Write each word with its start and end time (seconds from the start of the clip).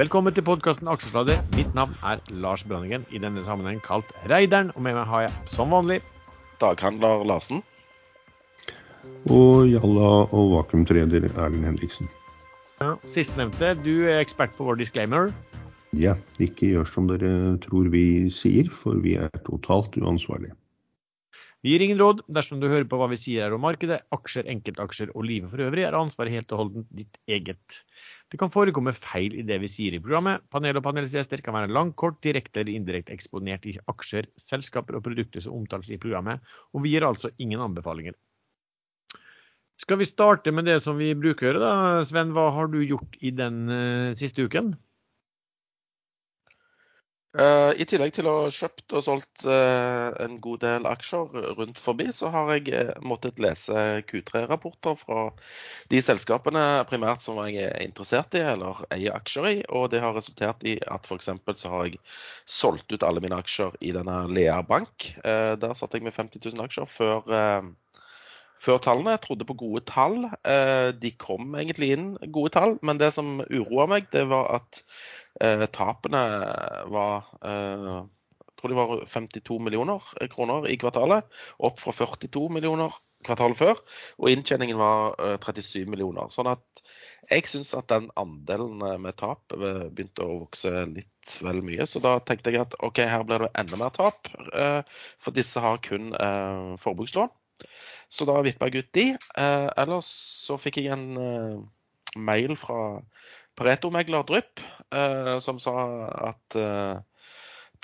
Velkommen 0.00 0.32
til 0.32 0.40
podkasten 0.46 0.88
Aksjesladder. 0.88 1.42
Mitt 1.58 1.74
navn 1.76 1.90
er 2.08 2.22
Lars 2.40 2.62
Branningen, 2.64 3.02
i 3.12 3.18
denne 3.20 3.42
sammenheng 3.44 3.82
kalt 3.84 4.08
Reideren. 4.30 4.70
Og 4.72 4.80
med 4.86 4.94
meg 4.96 5.04
har 5.04 5.26
jeg 5.26 5.50
som 5.52 5.74
vanlig 5.74 5.98
Daghandler 6.62 7.20
Larsen. 7.28 7.60
Og 9.28 9.68
Jalla 9.68 10.08
og 10.24 10.54
vakuumtreder 10.54 11.26
Erlend 11.34 11.68
Henriksen. 11.68 12.08
ja, 12.80 12.94
sistnevnte. 13.04 13.74
Du 13.84 14.08
er 14.08 14.22
ekspert 14.22 14.56
på 14.56 14.64
vår 14.70 14.80
disclaimer. 14.80 15.34
Ja, 15.92 16.16
ikke 16.40 16.72
gjør 16.72 16.88
som 16.88 17.12
dere 17.12 17.58
tror 17.66 17.92
vi 17.92 18.30
sier, 18.32 18.72
for 18.72 18.96
vi 19.04 19.18
er 19.20 19.28
totalt 19.44 20.00
uansvarlige. 20.00 20.56
Vi 21.60 21.74
gir 21.74 21.82
ingen 21.84 21.98
råd 22.00 22.22
dersom 22.32 22.60
du 22.60 22.70
hører 22.70 22.86
på 22.88 22.96
hva 22.96 23.10
vi 23.12 23.18
sier 23.20 23.44
her 23.44 23.52
om 23.52 23.60
markedet. 23.60 23.98
Aksjer, 24.16 24.46
enkeltaksjer 24.48 25.10
og 25.12 25.26
livet 25.28 25.52
for 25.52 25.60
øvrig 25.60 25.84
er 25.84 25.96
ansvaret 25.98 26.32
helt 26.32 26.54
og 26.56 26.62
holdent 26.62 26.94
ditt 26.96 27.18
eget. 27.28 27.82
Det 28.32 28.40
kan 28.40 28.52
forekomme 28.54 28.94
feil 28.96 29.36
i 29.36 29.44
det 29.44 29.58
vi 29.60 29.68
sier 29.68 29.96
i 29.96 30.00
programmet. 30.00 30.46
Panel 30.54 30.80
og 30.80 30.86
panelgjester 30.86 31.44
kan 31.44 31.58
være 31.58 31.72
langt, 31.76 31.98
kort, 32.00 32.16
direkte 32.24 32.62
eller 32.62 32.78
indirekte 32.78 33.12
eksponert 33.12 33.68
i 33.68 33.76
aksjer, 33.92 34.30
selskaper 34.40 34.96
og 34.96 35.04
produkter 35.04 35.44
som 35.44 35.58
omtales 35.60 35.92
i 35.92 36.00
programmet, 36.00 36.40
og 36.72 36.86
vi 36.86 36.94
gir 36.94 37.04
altså 37.04 37.32
ingen 37.36 37.60
anbefalinger. 37.60 38.16
Skal 39.80 40.00
vi 40.00 40.08
starte 40.08 40.52
med 40.52 40.64
det 40.68 40.78
som 40.84 40.96
vi 41.00 41.12
bruker 41.16 41.44
å 41.44 41.50
gjøre, 41.50 41.60
da? 41.60 42.04
Sven, 42.08 42.32
hva 42.36 42.50
har 42.56 42.72
du 42.72 42.80
gjort 42.84 43.20
i 43.20 43.32
den 43.36 43.66
uh, 43.68 44.16
siste 44.16 44.44
uken? 44.48 44.74
Eh, 47.30 47.72
I 47.78 47.84
tillegg 47.86 48.10
til 48.16 48.26
å 48.26 48.32
ha 48.42 48.46
kjøpt 48.50 48.90
og 48.98 49.04
solgt 49.06 49.44
eh, 49.46 50.08
en 50.24 50.40
god 50.42 50.64
del 50.64 50.86
aksjer 50.90 51.36
rundt 51.60 51.78
forbi, 51.78 52.08
så 52.10 52.26
har 52.34 52.48
jeg 52.56 52.72
eh, 52.74 52.90
måttet 53.06 53.38
lese 53.38 54.00
Q3-rapporter 54.08 54.96
fra 54.98 55.28
de 55.94 56.00
selskapene 56.02 56.64
primært 56.90 57.22
som 57.22 57.38
jeg 57.44 57.68
er 57.68 57.76
interessert 57.86 58.34
i 58.34 58.42
eller 58.42 58.82
eier 58.90 59.14
aksjer 59.14 59.46
i. 59.46 59.54
Og 59.70 59.92
det 59.92 60.00
har 60.02 60.16
resultert 60.16 60.66
i 60.66 60.74
at 60.90 61.06
f.eks. 61.06 61.30
så 61.62 61.70
har 61.70 61.86
jeg 61.86 62.00
solgt 62.50 62.90
ut 62.90 63.06
alle 63.06 63.22
mine 63.22 63.38
aksjer 63.38 63.78
i 63.78 63.94
denne 63.94 64.24
Lea 64.34 64.58
Bank. 64.66 65.12
Der 65.22 65.78
satt 65.78 65.94
jeg 65.94 66.02
med 66.02 66.16
50 66.16 66.42
000 66.42 66.66
aksjer 66.66 66.90
før, 66.90 67.30
før 68.58 68.82
tallene. 68.82 69.14
Jeg 69.14 69.24
trodde 69.28 69.46
på 69.46 69.58
gode 69.62 69.84
tall. 69.86 70.24
De 70.98 71.14
kom 71.20 71.54
egentlig 71.54 71.92
inn 71.94 72.10
gode 72.34 72.56
tall, 72.58 72.76
men 72.82 72.98
det 72.98 73.12
som 73.14 73.38
uroa 73.46 73.86
meg, 73.94 74.10
det 74.10 74.26
var 74.32 74.50
at 74.58 74.82
tapene 75.72 76.22
var 76.90 77.28
eh, 77.44 77.90
jeg 78.00 78.56
tror 78.60 78.72
det 78.72 78.76
var 78.76 79.04
52 79.08 79.54
millioner 79.64 80.08
kroner 80.34 80.66
i 80.68 80.76
kvartalet, 80.76 81.24
opp 81.64 81.78
fra 81.80 81.94
42 81.96 82.48
millioner 82.52 82.92
kvartalet 83.26 83.58
før. 83.58 83.80
Og 84.20 84.32
inntjeningen 84.32 84.78
var 84.80 85.16
eh, 85.20 85.36
37 85.40 85.88
millioner. 85.90 86.30
Sånn 86.32 86.50
at 86.50 86.82
jeg 87.30 87.46
syns 87.50 87.72
at 87.78 87.88
den 87.92 88.08
andelen 88.20 88.82
eh, 88.86 88.98
med 89.02 89.18
tap 89.20 89.54
eh, 89.56 89.86
begynte 89.88 90.26
å 90.26 90.40
vokse 90.44 90.72
litt 90.90 91.34
vel 91.44 91.62
mye. 91.66 91.86
Så 91.88 92.02
da 92.04 92.16
tenkte 92.24 92.52
jeg 92.52 92.64
at 92.64 92.76
OK, 92.84 93.02
her 93.04 93.26
blir 93.28 93.46
det 93.46 93.52
enda 93.60 93.80
mer 93.80 93.92
tap, 93.96 94.30
eh, 94.52 94.80
for 95.20 95.36
disse 95.36 95.60
har 95.62 95.82
kun 95.84 96.14
eh, 96.16 96.76
forbrukslån. 96.80 97.32
Så 98.10 98.26
da 98.26 98.40
vippa 98.42 98.70
jeg 98.70 98.86
ut 98.86 98.94
de. 98.96 99.06
Eh, 99.14 99.68
ellers 99.78 100.08
så 100.46 100.56
fikk 100.60 100.80
jeg 100.80 100.94
en 100.94 101.10
eh, 101.20 101.60
mail 102.18 102.56
fra 102.58 103.00
Pareto-megler 103.60 104.24
Drypp, 104.24 104.60
eh, 104.88 105.38
som 105.44 105.58
sa 105.60 105.74
at 106.32 106.56
eh, 106.56 106.96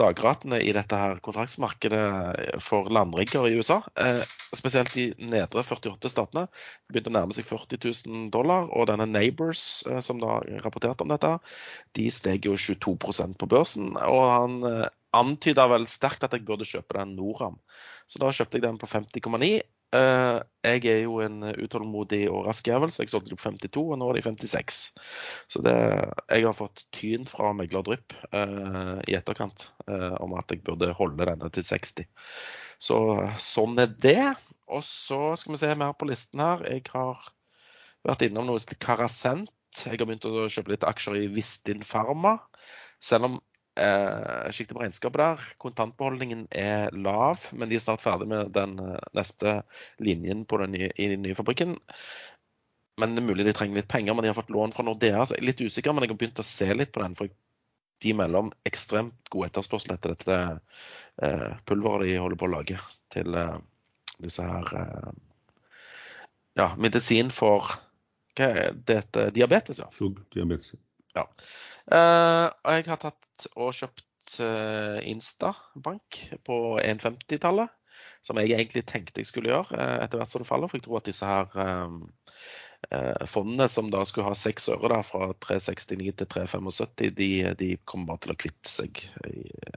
dagratene 0.01 0.63
i 0.65 0.71
dette 0.73 0.97
her 0.97 1.19
kontraktsmarkedet 1.25 2.63
for 2.65 2.89
landrigger 2.89 3.45
i 3.45 3.59
USA, 3.61 3.83
eh, 4.01 4.23
spesielt 4.57 4.95
de 4.97 5.11
nedre 5.21 5.61
48 5.61 6.09
statene, 6.09 6.47
begynte 6.89 7.13
å 7.13 7.17
nærme 7.19 7.37
seg 7.37 7.45
40 7.45 7.83
000 8.09 8.31
dollar. 8.33 8.71
Og 8.73 8.89
denne 8.89 9.05
Neighbors, 9.11 9.85
som 10.01 10.23
da 10.23 10.39
rapporterte 10.65 11.05
om 11.05 11.13
dette, 11.13 11.35
de 11.99 12.09
steg 12.09 12.49
jo 12.49 12.57
22% 12.57 13.37
på 13.37 13.53
børsen. 13.53 13.93
Og 14.01 14.25
han 14.33 14.59
antyda 15.17 15.69
vel 15.75 15.85
sterkt 15.93 16.25
at 16.25 16.33
jeg 16.33 16.49
burde 16.49 16.69
kjøpe 16.69 16.97
den 16.97 17.19
Noram. 17.21 17.61
Så 18.09 18.23
da 18.23 18.33
kjøpte 18.33 18.57
jeg 18.57 18.65
den 18.65 18.81
på 18.81 18.89
50,9. 18.89 19.61
Eh, 19.97 20.39
jeg 20.67 20.83
er 20.91 21.03
jo 21.05 21.21
en 21.25 21.45
utålmodig 21.57 22.25
og 22.31 22.47
rask 22.49 22.67
jævel, 22.69 22.91
så 22.93 23.05
jeg 23.05 23.13
solgte 23.13 23.33
det 23.33 23.39
på 23.39 23.47
52, 23.47 23.85
og 23.95 24.01
nå 24.01 24.09
er 24.11 24.19
det 24.19 24.25
i 24.25 24.27
56. 24.27 24.81
Så 25.53 25.63
det, 25.65 25.77
jeg 26.33 26.47
har 26.47 26.57
fått 26.59 26.85
tyn 26.97 27.27
fra 27.29 27.53
megler 27.57 27.87
Drypp 27.87 28.17
eh, 28.33 28.99
i 29.09 29.17
etterkant 29.19 29.69
eh, 29.87 30.17
om 30.23 30.35
at 30.39 30.53
jeg 30.53 30.65
burde 30.67 30.93
holde 30.99 31.29
denne 31.31 31.51
til 31.55 31.67
60. 31.67 32.07
Så 32.83 32.99
sånn 33.43 33.79
er 33.83 33.95
det. 34.03 34.35
Og 34.67 34.83
så 34.85 35.21
skal 35.39 35.55
vi 35.55 35.63
se 35.63 35.75
mer 35.79 35.95
på 35.97 36.09
listen 36.11 36.43
her. 36.43 36.65
Jeg 36.67 36.89
har 36.91 37.29
vært 38.07 38.27
innom 38.27 38.49
noe 38.49 38.61
som 38.61 38.69
heter 38.69 38.83
Karasent. 38.83 39.53
Jeg 39.85 40.01
har 40.01 40.09
begynt 40.09 40.27
å 40.27 40.49
kjøpe 40.51 40.73
litt 40.73 40.87
aksjer 40.89 41.21
i 41.21 41.29
Vistin 41.31 41.85
Pharma. 41.87 42.39
Selv 43.03 43.31
om 43.31 43.39
eh, 43.77 44.51
Kikket 44.51 44.75
på 44.77 44.83
regnskapet 44.83 45.23
der. 45.23 45.49
Kontantbeholdningen 45.63 46.47
er 46.51 46.95
lav, 46.97 47.45
men 47.53 47.71
de 47.71 47.79
er 47.79 47.85
snart 47.85 48.05
ferdig 48.05 48.29
med 48.31 48.53
den 48.57 48.79
eh, 48.83 49.11
neste 49.17 49.61
linjen 50.03 50.45
på 50.49 50.61
den 50.63 50.75
nye, 50.77 50.91
i 50.97 51.11
den 51.13 51.25
nye 51.27 51.37
fabrikken. 51.39 51.77
Men 53.01 53.13
det 53.13 53.23
er 53.23 53.29
mulig 53.29 53.45
de 53.45 53.55
trenger 53.57 53.83
litt 53.83 53.93
penger, 53.93 54.17
men 54.17 54.25
de 54.25 54.33
har 54.33 54.39
fått 54.39 54.53
lån 54.55 54.73
fra 54.73 54.87
Nordea. 54.87 55.25
Så 55.25 55.37
jeg 55.37 55.45
er 55.45 55.51
litt 55.51 55.65
usikker, 55.65 55.93
men 55.93 56.07
jeg 56.07 56.15
har 56.15 56.21
begynt 56.23 56.41
å 56.41 56.49
se 56.49 56.69
litt 56.73 56.95
på 56.97 57.03
den. 57.05 57.17
For 57.19 57.33
de 58.05 58.15
melder 58.17 58.45
om 58.45 58.53
ekstremt 58.69 59.31
god 59.33 59.51
etterspørsel 59.51 59.97
etter 59.97 60.15
dette 60.15 60.39
eh, 61.23 61.53
pulveret 61.69 62.11
de 62.11 62.19
holder 62.21 62.41
på 62.41 62.49
å 62.49 62.55
lage 62.57 62.81
til 63.13 63.37
eh, 63.41 63.57
disse 64.23 64.45
her 64.45 64.73
eh, 64.81 65.11
Ja, 66.57 66.71
medisin 66.81 67.29
for 67.35 67.75
hva 68.37 68.51
er 68.53 68.77
det? 68.89 69.03
Diabetes, 69.37 69.81
ja. 69.81 69.89
Så 69.93 70.11
diabetes. 70.33 70.75
Ja. 71.17 71.25
Uh, 71.87 72.47
og 72.67 72.77
jeg 72.77 72.87
har 72.91 73.01
tatt 73.01 73.49
og 73.55 73.73
kjøpt 73.77 74.39
eh, 74.43 74.99
Instabank 75.11 76.21
på 76.47 76.57
1,50-tallet. 76.83 77.73
Som 78.27 78.41
jeg 78.41 78.57
egentlig 78.57 78.83
tenkte 78.89 79.23
jeg 79.23 79.29
skulle 79.29 79.53
gjøre 79.53 79.77
uh, 79.77 79.99
etter 80.03 80.19
hvert 80.19 80.33
som 80.33 80.43
det 80.43 80.49
faller. 80.49 80.71
For 80.71 80.81
jeg 80.81 80.87
tror 80.87 80.99
at 80.99 81.09
disse 81.09 81.29
her 81.29 81.53
um, 81.87 82.01
eh, 82.91 83.27
fondene 83.31 83.69
som 83.71 83.91
da 83.93 84.03
skulle 84.09 84.27
ha 84.27 84.35
seks 84.37 84.67
øre 84.73 84.91
da, 84.93 85.03
fra 85.07 85.31
369 85.47 86.17
til 86.23 86.31
375, 86.35 87.13
de, 87.21 87.31
de 87.61 87.71
kommer 87.85 88.15
bare 88.15 88.25
til 88.25 88.35
å 88.35 88.41
kvitte 88.41 88.73
seg 88.73 89.05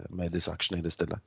med 0.10 0.34
disse 0.34 0.52
aksjene 0.56 0.82
i 0.82 0.88
det 0.88 0.96
stille. 0.96 1.22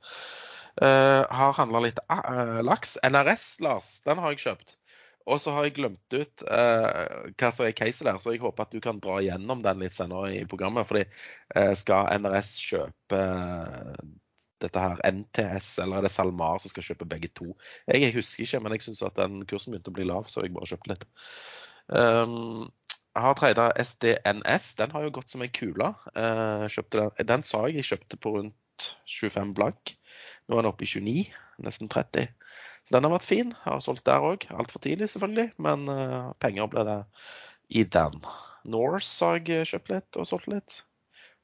Eh, 0.81 1.23
har 1.29 1.53
handla 1.53 1.83
litt 1.85 1.99
eh, 2.09 2.61
laks. 2.65 2.97
NRS, 3.05 3.59
Lars, 3.61 3.99
den 4.07 4.21
har 4.21 4.33
jeg 4.33 4.41
kjøpt. 4.47 4.75
Og 5.29 5.39
så 5.39 5.53
har 5.55 5.67
jeg 5.67 5.77
glemt 5.77 6.15
ut 6.15 6.43
eh, 6.51 7.29
hva 7.39 7.51
som 7.55 7.65
er 7.65 7.75
caset 7.77 8.07
der, 8.07 8.19
så 8.19 8.33
jeg 8.33 8.41
håper 8.43 8.65
at 8.65 8.73
du 8.75 8.81
kan 8.83 8.99
dra 9.03 9.21
gjennom 9.23 9.61
den 9.63 9.83
litt 9.85 9.95
senere 9.95 10.33
i 10.35 10.43
programmet. 10.49 10.87
fordi 10.89 11.05
eh, 11.05 11.71
skal 11.79 12.11
NRS 12.19 12.51
kjøpe 12.65 13.19
eh, 13.19 14.03
dette 14.63 14.83
her 14.83 14.99
NTS, 15.07 15.77
eller 15.83 15.99
er 15.99 16.07
det 16.07 16.13
SalMar 16.13 16.59
som 16.59 16.71
skal 16.71 16.87
kjøpe 16.89 17.07
begge 17.09 17.31
to? 17.35 17.51
Jeg, 17.87 18.13
husker 18.15 18.45
ikke, 18.45 18.63
men 18.63 18.75
jeg 18.75 18.87
syns 18.87 19.03
at 19.07 19.19
den 19.19 19.43
kursen 19.47 19.73
begynte 19.73 19.91
å 19.91 19.97
bli 19.97 20.07
lav, 20.07 20.27
så 20.31 20.43
jeg 20.43 20.55
bare 20.55 20.69
kjøpte 20.71 20.93
litt. 20.93 21.07
Um, 21.91 22.69
jeg 23.13 23.25
har 23.25 23.35
tredje 23.37 23.65
SDNS. 23.83 24.69
Den 24.79 24.93
har 24.95 25.03
jo 25.05 25.11
gått 25.19 25.33
som 25.33 25.43
ei 25.43 25.51
kule. 25.53 25.91
Uh, 26.15 26.65
den, 26.95 27.11
den 27.27 27.43
sa 27.45 27.65
jeg 27.67 27.81
jeg 27.81 27.89
kjøpte 27.91 28.19
på 28.23 28.37
rundt 28.37 28.87
25 29.19 29.53
blank. 29.57 29.95
Nå 30.47 30.57
er 30.57 30.63
den 30.63 30.71
oppe 30.71 30.87
i 30.87 30.89
29, 30.89 31.27
nesten 31.61 31.89
30. 31.91 32.29
Så 32.83 32.95
den 32.95 33.05
har 33.07 33.13
vært 33.13 33.27
fin. 33.27 33.53
Har 33.63 33.81
solgt 33.83 34.05
der 34.09 34.23
òg. 34.23 34.47
Altfor 34.53 34.83
tidlig, 34.83 35.11
selvfølgelig, 35.13 35.53
men 35.63 35.85
uh, 35.91 36.31
penger 36.43 36.69
ble 36.71 36.85
det 36.87 36.99
i 37.73 37.85
den. 37.95 38.23
Norse 38.69 39.27
har 39.27 39.41
jeg 39.43 39.69
kjøpt 39.71 39.91
litt 39.91 40.19
og 40.19 40.27
solgt 40.27 40.49
litt. 40.51 40.79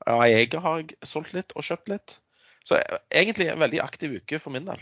Aega 0.07 0.61
har 0.63 0.81
jeg 0.81 0.95
solgt 1.07 1.35
litt 1.35 1.55
og 1.55 1.65
kjøpt 1.67 1.91
litt. 1.91 2.15
Så 2.65 2.79
egentlig 3.09 3.49
en 3.49 3.61
veldig 3.61 3.81
aktiv 3.83 4.17
uke 4.19 4.39
for 4.41 4.55
min 4.55 4.67
del. 4.67 4.81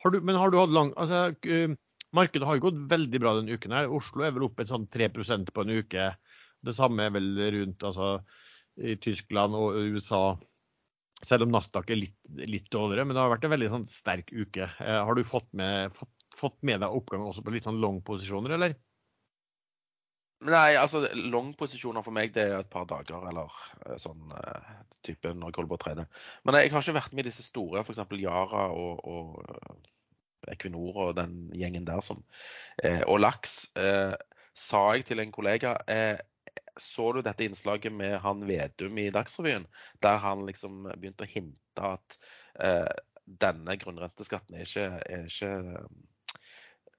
Har 0.00 0.14
du, 0.14 0.20
men 0.24 0.38
har 0.40 0.50
du 0.50 0.56
hatt 0.56 0.72
lang 0.72 0.94
altså, 0.96 1.28
uh, 1.34 1.78
Markedet 2.16 2.46
har 2.48 2.56
jo 2.58 2.64
gått 2.64 2.78
veldig 2.90 3.18
bra 3.22 3.36
denne 3.36 3.54
uken. 3.54 3.74
her. 3.76 3.90
Oslo 3.94 4.24
er 4.26 4.32
vel 4.34 4.48
oppe 4.48 4.64
et 4.64 4.70
sånn 4.70 4.88
3% 4.90 5.52
på 5.54 5.62
en 5.62 5.74
uke. 5.78 6.08
Det 6.60 6.74
samme 6.74 7.06
er 7.06 7.12
vel 7.14 7.28
rundt 7.54 7.84
altså, 7.86 8.16
i 8.82 8.96
Tyskland 8.98 9.54
og 9.54 9.78
USA. 9.94 10.24
Selv 11.26 11.44
om 11.44 11.52
Nasdaq 11.52 11.90
er 11.92 12.00
litt, 12.00 12.16
litt 12.48 12.70
dårligere, 12.72 13.04
men 13.04 13.16
det 13.16 13.22
har 13.22 13.32
vært 13.32 13.44
en 13.44 13.52
veldig 13.52 13.72
sånn, 13.72 13.88
sterk 13.88 14.32
uke. 14.32 14.70
Eh, 14.80 15.00
har 15.04 15.16
du 15.16 15.24
fått 15.28 15.50
med, 15.56 15.92
fått, 15.96 16.12
fått 16.36 16.56
med, 16.64 16.80
deg 16.80 16.96
oppgang 16.96 17.26
også 17.26 17.44
på 17.44 17.52
litt 17.52 17.66
sånn 17.68 17.80
long-posisjoner, 17.82 18.56
eller? 18.56 18.78
Nei, 20.48 20.70
altså 20.80 21.02
long-posisjoner 21.12 22.00
for 22.04 22.16
meg 22.16 22.32
det 22.32 22.46
er 22.48 22.62
et 22.62 22.70
par 22.72 22.86
dager 22.88 23.26
eller 23.28 23.52
sånn 24.00 24.30
uh, 24.32 24.70
type 25.04 25.34
når 25.36 25.50
jeg 25.50 25.58
holder 25.58 25.68
på 25.68 25.76
å 25.76 25.82
trene. 25.82 26.06
Men 26.48 26.56
jeg 26.56 26.72
har 26.72 26.80
ikke 26.80 26.96
vært 26.96 27.12
med 27.12 27.26
i 27.26 27.28
disse 27.28 27.44
store, 27.44 27.82
f.eks. 27.84 28.00
Yara 28.16 28.62
og, 28.72 29.02
og 29.04 30.48
Equinor 30.48 31.02
og 31.04 31.14
den 31.18 31.50
gjengen 31.52 31.84
der 31.84 32.00
som 32.04 32.22
eh, 32.82 33.02
Og 33.04 33.20
Laks. 33.20 33.76
Eh, 33.76 34.16
sa 34.56 34.80
jeg 34.96 35.06
til 35.08 35.20
en 35.22 35.32
kollega 35.32 35.76
så 36.76 37.10
du 37.16 37.22
dette 37.24 37.46
innslaget 37.46 37.94
med 37.94 38.18
han 38.24 38.44
Vedum 38.46 38.98
i 39.02 39.10
Dagsrevyen, 39.14 39.66
der 40.04 40.20
han 40.22 40.46
liksom 40.48 40.84
begynte 40.92 41.26
å 41.26 41.30
hinte 41.30 41.92
at 41.94 42.18
eh, 42.62 42.90
denne 43.40 43.76
grunnrenteskatten 43.80 44.58
er 44.58 44.66
ikke, 44.66 44.86
er 45.06 45.28
ikke 45.28 45.52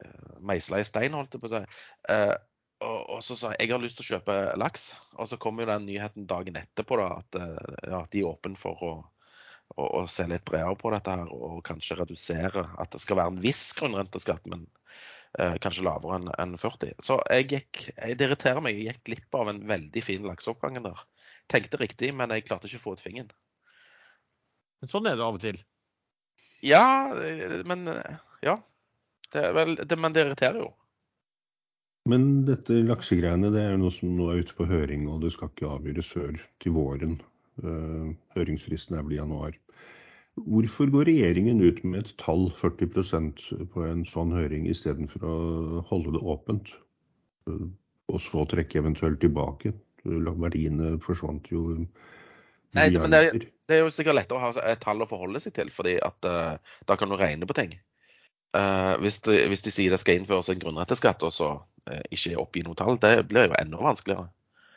uh, 0.05 0.37
meisla 0.39 0.79
i 0.79 0.87
stein, 0.87 1.17
holdt 1.17 1.35
jeg 1.35 1.43
på 1.43 1.49
å 1.49 1.53
si. 1.55 1.61
Eh, 2.13 2.35
og, 2.81 2.99
og 3.15 3.23
så 3.25 3.37
sa 3.37 3.51
jeg 3.53 3.67
jeg 3.67 3.75
har 3.75 3.83
lyst 3.83 3.99
til 3.99 4.07
å 4.07 4.11
kjøpe 4.15 4.37
laks. 4.59 4.91
Og 5.21 5.29
så 5.29 5.39
kom 5.41 5.59
jo 5.61 5.69
den 5.69 5.87
nyheten 5.89 6.27
dagen 6.29 6.57
etterpå 6.59 6.97
da, 7.01 7.09
at 7.21 7.39
eh, 7.39 7.73
ja, 7.93 8.03
de 8.09 8.23
er 8.23 8.29
åpne 8.31 8.57
for 8.59 8.85
å, 8.87 8.91
å, 9.75 9.83
å, 10.01 10.05
se 10.09 10.25
litt 10.29 10.45
bredere 10.47 10.77
på 10.79 10.93
dette 10.93 11.17
her, 11.21 11.33
og 11.35 11.61
kanskje 11.67 11.99
redusere. 12.01 12.65
At 12.81 12.95
det 12.95 13.03
skal 13.03 13.21
være 13.21 13.35
en 13.35 13.43
viss 13.43 13.67
grunnrenteskatt, 13.77 14.49
men 14.51 14.65
eh, 14.65 15.20
kanskje 15.63 15.85
lavere 15.87 16.17
enn 16.19 16.27
en 16.35 16.57
40. 16.59 16.97
Så 17.05 17.15
jeg 17.31 17.47
gikk, 17.53 17.83
jeg, 17.93 18.17
det 18.19 18.27
irriterer 18.27 18.63
meg. 18.63 18.75
Jeg 18.75 18.91
gikk 18.91 19.03
glipp 19.07 19.37
av 19.39 19.51
en 19.51 19.61
veldig 19.69 20.03
fin 20.03 20.25
lakseoppgang 20.27 20.81
der. 20.83 21.05
Tenkte 21.51 21.79
riktig, 21.79 22.11
men 22.15 22.33
jeg 22.35 22.47
klarte 22.47 22.67
ikke 22.67 22.81
å 22.81 22.85
få 22.85 22.95
ut 22.97 23.03
fingeren. 23.03 23.31
Men 24.81 24.91
sånn 24.91 25.07
er 25.07 25.17
det 25.19 25.25
av 25.25 25.37
og 25.37 25.43
til. 25.43 25.61
Ja, 26.65 26.83
eh, 27.21 27.61
men 27.69 27.87
eh, 27.87 28.19
ja. 28.45 28.59
Det, 29.31 29.43
vel, 29.55 29.75
det, 29.79 29.97
men 29.97 30.13
det 30.13 30.25
irriterer 30.25 30.59
jo. 30.65 30.69
Men 32.09 32.43
dette 32.47 32.81
laksegreiene 32.83 33.51
det 33.53 33.61
er 33.63 33.77
noe 33.79 33.93
som 33.93 34.11
nå 34.17 34.31
er 34.31 34.41
ute 34.41 34.55
på 34.57 34.65
høring, 34.67 35.05
og 35.07 35.21
det 35.23 35.31
skal 35.35 35.51
ikke 35.51 35.69
avgjøres 35.77 36.09
før 36.11 36.39
til 36.63 36.73
våren. 36.75 37.19
Uh, 37.61 38.11
høringsfristen 38.33 38.97
er 38.97 39.05
vel 39.05 39.15
i 39.15 39.19
januar. 39.19 39.55
Hvorfor 40.39 40.87
går 40.91 41.09
regjeringen 41.09 41.59
ut 41.61 41.83
med 41.83 42.05
et 42.05 42.13
tall 42.21 42.47
40% 42.55 43.41
på 43.73 43.83
en 43.83 44.05
sånn 44.07 44.31
høring, 44.31 44.67
istedenfor 44.71 45.25
å 45.27 45.35
holde 45.89 46.15
det 46.15 46.23
åpent? 46.23 46.71
Og 47.51 48.19
så 48.23 48.45
trekke 48.49 48.79
eventuelt 48.79 49.19
tilbake. 49.23 49.73
Verdiene 50.05 50.95
forsvant 51.03 51.51
jo 51.51 51.85
Nei, 52.71 52.87
men 52.95 53.11
det 53.11 53.19
er, 53.19 53.39
det 53.67 53.75
er, 53.75 53.81
jo 53.83 53.91
sikkert 53.91 54.15
lettere 54.15 54.39
å 54.39 54.43
ha 54.45 54.65
et 54.71 54.79
tall 54.79 55.03
å 55.03 55.07
forholde 55.09 55.41
seg 55.43 55.51
til, 55.57 55.71
fordi 55.75 55.97
at 55.99 56.27
uh, 56.27 56.53
da 56.87 56.95
kan 56.95 57.11
du 57.11 57.17
regne 57.19 57.47
på 57.47 57.57
ting. 57.57 57.73
Uh, 58.55 58.95
hvis, 59.03 59.19
de, 59.27 59.35
hvis, 59.51 59.63
de, 59.65 59.73
sier 59.75 59.91
det 59.91 59.99
skal 59.99 60.19
innføres 60.19 60.47
en 60.51 60.61
grunnretteskatt, 60.61 61.25
og 61.27 61.33
så 61.35 61.49
uh, 61.59 62.03
ikke 62.15 62.39
oppgi 62.39 62.63
noe 62.63 62.79
tall, 62.79 62.95
det 63.03 63.25
blir 63.27 63.49
jo 63.49 63.57
enda 63.59 63.83
vanskeligere. 63.83 64.31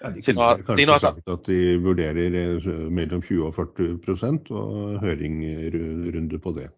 Ja, 0.05 0.11
de 0.13 0.21
kunne 0.21 0.49
at, 0.53 0.65
kanskje 0.69 0.99
sagt 1.01 1.31
at 1.33 1.47
de 1.49 1.59
vurderer 1.81 2.35
eh, 2.37 2.81
mellom 2.93 3.23
20 3.25 3.47
og 3.47 3.55
40% 3.57 4.51
og 4.53 4.99
høringrunde 5.01 6.41
på 6.45 6.53
det. 6.59 6.69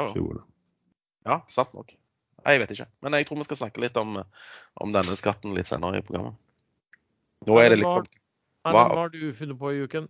Ja, 0.00 0.06
ja 1.28 1.38
sant 1.52 1.74
nok. 1.76 1.92
Jeg 2.44 2.60
vet 2.60 2.72
ikke. 2.72 2.88
Men 3.04 3.16
jeg 3.18 3.28
tror 3.28 3.40
vi 3.40 3.46
skal 3.50 3.60
snakke 3.60 3.84
litt 3.84 4.00
om, 4.00 4.16
om 4.80 4.96
denne 4.96 5.16
skatten 5.16 5.52
litt 5.56 5.68
senere 5.68 6.00
i 6.00 6.06
programmet. 6.06 6.40
Nå 7.44 7.60
er 7.60 7.74
det 7.74 7.82
liksom 7.82 8.08
Hva 8.64 8.86
har 8.94 9.12
du 9.12 9.20
funnet 9.36 9.60
på 9.60 9.74
i 9.74 9.84
uken? 9.84 10.08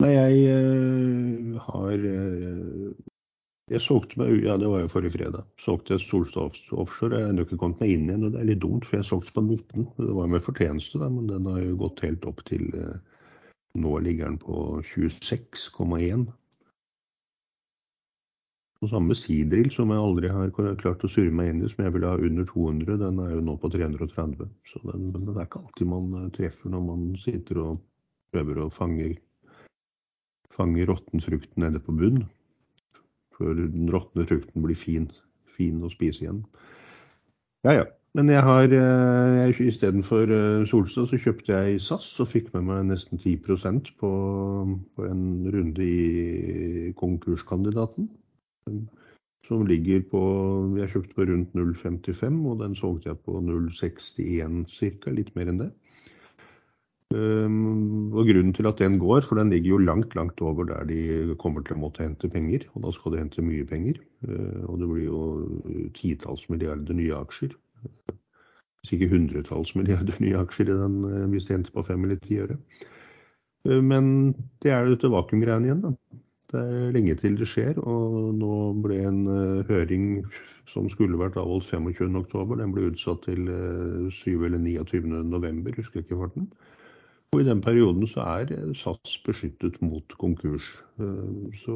Nei, 0.00 0.12
jeg 0.14 0.56
uh, 0.56 1.58
har 1.68 2.04
uh, 2.06 2.92
jeg 3.68 3.82
solgte 3.84 4.18
meg, 4.20 4.32
ja 4.44 4.56
det 4.60 4.68
var 4.70 4.80
jo 4.82 4.90
forrige 4.92 5.14
fredag. 5.18 5.44
Solgte 5.60 5.98
Solstad 6.00 6.56
Offshore. 6.72 7.20
Jeg 7.20 7.28
har 7.34 7.44
ikke 7.44 7.60
kommet 7.60 7.82
meg 7.84 7.92
inn 7.94 8.08
igjen, 8.08 8.24
og 8.24 8.34
det 8.34 8.40
er 8.40 8.48
litt 8.48 8.62
dumt, 8.64 8.88
for 8.88 8.98
jeg 8.98 9.08
solgte 9.08 9.34
på 9.36 9.44
19. 9.44 9.86
Det 9.98 10.16
var 10.16 10.30
med 10.32 10.44
fortjeneste, 10.46 11.00
da, 11.02 11.08
men 11.12 11.28
den 11.30 11.48
har 11.50 11.60
jo 11.62 11.78
gått 11.82 12.02
helt 12.06 12.28
opp 12.28 12.44
til 12.48 12.68
eh, 12.74 12.98
Nå 13.78 13.98
ligger 14.02 14.30
den 14.30 14.38
på 14.40 14.80
26,1. 14.88 16.24
Og 18.78 18.90
samme 18.90 19.14
Sidril, 19.18 19.68
som 19.74 19.92
jeg 19.92 20.00
aldri 20.00 20.30
har 20.32 20.54
klart 20.80 21.04
å 21.04 21.10
surre 21.10 21.34
meg 21.34 21.52
inn 21.52 21.60
i, 21.60 21.68
som 21.70 21.84
jeg 21.84 21.92
ville 21.94 22.08
ha 22.08 22.16
under 22.30 22.48
200, 22.48 22.96
den 23.02 23.20
er 23.22 23.34
jo 23.34 23.44
nå 23.44 23.58
på 23.60 23.70
330. 23.74 24.48
Så 24.72 24.82
den, 24.88 25.12
det 25.12 25.36
er 25.36 25.44
ikke 25.44 25.60
alltid 25.60 25.92
man 25.92 26.10
eh, 26.22 26.32
treffer 26.38 26.72
når 26.72 26.88
man 26.88 27.06
sitter 27.20 27.62
og 27.66 27.84
prøver 28.32 28.64
å 28.64 28.72
fange, 28.72 29.12
fange 30.56 30.88
råttenfrukten 30.88 31.66
nede 31.66 31.84
på 31.84 31.94
bunn 32.00 32.24
før 33.38 33.54
den 33.60 33.88
råtne 33.92 34.26
frukten 34.28 34.64
blir 34.64 34.78
fin, 34.78 35.08
fin 35.56 35.80
å 35.84 35.92
spise 35.92 36.24
igjen. 36.24 36.42
Ja, 37.66 37.80
ja. 37.80 37.86
Men 38.16 38.30
jeg 38.32 38.40
har 38.42 38.72
eh, 38.72 39.58
istedenfor 39.68 40.30
eh, 40.32 40.66
Solstad 40.66 41.10
så 41.10 41.18
kjøpte 41.20 41.52
jeg 41.52 41.82
SAS 41.84 42.08
og 42.22 42.30
fikk 42.32 42.48
med 42.54 42.64
meg 42.66 42.86
nesten 42.88 43.20
10 43.20 43.36
på, 44.00 44.12
på 44.96 45.04
en 45.06 45.26
runde 45.52 45.84
i 45.84 46.92
konkurskandidaten. 46.98 48.08
Som 49.48 49.66
ligger 49.68 50.02
på 50.10 50.22
Jeg 50.80 50.90
kjøpte 50.92 51.14
på 51.16 51.28
rundt 51.28 51.54
0,55, 51.56 52.40
og 52.48 52.58
den 52.64 52.74
solgte 52.76 53.12
jeg 53.12 53.20
på 53.24 53.38
0,61 53.44 54.66
ca. 54.72 55.14
Litt 55.14 55.30
mer 55.36 55.52
enn 55.52 55.62
det. 55.62 55.70
Ehm, 57.16 58.12
og 58.12 58.28
Grunnen 58.28 58.52
til 58.52 58.68
at 58.68 58.80
den 58.82 58.98
går, 59.00 59.22
for 59.24 59.40
den 59.40 59.50
ligger 59.50 59.70
jo 59.70 59.78
langt 59.78 60.14
langt 60.14 60.40
over 60.44 60.64
der 60.68 60.84
de 60.84 61.36
kommer 61.40 61.64
til 61.64 61.78
å 61.78 61.82
måtte 61.86 62.04
hente 62.04 62.28
penger. 62.28 62.66
Og 62.74 62.84
da 62.84 62.92
skal 62.92 63.14
de 63.14 63.22
hente 63.22 63.44
mye 63.44 63.64
penger. 63.68 64.02
Uh, 64.26 64.66
og 64.68 64.82
det 64.82 64.90
blir 64.90 65.06
jo 65.06 65.22
titalls 65.96 66.44
milliarder 66.52 66.98
nye 66.98 67.16
aksjer. 67.16 67.56
Hvis 68.82 68.94
ikke 68.94 69.10
hundretalls 69.14 69.74
milliarder 69.78 70.20
nye 70.20 70.44
aksjer 70.44 70.68
i 70.68 70.78
den 70.82 71.00
uh, 71.06 71.24
hvis 71.32 71.48
de 71.48 71.56
henter 71.56 71.74
på 71.74 71.86
fem 71.88 72.04
eller 72.04 72.20
ti 72.24 72.40
øre. 72.44 72.58
Uh, 73.64 73.80
men 73.80 74.34
det 74.62 74.74
er 74.74 74.92
dette 74.92 75.12
vakuumgreiene 75.12 75.70
igjen, 75.70 75.84
da. 75.88 75.94
Det 76.48 76.60
er 76.60 76.92
lenge 76.94 77.12
til 77.20 77.34
det 77.36 77.44
skjer, 77.48 77.76
og 77.76 78.30
nå 78.36 78.54
ble 78.84 79.02
en 79.04 79.24
uh, 79.28 79.66
høring 79.68 80.22
som 80.68 80.86
skulle 80.92 81.20
vært 81.20 81.36
avholdt 81.40 81.68
25.10, 81.68 82.54
den 82.60 82.72
ble 82.72 82.86
utsatt 82.88 83.24
til 83.24 83.48
uh, 83.48 84.08
7. 84.12 84.44
eller 84.48 84.60
29.11, 84.60 85.76
husker 85.76 86.00
jeg 86.00 86.06
ikke 86.06 86.20
farten. 86.22 86.48
Og 87.32 87.42
I 87.42 87.44
den 87.44 87.60
perioden 87.60 88.06
så 88.08 88.24
er 88.24 88.52
SAS 88.74 89.18
beskyttet 89.26 89.76
mot 89.84 90.14
konkurs. 90.20 90.64
Eh, 91.00 91.52
så 91.60 91.74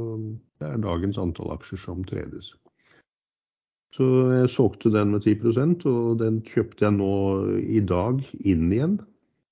det 0.61 0.69
er 0.69 0.81
dagens 0.81 1.21
antall 1.21 1.53
aksjer 1.53 1.81
som 1.83 2.05
tredes. 2.09 2.55
Så 3.93 4.07
jeg 4.33 4.49
solgte 4.49 4.93
den 4.95 5.13
med 5.13 5.27
10% 5.29 5.85
og 5.91 6.23
den 6.23 6.41
kjøpte 6.49 6.87
jeg 6.87 6.97
nå 6.97 7.13
i 7.61 7.83
dag 7.85 8.23
inn 8.41 8.73
igjen 8.73 8.97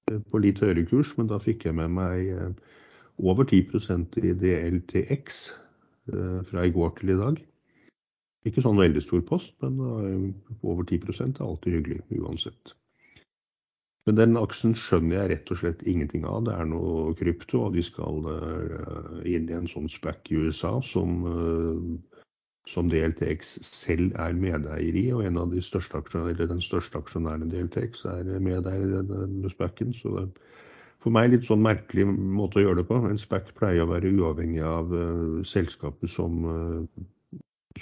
eh, 0.09 0.23
på 0.33 0.41
litt 0.41 0.65
høyere 0.65 0.87
kurs, 0.89 1.13
men 1.19 1.29
da 1.29 1.37
fikk 1.43 1.69
jeg 1.69 1.77
med 1.77 1.93
meg 2.01 2.33
eh, 2.33 2.81
over 3.21 3.45
10% 3.45 4.17
i 4.25 4.33
DLTX 4.33 5.49
fra 6.49 6.63
i 6.65 6.73
går 6.75 6.95
til 6.97 7.13
i 7.13 7.17
dag. 7.21 7.37
Ikke 8.49 8.65
sånn 8.65 8.81
veldig 8.81 9.03
stor 9.05 9.21
post, 9.29 9.53
men 9.61 10.33
over 10.65 10.83
10% 10.89 11.37
er 11.37 11.45
alltid 11.45 11.77
hyggelig 11.77 12.01
uansett. 12.17 12.73
Men 14.09 14.17
den 14.17 14.39
aksjen 14.41 14.73
skjønner 14.79 15.19
jeg 15.19 15.31
rett 15.31 15.51
og 15.53 15.59
slett 15.61 15.83
ingenting 15.89 16.25
av. 16.29 16.45
Det 16.47 16.55
er 16.57 16.69
noe 16.71 17.13
krypto, 17.19 17.67
og 17.67 17.75
de 17.77 17.83
skal 17.85 18.25
uh, 18.25 19.19
inn 19.29 19.51
i 19.51 19.57
en 19.59 19.69
sånn 19.69 19.91
SPAC 19.93 20.31
i 20.33 20.39
USA 20.41 20.73
som, 20.87 21.19
uh, 21.29 22.23
som 22.71 22.89
DLTX 22.89 23.59
selv 23.67 24.17
er 24.25 24.39
medeier 24.41 24.97
i. 24.97 25.05
Og 25.13 25.27
en 25.29 25.37
av 25.43 25.53
de 25.53 25.61
største 25.65 26.01
aksjonærene, 26.01 26.49
den 26.55 26.65
største 26.65 27.03
aksjonæren 27.03 27.45
i 27.45 27.51
DLTX 27.53 28.07
er 28.15 28.31
medeier 28.41 28.87
i 28.89 29.05
denne 29.11 29.53
SPAC-en. 29.53 29.93
Så 29.99 30.15
det 30.17 30.25
er 30.25 30.57
for 31.05 31.13
meg 31.17 31.31
litt 31.33 31.47
sånn 31.49 31.63
merkelig 31.65 32.07
måte 32.09 32.61
å 32.61 32.65
gjøre 32.65 32.81
det 32.81 32.89
på. 32.89 33.03
En 33.05 33.21
SPAC 33.21 33.53
pleier 33.61 33.85
å 33.85 33.91
være 33.93 34.15
uavhengig 34.17 34.65
av 34.65 34.95
uh, 34.97 35.43
selskapet 35.49 36.09
som, 36.13 36.41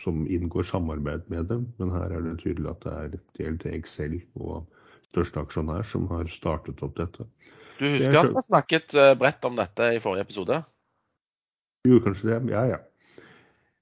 som 0.02 0.26
inngår 0.26 0.66
samarbeid 0.66 1.30
med 1.30 1.46
dem, 1.54 1.70
men 1.78 1.94
her 1.94 2.18
er 2.18 2.26
det 2.26 2.40
tydelig 2.42 2.74
at 2.74 2.82
det 2.88 2.98
er 2.98 3.16
DLTX 3.38 3.96
selv. 4.02 4.26
og 4.42 4.66
største 5.12 5.42
aksjonær 5.42 5.86
som 5.88 6.08
har 6.12 6.28
startet 6.32 6.82
opp 6.84 6.96
dette. 6.98 7.26
Du 7.78 7.86
husker 7.86 8.18
at 8.20 8.34
vi 8.34 8.44
snakket 8.44 8.94
eh, 8.98 9.14
bredt 9.18 9.46
om 9.46 9.56
dette 9.58 9.92
i 9.94 10.02
forrige 10.02 10.26
episode? 10.26 10.60
Jo, 11.86 12.00
kanskje 12.04 12.32
det. 12.32 12.38
Ja, 12.52 12.64
ja. 12.66 12.78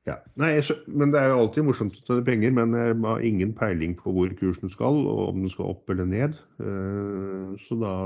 ja. 0.08 0.16
Nei, 0.38 0.52
men 0.86 1.14
Det 1.14 1.22
er 1.22 1.32
jo 1.32 1.40
alltid 1.40 1.66
morsomt 1.66 1.96
å 1.96 2.04
tjene 2.04 2.26
penger, 2.26 2.52
men 2.58 2.76
jeg 2.76 2.98
har 3.06 3.24
ingen 3.24 3.56
peiling 3.56 3.96
på 3.98 4.12
hvor 4.14 4.36
kursen 4.38 4.72
skal, 4.72 5.00
og 5.08 5.22
om 5.30 5.42
den 5.42 5.52
skal 5.52 5.72
opp 5.72 5.90
eller 5.92 6.08
ned. 6.12 6.36
Eh, 6.60 7.56
så 7.66 7.80
da, 7.80 7.96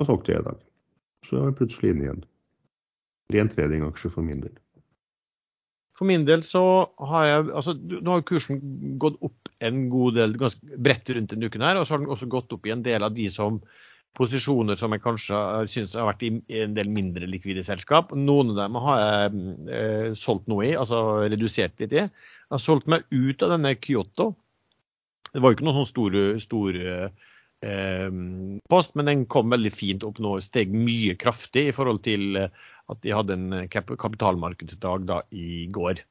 da 0.00 0.08
solgte 0.08 0.34
jeg 0.34 0.44
i 0.44 0.48
dag. 0.48 0.66
Så 1.28 1.38
er 1.38 1.50
jeg 1.50 1.58
plutselig 1.60 1.94
inne 1.94 2.08
igjen. 2.08 2.26
Ren 3.32 3.52
tradingaksje 3.52 4.10
for 4.12 4.26
min 4.26 4.42
del. 4.42 4.56
For 5.98 6.08
min 6.08 6.24
del 6.28 6.42
så 6.46 6.62
har 7.10 7.28
jeg 7.28 7.46
altså 7.52 7.74
Nå 7.76 8.14
har 8.14 8.26
kursen 8.28 8.60
gått 9.02 9.18
opp 9.24 9.50
en 9.62 9.86
god 9.92 10.16
del 10.18 10.36
ganske 10.40 10.80
bredt 10.82 11.10
rundt 11.12 11.34
denne 11.34 11.48
uken 11.50 11.64
her, 11.64 11.78
og 11.78 11.86
så 11.86 11.94
har 11.94 12.02
den 12.02 12.12
også 12.12 12.30
gått 12.32 12.52
opp 12.56 12.66
i 12.66 12.72
en 12.74 12.84
del 12.84 13.04
av 13.06 13.14
de 13.14 13.28
som 13.30 13.60
posisjoner 14.18 14.76
som 14.76 14.92
jeg 14.92 15.04
kanskje 15.04 15.38
syns 15.72 15.94
har 15.96 16.08
vært 16.10 16.24
i 16.26 16.32
en 16.60 16.74
del 16.76 16.90
mindre 16.92 17.28
likvide 17.30 17.64
selskap. 17.64 18.10
Noen 18.12 18.52
av 18.52 18.58
dem 18.60 18.78
har 18.84 18.98
jeg 19.00 19.44
eh, 19.72 20.08
solgt 20.18 20.50
noe 20.52 20.66
i, 20.68 20.72
altså 20.76 21.22
redusert 21.22 21.78
litt 21.80 21.94
i. 21.96 22.02
Jeg 22.02 22.52
har 22.52 22.60
solgt 22.60 22.90
meg 22.92 23.06
ut 23.12 23.44
av 23.44 23.54
denne 23.54 23.72
Kyoto. 23.78 24.32
Det 25.32 25.40
var 25.40 25.52
jo 25.52 25.56
ikke 25.56 25.68
noen 25.68 25.80
sånn 25.80 25.92
stor, 25.92 26.18
stor 26.42 26.80
post, 27.62 28.96
men 28.98 29.06
den 29.06 29.20
kom 29.30 29.52
veldig 29.54 29.70
fint 29.70 30.02
opp 30.06 30.16
nå. 30.22 30.32
Steg 30.42 30.72
mye 30.74 31.14
kraftig 31.20 31.68
i 31.70 31.74
forhold 31.76 32.00
til 32.02 32.40
at 32.42 33.02
de 33.04 33.12
hadde 33.14 33.36
en 33.36 33.68
kapitalmarkedsdag 33.70 35.06
da 35.06 35.20
i 35.30 35.68
går. 35.70 36.02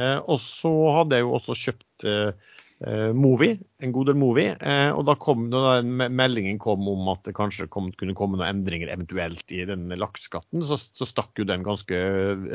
Eh, 0.00 0.18
og 0.26 0.40
så 0.42 0.72
hadde 0.96 1.18
jeg 1.18 1.26
jo 1.26 1.32
også 1.36 1.56
kjøpt 1.58 2.06
eh, 2.10 2.52
eh 2.84 3.10
Movi, 3.14 3.52
en 3.80 3.94
god 3.94 4.10
del 4.10 4.18
Movi. 4.18 4.46
Eh, 4.52 4.90
og 4.90 5.04
da 5.08 5.16
kom 5.20 5.46
da 5.52 5.80
meldingen 5.84 6.58
kom 6.62 6.88
om 6.90 7.10
at 7.12 7.22
det 7.28 7.36
kanskje 7.38 7.68
kom, 7.70 7.92
kunne 7.98 8.16
komme 8.18 8.38
noen 8.38 8.50
endringer 8.50 8.90
eventuelt 8.92 9.54
i 9.54 9.62
den 9.68 9.86
lakseskatten, 9.94 10.64
så, 10.66 10.78
så, 10.78 11.08
stakk 11.08 11.38
jo 11.38 11.48
den 11.48 11.66
ganske 11.66 12.00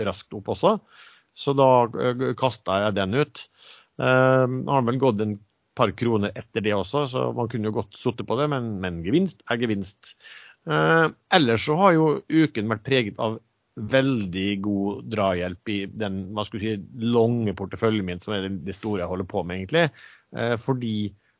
raskt 0.07 0.35
opp 0.35 0.51
også. 0.55 0.77
Så 1.37 1.55
da 1.55 1.69
eh, 1.87 2.31
kasta 2.39 2.83
jeg 2.85 2.99
den 2.99 3.19
ut. 3.19 3.45
Uh, 3.99 4.47
har 4.71 4.85
vel 4.87 4.95
gått 4.95 5.19
en 5.19 5.33
par 5.79 5.93
kroner 5.97 6.35
etter 6.37 6.63
det 6.65 6.75
også, 6.75 7.05
så 7.11 7.25
man 7.35 7.49
kunne 7.51 7.69
jo 7.71 7.79
godt 7.79 7.97
sittet 7.99 8.27
på 8.27 8.37
det, 8.39 8.49
men, 8.51 8.75
men, 8.83 8.99
gevinst 9.05 9.43
er 9.49 9.61
gevinst. 9.61 10.15
Eh, 10.69 11.05
ellers 11.35 11.67
så 11.67 11.77
har 11.79 11.95
jo 11.95 12.09
uken 12.27 12.69
vært 12.71 12.85
preget 12.87 13.21
av 13.23 13.39
veldig 13.79 14.47
god 14.65 15.03
drahjelp 15.13 15.71
i 15.71 15.79
den 15.87 16.21
man 16.35 16.47
skulle 16.47 16.65
si, 16.65 17.03
lange 17.15 17.53
porteføljen 17.55 18.07
min, 18.07 18.19
som 18.19 18.35
er 18.35 18.49
det 18.51 18.75
store 18.75 19.03
jeg 19.03 19.11
holder 19.11 19.29
på 19.29 19.43
med, 19.45 19.61
egentlig. 19.61 19.85
Eh, 20.35 20.55
fordi 20.59 20.95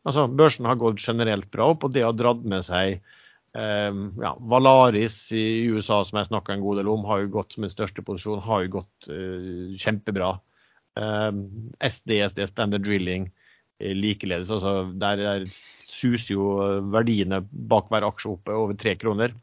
altså, 0.08 0.28
børsen 0.32 0.70
har 0.70 0.80
gått 0.80 1.04
generelt 1.04 1.50
bra 1.52 1.72
opp, 1.74 1.84
og 1.88 1.96
det 1.96 2.06
har 2.06 2.16
dratt 2.18 2.46
med 2.48 2.64
seg 2.68 3.02
eh, 3.58 4.04
ja, 4.24 4.36
Valaris 4.40 5.20
i 5.36 5.48
USA, 5.74 6.02
som 6.08 6.22
jeg 6.22 6.32
snakka 6.32 6.56
en 6.56 6.64
god 6.64 6.80
del 6.80 6.92
om, 6.92 7.08
har 7.10 7.26
jo 7.26 7.34
gått 7.40 7.58
som 7.58 7.68
en 7.68 7.76
største 7.76 8.06
posisjon, 8.08 8.46
har 8.46 8.64
jo 8.66 8.78
gått 8.80 9.12
uh, 9.12 9.76
kjempebra. 9.80 10.38
Um, 11.00 11.44
SD, 11.86 12.18
SD, 12.32 12.42
Standard 12.50 12.84
Drilling 12.84 13.30
likeledes. 13.80 14.52
Altså, 14.54 14.90
der, 15.00 15.22
der, 15.24 15.46
suser 15.90 16.36
jo 16.36 16.50
verdiene 16.94 17.42
bak 17.50 17.90
hver 17.92 18.06
aksje 18.08 18.30
oppe 18.32 18.56
over 18.56 18.78
tre 18.80 18.94
kroner. 19.00 19.34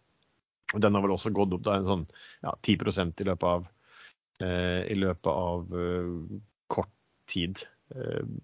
Og 0.74 0.82
den 0.82 0.96
har 0.96 1.04
vel 1.04 1.14
også 1.14 1.32
gått 1.34 1.52
opp 1.52 1.64
da, 1.66 1.76
en 1.76 1.88
sånn 1.88 2.04
ja, 2.44 2.54
10% 2.64 3.20
i 3.22 3.26
løpet 3.28 3.48
av, 3.50 3.66
eh, 4.40 4.82
i 4.88 4.96
løpet 4.96 5.28
av 5.32 5.74
kort 6.72 6.94
tid. 7.30 7.60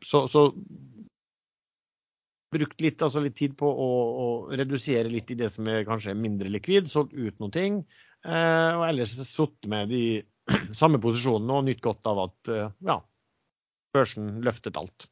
så, 0.04 0.26
så 0.30 0.42
brukt 2.52 2.82
litt, 2.84 3.00
altså 3.02 3.22
litt 3.24 3.36
tid 3.38 3.54
på 3.58 3.68
å, 3.68 3.90
å, 4.22 4.26
redusere 4.52 5.10
litt 5.10 5.30
i 5.32 5.38
det 5.38 5.48
som 5.54 5.68
er 5.70 5.86
kanskje 5.88 6.14
mindre 6.18 6.50
likvid, 6.52 6.90
solgt 6.90 7.14
ut 7.16 7.38
noen 7.40 7.54
ting. 7.54 7.78
Eh, 8.22 8.72
og 8.76 8.84
ellers 8.86 9.14
sittet 9.16 9.70
med 9.72 9.92
de 9.92 10.02
samme 10.80 11.00
posisjonene 11.02 11.58
og 11.58 11.66
nytt 11.68 11.82
godt 11.84 12.08
av 12.10 12.24
at 12.26 12.52
eh, 12.52 12.68
ja, 12.88 12.98
børsen 13.94 14.34
løftet 14.44 14.78
alt. 14.80 15.08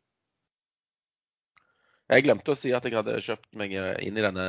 Jeg 2.10 2.26
glemte 2.26 2.52
å 2.52 2.58
si 2.58 2.72
at 2.74 2.86
jeg 2.86 2.96
hadde 2.98 3.20
kjøpt 3.22 3.52
meg 3.58 3.74
inn 3.78 4.16
i 4.18 4.24
denne, 4.24 4.46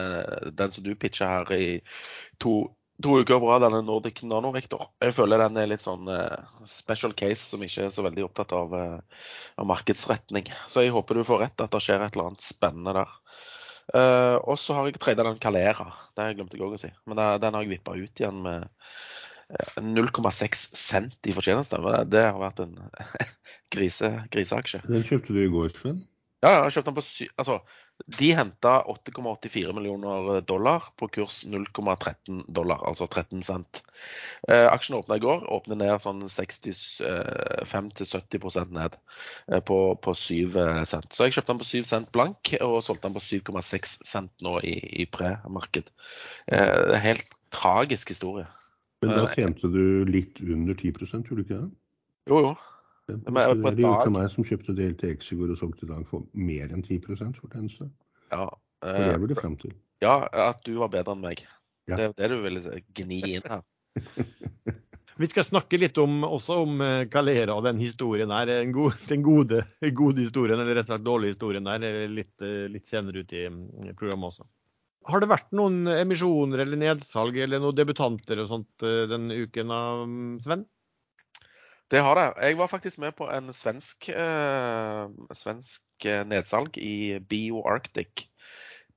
den 0.57 0.73
som 0.73 0.85
du 0.85 0.95
pitcha 0.97 1.29
her 1.29 1.51
i 1.53 1.65
to 2.41 2.71
to 3.01 3.17
uker 3.21 3.39
bra, 3.41 3.57
denne 3.61 3.81
Nordic 3.85 4.21
Nano 4.27 4.51
Victor. 4.53 4.89
Jeg 5.01 5.15
føler 5.17 5.41
den 5.41 5.57
er 5.59 5.69
litt 5.71 5.83
sånn 5.85 6.09
uh, 6.09 6.43
special 6.67 7.15
case 7.17 7.41
som 7.41 7.63
ikke 7.65 7.87
er 7.87 7.93
så 7.93 8.05
veldig 8.05 8.25
opptatt 8.27 8.53
av, 8.55 8.75
uh, 8.75 9.23
av, 9.57 9.67
markedsretning. 9.69 10.51
Så 10.69 10.85
jeg 10.85 10.93
håper 10.95 11.17
du 11.17 11.25
får 11.27 11.45
rett, 11.45 11.63
at 11.63 11.73
det 11.73 11.81
skjer 11.83 12.03
et 12.03 12.15
eller 12.15 12.31
annet 12.31 12.45
spennende 12.45 12.95
der. 12.99 13.15
Uh, 13.91 14.37
og 14.45 14.59
så 14.61 14.77
har 14.77 14.87
jeg 14.87 15.01
tradet 15.01 15.25
den 15.27 15.41
Calera. 15.41 15.89
Det 16.17 16.29
glemte 16.37 16.57
jeg 16.57 16.65
òg 16.67 16.77
å 16.77 16.81
si. 16.81 16.91
Men 17.09 17.19
det, 17.19 17.27
den 17.43 17.57
har 17.57 17.65
jeg 17.65 17.73
vippa 17.73 17.97
ut 17.97 18.23
igjen 18.23 18.45
med 18.45 18.69
0,6 19.81 20.61
cent 20.79 21.27
i 21.27 21.33
fortjeneste. 21.35 21.81
Det 22.07 22.23
har 22.23 22.39
vært 22.39 22.61
en 22.63 22.77
grise, 23.73 24.13
griseaksje. 24.31 24.85
Den 24.87 25.03
kjøpte 25.07 25.35
du 25.35 25.41
i 25.43 25.51
går, 25.51 25.73
Sven? 25.75 26.05
Ja, 26.41 26.49
jeg 26.49 26.61
har 26.65 26.73
kjøpt 26.75 26.89
den 26.89 26.97
på 26.97 27.05
sy... 27.05 27.27
Altså, 27.37 27.59
de 28.17 28.31
henta 28.33 28.79
8,84 28.89 29.73
millioner 29.77 30.41
dollar 30.41 30.87
på 30.97 31.07
kurs 31.13 31.43
0,13 31.45 32.43
dollar, 32.49 32.81
altså 32.87 33.05
13 33.05 33.43
cent. 33.45 33.83
Eh, 34.49 34.65
aksjen 34.65 34.97
åpna 34.97 35.19
i 35.19 35.21
går, 35.21 35.45
åpner 35.53 35.77
ned 35.77 36.01
sånn 36.01 36.23
65-70 36.25 37.05
eh, 37.05 38.71
ned 38.73 38.97
eh, 39.51 39.61
på, 39.67 39.77
på 40.01 40.15
7 40.17 40.57
eh, 40.63 40.81
cent. 40.89 41.13
Så 41.13 41.27
jeg 41.27 41.37
kjøpte 41.37 41.53
den 41.53 41.61
på 41.61 41.69
7 41.69 41.91
cent 41.91 42.09
blank 42.15 42.53
og 42.61 42.79
solgte 42.85 43.05
den 43.05 43.17
på 43.19 43.25
7,6 43.27 43.95
cent 44.07 44.33
nå 44.41 44.57
i, 44.65 44.75
i 45.03 45.05
pre-marked. 45.05 45.93
Eh, 46.49 46.97
helt 47.05 47.37
tragisk 47.53 48.15
historie. 48.15 48.47
Men 49.01 49.13
da 49.17 49.29
tjente 49.33 49.69
du 49.69 50.05
litt 50.09 50.41
under 50.41 50.73
10% 50.77 51.29
gjorde 51.29 51.41
du 51.41 51.45
ikke 51.45 51.61
det? 51.61 51.71
Jo, 52.29 52.41
jo. 52.49 52.51
Det 53.19 53.43
er 53.43 53.55
det 53.61 53.83
gjort 53.83 54.05
for 54.05 54.15
meg 54.15 54.27
som 54.33 54.45
kjøpte 54.47 54.75
del 54.77 54.93
til 54.99 55.15
Exegor 55.15 55.53
og 55.53 55.59
solgte 55.59 55.87
i 55.87 55.91
dag 55.91 56.03
for 56.09 56.27
mer 56.37 56.71
enn 56.71 56.83
10% 56.85 57.39
fortjeneste. 57.41 57.89
Ja, 58.31 58.47
uh, 58.47 58.99
det 58.99 59.17
burde 59.23 59.39
fram 59.39 59.57
til. 59.61 59.73
Ja, 60.01 60.23
at 60.49 60.63
du 60.65 60.73
var 60.79 60.91
bedre 60.93 61.15
enn 61.15 61.25
meg. 61.25 61.43
Ja. 61.89 61.97
Det 61.97 62.07
er 62.07 62.15
det 62.17 62.31
du 62.31 62.45
ville 62.45 62.79
gni 62.97 63.19
inn 63.35 63.49
her. 63.49 63.65
Vi 65.21 65.27
skal 65.29 65.45
snakke 65.45 65.77
litt 65.77 65.97
om, 66.01 66.23
også 66.25 66.61
om 66.63 66.79
eh, 66.81 67.03
Calera 67.11 67.53
og 67.53 67.65
den 67.67 67.77
historien 67.81 68.31
her. 68.33 68.49
Den 68.49 68.71
gode, 68.73 68.95
den 69.09 69.21
gode, 69.21 69.59
gode 69.93 70.23
historien, 70.23 70.57
eller 70.57 70.79
rett 70.79 70.87
og 70.87 70.95
slett 70.95 71.05
dårlige 71.05 71.35
historien 71.35 71.67
der, 71.67 71.83
litt, 72.09 72.33
eh, 72.41 72.65
litt 72.71 72.89
senere 72.89 73.21
ut 73.21 73.35
i 73.35 73.43
programmet 73.99 74.31
også. 74.31 74.47
Har 75.11 75.21
det 75.21 75.29
vært 75.29 75.51
noen 75.57 75.83
emisjoner 75.93 76.63
eller 76.63 76.79
nedsalg 76.79 77.37
eller 77.37 77.61
noen 77.61 77.77
debutanter 77.77 78.41
og 78.41 78.49
sånt 78.49 78.85
denne 79.09 79.37
uken, 79.45 79.73
Sven? 80.41 80.65
Det 81.91 81.99
har 81.99 82.15
det. 82.15 82.27
Jeg 82.47 82.57
var 82.57 82.71
faktisk 82.71 82.99
med 83.03 83.11
på 83.17 83.27
en 83.27 83.51
svensk, 83.53 84.09
eh, 84.09 85.09
svensk 85.35 86.05
eh, 86.07 86.23
nedsalg 86.27 86.77
i 86.79 87.19
BioArctic. 87.19 88.29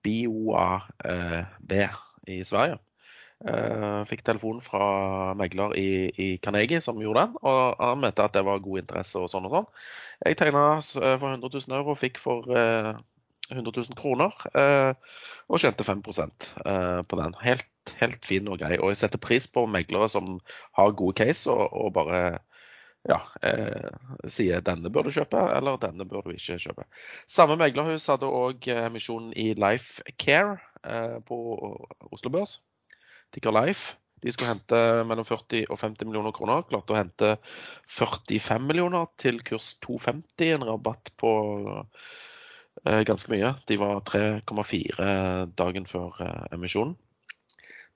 BOAB 0.05 1.73
eh, 1.73 1.97
i 2.29 2.43
Sverige. 2.45 2.79
Eh, 3.45 4.05
fikk 4.09 4.23
telefon 4.25 4.61
fra 4.63 5.35
megler 5.37 5.75
i, 5.77 5.89
i, 6.17 6.29
Carnegie 6.45 6.81
som 6.85 7.01
gjorde 7.03 7.27
den, 7.27 7.35
og 7.43 7.81
han 7.81 8.01
mente 8.01 8.25
at 8.25 8.37
det 8.37 8.45
var 8.47 8.63
god 8.63 8.85
interesse 8.85 9.19
og 9.21 9.29
sånn 9.33 9.49
og 9.49 9.57
sånn. 9.57 9.67
Jeg 10.25 10.39
tegna 10.41 10.63
eh, 10.79 11.17
for 11.19 11.35
100 11.35 11.51
000 11.51 11.77
euro 11.77 11.93
og 11.97 12.01
fikk 12.01 12.23
for 12.23 12.49
eh, 12.55 12.95
100 13.51 13.75
000 13.77 13.99
kroner, 13.99 14.33
og 15.53 15.61
tjente 15.61 15.85
5% 15.85 16.47
på 17.05 17.17
den. 17.19 17.35
Helt, 17.43 17.91
helt 18.01 18.25
fin 18.25 18.47
og 18.49 18.57
grei. 18.63 18.79
Og 18.79 18.95
jeg 18.95 19.03
setter 19.03 19.21
pris 19.21 19.45
på 19.53 19.67
meglere 19.69 20.09
som 20.09 20.39
har 20.79 20.95
gode 20.97 21.19
case 21.21 21.53
og, 21.53 21.67
og 21.77 21.93
bare 21.99 22.23
ja, 23.09 23.19
eh, 23.45 24.29
sier 24.33 24.63
denne 24.65 24.93
bør 24.93 25.09
du 25.09 25.13
kjøpe, 25.15 25.41
eller 25.57 25.81
denne 25.83 26.07
bør 26.09 26.25
du 26.25 26.33
ikke 26.33 26.57
kjøpe. 26.63 26.87
Samme 27.29 27.59
meglerhus 27.61 28.09
hadde 28.09 28.31
òg 28.31 28.69
emisjonen 28.73 29.35
i 29.37 29.51
Life 29.59 30.05
Care 30.17 30.57
eh, 30.85 31.19
på 31.29 31.37
Oslo 32.11 32.33
Børs. 32.33 32.59
Ticker 33.35 33.53
Life. 33.53 33.99
De 34.25 34.33
skulle 34.33 34.55
hente 34.55 34.79
mellom 35.05 35.27
40 35.29 35.67
og 35.69 35.77
50 35.77 36.09
millioner 36.09 36.33
kroner. 36.33 36.65
Klarte 36.71 36.95
å 36.95 36.97
hente 36.97 37.35
45 37.93 38.69
millioner 38.71 39.11
til 39.21 39.43
kurs 39.45 39.75
250, 39.85 40.55
en 40.55 40.65
rabatt 40.71 41.13
på 41.21 41.33
eh, 41.77 43.03
ganske 43.05 43.35
mye. 43.35 43.53
De 43.69 43.77
var 43.83 44.01
3,4 44.09 45.11
dagen 45.61 45.91
før 45.91 46.23
eh, 46.25 46.47
emisjonen. 46.57 46.97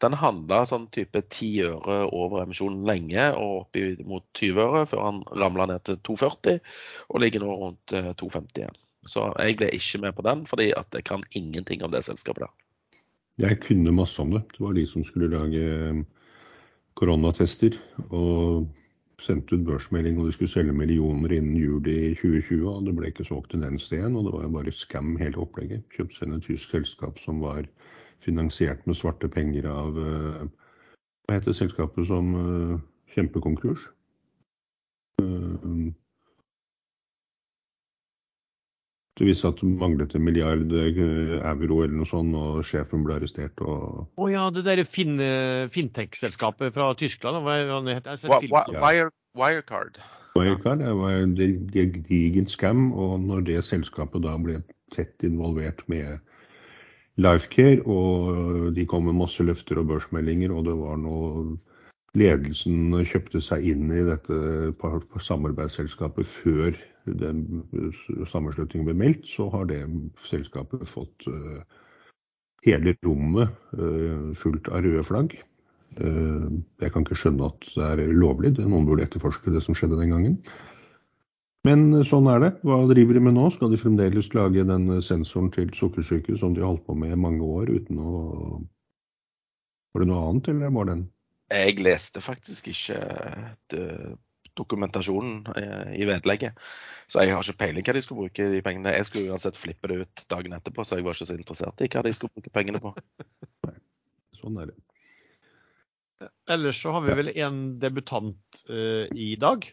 Den 0.02 0.14
handla 0.14 0.60
sånn 0.68 0.86
type 0.94 1.20
10 1.24 1.72
øre 1.72 1.96
over 2.14 2.44
emisjonen 2.44 2.84
lenge 2.86 3.24
og 3.34 3.64
opp 3.64 3.78
mot 4.06 4.24
20 4.38 4.62
øre 4.62 4.84
før 4.90 5.04
han 5.08 5.24
ramla 5.40 5.66
ned 5.72 5.84
til 5.88 5.98
2,40 6.06 6.60
og 7.08 7.24
ligger 7.24 7.42
nå 7.42 7.56
rundt 7.64 7.94
2,50 7.94 8.38
eh, 8.38 8.62
igjen. 8.62 8.78
Så 9.08 9.24
jeg 9.40 9.58
ble 9.58 9.70
ikke 9.74 10.02
med 10.04 10.14
på 10.14 10.24
den, 10.26 10.44
fordi 10.46 10.70
at 10.76 10.94
jeg 10.94 11.06
kan 11.08 11.24
ingenting 11.38 11.82
om 11.82 11.90
det 11.94 12.04
selskapet 12.06 12.46
der. 12.46 12.54
Jeg 13.38 13.60
kunne 13.62 13.94
masse 13.94 14.18
om 14.22 14.32
det. 14.34 14.42
Det 14.54 14.62
var 14.62 14.74
de 14.74 14.86
som 14.86 15.04
skulle 15.06 15.30
lage 15.30 15.62
eh, 15.62 16.02
koronatester. 16.98 17.78
Og 18.10 18.66
sendte 19.22 19.56
ut 19.56 19.66
børsmelding 19.66 20.18
og 20.18 20.28
de 20.28 20.32
skulle 20.34 20.50
selge 20.50 20.74
millioner 20.74 21.32
innen 21.34 21.56
juli 21.58 22.14
2020. 22.18 22.66
Og 22.70 22.86
det 22.86 22.94
ble 22.98 23.10
ikke 23.10 23.26
solgt 23.26 23.54
en 23.54 23.66
eneste 23.66 23.98
en, 23.98 24.18
og 24.18 24.26
det 24.26 24.34
var 24.34 24.46
jo 24.46 24.54
bare 24.58 24.74
skam 24.74 25.16
hele 25.22 25.42
opplegget. 25.42 25.86
Kjøpte 25.94 26.20
seg 26.20 26.34
en 26.34 26.44
tysk 26.44 26.74
selskap 26.74 27.18
som 27.22 27.42
var 27.42 27.66
finansiert 28.22 28.86
med 28.86 28.98
svarte 28.98 29.30
penger 29.30 29.68
av 29.70 30.00
eh, 30.02 30.42
Hva 31.28 31.38
heter 31.38 31.56
selskapet 31.56 32.08
som 32.08 32.34
eh, 32.40 32.74
kjempekonkurs? 33.14 33.88
Eh, 35.22 35.88
det 39.18 39.26
viste 39.26 39.50
at 39.50 39.58
det 39.58 39.68
manglet 39.80 40.14
en 40.14 40.22
milliard 40.22 40.70
euro 40.70 41.80
eller 41.82 41.96
noe 41.98 42.06
sånt, 42.06 42.36
og 42.38 42.60
sjefen 42.62 43.02
ble 43.02 43.16
arrestert. 43.16 43.58
Å 43.58 44.04
oh, 44.06 44.28
ja, 44.30 44.44
det 44.54 44.62
derre 44.62 44.84
fin, 44.86 45.18
fintech-selskapet 45.74 46.70
fra 46.76 46.92
Tyskland? 46.94 47.42
Hva 47.42 47.56
het 47.90 48.06
det? 48.06 48.28
Wire, 48.78 49.10
Wirecard. 49.34 49.98
Wirecard 50.38 50.84
det 50.84 50.94
var 51.00 51.18
en 51.18 51.34
gedigen 51.34 52.46
scam, 52.46 52.92
og 52.94 53.18
når 53.26 53.42
det 53.50 53.64
selskapet 53.66 54.22
da 54.22 54.36
ble 54.38 54.60
tett 54.94 55.26
involvert 55.26 55.82
med 55.90 56.22
Lifecare, 57.18 57.82
og 57.82 58.74
de 58.76 58.86
kom 58.86 59.08
med 59.08 59.18
masse 59.18 59.42
løfter 59.42 59.80
og 59.80 59.88
børsmeldinger, 59.90 60.54
og 60.54 60.68
det 60.68 60.76
var 60.78 61.00
noe 61.02 61.56
Ledelsen 62.16 62.94
kjøpte 63.04 63.40
seg 63.44 63.66
inn 63.68 63.90
i 63.92 64.04
dette 64.06 64.36
samarbeidsselskapet 65.22 66.26
før 66.26 66.78
den 67.20 67.42
sammenslutningen 68.30 68.88
ble 68.88 68.96
meldt, 68.96 69.28
så 69.28 69.48
har 69.52 69.68
det 69.68 69.82
selskapet 70.28 70.88
fått 70.88 71.28
uh, 71.28 71.60
hele 72.66 72.96
rommet 73.04 73.52
uh, 73.76 74.32
fullt 74.36 74.72
av 74.72 74.84
røde 74.86 75.04
flagg. 75.06 75.36
Uh, 76.00 76.48
jeg 76.80 76.94
kan 76.94 77.04
ikke 77.04 77.20
skjønne 77.20 77.52
at 77.52 77.70
det 77.76 78.08
er 78.08 78.16
lovlig, 78.16 78.54
noen 78.60 78.88
burde 78.88 79.04
etterforske 79.06 79.52
det 79.54 79.62
som 79.64 79.76
skjedde 79.76 80.00
den 80.00 80.16
gangen. 80.16 80.40
Men 81.66 81.88
eh, 81.96 82.06
sånn 82.06 82.28
er 82.30 82.42
det. 82.44 82.52
Hva 82.66 82.80
driver 82.90 83.18
de 83.18 83.24
med 83.26 83.36
nå? 83.38 83.48
Skal 83.54 83.72
de 83.72 83.80
fremdeles 83.80 84.30
lage 84.36 84.66
den 84.68 84.88
eh, 84.94 85.04
sensoren 85.04 85.50
til 85.54 85.70
sukkersyke 85.74 86.38
som 86.40 86.54
de 86.56 86.64
holdt 86.64 86.86
på 86.86 86.96
med 86.98 87.14
i 87.14 87.20
mange 87.20 87.44
år 87.44 87.72
uten 87.74 87.98
å 87.98 88.14
Var 89.94 90.04
det 90.04 90.10
noe 90.10 90.24
annet, 90.28 90.50
eller 90.52 90.74
var 90.74 90.90
den 90.90 91.06
Jeg 91.50 91.78
leste 91.80 92.20
faktisk 92.20 92.68
ikke 92.70 92.98
dokumentasjonen 94.58 95.46
eh, 95.56 95.94
i 96.02 96.06
vedlegget. 96.08 96.58
Så 97.08 97.22
jeg 97.22 97.34
har 97.34 97.44
ikke 97.44 97.62
peiling 97.62 97.86
hva 97.86 97.94
de 97.96 98.02
skulle 98.04 98.26
bruke 98.26 98.50
de 98.52 98.62
pengene. 98.64 98.94
Jeg 98.96 99.08
skulle 99.08 99.32
uansett 99.32 99.58
flippe 99.58 99.90
det 99.90 100.02
ut 100.02 100.24
dagen 100.32 100.56
etterpå, 100.56 100.84
så 100.84 100.98
jeg 100.98 101.06
var 101.06 101.16
ikke 101.16 101.30
så 101.30 101.38
interessert 101.38 101.84
i 101.84 101.90
hva 101.92 102.04
de 102.06 102.14
skulle 102.16 102.34
bruke 102.36 102.52
pengene 102.54 102.82
på. 102.82 102.94
Sånn 104.40 104.60
er 104.62 104.72
det. 104.72 104.78
Ellers 106.50 106.80
så 106.82 106.92
har 106.94 107.04
vi 107.06 107.14
vel 107.14 107.30
en 107.36 107.58
debutant 107.78 108.62
uh, 108.70 109.06
i 109.14 109.34
dag. 109.38 109.66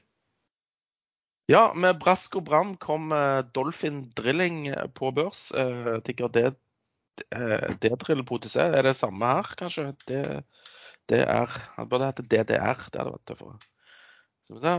Ja, 1.45 1.69
med 1.77 1.99
brask 2.01 2.39
og 2.39 2.47
bram 2.47 2.71
kom 2.81 3.11
eh, 3.13 3.43
Dolphin 3.53 4.01
Drilling 4.17 4.63
eh, 4.71 4.87
på 4.97 5.11
børs. 5.13 5.51
Eh, 5.53 5.99
Tikker 6.05 6.31
det 6.33 6.47
eh, 7.29 7.67
D-drill 7.83 8.23
på 8.25 8.39
OTC. 8.39 8.57
Er 8.63 8.87
det 8.87 8.95
samme 8.97 9.29
her, 9.29 9.51
kanskje? 9.59 9.91
Det, 10.09 10.23
det 11.11 11.21
Han 11.29 11.89
burde 11.91 12.09
hete 12.09 12.25
DDR. 12.25 12.81
Det 12.89 13.01
hadde 13.01 13.13
vært 13.13 13.27
tøffere. 13.29 13.59
Skal 14.47 14.57
vi 14.57 14.65
se. 14.65 14.75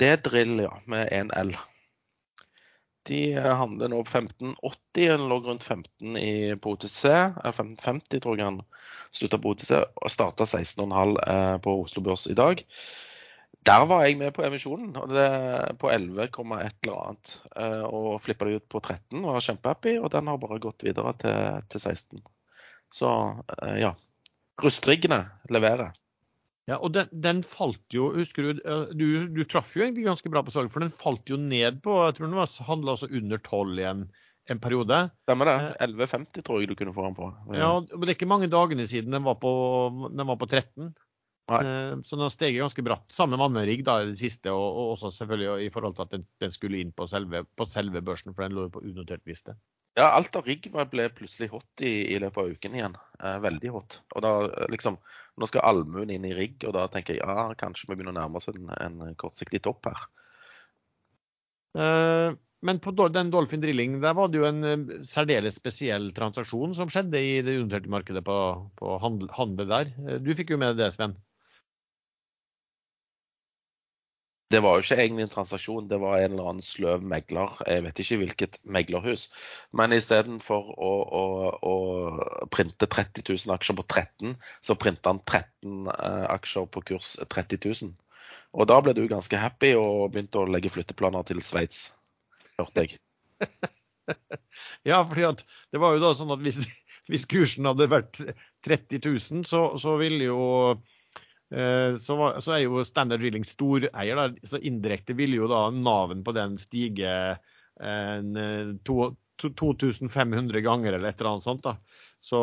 D-drill, 0.00 0.56
ja, 0.66 0.76
med 0.84 1.08
én 1.08 1.32
L. 1.40 1.56
De 3.08 3.32
handler 3.40 3.88
nå 3.88 4.04
på 4.04 4.18
1580. 4.20 5.08
Den 5.08 5.28
lå 5.32 5.40
rundt 5.40 5.64
15 5.64 6.16
i, 6.20 6.54
på 6.60 6.76
OTC. 6.76 7.04
1550, 7.08 8.20
tror 8.20 8.36
jeg 8.36 8.44
han 8.44 8.60
slutta 9.08 9.40
på 9.40 9.54
OTC. 9.54 9.72
Og 10.04 10.12
starta 10.12 10.44
16,5 10.44 11.16
eh, 11.24 11.56
på 11.64 11.80
Oslo 11.80 12.04
Børs 12.04 12.28
i 12.28 12.36
dag. 12.36 12.60
Der 13.68 13.84
var 13.84 14.06
jeg 14.06 14.16
med 14.16 14.32
på 14.32 14.44
emisjonen, 14.46 14.94
det 15.10 15.24
på 15.80 15.90
11, 15.92 16.24
et 16.24 16.38
eller 16.40 16.94
annet. 16.96 17.32
Eh, 17.52 17.82
og 17.84 18.20
flippa 18.24 18.48
det 18.48 18.62
ut 18.62 18.68
på 18.72 18.80
13, 18.80 19.20
var 19.20 19.44
kjempehappy, 19.44 19.98
og 20.00 20.08
den 20.14 20.30
har 20.32 20.40
bare 20.40 20.62
gått 20.64 20.86
videre 20.86 21.12
til, 21.20 21.66
til 21.68 21.82
16. 21.82 22.22
Så 22.90 23.10
eh, 23.58 23.80
ja. 23.82 23.92
Rustriggene 24.60 25.26
leverer. 25.52 25.92
Ja, 26.68 26.78
og 26.78 26.92
den, 26.94 27.08
den 27.12 27.42
falt 27.46 27.82
jo, 27.92 28.10
husker 28.14 28.46
du, 28.46 28.62
eh, 28.64 28.94
du, 28.96 29.06
du 29.32 29.42
traff 29.48 29.72
jo 29.76 29.84
egentlig 29.84 30.06
ganske 30.06 30.32
bra 30.32 30.42
på 30.46 30.54
salget, 30.54 30.72
for 30.72 30.84
den 30.84 30.94
falt 30.94 31.28
jo 31.30 31.38
ned 31.40 31.80
på 31.84 31.96
jeg 32.04 32.16
tror 32.16 32.28
den 32.28 32.40
var 32.40 32.56
handla 32.68 32.96
altså 32.96 33.10
under 33.10 33.40
12 33.42 33.80
i 33.80 33.86
en, 33.90 34.02
en 34.52 34.62
periode. 34.62 35.02
Stemmer 35.26 35.50
det. 35.50 35.58
11,50 35.88 36.46
tror 36.46 36.60
jeg 36.60 36.70
du 36.70 36.76
kunne 36.78 36.94
få 36.96 37.06
den 37.08 37.16
på. 37.18 37.30
Ja, 37.56 37.72
men 37.80 38.04
Det 38.06 38.14
er 38.14 38.18
ikke 38.18 38.30
mange 38.30 38.50
dagene 38.52 38.88
siden 38.88 39.16
den 39.16 39.26
var 39.26 39.40
på, 39.42 39.52
den 40.08 40.28
var 40.32 40.40
på 40.40 40.48
13. 40.48 40.92
Nei. 41.50 41.60
Eh, 41.66 41.96
Så 42.06 42.14
den 42.16 42.24
har 42.24 42.32
steget 42.34 42.62
ganske 42.62 42.84
bratt. 42.86 43.08
Samme 43.12 43.40
med 43.50 43.66
Rigg 43.68 43.84
da, 43.88 43.98
i 44.04 44.12
det 44.12 44.20
siste, 44.20 44.52
og, 44.54 44.68
og 44.70 44.94
også 44.94 45.10
selvfølgelig 45.18 45.66
i 45.66 45.74
forhold 45.74 45.98
til 45.98 46.06
at 46.06 46.14
den, 46.14 46.26
den 46.42 46.54
skulle 46.54 46.80
inn 46.80 46.94
på 46.94 47.08
selve, 47.10 47.44
på 47.58 47.66
selve 47.66 48.02
børsen, 48.06 48.34
for 48.36 48.46
den 48.46 48.56
lå 48.56 48.68
jo 48.68 48.74
på 48.78 48.84
unotert 48.86 49.26
liste. 49.28 49.56
Ja, 49.98 50.12
alt 50.14 50.36
av 50.38 50.46
rigg 50.46 50.68
ble 50.70 51.08
plutselig 51.10 51.48
hot 51.50 51.82
i, 51.82 52.14
i 52.14 52.18
løpet 52.22 52.38
av 52.38 52.52
uken 52.54 52.76
igjen. 52.78 52.92
Eh, 53.18 53.38
veldig 53.42 53.72
hot. 53.74 53.96
Og 54.14 54.22
da 54.22 54.30
eh, 54.46 54.68
liksom 54.70 55.00
Nå 55.40 55.46
skal 55.48 55.64
allmuen 55.64 56.10
inn 56.12 56.26
i 56.28 56.34
rigg, 56.36 56.60
og 56.68 56.74
da 56.76 56.82
tenker 56.92 57.16
jeg 57.16 57.24
ja, 57.24 57.46
kanskje 57.56 57.86
vi 57.88 57.94
begynner 57.96 58.12
å 58.12 58.18
nærme 58.18 58.36
oss 58.36 58.50
en, 58.52 58.68
en 58.76 59.14
kortsiktig 59.16 59.62
topp 59.64 59.88
her. 59.88 60.02
Eh, 61.80 62.36
Men 62.60 62.80
på 62.84 62.92
den 63.08 63.30
Dolphin 63.32 63.62
Drilling 63.62 63.94
der 64.02 64.14
var 64.18 64.28
det 64.28 64.42
jo 64.42 64.46
en 64.46 64.66
eh, 64.68 65.00
særdeles 65.06 65.56
spesiell 65.56 66.10
transaksjon 66.12 66.76
som 66.76 66.92
skjedde 66.92 67.18
i 67.24 67.40
det 67.46 67.56
unoterte 67.62 67.90
markedet 67.90 68.22
på, 68.26 68.36
på 68.76 68.98
handel, 69.00 69.32
handel 69.32 69.70
der. 69.72 69.92
Du 70.20 70.30
fikk 70.36 70.52
jo 70.52 70.60
med 70.60 70.76
det, 70.78 70.92
Sven? 70.94 71.16
Det 74.50 74.58
var 74.64 74.76
jo 74.76 74.82
ikke 74.82 74.96
egentlig 74.98 75.24
en 75.28 75.30
transaksjon, 75.30 75.88
det 75.90 75.98
var 76.02 76.18
en 76.18 76.32
eller 76.32 76.48
annen 76.50 76.64
sløv 76.64 77.04
megler. 77.06 77.52
Jeg 77.70 77.84
vet 77.84 78.00
ikke 78.02 78.16
hvilket 78.24 78.58
meglerhus. 78.66 79.28
Men 79.78 79.94
istedenfor 79.94 80.72
å, 80.74 80.90
å, 81.20 81.24
å 81.70 81.74
printe 82.50 82.88
30 82.90 83.22
000 83.28 83.54
aksjer 83.54 83.78
på 83.78 83.86
13, 83.86 84.34
så 84.66 84.74
printa 84.74 85.12
han 85.14 85.22
13 85.22 85.92
eh, 85.94 86.26
aksjer 86.34 86.66
på 86.74 86.82
kurs 86.90 87.14
30 87.30 87.62
000. 87.62 87.94
Og 88.58 88.66
da 88.66 88.80
ble 88.82 88.96
du 88.98 89.04
ganske 89.10 89.38
happy 89.38 89.76
og 89.78 90.10
begynte 90.10 90.42
å 90.42 90.50
legge 90.50 90.72
flytteplaner 90.74 91.30
til 91.30 91.42
Sveits, 91.46 91.92
hørte 92.58 92.86
jeg. 92.88 92.98
Ja, 94.82 95.04
fordi 95.06 95.22
at 95.28 95.42
det 95.70 95.78
var 95.78 95.94
jo 95.94 96.00
da 96.02 96.08
sånn 96.18 96.32
at 96.34 96.40
hvis, 96.42 96.56
hvis 97.06 97.28
kursen 97.30 97.68
hadde 97.68 97.86
vært 97.92 98.18
30 98.66 98.98
000, 99.04 99.44
så, 99.46 99.60
så 99.78 99.94
ville 100.00 100.26
jo 100.26 100.40
så, 101.50 102.14
var, 102.14 102.36
så 102.44 102.52
er 102.54 102.60
jo 102.62 102.84
Standard 102.86 103.22
Drilling 103.22 103.42
storeier, 103.46 104.18
da, 104.18 104.46
så 104.46 104.60
indirekte 104.62 105.16
ville 105.18 105.40
jo 105.40 105.48
da 105.50 105.64
naven 105.74 106.20
på 106.22 106.34
den 106.36 106.54
stige 106.62 107.10
en, 107.80 108.36
eh, 108.36 108.74
to, 108.84 109.16
to, 109.36 109.50
2500 109.50 110.60
ganger 110.60 110.92
eller 110.92 111.08
et 111.08 111.20
eller 111.20 111.30
annet 111.30 111.42
sånt. 111.42 111.62
da. 111.62 111.76
Så, 112.20 112.40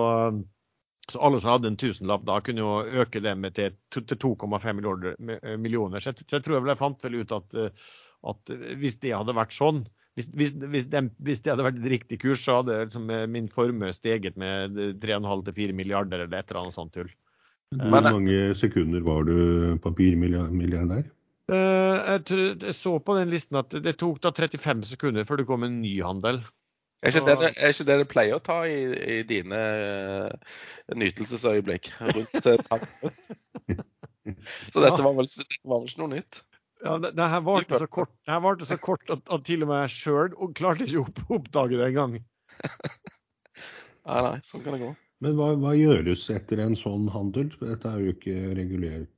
så 1.11 1.21
alle 1.21 1.41
som 1.41 1.53
hadde 1.53 1.71
en 1.71 1.79
tusenlapp 1.79 2.25
da, 2.27 2.39
kunne 2.41 2.63
jo 2.63 3.03
øke 3.03 3.21
det 3.23 3.35
med 3.37 3.55
til, 3.55 3.77
til 3.93 4.17
2,5 4.17 4.81
millioner. 5.57 5.99
Så 5.99 6.11
jeg, 6.11 6.25
så 6.25 6.39
jeg 6.39 6.47
tror 6.47 6.57
jeg 6.57 6.65
vel 6.65 6.73
jeg 6.73 6.81
fant 6.81 7.07
vel 7.07 7.21
ut 7.21 7.37
at, 7.37 7.61
eh, 7.61 7.93
at 8.33 8.57
hvis 8.81 8.99
det 9.03 9.15
hadde 9.15 9.37
vært 9.37 9.55
sånn, 9.55 9.85
hvis, 10.17 10.31
hvis, 10.33 10.55
hvis, 10.57 10.87
den, 10.89 11.11
hvis 11.21 11.43
det 11.45 11.53
hadde 11.53 11.67
vært 11.67 11.83
et 11.83 11.91
riktig 11.93 12.17
kurs, 12.23 12.41
så 12.41 12.61
hadde 12.61 12.81
liksom 12.87 13.11
eh, 13.13 13.27
min 13.29 13.49
formue 13.53 13.93
steget 13.93 14.39
med 14.41 14.79
3,5-4 15.03 15.77
milliarder 15.77 16.25
eller 16.25 16.39
et 16.39 16.49
eller 16.49 16.65
annet 16.65 16.79
sånt 16.79 16.95
tull. 16.97 17.11
Hvor 17.75 18.01
mange 18.06 18.56
sekunder 18.56 19.03
var 19.03 19.25
du 19.27 19.77
papirmilliardær? 19.84 21.08
Eh, 21.47 21.97
jeg, 22.12 22.56
jeg 22.63 22.75
så 22.75 22.97
på 22.99 23.15
den 23.17 23.32
listen 23.32 23.60
at 23.60 23.71
det 23.84 23.97
tok 23.99 24.21
da 24.23 24.32
35 24.36 24.88
sekunder 24.93 25.27
før 25.27 25.41
det 25.41 25.47
kom 25.49 25.63
en 25.67 25.82
ny 25.82 25.97
handel. 26.03 26.41
Er 27.03 27.13
ikke, 27.13 27.27
det, 27.27 27.51
er 27.62 27.73
ikke 27.73 27.86
det 27.86 27.97
det 28.01 28.08
pleier 28.10 28.39
å 28.39 28.41
ta 28.41 28.58
i, 28.65 28.77
i 28.89 29.17
dine 29.27 29.58
eh, 29.60 30.56
nytelsesøyeblikk? 30.97 31.91
Rundt 32.01 32.34
minutt? 32.34 32.71
Så 34.73 34.82
dette 34.84 35.03
var, 35.03 35.13
vel, 35.15 35.30
dette 35.30 35.60
var 35.69 35.84
vel 35.84 35.91
ikke 35.91 36.01
noe 36.01 36.13
nytt? 36.15 36.41
Ja, 36.84 36.97
det, 37.01 37.13
det 37.17 37.27
her 37.32 37.43
varte 37.45 37.80
så 37.80 37.88
kort, 37.89 38.12
det 38.25 38.34
her 38.34 38.41
varte 38.43 38.67
så 38.69 38.77
kort 38.82 39.13
at, 39.13 39.21
at 39.34 39.45
til 39.47 39.63
og 39.65 39.71
med 39.71 39.80
jeg 39.86 39.93
sjøl 39.95 40.36
klarte 40.58 40.86
ikke 40.86 41.06
å 41.06 41.38
oppdage 41.38 41.80
det 41.80 41.88
engang. 41.88 42.17
Nei, 44.08 44.19
nei, 44.23 44.36
sånn 44.47 44.62
kan 44.63 44.75
det 44.75 44.84
gå. 44.86 44.91
Men 45.25 45.38
hva, 45.38 45.51
hva 45.58 45.73
gjøres 45.77 46.27
etter 46.34 46.62
en 46.62 46.75
sånn 46.77 47.08
handel? 47.10 47.49
Dette 47.62 47.89
er 47.89 48.03
jo 48.06 48.13
ikke 48.13 48.36
regulert, 48.58 49.12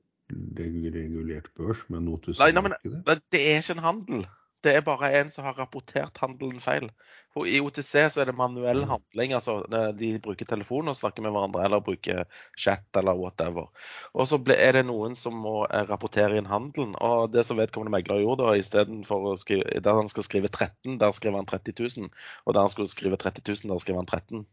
regulert 0.60 1.50
børs, 1.60 1.82
men 1.92 2.08
Nei, 2.40 2.52
nei. 2.56 3.20
Det 3.34 3.42
er 3.42 3.60
ikke 3.60 3.76
en 3.78 3.84
handel. 3.84 4.28
Det 4.60 4.74
er 4.76 4.82
bare 4.84 5.08
en 5.16 5.30
som 5.32 5.46
har 5.48 5.56
rapportert 5.56 6.18
handelen 6.20 6.60
feil. 6.60 6.90
For 7.32 7.48
I 7.48 7.62
OTC 7.64 7.94
så 8.12 8.20
er 8.22 8.28
det 8.28 8.36
manuell 8.36 8.82
handling. 8.90 9.32
altså 9.38 9.62
de- 9.96 10.20
bruker 10.20 10.46
telefon 10.46 10.92
og 10.92 10.98
snakker 11.00 11.24
med 11.24 11.32
hverandre, 11.32 11.64
eller 11.64 11.80
bruker 11.80 12.26
chat 12.58 12.84
eller 13.00 13.16
whatever. 13.16 13.70
Og 14.14 14.28
så 14.28 14.40
er 14.58 14.74
det 14.74 14.86
noen 14.86 15.16
som 15.16 15.34
må 15.40 15.64
eh, 15.70 15.86
rapportere 15.88 16.36
inn 16.38 16.46
handelen. 16.52 16.96
Og 17.00 17.32
det 17.32 17.46
som 17.48 17.58
vedkommende 17.58 17.96
megler 17.96 18.20
gjorde, 18.20 18.44
da, 18.44 18.58
istedenfor 18.60 19.32
å 19.32 19.38
skrive 19.40 19.80
Der 19.80 19.96
han 19.96 20.12
skal 20.12 20.24
skrive 20.28 20.52
13, 20.52 20.98
der 21.00 21.12
skriver 21.16 21.40
han 21.40 21.48
30 21.48 21.80
000. 21.80 22.10
Og 22.46 22.54
der 22.54 22.60
han 22.68 22.70
skulle 22.70 22.92
skrive 22.92 23.16
30 23.16 23.48
000, 23.64 23.72
der 23.72 23.80
skriver 23.80 24.04
han 24.04 24.12
13. 24.12 24.46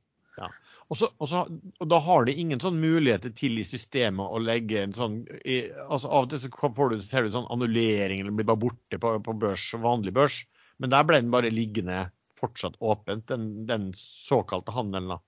Og, 0.88 0.96
så, 1.01 1.09
og, 1.18 1.27
så, 1.29 1.40
og 1.83 1.88
da 1.90 1.99
har 1.99 2.27
de 2.29 2.35
ingen 2.38 2.61
sånn 2.62 2.77
muligheter 2.79 3.33
til 3.35 3.57
i 3.59 3.64
systemet 3.66 4.22
å 4.31 4.38
legge 4.38 4.85
en 4.85 4.92
sånn 4.94 5.16
i, 5.42 5.57
altså 5.83 6.07
Av 6.14 6.29
og 6.29 6.31
til 6.31 6.44
så 6.44 6.51
får 6.77 6.92
du, 6.92 7.01
ser 7.03 7.27
du 7.27 7.33
sånn 7.35 7.49
annullering 7.51 8.20
eller 8.22 8.37
blir 8.38 8.46
bare 8.46 8.62
borte 8.68 9.01
på, 9.03 9.16
på 9.27 9.35
børs, 9.42 9.64
vanlig 9.83 10.14
børs. 10.14 10.37
Men 10.79 10.92
der 10.92 11.03
ble 11.09 11.18
den 11.25 11.33
bare 11.35 11.51
liggende 11.51 12.05
fortsatt 12.38 12.77
åpent, 12.85 13.27
den, 13.33 13.64
den 13.66 13.88
såkalte 13.99 14.75
handelen. 14.77 15.16
da. 15.16 15.18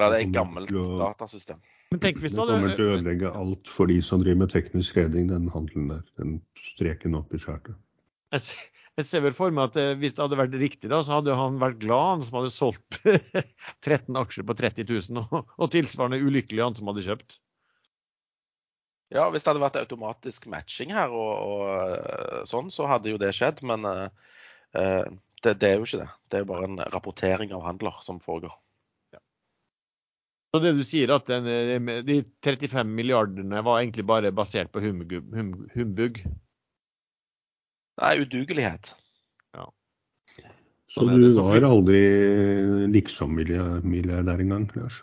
Ja, 0.00 0.10
det 0.10 0.16
er 0.18 0.26
et 0.26 0.34
gammelt 0.34 0.72
å- 0.74 0.98
datasystem. 0.98 1.62
Men 1.92 2.00
tenk 2.02 2.18
hvis 2.18 2.32
Det 2.34 2.42
du 2.42 2.50
kommer 2.50 2.72
til 2.74 2.88
å 2.88 2.94
ødelegge 2.96 3.30
alt 3.30 3.68
for 3.70 3.86
de 3.86 4.00
som 4.02 4.18
driver 4.24 4.40
med 4.42 4.50
teknisk 4.50 4.96
redning, 4.98 5.28
den 5.30 5.46
handelen 5.54 5.86
der. 5.92 6.00
Den 6.18 6.40
streken 6.72 7.14
opp 7.14 7.30
i 7.30 7.38
skjærtet. 7.38 7.76
jeg, 8.34 8.42
se- 8.42 8.64
jeg 8.96 9.08
ser 9.08 9.24
vel 9.26 9.34
for 9.36 9.52
meg 9.52 9.70
at 9.70 9.78
eh, 9.80 9.94
hvis 10.00 10.14
det 10.16 10.22
hadde 10.24 10.38
vært 10.40 10.54
riktig, 10.60 10.88
da, 10.92 11.02
så 11.04 11.18
hadde 11.18 11.36
han 11.36 11.58
vært 11.60 11.82
glad, 11.82 12.06
han 12.14 12.22
som 12.24 12.38
hadde 12.40 12.52
solgt 12.54 13.00
13 13.86 14.16
aksjer 14.22 14.46
på 14.48 14.56
30 14.56 14.88
000, 14.88 15.24
og, 15.24 15.50
og 15.56 15.72
tilsvarende 15.74 16.22
ulykkelig 16.24 16.64
han 16.64 16.78
som 16.78 16.88
hadde 16.92 17.04
kjøpt. 17.04 17.38
Ja, 19.14 19.28
hvis 19.30 19.44
det 19.44 19.52
hadde 19.52 19.62
vært 19.62 19.78
automatisk 19.78 20.48
matching 20.50 20.90
her 20.96 21.12
og, 21.14 21.32
og 21.46 21.66
eh, 21.70 22.40
sånn, 22.48 22.72
så 22.74 22.88
hadde 22.90 23.12
jo 23.12 23.20
det 23.22 23.30
skjedd. 23.36 23.60
Men 23.68 23.86
eh, 23.86 24.08
det, 25.44 25.58
det 25.60 25.68
er 25.68 25.76
jo 25.76 25.86
ikke 25.86 26.00
det. 26.02 26.08
Det 26.26 26.38
er 26.38 26.42
jo 26.42 26.50
bare 26.50 26.70
en 26.70 26.80
rapportering 26.94 27.52
av 27.54 27.62
handler 27.68 28.00
som 28.02 28.18
foregår. 28.22 28.56
Så 30.54 30.62
det 30.62 30.72
du 30.72 30.82
sier 30.86 31.10
at 31.12 31.26
den, 31.28 31.90
de 32.06 32.14
35 32.46 32.88
milliardene 32.96 33.60
var 33.66 33.82
egentlig 33.82 34.06
bare 34.08 34.32
basert 34.32 34.70
på 34.72 34.80
humbug? 34.80 35.18
hum, 35.34 35.50
humbug. 35.74 36.22
Nei, 38.02 38.14
udugelighet. 38.22 38.92
Så 40.96 41.02
Sånn 41.02 41.12
er 41.12 41.20
du 41.20 41.26
så 41.34 41.42
var 41.44 41.64
aldri 41.66 41.98
liksom-milliardær 42.88 44.40
engang, 44.40 44.64
Lars? 44.78 45.02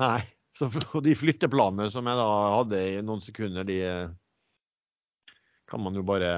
Nei. 0.00 0.24
Så, 0.58 0.66
de 1.06 1.14
flytteplanene 1.14 1.86
som 1.94 2.08
jeg 2.10 2.18
da 2.18 2.30
hadde 2.56 2.80
i 2.82 2.96
noen 3.06 3.22
sekunder, 3.22 3.66
de 3.68 3.76
eh, 3.86 4.10
kan 5.70 5.84
man 5.84 5.94
jo 5.98 6.02
bare 6.06 6.32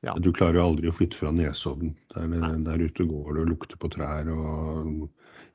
Ja. 0.00 0.14
Du 0.16 0.30
klarer 0.32 0.56
jo 0.56 0.62
aldri 0.64 0.88
å 0.88 0.94
flytte 0.96 1.18
fra 1.18 1.28
Nesodden. 1.36 1.90
Der, 2.14 2.54
der 2.64 2.80
ute 2.80 3.04
går 3.04 3.34
du 3.36 3.42
og 3.42 3.50
lukter 3.50 3.76
på 3.76 3.90
trær 3.92 4.30
og 4.32 5.10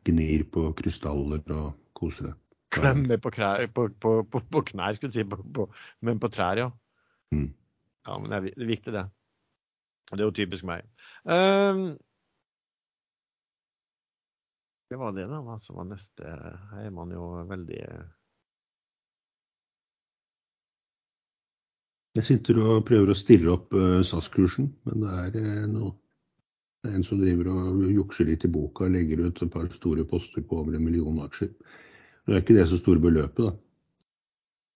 gnir 0.06 0.44
på 0.54 0.68
krystaller 0.78 1.42
og 1.56 1.72
koser 1.98 2.30
deg. 2.30 2.36
Klemmer 2.76 3.18
på, 3.24 3.32
på, 3.34 3.88
på, 3.90 4.12
på, 4.30 4.44
på 4.54 4.62
knær, 4.70 4.94
skulle 4.94 5.16
du 5.16 5.18
si, 5.18 5.26
på, 5.26 5.40
på, 5.56 5.66
men 6.06 6.22
på 6.22 6.30
trær, 6.30 6.62
ja. 6.62 6.70
Mm. 7.34 7.50
Ja, 8.06 8.20
men 8.20 8.30
det 8.30 8.38
er, 8.38 8.48
det 8.52 8.68
er 8.68 8.70
viktig, 8.76 8.94
det. 8.94 9.06
Det 10.12 10.22
er 10.22 10.28
jo 10.28 10.36
typisk 10.38 10.68
meg. 10.68 10.86
Um, 11.26 11.96
det 14.90 15.00
var 15.02 15.16
det, 15.16 15.26
da. 15.32 15.42
Hva 15.42 15.58
som 15.60 15.80
var 15.80 15.90
neste? 15.90 16.36
Her 16.72 16.86
er 16.86 16.94
man 16.94 17.14
jo 17.14 17.26
veldig 17.50 17.82
Jeg 22.16 22.24
sitter 22.24 22.62
og 22.64 22.86
prøver 22.88 23.12
å 23.12 23.18
stirre 23.18 23.52
opp 23.58 23.74
eh, 23.76 24.00
SAS-kursen, 24.08 24.70
men 24.88 25.02
det 25.04 25.16
er 25.20 25.34
eh, 25.42 25.66
noe 25.68 25.92
Det 26.80 26.92
er 26.92 27.00
en 27.00 27.04
som 27.04 27.20
driver 27.20 27.50
og 27.52 27.82
jukser 27.90 28.30
litt 28.30 28.46
i 28.46 28.52
boka 28.52 28.86
og 28.86 28.94
legger 28.94 29.26
ut 29.26 29.42
et 29.42 29.52
par 29.52 29.66
store 29.74 30.06
poster 30.08 30.46
på 30.46 30.62
over 30.62 30.78
en 30.78 30.86
million 30.86 31.18
aksjer. 31.26 31.50
Nå 32.24 32.36
er 32.36 32.44
ikke 32.44 32.56
det 32.56 32.68
så 32.70 32.78
store 32.78 33.02
beløpet, 33.02 33.42
da. 33.42 33.52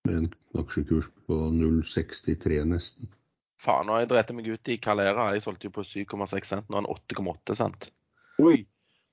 Med 0.09 0.17
en 0.17 0.27
aksjekurs 0.57 1.07
på 1.29 1.37
0,63 1.53 2.63
nesten. 2.73 3.11
Faen, 3.59 3.87
nå 3.87 3.95
har 3.95 4.05
jeg 4.05 4.11
drept 4.13 4.35
meg 4.37 4.47
ut 4.47 4.71
i 4.71 4.77
Calera. 4.79 5.31
Jeg 5.35 5.43
solgte 5.43 5.67
jo 5.67 5.73
på 5.75 5.83
7,6 5.83 6.51
cent, 6.53 6.69
nå 6.69 6.79
er 6.79 6.85
den 6.85 6.93
8,8 6.93 7.57
cent. 7.59 7.89
Oi! 8.39 8.61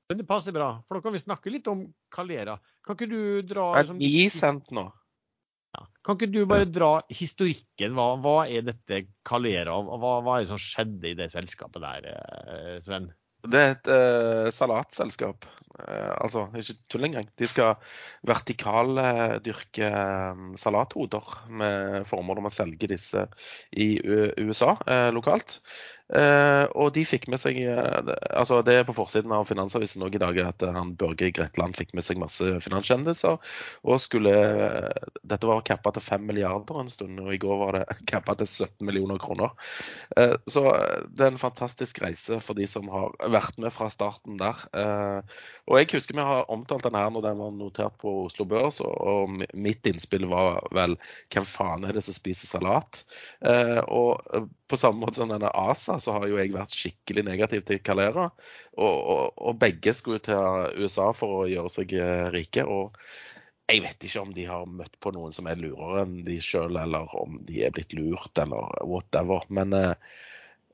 Men 0.07 0.21
det 0.21 0.27
passer 0.29 0.55
bra, 0.55 0.69
for 0.87 0.99
da 0.99 1.03
kan 1.03 1.17
vi 1.17 1.19
snakke 1.19 1.51
litt 1.51 1.67
om 1.67 1.83
Calera. 2.15 2.55
Kan 2.87 2.95
ikke 2.95 3.09
du 3.11 3.43
dra 3.43 3.73
Det 3.75 3.81
er 3.81 3.89
som- 3.91 3.99
9 3.99 4.31
cent 4.31 4.71
nå. 4.71 4.85
Ja. 5.75 5.83
Kan 6.05 6.17
ikke 6.17 6.31
du 6.31 6.47
bare 6.47 6.65
dra 6.71 7.03
historikken? 7.11 7.93
Hva, 7.99 8.15
hva 8.23 8.37
er 8.49 8.63
dette 8.63 9.09
Calera? 9.27 9.75
Hva, 9.83 10.23
hva 10.23 10.37
er 10.37 10.45
det 10.47 10.53
som 10.55 10.63
skjedde 10.63 11.11
i 11.11 11.15
det 11.19 11.31
selskapet 11.33 11.83
der, 11.83 12.07
eh, 12.07 12.81
Sven? 12.81 13.13
Det 13.51 13.61
er 13.61 13.75
et 13.75 13.91
uh, 13.93 14.49
salatselskap. 14.55 15.47
Uh, 15.77 16.15
altså, 16.25 16.47
ikke 16.57 16.77
tull 16.93 17.07
engang. 17.09 17.29
De 17.39 17.49
skal 17.49 17.75
vertikaldyrke 18.27 19.91
eh, 19.91 20.45
salathoder 20.57 21.35
med 21.53 22.07
formål 22.09 22.41
om 22.41 22.49
å 22.49 22.55
selge 22.55 22.89
disse 22.91 23.27
i 23.77 23.91
U 24.01 24.31
USA 24.49 24.73
uh, 24.81 25.11
lokalt. 25.15 25.61
Eh, 26.07 26.65
og 26.79 26.93
de 26.95 27.03
fikk 27.03 27.25
med 27.33 27.41
seg 27.43 27.57
eh, 27.67 28.11
altså 28.39 28.61
Det 28.63 28.77
er 28.79 28.85
på 28.87 28.95
forsiden 28.95 29.33
av 29.35 29.49
Finansavisen 29.49 30.05
også 30.07 30.15
i 30.15 30.21
dag 30.23 30.37
at 30.45 30.63
eh, 30.63 30.77
han 30.77 30.93
Børge 30.95 31.33
Gretland 31.35 31.75
fikk 31.75 31.97
med 31.99 32.07
seg 32.07 32.21
masse 32.23 32.47
finanskjendiser. 32.63 33.41
Og 33.83 33.99
skulle 34.03 34.35
Dette 35.27 35.51
var 35.51 35.65
cappa 35.67 35.91
til 35.97 36.05
5 36.07 36.27
milliarder 36.29 36.79
en 36.79 36.91
stund, 36.93 37.19
og 37.25 37.33
i 37.35 37.41
går 37.43 37.59
var 37.59 37.79
det 37.81 37.99
cappa 38.13 38.37
til 38.39 38.47
17 38.47 38.87
millioner 38.87 39.19
kroner. 39.23 39.55
Så 40.47 40.63
det 41.11 41.25
er 41.25 41.33
en 41.33 41.41
fantastisk 41.41 41.99
reise 42.05 42.39
for 42.45 42.59
de 42.59 42.67
som 42.71 42.87
har 42.93 43.15
vært 43.33 43.59
med 43.63 43.73
fra 43.75 43.89
starten 43.93 44.39
der. 44.41 44.61
Og 45.67 45.79
jeg 45.81 45.91
husker 45.95 46.17
vi 46.17 46.27
har 46.27 46.51
omtalt 46.53 46.87
den 46.87 46.97
her 46.99 47.11
når 47.13 47.25
den 47.27 47.41
var 47.41 47.55
notert 47.57 47.97
på 48.03 48.13
Oslo 48.27 48.47
Børs, 48.49 48.81
og- 48.85 49.43
mitt 49.55 49.87
innspill 49.89 50.27
var 50.31 50.61
vel 50.75 50.97
hvem 51.33 51.47
faen 51.49 51.87
er 51.87 51.97
det 51.97 52.05
som 52.07 52.17
spiser 52.17 52.49
salat? 52.51 53.03
Og 53.43 54.49
på 54.69 54.79
samme 54.81 55.05
måte 55.05 55.21
som 55.21 55.31
denne 55.31 55.51
ASA, 55.55 55.99
så 56.03 56.17
har 56.17 56.27
jo 56.27 56.39
jeg 56.41 56.55
vært 56.55 56.75
skikkelig 56.75 57.25
negativ 57.29 57.65
til 57.69 57.81
Calera. 57.87 58.29
Og, 58.75 58.97
og, 58.97 59.25
og 59.39 59.59
begge 59.61 59.95
skulle 59.95 60.23
til 60.25 60.83
USA 60.83 61.13
for 61.15 61.43
å 61.43 61.49
gjøre 61.51 61.73
seg 61.73 61.95
eh, 62.01 62.29
rike. 62.35 62.67
og 62.67 62.97
jeg 63.67 63.83
vet 63.83 64.05
ikke 64.07 64.23
om 64.23 64.33
de 64.35 64.45
har 64.47 64.69
møtt 64.71 64.95
på 65.03 65.11
noen 65.15 65.33
som 65.35 65.49
er 65.51 65.59
lurere 65.59 66.05
enn 66.05 66.21
de 66.27 66.37
sjøl, 66.43 66.79
eller 66.79 67.11
om 67.19 67.41
de 67.49 67.65
er 67.67 67.75
blitt 67.75 67.97
lurt, 67.99 68.31
eller 68.39 68.77
whatever. 68.87 69.43
Men 69.51 69.75
eh, 69.75 69.95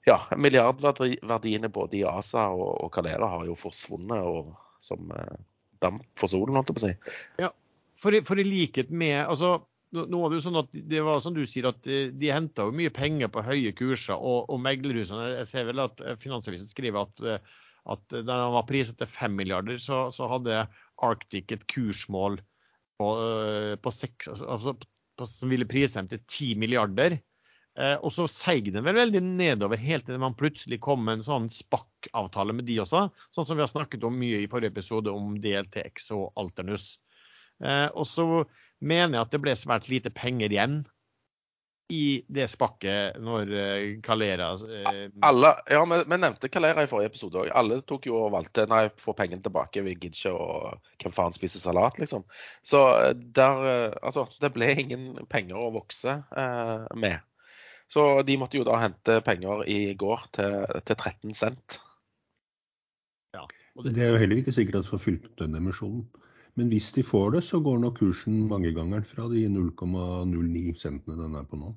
ja, 0.09 0.19
milliardverdiene 0.37 1.73
både 1.73 2.03
i 2.03 2.05
ASA 2.09 2.51
og, 2.53 2.69
og 2.85 2.93
Calera 2.95 3.31
har 3.37 3.49
jo 3.49 3.57
forsvunnet 3.57 4.29
og 4.29 4.53
som 4.83 5.13
eh, 5.17 5.41
damp 5.83 6.05
for 6.19 6.33
solen, 6.33 6.57
holdt 6.59 6.73
jeg 6.73 6.79
på 6.79 6.83
å 6.83 6.89
si. 6.89 7.51
For, 8.03 8.19
for 8.27 8.41
i 8.41 8.47
likhet 8.47 8.91
med 8.91 9.21
altså, 9.23 9.61
nå 9.93 10.21
var 10.23 10.31
det 10.33 10.39
jo 10.39 10.45
sånn 10.47 10.61
at 10.63 10.71
det 10.73 11.03
var 11.05 11.21
som 11.25 11.35
du 11.37 11.43
sier, 11.49 11.69
at 11.69 11.83
de, 11.85 12.07
de 12.17 12.31
henta 12.33 12.67
jo 12.69 12.77
mye 12.77 12.93
penger 12.95 13.29
på 13.33 13.45
høye 13.45 13.75
kurser. 13.77 14.17
Og, 14.17 14.49
og 14.53 14.63
meglerhusene 14.65 15.33
Jeg 15.35 15.51
ser 15.51 15.69
vel 15.69 15.83
at 15.85 16.01
eh, 16.05 16.17
Finansavisen 16.23 16.71
skriver 16.71 17.05
at, 17.05 17.27
eh, 17.27 17.59
at 17.93 18.17
da 18.25 18.39
han 18.47 18.57
var 18.57 18.69
priset 18.69 18.97
til 19.01 19.11
5 19.11 19.37
milliarder, 19.37 19.81
så, 19.83 20.07
så 20.15 20.31
hadde 20.33 20.65
Arctic 21.03 21.53
et 21.53 21.67
kursmål 21.71 22.41
på, 23.01 23.11
eh, 23.27 23.75
på 23.83 23.93
6, 23.99 24.33
altså, 24.33 24.77
på, 25.19 25.29
som 25.29 25.53
ville 25.53 25.69
prise 25.69 26.01
dem 26.01 26.09
til 26.13 26.25
10 26.25 26.63
milliarder. 26.63 27.19
Eh, 27.81 27.95
og 28.05 28.13
så 28.13 28.27
seig 28.29 28.69
den 28.73 28.85
vel 28.85 28.99
veldig 28.99 29.23
nedover 29.25 29.81
helt 29.81 30.05
til 30.05 30.21
man 30.21 30.37
plutselig 30.37 30.77
kom 30.85 31.07
med 31.07 31.21
en 31.21 31.25
sånn 31.25 31.47
SPAC-avtale 31.53 32.57
med 32.57 32.69
de 32.69 32.77
også. 32.85 33.07
Sånn 33.33 33.49
som 33.49 33.57
vi 33.57 33.65
har 33.65 33.71
snakket 33.71 34.05
om 34.05 34.19
mye 34.21 34.43
i 34.43 34.51
forrige 34.53 34.75
episode 34.75 35.13
om 35.13 35.39
DLTX 35.41 36.11
og 36.19 36.27
Alternus. 36.41 36.95
Eh, 37.65 37.89
og 37.89 38.05
så 38.09 38.27
mener 38.83 39.19
jeg 39.19 39.27
at 39.27 39.33
det 39.35 39.43
ble 39.45 39.55
svært 39.59 39.89
lite 39.93 40.13
penger 40.15 40.53
igjen 40.53 40.83
i 41.93 42.23
det 42.33 42.47
spakket 42.49 43.19
når 43.21 43.51
eh, 43.53 43.83
Calera 44.05 44.53
eh, 44.55 45.11
Alle, 45.27 45.51
ja, 45.69 45.83
vi, 45.85 45.99
vi 46.09 46.19
nevnte 46.23 46.49
Calera 46.53 46.85
i 46.85 46.89
forrige 46.89 47.13
episode 47.13 47.43
òg. 47.43 47.51
Alle 47.59 47.81
tok 47.87 48.07
jo 48.09 48.17
og 48.23 48.33
valgte 48.33 48.65
nei, 48.71 48.87
få 49.01 49.13
pengene 49.19 49.45
tilbake. 49.45 49.83
Vi 49.85 49.97
gidder 49.99 50.17
ikke 50.17 50.33
å 50.33 50.47
Hvem 51.03 51.15
faen 51.17 51.35
spiser 51.35 51.61
salat, 51.61 51.99
liksom. 52.01 52.25
Så 52.65 52.81
eh, 52.95 53.13
der 53.37 53.67
eh, 53.69 53.99
Altså, 54.01 54.25
det 54.41 54.53
ble 54.55 54.71
ingen 54.85 55.07
penger 55.33 55.61
å 55.61 55.73
vokse 55.75 56.17
eh, 56.23 56.89
med. 56.97 57.21
Så 57.93 58.23
de 58.25 58.39
måtte 58.41 58.57
jo 58.57 58.65
da 58.65 58.79
hente 58.81 59.19
penger 59.27 59.67
i 59.69 59.93
går 59.99 60.29
til, 60.33 60.63
til 60.81 60.97
13 60.97 61.37
cent. 61.37 61.81
og 63.37 63.85
det, 63.85 63.93
Det 63.99 64.07
er 64.07 64.15
jo 64.15 64.23
heller 64.23 64.41
ikke 64.41 64.55
sikkert 64.55 64.81
at 64.81 64.87
de 64.87 64.95
får 64.95 65.03
fylt 65.03 65.29
opp 65.29 65.43
den 65.43 65.59
emisjonen. 65.61 66.07
Men 66.61 66.69
hvis 66.69 66.91
de 66.93 67.03
får 67.03 67.31
det, 67.37 67.45
så 67.49 67.61
går 67.65 67.79
nok 67.81 67.99
kursen 68.03 68.43
mangegangeren 68.49 69.07
fra 69.09 69.29
de 69.33 69.47
0,09 69.49 70.75
centene 70.81 71.17
den 71.17 71.39
er 71.39 71.47
på 71.49 71.57
nå. 71.57 71.73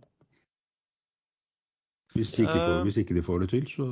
Hvis 2.16 2.32
de 2.36 2.44
ikke 2.44 2.60
får, 2.60 2.74
Eh. 2.80 2.84
hvis 2.84 2.98
ikke 2.98 3.16
de 3.16 3.24
får 3.24 3.40
det 3.40 3.50
til, 3.50 3.68
så, 3.68 3.86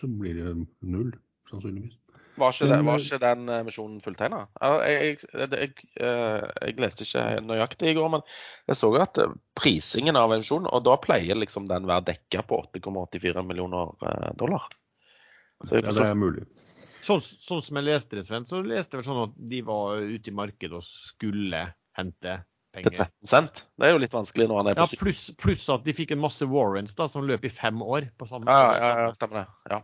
så 0.00 0.08
blir 0.08 0.34
det 0.36 0.66
null, 0.80 1.12
sannsynligvis. 1.50 1.96
Var 2.36 2.52
ikke, 2.52 2.68
det, 2.68 2.84
var 2.86 2.96
eh, 2.96 3.04
ikke 3.04 3.20
den 3.20 3.48
emisjonen 3.52 4.00
fulltegna? 4.00 4.38
Jeg, 4.60 5.16
jeg, 5.34 5.50
jeg, 5.52 5.72
eh, 6.00 6.44
jeg 6.62 6.78
leste 6.80 7.04
ikke 7.04 7.24
nøyaktig 7.44 7.90
i 7.92 7.96
går, 7.98 8.08
men 8.14 8.24
jeg 8.68 8.78
så 8.78 8.88
at 9.00 9.20
eh, 9.20 9.34
prisingen 9.58 10.16
av 10.16 10.32
emisjonen 10.32 10.70
Og 10.72 10.84
da 10.86 10.96
pleier 11.00 11.36
liksom 11.36 11.68
den 11.68 11.88
være 11.90 12.06
dekka 12.12 12.44
på 12.48 12.62
8,84 12.72 13.44
millioner 13.44 13.92
eh, 14.00 14.30
dollar. 14.40 14.64
Så 15.64 15.76
jeg 15.76 15.84
Ja, 15.84 15.96
det 15.98 16.08
er 16.08 16.14
mulig. 16.16 16.46
Sånn, 17.06 17.22
sånn 17.22 17.62
som 17.64 17.78
jeg 17.80 17.88
leste 17.88 18.18
det, 18.18 18.24
Sven, 18.28 18.48
så 18.48 18.62
leste 18.64 18.96
jeg 18.96 19.02
vel 19.02 19.08
sånn 19.10 19.22
at 19.26 19.36
de 19.52 19.60
var 19.66 20.02
ute 20.02 20.32
i 20.32 20.34
markedet 20.36 20.78
og 20.78 20.86
skulle 20.86 21.66
hente 21.98 22.36
penger. 22.74 22.90
til 22.90 22.98
13 23.04 23.32
cent. 23.32 23.64
Det 23.78 23.88
er 23.88 23.94
jo 23.94 24.02
litt 24.02 24.16
vanskelig 24.16 24.48
når 24.50 24.62
han 24.62 24.72
er 24.72 24.78
på 24.78 24.86
Ja, 24.86 25.00
pluss, 25.00 25.24
pluss 25.40 25.68
at 25.72 25.86
de 25.86 25.96
fikk 25.96 26.14
en 26.14 26.22
masse 26.22 26.46
warrants 26.48 26.96
da, 26.98 27.08
som 27.12 27.26
løp 27.28 27.44
i 27.48 27.52
fem 27.52 27.82
år 27.84 28.10
på 28.18 28.28
samme, 28.30 28.48
Ja, 28.50 28.76
ja, 28.78 28.92
ja, 29.06 29.16
stemmer 29.16 29.42
det. 29.42 29.48
Ja. 29.74 29.82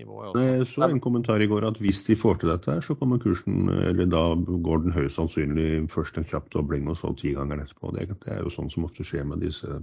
Jeg 0.00 0.64
så 0.70 0.86
en 0.86 1.00
kommentar 1.04 1.42
i 1.44 1.46
går 1.50 1.66
at 1.68 1.80
hvis 1.82 2.06
de 2.06 2.14
får 2.16 2.38
til 2.40 2.48
dette, 2.48 2.72
her, 2.72 2.80
så 2.80 2.94
kommer 2.96 3.20
kursen 3.20 3.68
eller 3.68 4.08
da 4.08 4.22
går 4.38 4.86
den 4.86 4.94
høyst 4.96 5.18
sannsynlig 5.18 5.90
først 5.92 6.16
en 6.16 6.24
kjapp 6.24 6.48
dobling 6.54 6.88
og 6.88 6.96
så 6.96 7.10
tigangeren 7.20 7.60
etterpå. 7.60 7.92
Det, 7.96 8.06
det 8.24 8.32
er 8.32 8.40
jo 8.40 8.52
sånn 8.54 8.70
som 8.72 8.86
ofte 8.88 9.04
skjer 9.04 9.26
med 9.28 9.44
disse 9.44 9.82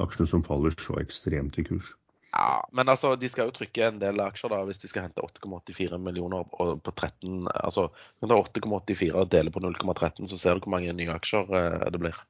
aksjene 0.00 0.30
som 0.30 0.46
faller 0.46 0.72
så 0.80 0.96
ekstremt 1.02 1.58
i 1.60 1.66
kurs. 1.68 1.92
Ja, 2.34 2.68
Men 2.72 2.90
altså, 2.92 3.14
de 3.20 3.30
skal 3.30 3.48
jo 3.48 3.54
trykke 3.56 3.86
en 3.86 4.02
del 4.02 4.20
aksjer 4.24 4.52
da, 4.52 4.60
hvis 4.68 4.82
de 4.82 4.90
skal 4.90 5.06
hente 5.06 5.24
8,84 5.24 6.00
millioner 6.02 6.46
på 6.50 6.92
13 6.92 7.48
Altså, 7.54 7.88
du 7.94 8.26
kan 8.26 8.34
ta 8.34 8.40
8,84 8.42 9.10
og 9.14 9.32
dele 9.32 9.54
på 9.54 9.62
0,13, 9.64 10.26
så 10.30 10.40
ser 10.40 10.58
du 10.58 10.66
hvor 10.66 10.76
mange 10.76 10.94
nye 10.96 11.14
aksjer 11.14 11.56
eh, 11.60 11.88
det 11.94 12.02
blir. 12.02 12.20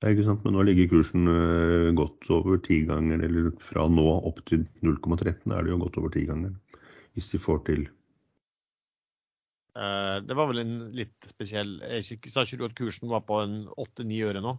Det 0.00 0.10
er 0.10 0.16
ikke 0.16 0.28
sant? 0.28 0.44
Men 0.44 0.58
nå 0.58 0.68
ligger 0.68 0.92
kursen 0.92 1.26
eh, 1.32 1.90
godt 1.96 2.30
over 2.34 2.60
tiganger, 2.62 3.24
eller 3.24 3.52
fra 3.72 3.88
nå 3.88 4.06
opp 4.30 4.44
til 4.50 4.66
0,13 4.84 5.54
er 5.54 5.64
det 5.64 5.74
jo 5.74 5.82
godt 5.86 6.00
over 6.02 6.14
tiganger. 6.14 6.56
Hvis 7.14 7.30
de 7.30 7.40
får 7.40 7.62
til 7.68 7.86
Eh, 9.74 10.16
det 10.22 10.34
var 10.38 10.46
vel 10.46 10.62
en 10.62 10.74
litt 10.94 11.26
spesiell 11.26 11.80
jeg 11.82 12.30
Sa 12.30 12.44
ikke 12.46 12.60
du 12.60 12.68
at 12.68 12.76
kursen 12.78 13.10
var 13.10 13.24
på 13.26 13.40
en 13.42 13.64
8-9 13.74 14.20
øre 14.28 14.42
nå? 14.44 14.54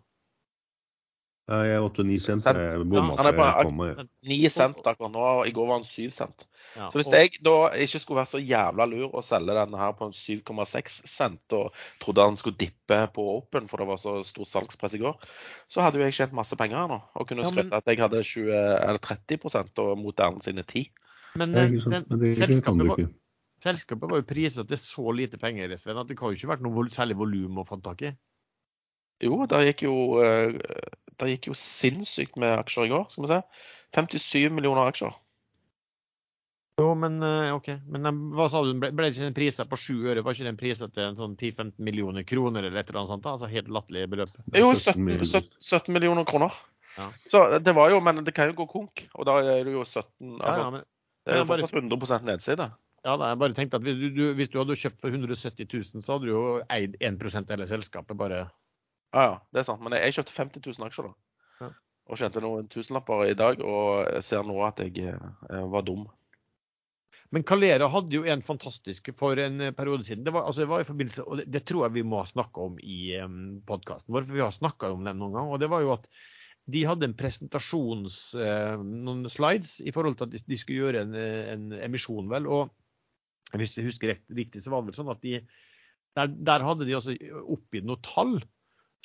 Jeg 1.46 1.76
er 1.76 1.84
8-9 1.86 2.16
cent. 2.26 2.42
Cent. 2.42 2.58
Jeg 2.58 2.86
Ja, 2.90 3.02
han 3.02 3.28
er 3.28 3.32
bare- 3.38 3.58
jeg 3.58 3.66
kom 3.66 3.78
med. 3.78 4.08
9 4.26 4.50
cent 4.50 4.78
akkurat 4.84 5.12
nå, 5.12 5.20
og 5.20 5.48
i 5.48 5.52
går 5.52 5.68
var 5.68 5.76
han 5.76 5.84
7 5.84 6.10
cent. 6.12 6.46
Ja, 6.76 6.90
Så 6.90 6.98
hvis 6.98 7.08
og- 7.08 7.14
jeg 7.14 7.30
da 7.44 7.70
ikke 7.70 8.00
skulle 8.00 8.18
være 8.18 8.34
så 8.34 8.42
jævla 8.42 8.86
lur 8.90 9.12
å 9.12 9.22
selge 9.24 9.54
denne 9.54 9.78
her 9.78 9.94
på 9.94 10.06
en 10.08 10.12
7,6 10.12 11.06
cent 11.08 11.54
og 11.54 11.72
trodde 12.02 12.26
han 12.26 12.36
skulle 12.36 12.58
dippe 12.58 13.14
på 13.14 13.22
Open, 13.38 13.68
for 13.68 13.78
det 13.78 13.88
var 13.88 13.96
så 13.98 14.26
stor 14.26 14.44
salgspress 14.44 14.96
i 14.96 14.98
går, 14.98 15.16
så 15.70 15.82
hadde 15.82 16.00
jo 16.00 16.04
jeg 16.04 16.14
tjent 16.14 16.34
masse 16.34 16.56
penger 16.58 16.78
her 16.78 16.88
nå. 16.88 17.02
Og 17.16 17.28
kunne 17.28 17.44
Ja, 17.44 17.52
men- 17.52 17.74
at 17.74 17.86
jeg 17.86 17.98
hadde 18.00 18.24
20, 18.24 18.52
eller 18.52 18.98
30 18.98 19.78
og 19.78 19.98
Moderne 20.00 20.42
sine 20.42 20.64
10 20.64 20.90
Men, 21.36 21.54
eh, 21.56 21.70
den- 21.70 22.06
Men 22.10 22.20
det, 22.20 22.38
selskapet, 22.38 22.88
var, 22.88 23.10
selskapet 23.64 24.10
var 24.10 24.18
jo 24.18 24.24
priset 24.24 24.68
til 24.68 24.78
så 24.78 25.16
lite 25.16 25.38
penger, 25.38 25.78
Sven, 25.78 25.98
at 25.98 26.08
det 26.08 26.18
kan 26.18 26.30
jo 26.30 26.36
ikke 26.36 26.58
vært 26.58 26.62
noe 26.62 26.90
særlig 26.90 27.16
volum 27.16 27.58
å 27.58 27.68
få 27.68 27.82
tak 27.84 28.02
i. 28.02 28.16
Jo, 29.22 29.46
der 29.46 29.72
gikk 29.72 29.82
jo, 29.84 30.20
eh, 31.16 31.20
der 31.24 31.32
gikk 31.34 31.52
jo 31.52 31.60
sinnssykt 31.60 32.40
med 32.42 32.58
aksjer 32.60 32.90
i 32.90 32.94
går, 32.94 33.08
skal 33.14 33.26
vi 33.26 33.32
se. 33.32 33.42
57 33.96 34.52
millioner 34.54 34.92
aksjer. 34.92 35.16
Jo, 36.76 36.90
men 37.00 37.22
eh, 37.24 37.54
OK. 37.56 37.70
Men 37.88 38.10
eh, 38.10 38.22
hva 38.36 38.50
sa 38.52 38.62
du, 38.66 38.74
ble, 38.80 38.92
ble 38.92 39.08
det 39.08 39.16
ikke 39.16 39.30
en 39.30 39.38
pris 39.38 39.60
på 39.72 39.80
sju 39.80 39.94
øre? 40.12 40.24
Var 40.26 40.36
ikke 40.36 40.48
det 40.48 40.52
en 40.52 40.60
pris 40.60 40.82
til 40.84 41.04
en 41.06 41.20
sånn 41.20 41.36
10-15 41.40 41.76
millioner 41.88 42.26
kroner 42.28 42.68
eller 42.68 42.82
et 42.82 42.90
eller 42.90 43.04
annet 43.04 43.14
sånt? 43.14 43.24
da? 43.24 43.36
Altså 43.38 43.52
helt 43.52 43.70
latterlig 43.72 44.10
beløp. 44.12 44.34
Jo, 44.52 44.74
17 44.74 44.82
17, 44.82 45.06
millioner. 45.06 45.30
17, 45.32 45.62
17 45.64 45.96
millioner 45.96 46.28
kroner. 46.28 46.58
Ja. 46.96 47.08
Så 47.32 47.46
det 47.60 47.76
var 47.76 47.92
jo, 47.92 48.02
Men 48.04 48.24
det 48.28 48.36
kan 48.36 48.52
jo 48.52 48.58
gå 48.60 48.68
konk, 48.72 49.06
og 49.16 49.28
da 49.28 49.40
er 49.44 49.64
det 49.68 49.76
jo 49.76 49.84
17 49.84 50.36
altså, 50.40 50.60
ja, 50.62 50.68
men, 50.72 50.84
Det 51.28 51.34
er 51.34 51.42
jo 51.42 51.48
fortsatt 51.50 51.74
100 51.76 52.28
nedside. 52.28 52.68
ja, 53.06 53.16
da, 53.20 53.32
jeg 53.32 53.40
bare 53.40 53.56
tenkte 53.58 53.80
at 53.80 53.84
hvis 53.88 53.98
du, 54.00 54.06
du, 54.16 54.24
hvis 54.36 54.52
du 54.52 54.60
hadde 54.62 54.80
kjøpt 54.80 55.02
for 55.04 55.16
170 55.16 55.68
000, 55.72 56.04
så 56.04 56.16
hadde 56.16 56.28
du 56.28 56.32
jo 56.32 56.46
eid 56.72 56.96
1 57.00 57.20
av 57.40 57.52
hele 57.56 57.68
selskapet. 57.68 58.18
bare. 58.18 58.46
Ja, 59.16 59.24
ja, 59.24 59.36
det 59.56 59.62
er 59.62 59.68
sant. 59.70 59.84
Men 59.86 59.96
jeg 59.96 60.18
kjøpte 60.18 60.36
50 60.36 60.66
000 60.68 60.90
aksjer, 60.90 61.08
da. 61.08 61.64
Ja. 61.64 61.72
Og 62.12 62.20
tjente 62.20 62.44
noen 62.44 62.68
tusenlapper 62.72 63.30
i 63.32 63.38
dag, 63.40 63.64
og 63.64 64.04
jeg 64.12 64.28
ser 64.28 64.44
nå 64.48 64.60
at 64.68 64.82
jeg 64.84 65.08
eh, 65.08 65.66
var 65.72 65.86
dum. 65.88 66.04
Men 67.34 67.46
Calera 67.48 67.88
hadde 67.92 68.14
jo 68.14 68.28
en 68.30 68.44
fantastisk 68.46 69.10
for 69.18 69.40
en 69.42 69.70
periode 69.76 70.06
siden. 70.08 70.24
Det 70.28 70.34
var, 70.36 70.46
altså, 70.46 70.64
det 70.64 70.72
var 70.72 70.84
i 70.84 70.88
forbindelse, 70.88 71.26
og 71.26 71.40
det, 71.40 71.48
det 71.52 71.64
tror 71.68 71.88
jeg 71.88 71.96
vi 71.98 72.06
må 72.08 72.22
snakke 72.28 72.68
om 72.68 72.78
i 72.84 73.16
um, 73.24 73.58
podkasten 73.68 74.14
vår, 74.14 74.28
for 74.28 74.38
vi 74.38 74.44
har 74.44 74.56
snakka 74.56 74.92
om 74.94 75.08
den 75.08 75.20
noen 75.20 75.36
gang. 75.40 75.52
og 75.52 75.60
det 75.64 75.72
var 75.72 75.84
jo 75.84 75.96
at 75.96 76.08
de 76.76 76.82
hadde 76.88 77.10
en 77.10 77.18
presentasjons, 77.18 78.18
eh, 78.42 78.78
noen 78.82 79.30
slides 79.30 79.78
i 79.86 79.94
forhold 79.94 80.18
til 80.18 80.28
at 80.28 80.34
de, 80.34 80.42
de 80.50 80.58
skulle 80.58 80.86
gjøre 80.86 81.04
en, 81.06 81.18
en 81.54 81.66
emisjon, 81.86 82.30
vel. 82.32 82.48
Og 82.50 83.58
hvis 83.60 83.78
jeg 83.78 83.90
husker 83.90 84.16
riktig, 84.16 84.64
så 84.64 84.74
var 84.74 84.82
det 84.82 84.92
vel 84.92 85.00
sånn 85.00 85.14
at 85.14 85.22
de 85.26 85.38
der, 86.16 86.32
der 86.48 86.64
hadde 86.64 86.88
de 86.88 86.96
altså 86.96 87.14
oppgitt 87.52 87.86
noen 87.86 88.02
tall 88.06 88.38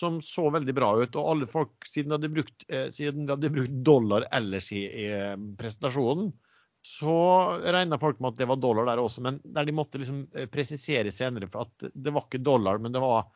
som 0.01 0.21
så 0.25 0.49
veldig 0.53 0.75
bra 0.77 0.93
ut. 1.01 1.17
Og 1.21 1.33
alle 1.33 1.49
folk, 1.51 1.75
siden 1.89 2.11
de 2.11 2.19
hadde 2.19 2.33
brukt, 2.35 2.65
eh, 2.69 2.89
de 2.91 3.27
hadde 3.29 3.53
brukt 3.55 3.83
dollar 3.87 4.27
ellers 4.37 4.71
i, 4.73 4.85
i 4.87 5.11
eh, 5.15 5.35
presentasjonen, 5.61 6.33
så 6.81 7.15
regna 7.61 7.99
folk 8.01 8.21
med 8.21 8.33
at 8.33 8.41
det 8.41 8.49
var 8.49 8.61
dollar 8.61 8.89
der 8.89 9.03
også. 9.03 9.25
Men 9.27 9.41
der 9.45 9.69
de 9.69 9.77
måtte 9.77 10.01
liksom 10.01 10.25
eh, 10.35 10.49
presisere 10.53 11.13
senere 11.13 11.51
for 11.53 11.69
at 11.69 11.91
det 11.93 12.15
var 12.17 12.27
ikke 12.27 12.43
dollar, 12.45 12.81
men 12.81 12.97
det 12.97 13.05
var 13.05 13.29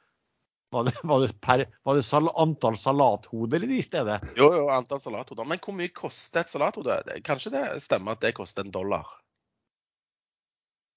var 0.74 0.85
det, 0.88 0.94
var 1.07 1.20
det, 1.22 1.40
per, 1.40 1.61
var 1.87 1.94
det 1.94 2.03
sal, 2.03 2.29
antall 2.35 2.74
salathoder 2.77 3.62
i 3.70 3.83
stedet? 3.85 4.16
Jo, 4.35 4.48
jo, 4.57 4.64
antall 4.74 4.98
salathoder. 4.98 5.46
Men 5.46 5.61
hvor 5.62 5.77
mye 5.77 5.92
koster 5.94 6.42
et 6.42 6.50
salathode? 6.50 6.96
Kanskje 7.27 7.53
det 7.55 7.62
stemmer 7.85 8.16
at 8.16 8.24
det 8.24 8.33
koster 8.35 8.66
en 8.66 8.74
dollar? 8.74 9.07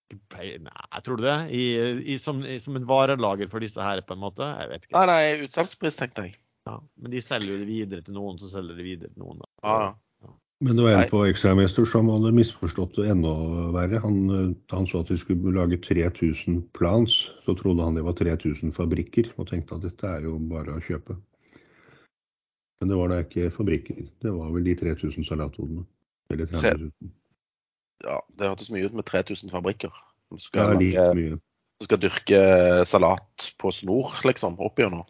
Nei, 0.08 1.02
tror 1.04 1.20
du 1.20 1.26
det? 1.26 1.38
I, 1.52 1.64
i, 2.14 2.18
som, 2.22 2.40
i, 2.46 2.60
som 2.64 2.78
en 2.80 2.88
varelager 2.88 3.50
for 3.52 3.64
disse 3.64 3.82
her, 3.84 4.02
på 4.08 4.16
en 4.16 4.24
måte? 4.24 4.46
Jeg 4.46 4.72
vet 4.72 4.86
ikke. 4.88 4.96
Nei, 4.98 5.06
nei, 5.10 5.48
utsalgspris, 5.48 6.00
tenkte 6.00 6.28
jeg. 6.28 6.38
Ja, 6.68 6.80
men 7.00 7.14
de 7.14 7.24
selger 7.24 7.54
jo 7.54 7.62
det 7.62 7.70
videre 7.70 8.04
til 8.04 8.16
noen, 8.16 8.40
så 8.40 8.50
selger 8.52 8.78
de 8.78 8.86
videre 8.86 9.12
til 9.12 9.24
noen. 9.24 9.42
Da. 9.44 9.50
Ja, 9.64 9.76
ja. 9.84 9.96
Men 10.66 10.80
det 10.80 10.86
var 10.88 10.96
en 10.96 11.04
Nei. 11.04 11.10
på 11.12 11.20
Ekstramester 11.30 11.86
som 11.86 12.08
hadde 12.10 12.32
misforstått 12.34 12.96
det 12.98 13.12
enda 13.14 13.34
verre. 13.76 14.00
Han, 14.02 14.18
eh, 14.34 14.56
han 14.74 14.88
så 14.90 15.04
at 15.04 15.12
de 15.12 15.20
skulle 15.22 15.54
lage 15.54 15.78
3000 15.86 16.64
plans, 16.78 17.20
så 17.46 17.54
trodde 17.60 17.86
han 17.86 18.00
det 18.00 18.06
var 18.08 18.18
3000 18.18 18.74
fabrikker, 18.74 19.30
og 19.38 19.52
tenkte 19.52 19.78
at 19.78 19.86
dette 19.86 20.10
er 20.10 20.26
jo 20.26 20.40
bare 20.50 20.80
å 20.80 20.82
kjøpe. 20.84 21.20
Men 22.82 22.90
det 22.92 22.98
var 22.98 23.14
da 23.14 23.22
ikke 23.22 23.52
fabrikker, 23.54 24.02
det 24.24 24.34
var 24.34 24.50
vel 24.54 24.66
de 24.66 24.76
3000 24.82 25.30
salathodene. 25.30 25.86
Eller 26.34 26.50
30 26.50 26.90
000. 26.90 27.14
ja, 28.04 28.22
det 28.38 28.50
hørtes 28.52 28.72
mye 28.74 28.86
ut 28.86 28.94
med 28.98 29.06
3000 29.06 29.50
fabrikker. 29.54 29.94
Som 30.30 30.40
skal, 30.44 30.74
ja, 30.76 30.80
like 30.80 31.14
mye. 31.16 31.38
som 31.80 31.88
skal 31.88 32.02
dyrke 32.04 32.42
salat 32.86 33.52
på 33.62 33.72
snor, 33.72 34.18
liksom, 34.28 34.58
oppigjennom. 34.60 35.06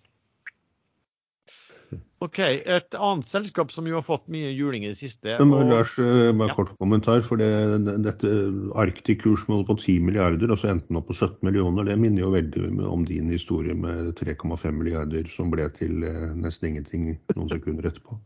OK. 2.20 2.40
Et 2.42 2.96
annet 2.98 3.28
selskap 3.30 3.70
som 3.72 3.86
jo 3.88 4.00
har 4.00 4.06
fått 4.06 4.26
mye 4.34 4.50
juling 4.50 4.88
i 4.88 4.90
det 4.90 4.98
siste. 4.98 5.36
Men 5.38 5.70
Lars, 5.70 5.94
eh, 6.02 6.32
bare 6.34 6.50
Ja. 6.50 6.56
kort 6.56 6.78
kommentar. 6.80 7.22
for 7.22 7.38
det, 7.38 8.02
Dette 8.04 8.28
Arctic-kursmålet 8.74 9.68
på 9.68 9.78
10 9.78 10.00
milliarder, 10.02 10.52
og 10.52 10.58
så 10.58 10.70
endte 10.72 10.88
den 10.88 10.98
opp 10.98 11.08
på 11.08 11.14
17 11.14 11.38
millioner. 11.44 11.86
Det 11.86 11.98
minner 12.00 12.22
jo 12.22 12.32
veldig 12.32 12.86
om 12.88 13.06
din 13.06 13.30
historie 13.30 13.76
med 13.76 14.16
3,5 14.16 14.74
milliarder 14.78 15.30
som 15.30 15.52
ble 15.52 15.70
til 15.70 16.04
eh, 16.04 16.34
nesten 16.34 16.70
ingenting 16.74 17.20
noen 17.36 17.50
sekunder 17.50 17.84
etterpå. 17.92 18.20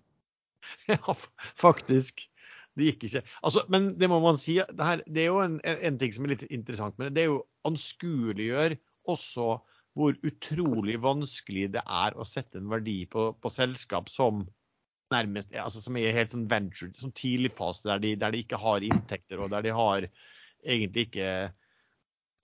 Ja, 0.88 1.16
faktisk. 1.56 2.30
Det 2.78 2.88
gikk 2.88 3.08
ikke. 3.10 3.22
Altså, 3.44 3.66
men 3.74 3.92
det 4.00 4.08
må 4.12 4.22
man 4.24 4.40
si. 4.40 4.56
Det, 4.62 4.86
her, 4.86 5.04
det 5.08 5.26
er 5.26 5.30
jo 5.30 5.42
en, 5.44 5.60
en 5.68 6.00
ting 6.00 6.16
som 6.16 6.26
er 6.26 6.36
litt 6.36 6.48
interessant 6.48 6.98
med 6.98 7.10
det. 7.10 7.16
Det 7.18 7.26
er 7.26 7.34
jo 7.34 7.42
anskueliggjør 7.68 8.78
også 9.12 9.50
hvor 10.00 10.16
utrolig 10.24 10.96
vanskelig 11.04 11.68
det 11.74 11.84
er 11.84 12.16
å 12.16 12.28
sette 12.28 12.62
en 12.62 12.70
verdi 12.72 13.02
på, 13.12 13.32
på 13.36 13.52
selskap 13.52 14.08
som 14.12 14.46
nærmest 15.12 15.52
altså 15.60 15.82
som 15.84 15.98
er 16.00 16.16
helt 16.16 16.32
sånn 16.32 16.48
venture, 16.48 16.94
sånn 16.96 17.12
tidligfase 17.18 17.90
der 17.90 18.00
de, 18.00 18.14
der 18.22 18.32
de 18.32 18.46
ikke 18.46 18.60
har 18.62 18.86
inntekter 18.88 19.42
og 19.44 19.52
der 19.52 19.66
de 19.66 19.74
har 19.76 20.08
egentlig 20.64 21.10
ikke 21.10 21.32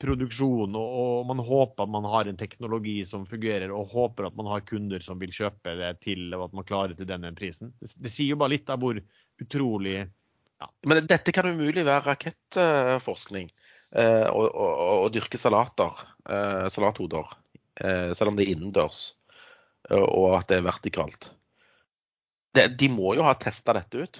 produksjon, 0.01 0.75
og, 0.77 0.97
og 1.01 1.29
man 1.29 1.39
håper 1.41 1.85
at 1.85 1.93
man 1.93 2.05
har 2.05 2.29
en 2.29 2.37
teknologi 2.37 2.99
som 3.07 3.25
fungerer, 3.25 3.71
og 3.73 3.93
håper 3.93 4.27
at 4.27 4.35
man 4.37 4.49
har 4.51 4.65
kunder 4.67 5.01
som 5.01 5.17
vil 5.21 5.33
kjøpe 5.33 5.73
det 5.79 5.93
til, 6.03 6.27
og 6.37 6.47
at 6.47 6.57
man 6.59 6.67
klarer 6.69 6.93
til 6.97 7.09
denne 7.09 7.31
prisen. 7.37 7.71
Det, 7.81 7.89
det 8.05 8.11
sier 8.13 8.35
jo 8.35 8.41
bare 8.41 8.53
litt 8.53 8.69
av 8.69 8.83
hvor 8.83 8.99
utrolig 9.43 9.99
ja. 10.57 10.69
Men 10.89 11.05
dette 11.05 11.33
kan 11.35 11.45
umulig 11.45 11.83
være 11.85 12.07
rakettforskning. 12.07 13.51
Eh, 13.93 14.27
å 14.33 15.09
dyrke 15.13 15.39
salater, 15.39 15.99
eh, 16.27 16.65
salathoder, 16.73 17.35
eh, 17.79 18.13
selv 18.17 18.33
om 18.33 18.39
det 18.39 18.47
er 18.47 18.55
innendørs, 18.55 19.01
eh, 19.89 20.01
og 20.01 20.39
at 20.39 20.49
det 20.49 20.57
er 20.57 20.65
vertikalt. 20.65 21.29
Det, 22.57 22.71
de 22.79 22.89
må 22.89 23.13
jo 23.15 23.27
ha 23.27 23.35
testa 23.37 23.77
dette 23.77 24.01
ut. 24.01 24.19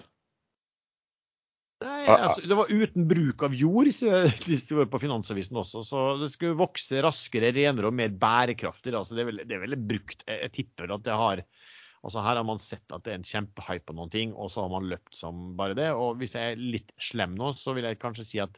Nei, 1.84 2.08
Ah, 2.08 2.14
ah. 2.14 2.24
altså, 2.28 2.48
Det 2.48 2.56
var 2.58 2.72
uten 2.72 3.08
bruk 3.10 3.44
av 3.44 3.54
jord, 3.54 3.90
hvis 4.48 4.68
det 4.70 4.78
var 4.78 4.88
på 4.90 5.02
Finansavisen 5.02 5.60
også. 5.62 5.84
Så 5.86 6.06
det 6.22 6.32
skulle 6.34 6.58
vokse 6.58 7.02
raskere, 7.06 7.52
renere 7.54 7.90
og 7.90 7.98
mer 7.98 8.14
bærekraftig. 8.14 8.94
Altså, 8.96 9.18
det, 9.18 9.26
er 9.26 9.30
vel, 9.32 9.42
det 9.44 9.58
er 9.58 9.66
vel 9.66 9.78
brukt 9.90 10.24
jeg 10.26 10.54
tipper 10.56 10.96
at 10.96 11.04
det 11.06 11.18
har 11.18 11.44
Altså 12.08 12.24
Her 12.24 12.40
har 12.40 12.46
man 12.48 12.62
sett 12.64 12.94
at 12.96 13.04
det 13.04 13.12
er 13.12 13.18
en 13.20 13.28
kjempehype 13.28 13.90
på 13.90 13.96
noen 13.98 14.12
ting, 14.14 14.30
og 14.32 14.48
så 14.54 14.64
har 14.64 14.72
man 14.72 14.88
løpt 14.88 15.18
som 15.18 15.50
bare 15.60 15.76
det. 15.76 15.90
Og 15.92 16.22
hvis 16.22 16.38
jeg 16.38 16.54
er 16.54 16.62
litt 16.76 16.94
slem 17.04 17.34
nå, 17.36 17.52
så 17.52 17.74
vil 17.76 17.84
jeg 17.90 18.00
kanskje 18.00 18.26
si 18.30 18.40
at 18.40 18.56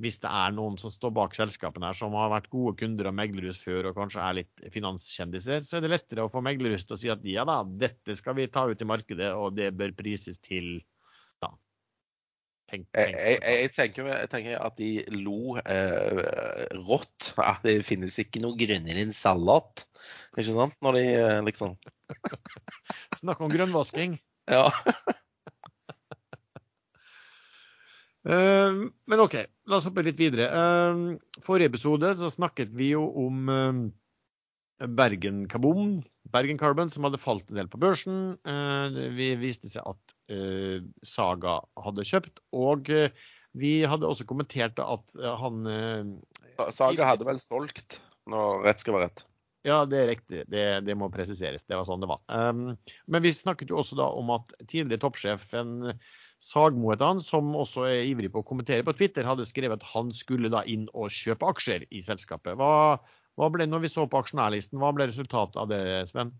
hvis 0.00 0.18
det 0.22 0.30
er 0.32 0.54
noen 0.56 0.78
som 0.80 0.90
står 0.90 1.12
bak 1.14 1.36
selskapene 1.36 1.90
her, 1.90 1.96
som 1.96 2.16
har 2.16 2.32
vært 2.32 2.48
gode 2.50 2.72
kunder 2.80 3.10
av 3.10 3.14
meglerhus 3.14 3.60
før 3.60 3.90
og 3.90 3.98
kanskje 3.98 4.24
er 4.24 4.38
litt 4.40 4.62
finanskjendiser, 4.74 5.62
så 5.62 5.76
er 5.76 5.84
det 5.84 5.92
lettere 5.92 6.24
å 6.24 6.32
få 6.32 6.42
meglerhus 6.42 6.86
til 6.88 6.96
å 6.96 7.00
si 7.02 7.12
at 7.12 7.26
ja 7.28 7.44
da, 7.46 7.60
dette 7.84 8.16
skal 8.18 8.38
vi 8.38 8.48
ta 8.50 8.64
ut 8.70 8.80
i 8.80 8.88
markedet, 8.88 9.28
og 9.36 9.54
det 9.60 9.70
bør 9.76 9.94
prises 9.98 10.40
til. 10.42 10.80
Tenk, 12.70 12.86
Jeg, 12.94 13.10
tenk, 13.10 13.16
jeg, 13.18 13.38
jeg, 13.42 13.70
tenker, 13.74 14.08
jeg 14.12 14.30
tenker 14.30 14.60
at 14.62 14.76
de 14.78 14.90
lo 15.24 15.56
eh, 15.58 16.20
rått. 16.86 17.32
Ja, 17.34 17.56
det 17.64 17.80
finnes 17.88 18.18
ikke 18.22 18.42
noe 18.44 18.54
grønnere 18.58 19.02
enn 19.02 19.14
salat. 19.16 19.88
Ikke 20.36 20.52
sant? 20.52 20.76
Når 20.84 20.98
de 20.98 21.02
eh, 21.16 21.40
liksom 21.48 21.74
Snakk 23.20 23.42
om 23.42 23.50
grønnvasking. 23.50 24.14
Ja. 24.50 24.68
uh, 28.30 28.86
men 29.10 29.24
OK, 29.26 29.36
la 29.66 29.80
oss 29.80 29.88
hoppe 29.90 30.06
litt 30.06 30.20
videre. 30.20 30.46
Uh, 30.54 31.42
forrige 31.42 31.72
episode 31.72 32.14
så 32.22 32.30
snakket 32.30 32.70
vi 32.78 32.92
jo 32.94 33.02
om 33.24 33.50
uh, 33.50 34.86
Bergen 34.86 35.44
Kaboom, 35.50 35.98
Bergen 36.28 36.58
Carbon, 36.60 36.90
som 36.92 37.06
hadde 37.06 37.20
falt 37.20 37.48
en 37.50 37.58
del 37.58 37.68
på 37.70 37.80
børsen. 37.80 38.36
Eh, 38.44 38.98
vi 39.16 39.32
viste 39.40 39.70
seg 39.72 39.86
at 39.88 40.14
eh, 40.32 40.84
Saga 41.06 41.60
hadde 41.80 42.06
kjøpt, 42.06 42.42
og 42.56 42.90
eh, 42.92 43.14
vi 43.58 43.80
hadde 43.88 44.06
også 44.06 44.28
kommentert 44.30 44.78
at 44.78 45.16
han 45.40 45.64
Saga 46.70 47.08
hadde 47.08 47.26
vel 47.26 47.40
solgt, 47.42 47.98
når 48.30 48.62
rett 48.68 48.84
skal 48.84 48.94
være 48.94 49.08
rett. 49.08 49.24
Ja, 49.66 49.82
det 49.84 49.98
er 49.98 50.08
riktig. 50.12 50.44
Det, 50.48 50.64
det 50.86 50.94
må 50.96 51.10
presiseres. 51.12 51.66
Det 51.68 51.76
var 51.76 51.84
sånn 51.88 52.00
det 52.00 52.08
var. 52.08 52.22
Um, 52.30 52.78
men 53.10 53.24
vi 53.24 53.32
snakket 53.34 53.72
jo 53.72 53.80
også 53.82 53.98
da 53.98 54.06
om 54.16 54.30
at 54.32 54.54
tidligere 54.62 55.02
toppsjefen 55.02 55.90
Sagmo 56.40 56.88
et 56.94 57.02
han, 57.04 57.18
som 57.20 57.50
også 57.52 57.84
er 57.90 58.06
ivrig 58.08 58.30
på 58.32 58.40
å 58.40 58.46
kommentere 58.46 58.86
på 58.86 58.94
Twitter, 58.96 59.26
hadde 59.28 59.44
skrevet 59.44 59.82
at 59.82 59.90
han 59.90 60.08
skulle 60.16 60.48
da 60.52 60.62
inn 60.64 60.86
og 60.94 61.12
kjøpe 61.12 61.50
aksjer 61.52 61.84
i 61.92 62.00
selskapet. 62.06 62.56
Hva 62.56 62.96
ble, 63.48 63.66
når 63.70 63.84
vi 63.84 63.90
så 63.92 64.04
på 64.10 64.20
aksjonærlisten, 64.20 64.80
hva 64.80 64.92
ble 64.92 65.08
resultatet 65.08 65.58
av 65.60 65.68
det, 65.70 65.80
Sven? 66.10 66.32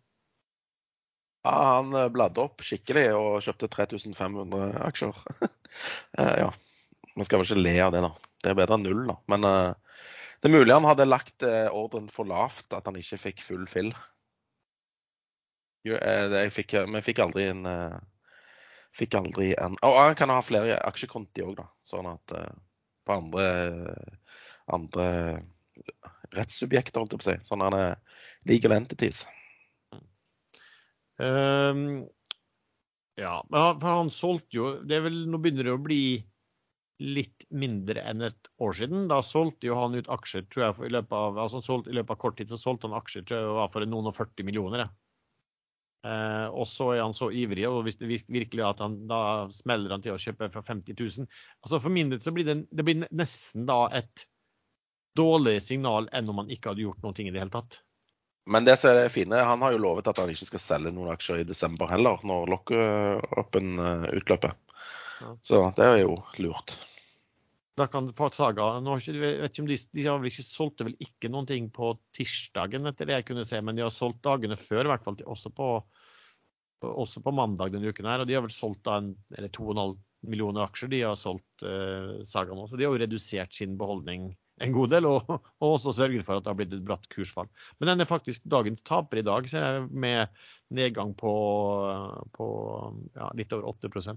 Ja, 1.46 1.52
han 1.76 1.94
eh, 1.96 2.10
bladde 2.12 2.42
opp 2.42 2.60
skikkelig 2.64 3.06
og 3.16 3.38
kjøpte 3.44 3.70
3500 3.72 4.74
aksjer. 4.90 5.24
Eh, 6.18 6.32
ja. 6.40 6.48
Man 7.14 7.26
skal 7.28 7.38
vel 7.38 7.46
ikke 7.46 7.62
le 7.62 7.72
av 7.78 7.92
det, 7.94 8.00
da. 8.02 8.08
Det 8.42 8.48
er 8.50 8.56
bedre 8.58 8.74
enn 8.74 8.82
null, 8.82 9.04
da. 9.06 9.14
Men 9.30 9.44
uh, 9.46 10.00
det 10.42 10.48
er 10.48 10.52
mulig 10.56 10.74
han 10.74 10.88
hadde 10.88 11.06
lagt 11.06 11.44
uh, 11.46 11.68
ordren 11.70 12.08
for 12.10 12.26
lavt, 12.26 12.74
at 12.74 12.88
han 12.90 12.98
ikke 12.98 13.20
fikk 13.22 13.44
full 13.46 13.62
fill. 13.70 13.92
Jo, 15.86 15.94
jeg 15.94 16.50
fikk, 16.56 16.74
vi 16.90 17.04
fikk 17.06 17.22
aldri 17.22 17.46
en 17.52 17.62
Fikk 18.98 19.14
aldri 19.14 19.52
en 19.62 19.78
Og 19.86 19.94
han 20.00 20.18
kan 20.18 20.34
ha 20.34 20.40
flere 20.42 20.80
aksjekonti 20.90 21.46
òg, 21.46 21.54
da. 21.62 21.68
Sånn 21.86 22.10
at 22.10 22.34
på 23.06 23.14
andre 23.14 23.46
andre 24.74 25.06
rettssubjekter, 26.36 27.00
holdt 27.00 27.16
jeg 27.16 27.22
på 27.22 27.26
å 27.26 27.30
si. 27.30 27.36
Sånn 27.48 27.64
han 27.64 27.76
er 27.76 27.94
legal 28.48 28.76
entities. 28.76 29.24
Um, 31.20 32.06
ja, 33.20 33.34
men 33.50 33.60
han, 33.60 33.80
han 33.84 34.10
solgte 34.14 34.56
jo 34.56 34.68
det 34.88 34.96
er 34.96 35.02
vel, 35.04 35.18
Nå 35.28 35.36
begynner 35.42 35.66
det 35.68 35.74
å 35.74 35.82
bli 35.82 36.02
litt 37.00 37.44
mindre 37.48 38.02
enn 38.08 38.24
et 38.28 38.50
år 38.60 38.74
siden. 38.76 39.06
Da 39.10 39.20
solgte 39.24 39.70
jo 39.70 39.76
han 39.78 39.96
ut 39.96 40.08
aksjer, 40.12 40.46
tror 40.52 40.66
jeg, 40.66 40.88
i 40.88 40.94
løpet 40.94 41.16
av, 41.16 41.38
altså 41.40 41.62
solgte, 41.64 41.92
i 41.92 41.96
løpet 41.96 42.16
av 42.16 42.20
kort 42.20 42.36
tid 42.40 42.52
så 42.52 42.60
solgte 42.60 42.88
han 42.88 42.98
aksjer 42.98 43.24
tror 43.24 43.40
jeg 43.40 43.54
var 43.56 43.70
for 43.72 43.88
noen 43.88 44.10
og 44.10 44.16
40 44.16 44.48
millioner. 44.48 44.84
Eh, 46.00 46.46
og 46.48 46.64
så 46.68 46.94
er 46.94 47.02
han 47.02 47.16
så 47.16 47.28
ivrig, 47.32 47.66
og 47.68 47.82
hvis 47.84 47.98
det 48.00 48.08
virkelig 48.08 48.62
er 48.62 48.70
at 48.70 48.78
han 48.80 48.96
da 49.08 49.20
smeller 49.52 49.92
han 49.92 50.04
til 50.04 50.14
å 50.14 50.20
kjøpe 50.20 50.48
for 50.54 50.64
50 50.64 50.96
000 50.96 51.26
altså 51.60 51.76
For 51.76 51.92
min 51.92 52.08
del 52.08 52.22
så 52.24 52.32
blir 52.32 52.46
det, 52.48 52.54
det 52.72 52.86
blir 52.86 53.02
nesten 53.12 53.66
da 53.68 53.82
et 53.98 54.24
dårligere 55.16 55.62
signal 55.62 56.08
enn 56.12 56.28
om 56.30 56.42
han 56.42 56.50
ikke 56.52 56.72
hadde 56.72 56.84
gjort 56.86 57.02
noen 57.04 57.16
ting 57.16 57.30
i 57.30 57.34
det 57.34 57.42
hele 57.42 57.54
tatt. 57.54 57.80
Men 58.50 58.64
det 58.66 58.76
som 58.80 58.90
er 58.90 59.02
det 59.02 59.14
fine, 59.14 59.36
han 59.46 59.62
har 59.62 59.74
jo 59.74 59.82
lovet 59.82 60.08
at 60.10 60.18
han 60.18 60.30
ikke 60.32 60.48
skal 60.48 60.62
selge 60.62 60.92
noen 60.94 61.12
aksjer 61.12 61.42
i 61.42 61.48
desember 61.48 61.90
heller, 61.90 62.22
når 62.26 62.50
lock-upen 62.50 63.74
eh, 63.78 64.06
utløper. 64.18 64.56
Ja. 65.20 65.34
Så 65.44 65.60
det 65.76 65.86
er 65.86 66.00
jo 66.02 66.16
lurt. 66.40 66.78
Da 67.78 67.86
kan 67.88 68.08
få 68.16 68.28
Saga 68.34 68.66
nå 68.82 68.96
har 68.96 69.00
ikke, 69.00 69.20
vet 69.22 69.52
ikke 69.52 69.62
om 69.62 69.68
de, 69.70 69.76
de 69.96 70.04
har 70.04 70.18
vel 70.20 70.28
ikke 70.32 70.44
solgte 70.44 70.86
vel 70.88 70.96
ikke 71.00 71.30
noen 71.32 71.46
ting 71.48 71.70
på 71.72 71.94
tirsdagen, 72.16 72.88
etter 72.90 73.08
det 73.08 73.20
jeg 73.20 73.28
kunne 73.30 73.46
se, 73.48 73.60
men 73.64 73.78
de 73.78 73.86
har 73.86 73.94
solgt 73.94 74.24
dagene 74.26 74.58
før, 74.58 74.84
i 74.84 74.92
hvert 74.92 75.06
fall 75.06 75.20
også, 75.24 75.52
på, 75.54 75.70
også 76.90 77.22
på 77.24 77.34
mandag 77.36 77.72
denne 77.76 77.92
uken. 77.92 78.08
her, 78.10 78.24
Og 78.24 78.28
de 78.28 78.36
har 78.36 78.44
vel 78.44 78.54
solgt 78.54 78.82
da 78.88 78.98
en, 79.00 79.14
eller 79.36 79.52
2,5 79.54 79.96
millioner 80.28 80.66
aksjer. 80.66 80.90
De 80.92 81.04
har 81.06 81.16
solgt 81.16 81.64
eh, 81.64 82.20
Saga 82.28 82.56
nå. 82.56 82.66
Så 82.68 82.76
de 82.76 82.84
har 82.84 82.92
jo 82.92 83.00
redusert 83.04 83.54
sin 83.56 83.78
beholdning 83.80 84.32
en 84.60 84.74
god 84.76 84.92
del, 84.92 85.08
og, 85.08 85.30
og 85.62 85.66
også 85.76 85.94
sørget 85.96 86.26
for 86.26 86.36
at 86.38 86.44
det 86.44 86.52
har 86.52 86.58
blitt 86.58 86.74
et 86.76 86.84
bratt 86.86 87.08
kursfall. 87.12 87.48
Men 87.78 87.92
den 87.92 88.04
er 88.04 88.10
faktisk 88.10 88.44
dagens 88.50 88.84
taper 88.86 89.22
i 89.22 89.26
dag, 89.26 89.48
ser 89.50 89.64
jeg, 89.66 89.88
med 89.90 90.42
nedgang 90.76 91.14
på, 91.18 91.32
på 92.36 92.48
ja, 93.16 93.30
litt 93.38 93.54
over 93.56 93.72
8 93.72 94.14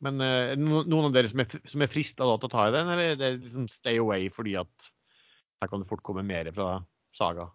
Men 0.00 0.20
eh, 0.24 0.56
no- 0.56 0.84
noen 0.88 1.10
av 1.10 1.14
dere 1.14 1.30
som 1.30 1.44
er, 1.44 1.60
som 1.68 1.84
er 1.84 1.92
frista 1.92 2.24
til 2.26 2.48
å 2.48 2.52
ta 2.52 2.66
i 2.68 2.74
den, 2.74 2.90
eller 2.90 3.14
er 3.14 3.20
det 3.20 3.32
liksom 3.44 3.68
stay 3.68 4.00
away 4.00 4.28
fordi 4.32 4.56
at 4.60 4.90
her 5.60 5.68
kan 5.68 5.82
det 5.82 5.90
fort 5.90 6.02
komme 6.02 6.24
mer 6.26 6.48
fra 6.56 6.78
Saga? 7.16 7.50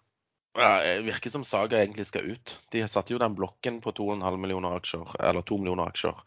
Ja, 0.56 0.78
det 0.86 1.08
virker 1.10 1.34
som 1.34 1.44
Saga 1.44 1.82
egentlig 1.82 2.06
skal 2.08 2.30
ut. 2.32 2.54
De 2.72 2.86
satte 2.88 3.12
jo 3.12 3.20
den 3.20 3.36
blokken 3.36 3.82
på 3.84 3.92
2,5 3.98 4.38
millioner 4.40 4.78
aksjer, 4.78 5.18
eller 5.20 5.44
2 5.44 5.58
millioner 5.60 5.90
aksjer, 5.92 6.22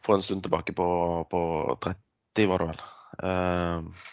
for 0.00 0.16
en 0.16 0.24
stund 0.24 0.46
tilbake 0.46 0.72
på, 0.78 0.86
på 1.28 1.40
30, 1.84 2.48
var 2.48 2.64
det 2.64 2.70
vel. 2.70 2.84
Eh, 3.22 4.10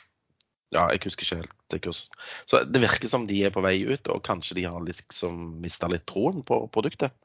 ja, 0.71 0.85
jeg 0.93 1.01
husker 1.03 1.25
ikke 1.25 1.39
helt 1.41 1.55
det 1.73 1.81
kurset. 1.83 2.19
Så 2.47 2.63
det 2.63 2.83
virker 2.83 3.11
som 3.11 3.25
de 3.27 3.41
er 3.43 3.53
på 3.53 3.63
vei 3.63 3.77
ut, 3.83 4.07
og 4.13 4.23
kanskje 4.27 4.55
de 4.59 4.67
har 4.67 4.83
liksom 4.85 5.59
mista 5.63 5.89
litt 5.91 6.05
troen 6.09 6.45
på 6.47 6.63
produktet. 6.71 7.15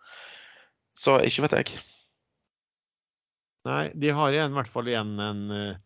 Så 0.96 1.18
ikke 1.22 1.46
vet 1.46 1.58
jeg. 1.60 1.80
Nei, 3.66 3.90
de 3.98 4.14
har 4.14 4.34
igjen, 4.34 4.54
i 4.54 4.58
hvert 4.60 4.70
fall 4.70 4.88
igjen 4.90 5.16
en 5.22 5.42
eh, 5.54 5.78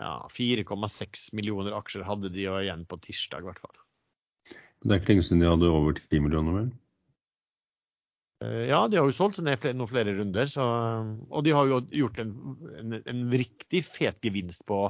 ja, 0.00 0.14
4,6 0.32 1.28
millioner 1.36 1.76
aksjer 1.76 2.04
hadde 2.06 2.32
de 2.32 2.48
igjen 2.48 2.84
på 2.88 2.98
tirsdag, 3.04 3.44
i 3.44 3.50
hvert 3.50 3.62
fall. 3.62 3.78
Det 4.84 4.92
er 4.92 5.00
ikke 5.00 5.14
lenge 5.14 5.24
siden 5.26 5.42
de 5.44 5.48
hadde 5.50 5.72
over 5.72 5.96
10 5.98 6.20
millioner, 6.24 6.58
vel? 6.60 6.68
Eh, 8.44 8.64
Ja, 8.70 8.82
de 8.88 9.00
har 9.00 9.08
jo 9.08 9.16
solgt 9.16 9.38
seg 9.38 9.48
ned 9.48 9.60
flere, 9.62 9.76
noen 9.76 9.92
flere 9.92 10.16
runder, 10.18 10.48
så, 10.52 10.66
og 11.30 11.44
de 11.46 11.54
har 11.56 11.68
jo 11.70 11.80
gjort 12.02 12.20
en, 12.24 12.32
en, 12.82 12.98
en 13.00 13.26
riktig 13.32 13.84
fet 13.88 14.20
gevinst 14.24 14.64
på, 14.68 14.84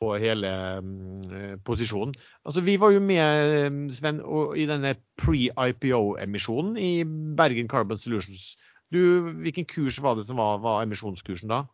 på 0.00 0.14
hele 0.16 0.50
mm, 0.80 1.60
posisjonen. 1.66 2.14
Altså, 2.44 2.62
vi 2.64 2.76
var 2.80 2.94
jo 2.94 3.02
med, 3.04 3.54
eh, 3.58 3.74
Sven, 3.92 4.22
og, 4.24 4.56
i 4.58 4.64
denne 4.68 4.94
pre-IPO-emisjonen 5.20 6.78
i 6.80 6.92
Bergen 7.36 7.68
Carbon 7.68 8.00
Solutions. 8.00 8.54
Du, 8.90 9.00
hvilken 9.44 9.68
kurs 9.68 10.00
var 10.02 10.16
det 10.18 10.26
som 10.26 10.40
var, 10.40 10.58
var 10.64 10.82
emisjonskursen 10.86 11.52
da? 11.52 11.64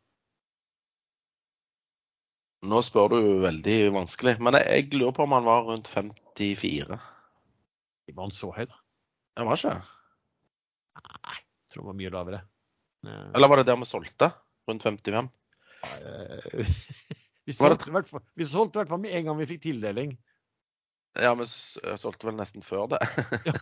Nå 2.66 2.80
spør 2.82 3.12
du 3.12 3.20
veldig 3.44 3.76
vanskelig, 3.94 4.36
men 4.42 4.58
jeg, 4.58 4.66
jeg 4.66 4.98
lurer 4.98 5.14
på 5.14 5.26
om 5.26 5.36
han 5.36 5.46
var 5.46 5.68
rundt 5.68 5.88
54. 5.92 6.98
Var 8.10 8.22
han 8.22 8.34
så 8.34 8.50
høy, 8.56 8.64
da? 8.66 8.80
Han 9.38 9.50
var 9.50 9.60
ikke? 9.60 9.76
Nei, 10.96 11.36
jeg 11.36 11.72
tror 11.72 11.84
han 11.84 11.90
var 11.92 11.98
mye 12.00 12.12
lavere. 12.14 12.42
Eh, 13.06 13.22
Eller 13.36 13.52
var 13.52 13.62
det 13.62 13.68
der 13.70 13.78
vi 13.78 13.88
solgte? 13.88 14.32
Rundt 14.66 14.82
55? 14.82 15.30
Eh, 17.46 17.52
Vi 17.52 17.52
det- 17.52 17.58
solgte, 17.60 17.88
i 17.88 17.92
hvert 17.94 18.08
fall, 18.10 18.22
vi 18.34 18.44
solgte 18.44 18.76
i 18.76 18.80
hvert 18.82 18.88
fall 18.90 19.00
med 19.04 19.14
en 19.14 19.24
gang 19.30 19.38
vi 19.38 19.46
fikk 19.46 19.62
tildeling. 19.62 20.16
Ja, 21.16 21.30
vi 21.38 21.46
solgte 21.46 22.26
vel 22.28 22.34
nesten 22.36 22.62
før 22.62 22.88
det. 22.90 22.98
Ja, 23.46 23.54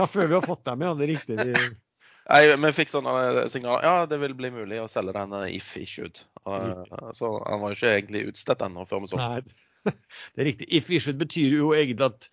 ja 0.00 0.06
før 0.06 0.26
vi 0.26 0.34
har 0.34 0.42
fått 0.46 0.64
dem, 0.64 0.80
ja. 0.82 0.94
Det 0.98 1.04
er 1.06 1.12
riktig. 1.12 1.36
Vi, 1.38 1.68
Nei, 2.32 2.40
vi 2.56 2.72
fikk 2.76 2.90
sånne 2.92 3.44
signaler. 3.48 3.84
Ja, 3.86 4.06
det 4.08 4.18
vil 4.20 4.34
bli 4.36 4.50
mulig 4.52 4.80
å 4.82 4.88
selge 4.90 5.12
den 5.16 5.32
eh, 5.42 5.54
if 5.56 5.76
issued. 5.80 6.18
Og, 6.44 6.88
Så 7.16 7.30
han 7.46 7.60
var 7.62 7.72
jo 7.72 7.78
ikke 7.78 7.92
egentlig 8.00 8.24
utstedt 8.32 8.64
ennå 8.66 8.84
før 8.88 9.04
vi 9.04 9.12
solgte. 9.12 9.28
nei, 9.44 9.94
det 10.34 10.42
er 10.42 10.48
riktig. 10.50 10.68
If 10.80 10.90
issued 10.90 11.20
betyr 11.20 11.54
jo 11.60 11.70
egentlig 11.76 12.08
at 12.10 12.28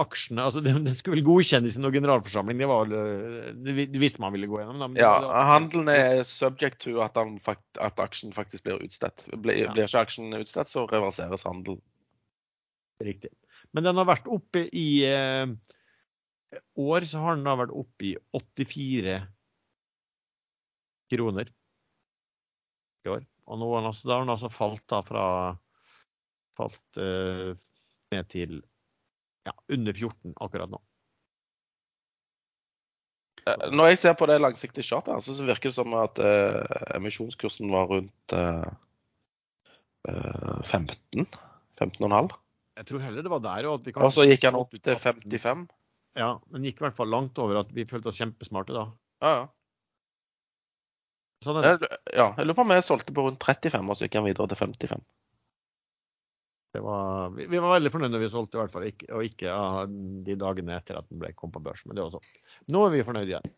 aksjene 0.00 0.40
altså 0.46 0.62
Den 0.64 0.84
de 0.86 0.94
skulle 0.96 1.18
vel 1.18 1.26
godkjennes 1.26 1.74
i 1.76 1.80
noen 1.82 1.92
generalforsamling. 1.98 2.56
Det, 2.62 2.68
var, 2.70 2.86
vel, 2.88 3.82
det 3.92 4.00
visste 4.00 4.22
man 4.24 4.32
ville 4.32 4.48
gå 4.48 4.60
gjennom. 4.62 4.78
Da, 4.80 4.88
men 4.88 5.00
Ja, 5.02 5.10
da- 5.20 5.42
handelen 5.50 5.90
er 5.92 6.22
subject 6.24 6.78
to 6.86 6.94
at, 7.04 7.16
han, 7.20 7.34
fakt- 7.44 7.76
at 7.82 8.00
aksjen 8.00 8.32
faktisk 8.32 8.64
blir 8.64 8.80
utstedt. 8.80 9.26
Blir, 9.36 9.58
Ja. 9.66 9.72
blir 9.74 9.84
ikke 9.84 10.00
aksjen 10.06 10.32
utstedt, 10.38 10.72
så 10.72 10.86
reverseres 10.88 11.44
handelen. 11.44 11.82
Riktig. 13.04 13.30
Men 13.74 13.84
den 13.84 13.96
har 14.00 14.08
vært 14.08 14.26
oppe 14.32 14.64
i 14.72 15.04
eh, 15.04 15.46
år, 16.80 17.04
så 17.08 17.20
har 17.24 17.36
den 17.36 17.44
da 17.44 17.56
vært 17.60 17.76
oppe 17.76 18.08
i 18.12 18.16
84 18.32 19.20
kroner 21.12 21.52
i 23.04 23.08
år. 23.12 23.24
Og 23.50 23.58
nå 23.60 23.68
har 23.74 23.82
den 23.82 23.90
altså, 23.90 24.08
da 24.08 24.16
har 24.16 24.24
den 24.24 24.32
altså 24.36 24.50
falt 24.52 24.84
da 24.88 25.02
fra 25.04 25.24
falt 26.56 27.00
eh, 27.00 27.52
ned 28.12 28.28
til 28.32 28.60
ja, 29.48 29.54
under 29.74 29.92
14 29.96 30.34
akkurat 30.36 30.70
nå. 30.72 30.80
Eh, 33.46 33.68
Når 33.74 33.92
jeg 33.92 34.00
ser 34.02 34.14
på 34.18 34.28
det 34.30 34.40
langsiktige 34.42 34.86
chartet, 34.86 35.14
her, 35.14 35.24
så 35.24 35.34
så 35.34 35.46
virker 35.48 35.70
det 35.72 35.78
som 35.78 35.94
at 35.98 36.20
eh, 36.22 36.76
emisjonskursen 36.98 37.70
var 37.72 37.90
rundt 37.90 38.36
eh, 38.38 38.68
eh, 40.08 40.60
15. 40.70 41.26
15,5. 41.80 42.36
Jeg 42.78 42.88
tror 42.88 43.02
heller 43.04 43.24
det 43.24 43.32
var 43.32 43.42
der. 43.44 43.66
Og, 43.68 43.80
at 43.80 43.86
vi 43.86 43.94
Og 43.96 44.12
så 44.14 44.26
gikk 44.28 44.46
han 44.48 44.58
opp 44.58 44.76
til 44.78 44.96
55. 44.96 45.66
Ja, 46.18 46.36
men 46.52 46.64
gikk 46.68 46.80
i 46.80 46.86
hvert 46.86 46.96
fall 46.96 47.10
langt 47.10 47.38
over 47.40 47.62
at 47.62 47.72
vi 47.72 47.88
følte 47.88 48.12
oss 48.12 48.20
kjempesmarte 48.20 48.76
da. 48.76 48.86
Ja, 49.24 49.32
ja. 49.40 49.44
Sånn 51.42 51.58
er 51.58 51.64
det. 51.66 51.88
Jeg, 51.90 51.98
ja, 52.20 52.28
jeg 52.38 52.46
lurer 52.46 52.58
på 52.60 52.64
om 52.66 52.74
jeg 52.76 52.84
solgte 52.86 53.14
på 53.16 53.24
rundt 53.26 53.42
35, 53.42 53.88
og 53.90 53.98
så 53.98 54.06
gikk 54.06 54.18
han 54.20 54.26
videre 54.28 54.50
til 54.52 54.60
55. 54.60 55.02
var, 56.80 57.34
vi, 57.36 57.46
vi 57.52 57.60
var 57.60 57.74
veldig 57.74 57.92
fornøyd 57.92 58.14
når 58.14 58.22
vi 58.22 58.30
solgte, 58.32 58.56
i 58.56 58.62
hvert 58.62 58.72
fall. 58.72 58.86
Ikke, 58.88 59.08
og 59.12 59.26
ikke 59.26 59.52
ah, 59.52 59.82
de 60.26 60.36
dagene 60.40 60.78
etter 60.78 61.00
at 61.00 61.08
den 61.10 61.20
ble, 61.20 61.34
kom 61.36 61.52
på 61.52 61.60
børs. 61.64 61.84
Men 61.84 61.98
det 61.98 62.06
var 62.06 62.14
sånn. 62.14 62.30
Nå 62.72 62.86
er 62.86 62.94
vi 62.94 63.04
fornøyd 63.04 63.32
igjen. 63.32 63.50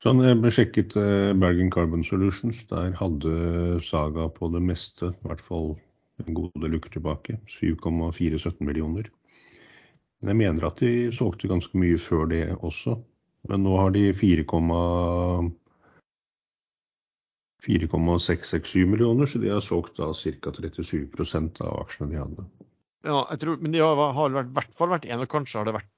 Sånn, 0.00 0.22
jeg 0.24 0.38
besjekket 0.40 0.94
eh, 0.96 1.32
Bergen 1.36 1.72
Carbon 1.74 2.04
Solutions. 2.06 2.62
Der 2.70 2.94
hadde 2.96 3.80
Saga 3.84 4.30
på 4.32 4.48
det 4.54 4.62
meste, 4.64 5.10
i 5.12 5.28
hvert 5.28 5.42
fall 5.44 5.74
en 6.20 6.36
god 6.36 6.54
del 6.62 6.76
uker 6.78 6.94
tilbake, 6.94 7.36
7,417 7.48 8.62
millioner. 8.68 9.10
Men 10.20 10.32
jeg 10.32 10.40
mener 10.40 10.68
at 10.68 10.80
de 10.84 11.10
solgte 11.16 11.48
ganske 11.50 11.76
mye 11.80 11.98
før 12.00 12.28
det 12.32 12.44
også. 12.60 12.98
Men 13.48 13.64
nå 13.64 13.76
har 13.80 13.92
de 13.94 14.10
4, 14.12 14.44
4,667 17.64 18.86
millioner, 18.88 19.28
så 19.28 19.40
de 19.42 19.50
har 19.52 19.62
solgt 19.64 19.98
da 20.00 20.10
ca. 20.16 20.52
37% 20.56 21.62
av 21.64 21.80
aksjene 21.84 22.12
de 22.12 22.20
hadde. 22.20 22.44
Ja, 23.06 23.24
jeg 23.30 23.40
tror, 23.42 23.58
men 23.60 23.72
de 23.74 23.80
har, 23.80 23.96
har 24.16 24.36
vært, 24.36 24.52
i 24.52 24.56
hvert 24.58 24.76
fall 24.76 24.92
vært 24.92 25.08
én, 25.08 25.20
og 25.20 25.32
kanskje 25.32 25.60
har 25.60 25.68
det 25.68 25.76
vært 25.78 25.90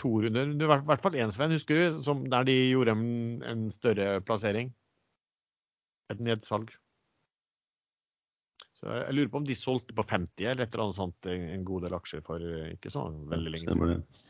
to 0.00 0.12
runder. 0.24 0.52
Det 0.58 0.68
var 0.70 0.82
i 0.82 0.88
hvert 0.88 1.02
fall 1.04 1.18
én, 1.18 1.32
Svein, 1.34 1.54
husker 1.54 1.78
du, 1.78 1.98
som, 2.06 2.22
der 2.30 2.46
de 2.48 2.56
gjorde 2.72 2.94
en, 2.96 3.10
en 3.46 3.66
større 3.74 4.20
plassering. 4.26 4.72
Et 6.10 6.22
nedsalg. 6.26 6.72
Så 8.80 8.88
jeg 8.88 9.12
lurer 9.14 9.28
på 9.30 9.42
om 9.42 9.46
de 9.46 9.54
solgte 9.58 9.94
på 9.94 10.06
50 10.08 10.46
eller 10.46 10.64
et 10.64 10.72
eller 10.72 10.86
annet 10.86 10.96
sånt, 10.96 11.28
en 11.28 11.66
god 11.68 11.84
del 11.84 11.94
aksjer 11.98 12.24
for 12.24 12.46
ikke 12.70 12.92
så 12.92 13.04
veldig 13.30 13.52
lenge 13.52 13.74
siden. 13.74 13.92
Det. 13.92 14.26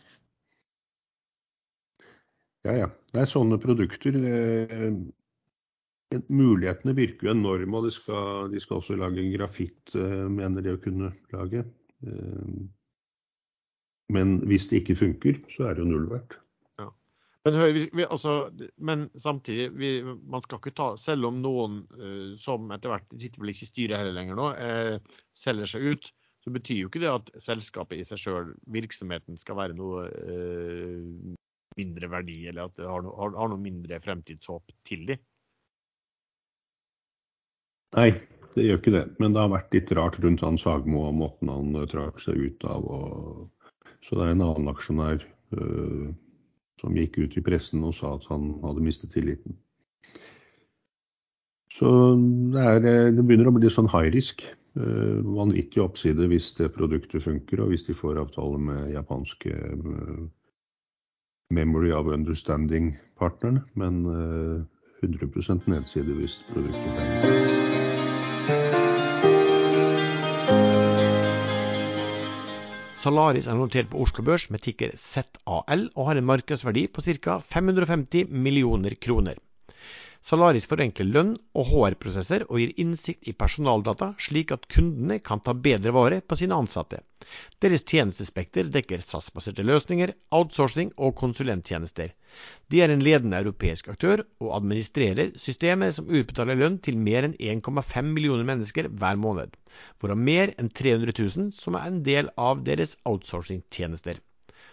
Ja, 2.67 2.75
ja. 2.77 2.89
Det 3.15 3.23
er 3.23 3.31
sånne 3.31 3.57
produkter. 3.63 4.17
eh, 4.19 4.91
Mulighetene 6.11 6.97
virker 6.99 7.29
jo 7.29 7.35
enorme, 7.37 7.79
og 7.79 7.87
de 7.87 7.95
skal, 7.95 8.51
de 8.51 8.61
skal 8.63 8.81
også 8.81 8.99
lage 8.99 9.29
grafitt, 9.37 9.95
eh, 9.95 10.27
mener 10.27 10.65
de 10.65 10.75
å 10.75 10.83
kunne 10.83 11.13
lage. 11.31 11.65
Eh, 12.07 12.61
Men 14.11 14.41
hvis 14.51 14.67
det 14.67 14.81
ikke 14.83 14.99
funker, 14.99 15.37
så 15.55 15.69
er 15.69 15.77
det 15.77 15.85
jo 15.85 15.91
null 15.93 16.09
verdt. 16.11 16.35
Men, 17.47 17.55
hør, 17.57 17.71
vi, 17.73 18.05
altså, 18.05 18.33
men 18.77 19.07
samtidig, 19.17 19.71
vi, 19.81 19.91
man 20.05 20.43
skal 20.45 20.59
ikke 20.61 20.75
ta 20.77 20.89
Selv 21.01 21.31
om 21.31 21.39
noen 21.41 21.79
uh, 21.97 22.35
som 22.37 22.69
etter 22.75 22.93
hvert 22.93 23.15
sitter 23.17 23.41
vel 23.41 23.53
ikke 23.55 23.65
i 23.65 23.71
styret 23.71 23.97
heller 23.97 24.17
lenger 24.19 24.37
nå, 24.37 24.49
uh, 24.61 25.23
selger 25.33 25.71
seg 25.73 25.87
ut, 25.89 26.11
så 26.45 26.53
betyr 26.53 26.83
jo 26.83 26.91
ikke 26.91 27.01
det 27.01 27.09
at 27.13 27.33
selskapet 27.41 28.03
i 28.03 28.05
seg 28.05 28.21
sjøl, 28.21 28.53
virksomheten, 28.69 29.41
skal 29.41 29.57
være 29.57 29.79
noe 29.79 30.05
uh, 30.11 31.33
mindre 31.81 32.13
verdi, 32.13 32.43
eller 32.51 32.69
at 32.69 32.77
det 32.77 32.89
har, 32.91 33.07
no, 33.07 33.15
har, 33.17 33.33
har 33.41 33.53
noe 33.55 33.63
mindre 33.63 34.03
fremtidshåp 34.05 34.77
til 34.85 35.07
de. 35.09 35.17
Nei, 37.99 38.11
det 38.55 38.67
gjør 38.67 38.81
ikke 38.81 38.95
det. 38.95 39.05
Men 39.23 39.35
det 39.35 39.43
har 39.43 39.53
vært 39.53 39.75
litt 39.75 39.93
rart 39.99 40.19
rundt 40.23 40.45
Hans 40.45 40.67
Hagmo 40.67 41.07
og 41.09 41.17
måten 41.19 41.51
han 41.51 41.75
eh, 41.79 41.89
trakk 41.91 42.21
seg 42.23 42.39
ut 42.39 42.67
av. 42.69 42.87
Og... 42.87 43.73
Så 44.07 44.17
det 44.19 44.27
er 44.27 44.37
en 44.37 44.47
annen 44.47 44.71
aksjonær 44.71 45.25
uh, 45.53 46.07
som 46.81 46.95
gikk 46.97 47.19
ut 47.21 47.35
i 47.37 47.43
pressen 47.45 47.83
og 47.85 47.93
sa 47.99 48.15
at 48.17 48.25
han 48.31 48.55
hadde 48.63 48.85
mistet 48.87 49.13
tilliten. 49.13 49.59
Så 51.77 51.91
det, 52.55 52.63
er, 52.65 52.81
det 53.13 53.21
begynner 53.21 53.51
å 53.51 53.55
bli 53.59 53.69
sånn 53.73 53.91
high 53.93 54.09
risk. 54.15 54.47
Uh, 54.79 55.21
vanvittig 55.37 55.83
oppside 55.85 56.31
hvis 56.33 56.49
det 56.57 56.71
produktet 56.73 57.27
funker, 57.27 57.61
og 57.61 57.75
hvis 57.75 57.85
de 57.91 57.97
får 57.99 58.23
avtale 58.23 58.63
med 58.71 58.95
japanske 58.95 59.53
uh, 59.53 60.25
Memory 61.53 61.93
of 61.93 62.09
Understanding-partnerne. 62.09 63.67
Men 63.77 64.01
uh, 64.09 64.65
100 65.05 65.69
nedside 65.69 66.17
hvis 66.17 66.41
produktet 66.55 66.97
funker. 66.97 67.40
Salaris 73.01 73.47
er 73.49 73.57
notert 73.57 73.87
på 73.89 74.01
Oslo 74.05 74.21
Børs 74.27 74.51
med 74.53 74.61
tikker 74.61 74.91
ZAL 75.01 75.87
og 75.95 76.09
har 76.09 76.19
en 76.21 76.27
markedsverdi 76.29 76.83
på 76.93 77.01
ca. 77.07 77.39
550 77.41 78.29
millioner 78.29 78.93
kroner. 79.07 79.39
Salaris 80.21 80.69
forenkler 80.69 81.09
lønn 81.09 81.31
og 81.57 81.71
HR-prosesser 81.71 82.45
og 82.51 82.61
gir 82.61 82.75
innsikt 82.85 83.25
i 83.25 83.33
personaldata, 83.33 84.11
slik 84.21 84.53
at 84.53 84.69
kundene 84.69 85.17
kan 85.25 85.41
ta 85.41 85.55
bedre 85.57 85.95
vare 85.97 86.21
på 86.21 86.37
sine 86.37 86.59
ansatte. 86.61 87.01
Deres 87.65 87.85
tjenestespekter 87.91 88.71
dekker 88.75 89.03
SAS-baserte 89.05 89.65
løsninger, 89.67 90.13
outsourcing 90.35 90.93
og 90.97 91.15
konsulenttjenester. 91.21 92.15
De 92.73 92.81
er 92.83 92.93
en 92.95 93.05
ledende 93.05 93.41
europeisk 93.43 93.91
aktør 93.93 94.25
og 94.41 94.55
administrerer 94.59 95.35
systemer 95.45 95.93
som 95.97 96.11
utbetaler 96.11 96.59
lønn 96.61 96.79
til 96.87 96.99
mer 97.09 97.29
enn 97.29 97.37
1,5 97.39 98.11
millioner 98.15 98.49
mennesker 98.49 98.89
hver 98.91 99.21
måned, 99.27 99.55
hvorav 99.99 100.19
mer 100.31 100.55
enn 100.57 100.73
300 100.83 101.15
000 101.19 101.53
som 101.61 101.79
er 101.79 101.91
en 101.91 102.03
del 102.07 102.33
av 102.51 102.65
deres 102.67 102.97
outsourcing-tjenester. 103.05 104.19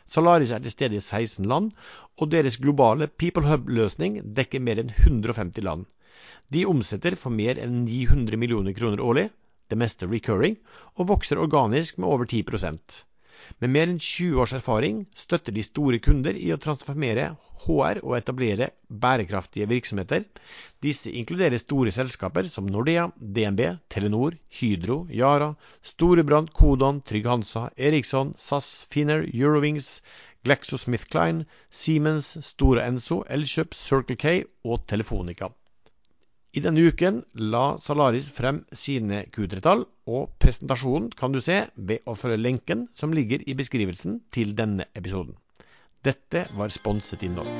Salaris 0.08 0.54
er 0.56 0.64
til 0.64 0.72
stede 0.72 0.98
i 0.98 1.04
16 1.04 1.50
land, 1.52 1.74
og 2.18 2.32
deres 2.32 2.58
globale 2.64 3.10
People 3.22 3.48
Hub-løsning 3.50 4.22
dekker 4.38 4.64
mer 4.64 4.80
enn 4.80 4.94
150 4.96 5.66
land. 5.68 5.84
De 6.54 6.64
omsetter 6.66 7.18
for 7.20 7.34
mer 7.36 7.60
enn 7.60 7.82
900 7.84 8.40
millioner 8.40 8.76
kroner 8.78 9.04
årlig, 9.04 9.28
det 9.70 9.80
meste 9.82 10.10
recurring, 10.10 10.58
og 10.96 11.12
vokser 11.14 11.44
organisk 11.44 12.00
med 12.02 12.10
over 12.10 12.26
10% 12.26 13.04
med 13.64 13.72
mer 13.74 13.90
enn 13.90 14.00
20 14.04 14.40
års 14.44 14.54
erfaring 14.58 14.98
støtter 15.24 15.54
de 15.56 15.64
store 15.66 15.98
kunder 16.06 16.38
i 16.46 16.48
å 16.54 16.58
transformere 16.64 17.26
HR 17.64 18.00
og 18.02 18.16
etablere 18.18 18.70
bærekraftige 19.04 19.68
virksomheter. 19.72 20.26
Disse 20.86 21.14
inkluderer 21.22 21.62
store 21.62 21.94
selskaper 21.98 22.50
som 22.54 22.70
Nordea, 22.74 23.06
DNB, 23.38 23.62
Telenor, 23.94 24.38
Hydro, 24.60 24.98
Yara, 25.22 25.52
Storebrand, 25.94 26.52
Kodan, 26.60 27.04
Trygg 27.12 27.30
Hansa, 27.32 27.68
Eriksson, 27.78 28.34
SAS, 28.50 28.72
Finner, 28.92 29.24
Eurowings, 29.34 30.02
GlaxoSmithKline, 30.48 31.46
Siemens, 31.70 32.34
Store 32.52 32.90
Enso, 32.90 33.22
Elkjøp, 33.38 33.78
Circle 33.78 34.18
K 34.18 34.38
og 34.66 34.84
Telefonica. 34.92 35.54
I 36.56 36.62
denne 36.64 36.80
uken 36.88 37.20
la 37.52 37.76
Salaris 37.84 38.30
frem 38.32 38.62
sine 38.72 39.26
Q3-tall, 39.36 39.84
og 40.08 40.30
presentasjonen 40.40 41.10
kan 41.20 41.34
du 41.36 41.42
se 41.44 41.66
ved 41.76 42.08
å 42.08 42.16
følge 42.16 42.40
lenken 42.40 42.86
som 42.96 43.12
ligger 43.14 43.44
i 43.44 43.56
beskrivelsen 43.60 44.22
til 44.32 44.56
denne 44.56 44.88
episoden. 44.96 45.36
Dette 46.08 46.46
var 46.56 46.72
sponset 46.72 47.26
innhold. 47.28 47.52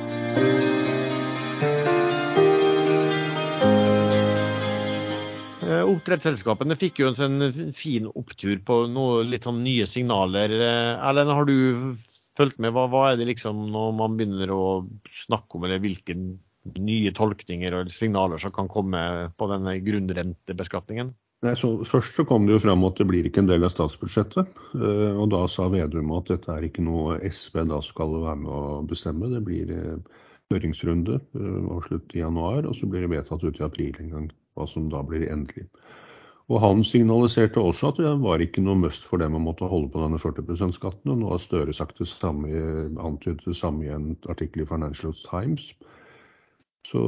Eh, 5.68 5.84
oppdrettsselskapene 5.84 6.78
fikk 6.80 7.02
jo 7.02 7.10
en 7.10 7.18
sånn 7.18 7.72
fin 7.76 8.08
opptur 8.08 8.56
på 8.64 8.86
noe 8.88 9.20
litt 9.28 9.44
sånn 9.44 9.60
nye 9.66 9.84
signaler. 9.90 10.54
Eh, 10.56 11.08
Erlend, 11.10 11.36
har 11.36 11.44
du 11.44 11.92
fulgt 12.38 12.56
med? 12.56 12.72
Hva, 12.72 12.88
hva, 12.88 13.10
er 13.10 13.20
det 13.20 13.28
liksom 13.34 13.66
når 13.74 13.96
man 14.00 14.16
begynner 14.16 14.54
å 14.54 14.62
snakke 15.26 15.58
om, 15.58 15.68
eller 15.68 15.84
hvilken 15.84 16.30
nye 16.76 17.12
tolkninger 17.16 17.74
og 17.78 17.94
signaler 17.94 18.40
som 18.42 18.52
kan 18.54 18.68
komme 18.72 19.00
på 19.38 19.50
denne 19.50 19.78
grunnrentebeskatningen? 19.84 21.14
Nei, 21.46 21.52
så 21.54 21.68
Først 21.86 22.16
så 22.18 22.24
kom 22.26 22.48
det 22.48 22.56
jo 22.56 22.62
fram 22.64 22.82
at 22.88 22.98
det 22.98 23.06
blir 23.06 23.26
ikke 23.28 23.44
en 23.44 23.50
del 23.50 23.62
av 23.66 23.70
statsbudsjettet. 23.70 24.48
Eh, 24.74 25.12
og 25.14 25.28
Da 25.30 25.44
sa 25.46 25.68
Vedum 25.70 26.10
at 26.16 26.32
dette 26.32 26.50
er 26.50 26.66
ikke 26.66 26.82
noe 26.82 27.20
SV 27.22 27.62
da 27.70 27.78
skal 27.84 28.16
være 28.24 28.40
med 28.40 28.50
å 28.50 28.80
bestemme. 28.90 29.30
Det 29.30 29.44
blir 29.46 29.70
eh, 29.70 30.18
høringsrunde 30.50 31.20
eh, 31.20 31.70
avslutt 31.76 32.16
i 32.16 32.24
januar, 32.24 32.66
og 32.66 32.74
så 32.74 32.90
blir 32.90 33.06
det 33.06 33.12
vedtatt 33.14 33.46
ut 33.46 33.60
i 33.60 33.66
april 33.68 34.02
en 34.02 34.12
gang. 34.16 34.28
Hva 34.58 34.66
som 34.66 34.88
da 34.90 35.04
blir 35.06 35.28
endelig. 35.30 35.68
Og 36.48 36.58
Han 36.64 36.82
signaliserte 36.82 37.62
også 37.62 37.92
at 37.92 38.00
det 38.02 38.16
var 38.24 38.42
ikke 38.42 38.64
noe 38.64 38.80
must 38.80 39.04
for 39.06 39.22
dem 39.22 39.36
å 39.36 39.42
måtte 39.44 39.68
holde 39.68 39.92
på 39.92 40.02
denne 40.02 40.18
40 40.18 40.48
%-skatten. 40.48 41.12
og 41.12 41.18
Nå 41.20 41.30
har 41.30 41.38
Støre 41.44 41.76
sagt 41.76 42.00
det 42.02 42.08
samme, 42.10 42.50
antydet 42.98 43.46
det 43.46 43.54
samme 43.54 43.84
i 43.84 43.92
en 43.94 44.16
artikkel 44.26 44.64
i 44.64 44.66
Financial 44.66 45.14
Times. 45.22 45.70
Så 46.88 47.02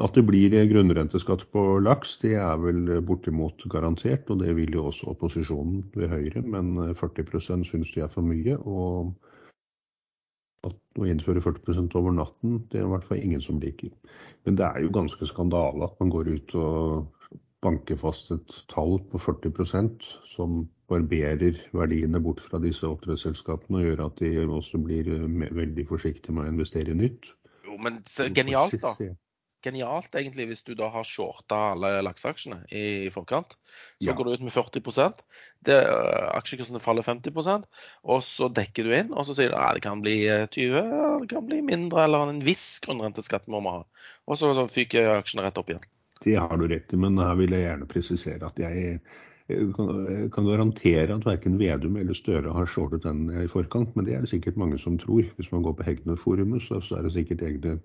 at 0.00 0.14
det 0.16 0.24
blir 0.24 0.54
grunnrenteskatt 0.70 1.44
på 1.52 1.62
laks, 1.84 2.14
det 2.22 2.36
er 2.40 2.56
vel 2.62 2.86
bortimot 3.04 3.66
garantert. 3.72 4.30
Og 4.32 4.40
det 4.40 4.54
vil 4.56 4.78
jo 4.78 4.86
også 4.88 5.10
opposisjonen 5.12 5.82
ved 5.96 6.08
Høyre, 6.12 6.44
men 6.46 6.94
40% 6.96 7.68
syns 7.68 7.92
de 7.92 8.04
er 8.04 8.12
for 8.12 8.24
mye. 8.24 8.56
Og 8.62 9.12
å 11.00 11.08
innføre 11.08 11.42
40% 11.42 11.96
over 11.98 12.14
natten, 12.14 12.60
det 12.70 12.80
er 12.80 12.86
i 12.86 12.92
hvert 12.92 13.06
fall 13.08 13.22
ingen 13.22 13.42
som 13.44 13.60
liker. 13.62 13.90
Men 14.46 14.58
det 14.60 14.66
er 14.68 14.84
jo 14.84 14.94
ganske 14.94 15.28
skandale 15.28 15.88
at 15.88 15.98
man 16.00 16.12
går 16.12 16.30
ut 16.36 16.54
og 16.60 17.38
banker 17.62 17.98
fast 17.98 18.32
et 18.34 18.56
tall 18.70 18.98
på 19.10 19.20
40% 19.22 20.06
som 20.32 20.64
barberer 20.90 21.60
verdiene 21.72 22.20
bort 22.22 22.42
fra 22.42 22.58
disse 22.62 22.86
oppdrettsselskapene 22.88 23.78
og 23.78 23.86
gjør 23.86 24.02
at 24.08 24.18
de 24.20 24.32
også 24.44 24.80
blir 24.82 25.08
veldig 25.54 25.86
forsiktige 25.88 26.34
med 26.36 26.48
å 26.48 26.54
investere 26.56 26.92
i 26.92 26.98
nytt. 26.98 27.30
Jo, 27.72 27.78
men 27.80 28.02
genialt, 28.36 28.76
da. 28.82 28.94
Genialt 29.62 30.16
egentlig 30.18 30.48
hvis 30.50 30.64
du 30.66 30.72
da 30.74 30.88
har 30.90 31.06
shorta 31.06 31.58
alle 31.72 31.92
lakseaksjene 32.02 32.64
i 32.74 33.10
forkant. 33.14 33.54
Så 34.02 34.08
ja. 34.10 34.14
går 34.18 34.26
du 34.26 34.32
ut 34.34 34.44
med 34.48 34.54
40% 34.54 35.22
det, 35.62 35.76
øh, 35.86 36.24
Aksjekursene 36.34 36.82
faller 36.82 37.06
50% 37.06 37.68
og 38.02 38.24
så 38.26 38.48
dekker 38.50 38.88
du 38.88 38.94
inn 38.96 39.12
og 39.14 39.28
så 39.28 39.36
sier 39.38 39.52
du 39.52 39.58
at 39.60 39.78
det 39.78 39.84
kan 39.84 40.02
bli 40.02 40.16
20 40.26 40.80
øh, 40.82 41.20
det 41.22 41.30
kan 41.30 41.46
bli 41.46 41.60
mindre, 41.62 42.08
eller 42.08 42.32
en 42.32 42.42
viss 42.42 42.80
grunnrenteskatt 42.82 43.46
må 43.46 43.62
vi 43.62 43.76
ha. 43.76 43.84
Og 44.26 44.40
så 44.40 44.50
fyker 44.66 45.14
aksjene 45.20 45.46
rett 45.46 45.62
opp 45.62 45.70
igjen. 45.70 45.86
Det 46.22 46.34
har 46.38 46.58
du 46.58 46.66
rett 46.70 46.90
i, 46.94 46.98
men 46.98 47.22
her 47.22 47.38
vil 47.38 47.54
jeg 47.54 47.66
gjerne 47.68 47.90
presisere 47.90 48.50
at 48.50 48.58
jeg 48.62 48.98
kan 49.48 50.46
garantere 50.46 51.14
at 51.14 51.26
verken 51.26 51.58
Vedum 51.60 51.96
eller 52.00 52.14
Støre 52.14 52.52
har 52.54 52.68
shortet 52.70 53.02
den 53.06 53.26
i 53.42 53.48
forkant, 53.50 53.96
men 53.96 54.06
det 54.06 54.14
er 54.14 54.22
det 54.22 54.30
sikkert 54.30 54.60
mange 54.60 54.78
som 54.78 54.98
tror. 54.98 55.24
Hvis 55.36 55.50
man 55.52 55.64
går 55.66 55.74
på 55.78 55.86
Hegnar-forumet, 55.88 56.62
så, 56.62 56.80
er 56.96 57.02
det 57.06 57.16
sikkert 57.16 57.42
egne 57.48 57.80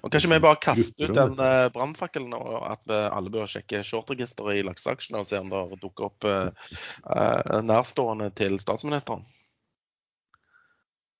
og 0.00 0.08
Kanskje 0.08 0.30
vi 0.32 0.40
bare 0.40 0.56
kaster 0.56 1.10
ut 1.10 1.16
den 1.16 1.34
uh, 1.36 1.66
brannfakkelen 1.74 2.32
og 2.32 2.54
at 2.70 2.80
vi 2.88 2.96
alle 2.96 3.32
bør 3.32 3.50
sjekke 3.50 3.82
shortregisteret 3.84 4.56
i 4.56 4.62
lakseaksjene 4.64 5.20
og 5.20 5.28
se 5.28 5.40
om 5.42 5.50
det 5.52 5.80
dukker 5.82 6.06
opp 6.08 6.24
uh, 6.24 6.70
nærstående 7.60 8.30
til 8.32 8.56
statsministeren? 8.62 9.26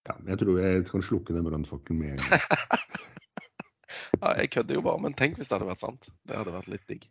Ja, 0.09 0.17
jeg 0.33 0.41
tror 0.41 0.63
jeg 0.63 0.87
kan 0.89 1.05
slukke 1.05 1.37
den 1.37 1.45
brannfakkelen 1.45 2.01
med 2.01 2.15
en 2.15 2.25
gang. 2.25 2.41
ja, 4.23 4.33
jeg 4.41 4.51
kødder 4.57 4.81
jo 4.81 4.87
bare, 4.89 5.03
men 5.05 5.19
tenk 5.19 5.37
hvis 5.37 5.51
det 5.51 5.59
hadde 5.59 5.69
vært 5.69 5.85
sant. 5.85 6.09
Det 6.25 6.41
hadde 6.41 6.57
vært 6.57 6.73
litt 6.73 6.87
digg. 6.89 7.05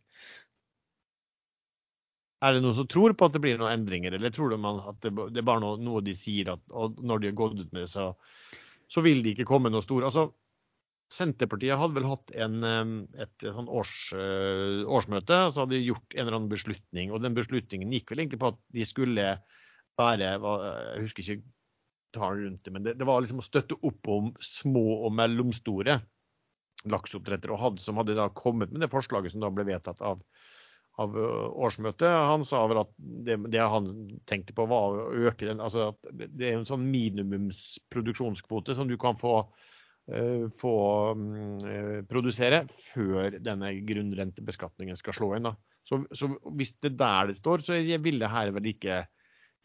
Er 2.40 2.56
det 2.56 2.64
noen 2.64 2.78
som 2.78 2.88
tror 2.88 3.14
på 3.20 3.28
at 3.28 3.36
det 3.36 3.42
blir 3.44 3.58
noen 3.60 3.74
endringer, 3.74 4.16
eller 4.16 4.32
tror 4.32 4.54
man 4.62 4.80
at 4.88 5.00
det, 5.04 5.12
det 5.36 5.42
er 5.42 5.48
bare 5.48 5.64
noe, 5.64 5.80
noe, 5.84 6.04
de 6.06 6.14
sier, 6.16 6.54
at, 6.54 6.62
og 6.72 7.00
når 7.04 7.20
de 7.20 7.32
har 7.32 7.40
gått 7.42 7.58
ut 7.60 7.74
med 7.74 7.84
det, 7.84 7.90
så, 7.92 8.14
så 8.88 9.04
vil 9.04 9.20
de 9.26 9.34
ikke 9.34 9.48
komme 9.50 9.72
noe 9.74 9.84
stor? 9.84 10.06
Altså, 10.08 10.30
Senterpartiet 11.10 11.80
hadde 11.82 11.98
vel 11.98 12.06
hatt 12.06 12.32
en, 12.38 12.60
et, 13.18 13.32
et 13.42 13.48
sånn 13.56 13.70
års, 13.74 13.94
øh, 14.14 14.84
årsmøte, 14.86 15.40
og 15.48 15.56
så 15.56 15.64
hadde 15.64 15.74
de 15.74 15.88
gjort 15.88 16.14
en 16.14 16.22
eller 16.22 16.38
annen 16.38 16.52
beslutning. 16.52 17.12
og 17.12 17.24
Den 17.26 17.38
beslutningen 17.38 17.96
gikk 17.96 18.14
vel 18.14 18.22
egentlig 18.24 18.42
på 18.44 18.52
at 18.54 18.60
de 18.78 18.86
skulle 18.86 19.32
være 20.00 20.30
Jeg 20.30 21.02
husker 21.02 21.24
ikke 21.26 21.42
tall 22.16 22.44
rundt 22.44 22.62
det, 22.66 22.74
men 22.74 22.86
det, 22.86 22.94
det, 23.02 23.08
var 23.10 23.24
liksom 23.26 23.42
å 23.42 23.46
støtte 23.46 23.78
opp 23.86 24.10
om 24.10 24.30
små 24.42 24.86
og 25.08 25.14
mellomstore 25.18 25.98
lakseoppdrettere, 26.90 27.54
og 27.54 27.62
hadde, 27.64 27.84
som 27.84 28.00
hadde 28.00 28.16
da 28.18 28.30
kommet 28.32 28.72
med 28.72 28.86
det 28.86 28.92
forslaget 28.94 29.34
som 29.34 29.44
da 29.44 29.50
ble 29.52 29.66
vedtatt 29.68 30.00
av 30.06 30.22
av 31.00 31.16
årsmøtet. 31.16 32.08
Han 32.10 32.44
sa 32.48 32.66
vel 32.70 32.82
at 32.82 32.92
det, 32.98 33.38
det, 33.54 33.62
han 33.62 33.90
tenkte 34.30 34.56
på 34.58 34.68
var 34.70 34.98
å 35.00 35.10
øke 35.30 35.48
den 35.48 35.64
altså 35.64 35.92
at 35.94 36.12
Det 36.12 36.50
er 36.50 36.58
en 36.58 36.68
sånn 36.68 36.86
minimumsproduksjonskvote 36.92 38.76
som 38.78 38.90
du 38.90 38.98
kan 39.02 39.18
få, 39.20 39.36
uh, 40.12 40.46
få 40.60 40.76
um, 41.16 42.04
produsere 42.10 42.66
før 42.74 43.40
denne 43.44 43.72
grunnrentebeskatningen 43.88 45.00
skal 45.00 45.18
slå 45.18 45.34
inn. 45.38 45.52
Så, 45.88 46.04
så 46.14 46.34
hvis 46.58 46.76
det 46.84 46.94
er 46.94 47.00
der 47.00 47.32
det 47.32 47.40
står, 47.40 47.66
så 47.66 47.80
vil 47.80 48.20
det 48.22 48.34
her 48.34 48.52
vel 48.56 48.74
ikke 48.74 49.04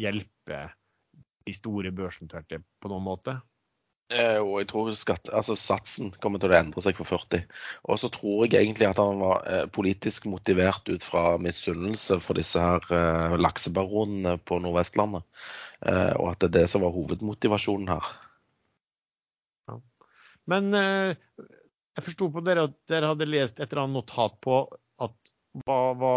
hjelpe 0.00 0.62
de 1.44 1.52
store 1.54 1.92
børsnoterte 1.94 2.62
på 2.80 2.90
noen 2.90 3.04
måte. 3.04 3.36
Eh, 4.12 4.36
og 4.36 4.58
jeg 4.60 4.68
tror 4.68 4.90
skatt, 4.98 5.30
altså 5.32 5.56
satsen 5.56 6.10
kommer 6.20 6.42
til 6.42 6.52
å 6.52 6.58
endre 6.58 6.82
seg 6.84 6.98
for 6.98 7.08
40. 7.08 7.46
Og 7.88 8.00
så 8.02 8.10
tror 8.12 8.44
jeg 8.44 8.60
egentlig 8.60 8.90
at 8.90 9.00
han 9.00 9.22
var 9.22 9.46
eh, 9.48 9.64
politisk 9.72 10.28
motivert 10.28 10.90
ut 10.92 11.06
fra 11.06 11.38
misunnelse 11.40 12.20
for 12.22 12.36
disse 12.38 12.60
her 12.60 12.84
eh, 12.92 13.38
laksebaronene 13.40 14.36
på 14.44 14.60
Nordvestlandet. 14.64 15.24
Og 15.84 16.30
at 16.30 16.38
det 16.40 16.46
er 16.46 16.52
det 16.54 16.68
som 16.72 16.80
var 16.80 16.94
hovedmotivasjonen 16.94 17.90
her. 17.92 18.06
Men 20.50 20.74
eh, 20.76 21.16
jeg 21.96 22.06
forsto 22.08 22.30
på 22.32 22.42
dere 22.44 22.66
at 22.68 22.76
dere 22.90 23.10
hadde 23.12 23.28
lest 23.28 23.60
et 23.60 23.68
eller 23.70 23.84
annet 23.84 24.00
notat 24.00 24.36
på 24.44 24.58
at 25.04 25.16
hva, 25.64 25.78
hva, 25.98 26.14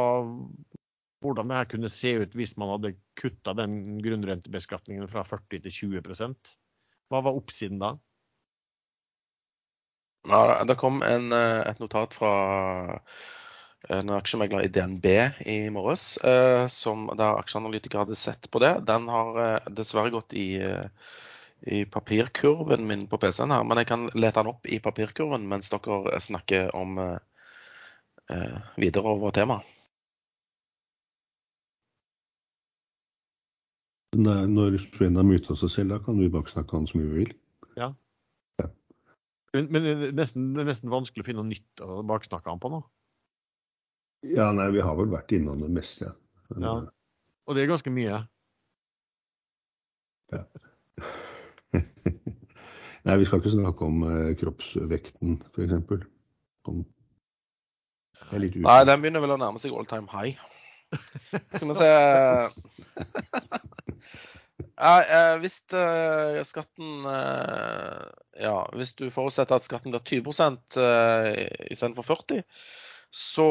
hvordan 1.24 1.52
det 1.52 1.60
her 1.60 1.70
kunne 1.74 1.92
se 1.94 2.14
ut 2.24 2.38
hvis 2.38 2.56
man 2.60 2.74
hadde 2.76 2.96
kutta 3.20 3.54
den 3.58 4.00
grunnrentebeskatningen 4.04 5.10
fra 5.12 5.24
40 5.28 5.64
til 5.68 5.78
20 6.00 6.06
Hva 7.12 7.22
var 7.24 7.38
oppsiden 7.40 7.80
da? 7.80 7.96
Ja, 10.28 10.64
det 10.64 10.76
kom 10.76 11.02
en, 11.04 11.32
eh, 11.32 11.62
et 11.70 11.80
notat 11.80 12.14
fra 12.14 12.32
en 13.90 14.10
aksjemegler 14.12 14.66
i 14.66 14.72
DNB 14.74 15.06
i 15.48 15.70
morges, 15.72 16.18
eh, 16.18 16.68
som, 16.68 17.06
der 17.16 17.40
aksjeanalytikere 17.40 18.04
hadde 18.04 18.18
sett 18.20 18.50
på 18.52 18.60
det. 18.60 18.74
Den 18.90 19.08
har 19.08 19.40
eh, 19.44 19.70
dessverre 19.72 20.12
gått 20.12 20.36
i, 20.36 20.60
i 21.62 21.86
papirkurven 21.86 22.84
min 22.88 23.08
på 23.08 23.22
PC-en 23.22 23.56
her, 23.56 23.64
men 23.64 23.80
jeg 23.80 23.92
kan 23.94 24.10
lete 24.14 24.42
den 24.42 24.52
opp 24.52 24.68
i 24.68 24.82
papirkurven 24.84 25.48
mens 25.48 25.72
dere 25.72 26.20
snakker 26.20 26.76
om 26.76 27.00
videre 28.76 29.16
over 29.16 29.32
temaet. 29.32 29.77
Når 34.18 34.80
Sven 34.82 35.20
mye 35.20 35.28
muta 35.28 35.56
seg 35.58 35.70
selv, 35.70 35.94
da 35.94 36.00
kan 36.02 36.18
vi 36.18 36.30
baksnakke 36.34 36.74
han 36.74 36.88
så 36.90 36.98
mye 36.98 37.10
vi 37.12 37.22
vil. 37.22 37.34
Ja. 37.78 37.92
ja. 38.62 38.70
Men, 39.54 39.68
men 39.74 39.86
det, 39.86 39.94
er 39.94 40.16
nesten, 40.18 40.48
det, 40.56 40.64
er 40.64 40.72
nesten, 40.72 40.94
vanskelig 40.94 41.26
å 41.26 41.28
finne 41.28 41.44
noe 41.44 41.52
nytt 41.52 41.84
å 41.86 42.00
baksnakke 42.08 42.50
han 42.50 42.62
på 42.64 42.72
nå? 42.74 42.82
Ja, 44.26 44.50
nei, 44.56 44.72
vi 44.74 44.82
har 44.82 44.98
vel 44.98 45.12
vært 45.14 45.36
innom 45.38 45.62
det 45.62 45.70
meste. 45.76 46.16
Men, 46.50 46.66
ja. 46.66 46.74
Og 47.48 47.56
det 47.56 47.64
er 47.64 47.70
ganske 47.70 47.94
mye? 47.94 48.24
Ja. 50.34 50.42
nei, 53.06 53.18
vi 53.22 53.30
skal 53.30 53.40
ikke 53.40 53.54
snakke 53.54 53.88
om 53.88 54.02
eh, 54.10 54.34
kroppsvekten, 54.42 55.38
f.eks. 55.54 56.08
Sånn. 56.66 56.84
Nei, 58.34 58.80
den 58.90 59.04
begynner 59.04 59.24
vel 59.24 59.38
å 59.38 59.40
nærme 59.40 59.62
seg 59.62 59.78
all 59.78 59.88
time 59.88 60.10
high. 60.12 60.42
Skal 61.54 61.70
vi 61.70 61.78
se 61.78 61.88
ja, 64.58 64.94
eh, 65.04 65.38
Hvis 65.42 65.60
uh, 65.74 66.42
skatten 66.46 67.06
Ja, 68.38 68.58
hvis 68.74 68.96
du 68.98 69.10
forutsetter 69.14 69.58
at 69.58 69.66
skatten 69.66 69.94
blir 69.94 70.02
20% 70.02 70.78
uh, 70.82 71.32
istedenfor 71.72 72.06
40 72.06 72.44
så 73.14 73.50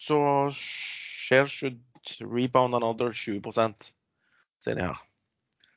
så 0.00 0.18
skjer 0.54 1.48
should 1.50 1.80
rebound 2.20 2.74
another 2.78 3.10
20 3.12 3.42
sier 3.52 4.78
de 4.78 4.86
her. 4.86 5.00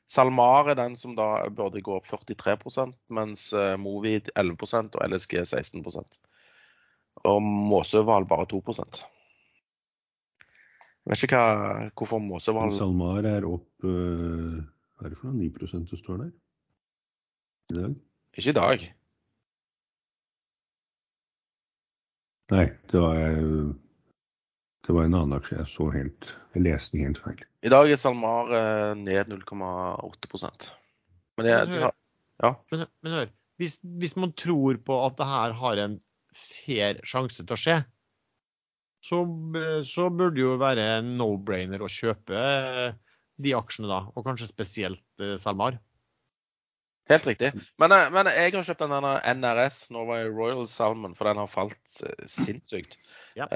SalMar 0.06 0.70
er 0.70 0.78
den 0.78 0.94
som 0.96 1.16
da 1.18 1.48
burde 1.50 1.82
gå 1.84 1.96
opp 1.98 2.06
43% 2.06 2.94
mens 3.12 3.50
Movid 3.80 4.30
11% 4.38 4.96
og 4.96 5.10
LSG 5.10 5.42
16% 5.42 6.18
Og 7.28 7.42
Måsøval 7.42 8.28
bare 8.28 8.46
2 8.46 8.62
jeg 11.04 11.12
vet 11.12 11.24
ikke 11.26 11.38
hva, 11.40 11.86
hvorfor 11.92 12.20
Måsehval 12.24 12.72
SalMar 12.72 13.26
er 13.28 13.46
opp 13.48 13.86
uh, 13.86 14.60
Hva 14.96 15.06
er 15.06 15.12
det 15.12 15.20
for 15.20 15.28
noe? 15.28 15.36
9 15.36 15.84
det 15.90 16.00
står 16.00 16.20
der? 16.22 16.30
I 17.72 17.76
dag? 17.78 17.96
Ikke 18.34 18.50
i 18.50 18.56
dag. 18.56 18.84
Nei, 22.52 22.64
det 22.92 23.00
var, 23.00 23.20
det 24.84 24.96
var 24.96 25.06
en 25.06 25.16
annen 25.16 25.36
aksje. 25.38 25.60
Jeg 25.62 25.70
så 25.72 25.86
helt 25.94 26.32
Jeg 26.54 26.64
leste 26.66 27.00
helt 27.00 27.20
feil. 27.24 27.44
I 27.64 27.72
dag 27.72 27.88
er 27.92 28.00
SalMar 28.00 28.52
uh, 28.52 28.92
ned 29.00 29.32
0,8 29.32 30.72
Men 31.36 31.46
det, 31.46 31.54
men 31.54 31.78
hør, 31.78 31.96
ja. 32.44 32.52
men, 32.72 32.86
men 33.04 33.18
hør 33.20 33.32
hvis, 33.60 33.78
hvis 34.00 34.16
man 34.18 34.32
tror 34.36 34.78
på 34.86 34.96
at 35.06 35.18
det 35.18 35.28
her 35.30 35.54
har 35.58 35.80
en 35.82 35.98
fair 36.34 36.98
sjanse 37.06 37.44
til 37.44 37.54
å 37.54 37.60
skje, 37.60 37.76
så, 39.04 39.24
så 39.84 40.08
burde 40.10 40.36
det 40.38 40.44
jo 40.44 40.54
være 40.60 40.86
no-brainer 41.04 41.82
å 41.84 41.90
kjøpe 41.92 42.38
eh, 42.38 42.94
de 43.44 43.52
aksjene 43.56 43.90
da, 43.90 44.04
og 44.14 44.24
kanskje 44.24 44.48
spesielt 44.48 45.04
eh, 45.20 45.34
SalMar. 45.40 45.76
Helt 47.10 47.26
riktig. 47.28 47.50
Men, 47.82 47.92
eh, 47.92 48.06
men, 48.14 48.30
jeg 48.32 48.54
har 48.54 48.64
kjøpt 48.64 48.86
den 48.86 49.08
NRS, 49.42 49.82
Norway 49.92 50.30
Royal 50.30 50.64
Salmon, 50.70 51.16
for 51.18 51.28
den 51.28 51.42
har 51.42 51.52
falt 51.52 51.98
sinnssykt. 52.30 52.96
Ja. 53.36 53.48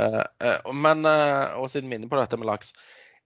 Men, 0.75 1.07
og 1.07 1.69
siden 1.71 1.89
vi 1.89 1.97
er 1.97 2.03
inne 2.03 2.11
på 2.13 2.21
dette 2.21 2.37
med 2.41 2.51
laks, 2.51 2.75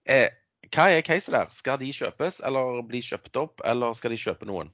hva 0.05 0.87
er 0.93 1.03
caset 1.03 1.33
der? 1.33 1.51
Skal 1.51 1.81
de 1.81 1.91
kjøpes, 1.91 2.39
eller 2.47 2.79
bli 2.87 3.01
kjøpt 3.03 3.35
opp, 3.41 3.63
eller 3.67 3.97
skal 3.97 4.13
de 4.13 4.21
kjøpe 4.21 4.47
noen? 4.47 4.71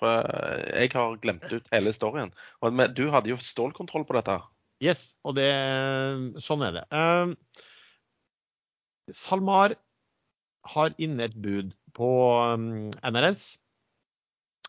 For 0.00 0.26
jeg 0.74 0.92
har 0.92 1.16
glemt 1.22 1.48
ut 1.48 1.72
hele 1.72 1.92
storyen. 1.96 2.34
Og 2.60 2.76
du 2.96 3.06
hadde 3.14 3.32
jo 3.32 3.40
stålkontroll 3.40 4.04
på 4.08 4.18
dette. 4.18 4.40
Yes, 4.80 5.12
og 5.28 5.36
det, 5.36 5.44
sånn 6.40 6.62
er 6.64 6.72
det. 6.78 6.84
Uh, 6.88 7.36
SalMar 9.12 9.76
har 10.74 10.90
inne 11.00 11.24
et 11.28 11.36
bud 11.36 11.74
på 11.96 12.08
um, 12.54 12.90
NRS, 13.04 13.58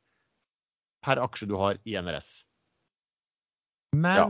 per 1.05 1.17
aksje 1.21 1.45
du 1.49 1.55
har 1.61 1.77
i 1.85 1.91
NRS. 2.01 2.45
Men 3.95 4.17
ja. 4.17 4.25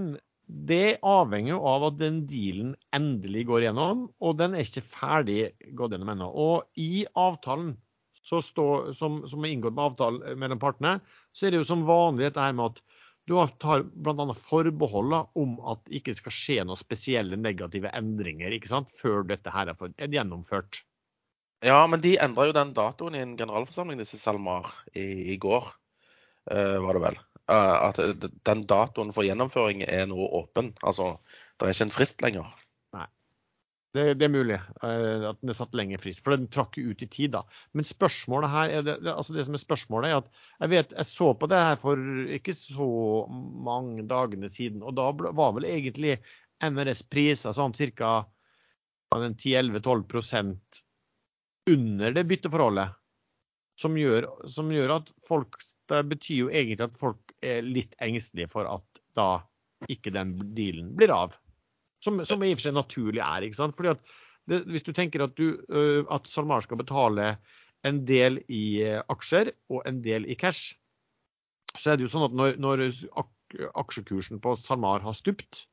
Det 0.46 1.00
avhenger 1.02 1.56
jo 1.56 1.62
av 1.66 1.88
at 1.88 1.98
den 1.98 2.22
dealen 2.30 2.76
endelig 2.94 3.48
går 3.50 3.66
gjennom, 3.66 4.06
og 4.22 4.38
den 4.38 4.54
er 4.54 4.66
ikke 4.66 4.86
ferdig 4.86 5.40
gått 5.78 5.96
gjennom 5.96 6.12
ennå. 6.14 6.28
Og 6.30 6.82
i 6.82 7.06
avtalen 7.18 7.74
står, 8.26 8.92
som, 8.98 9.24
som, 9.30 9.46
er 9.46 9.54
inngått 9.54 9.76
med 9.76 9.86
avtale 9.86 10.36
mellom 10.40 10.62
partene, 10.62 11.00
så 11.34 11.48
er 11.48 11.54
det 11.54 11.64
jo 11.64 11.70
som 11.72 11.86
vanlig 11.88 12.30
dette 12.30 12.46
her 12.46 12.56
med 12.58 12.74
at 12.74 12.84
du 13.26 13.34
tar 13.62 13.82
bl.a. 13.90 14.26
forbehold 14.38 15.16
om 15.34 15.56
at 15.66 15.82
det 15.88 16.00
ikke 16.00 16.14
skal 16.20 16.34
skje 16.34 16.58
noen 16.66 16.78
spesielle 16.78 17.40
negative 17.42 17.90
endringer 17.98 18.54
ikke 18.54 18.70
sant, 18.70 18.92
før 19.02 19.26
dette 19.26 19.50
her 19.54 19.72
er 19.74 20.14
gjennomført. 20.14 20.84
Ja, 21.66 21.80
men 21.90 22.04
de 22.04 22.18
endra 22.22 22.46
jo 22.46 22.54
den 22.54 22.76
datoen 22.78 23.18
i 23.18 23.24
en 23.24 23.34
generalforsamling, 23.40 23.98
disse 23.98 24.20
SalMar, 24.22 24.70
i, 24.94 25.34
i 25.34 25.38
går, 25.42 25.72
uh, 26.52 26.78
var 26.86 26.98
det 26.98 27.04
vel. 27.08 27.18
Eh, 27.52 27.90
at 27.90 28.00
den 28.50 28.64
datoen 28.66 29.12
for 29.14 29.26
gjennomføring 29.26 29.84
er 29.86 30.08
nå 30.10 30.30
åpen. 30.40 30.72
Altså, 30.82 31.16
det 31.60 31.68
er 31.68 31.76
ikke 31.76 31.88
en 31.88 31.94
frist 31.94 32.24
lenger. 32.26 32.54
Nei, 32.96 33.06
det, 33.94 34.06
det 34.20 34.26
er 34.26 34.34
mulig 34.34 34.58
uh, 34.58 35.30
at 35.30 35.42
den 35.44 35.52
er 35.54 35.58
satt 35.58 35.76
lenger 35.78 36.02
frist. 36.02 36.24
For 36.26 36.34
den 36.34 36.50
trakk 36.52 36.80
ut 36.80 37.04
i 37.06 37.10
tid, 37.12 37.36
da. 37.36 37.44
Men 37.78 37.86
spørsmålet 37.86 38.54
her 38.54 38.74
er 38.80 38.88
det, 38.88 38.96
altså 39.14 39.36
det 39.36 39.46
som 39.46 39.58
er 39.58 39.62
spørsmålet 39.62 40.10
er 40.10 40.24
at 40.24 40.32
jeg 40.64 40.74
vet, 40.74 40.96
jeg 40.98 41.12
så 41.12 41.30
på 41.38 41.52
det 41.52 41.62
her 41.68 41.78
for 41.82 42.02
ikke 42.40 42.56
så 42.58 42.90
mange 43.70 44.08
dagene 44.10 44.50
siden, 44.50 44.82
og 44.82 44.98
da 44.98 45.12
var 45.14 45.54
vel 45.58 45.70
egentlig 45.70 46.18
NRS 46.66 47.06
priser 47.12 47.54
sånn 47.54 47.76
ca. 47.76 48.16
10-11-12% 49.16 50.82
under 51.72 52.12
det 52.12 52.24
bytteforholdet. 52.28 52.98
Som 53.80 53.98
gjør, 54.00 54.28
som 54.50 54.72
gjør, 54.72 54.98
at 54.98 55.10
folk 55.28 55.58
Det 55.86 56.00
betyr 56.10 56.38
jo 56.40 56.50
egentlig 56.50 56.88
at 56.88 56.96
folk 56.98 57.25
er 57.44 57.66
litt 57.66 57.96
engstelige 58.04 58.52
for 58.52 58.70
at 58.70 59.02
da 59.18 59.30
ikke 59.92 60.14
den 60.14 60.36
dealen 60.56 60.94
blir 60.98 61.12
av. 61.14 61.36
Som, 62.04 62.22
som 62.28 62.44
i 62.44 62.52
og 62.54 62.60
for 62.60 62.68
seg 62.68 62.76
naturlig 62.78 63.24
er. 63.24 63.46
ikke 63.46 63.60
sant? 63.60 63.76
Fordi 63.78 63.96
at 63.96 64.16
det, 64.46 64.62
Hvis 64.70 64.86
du 64.86 64.92
tenker 64.94 65.24
at, 65.26 65.34
du, 65.40 65.58
at 66.14 66.28
SalMar 66.30 66.62
skal 66.62 66.78
betale 66.78 67.36
en 67.86 68.04
del 68.06 68.40
i 68.50 68.86
aksjer 69.10 69.50
og 69.74 69.86
en 69.90 70.04
del 70.06 70.28
i 70.30 70.36
cash, 70.38 70.76
så 71.80 71.92
er 71.92 71.98
det 71.98 72.06
jo 72.06 72.12
sånn 72.14 72.28
at 72.28 72.36
når, 72.38 72.60
når 72.62 72.84
aksjekursen 73.82 74.42
på 74.44 74.54
SalMar 74.62 75.02
har 75.06 75.18
stupt 75.18 75.66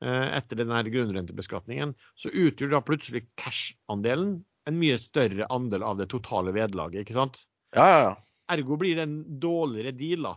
etter 0.00 0.58
denne 0.60 0.82
grunnrentebeskatningen, 0.92 1.94
så 2.20 2.32
utgjør 2.32 2.74
da 2.74 2.82
plutselig 2.84 3.22
cash-andelen 3.40 4.38
en 4.68 4.80
mye 4.80 4.98
større 5.00 5.46
andel 5.52 5.84
av 5.86 6.00
det 6.00 6.08
totale 6.12 6.52
vederlaget. 6.56 7.04
ikke 7.04 7.16
sant? 7.16 7.44
Ja, 7.76 7.86
ja, 7.86 8.00
ja. 8.08 8.14
Ergo 8.56 8.76
blir 8.78 8.98
det 8.98 9.06
en 9.06 9.20
dårligere 9.42 9.94
deal 9.96 10.26
da, 10.28 10.34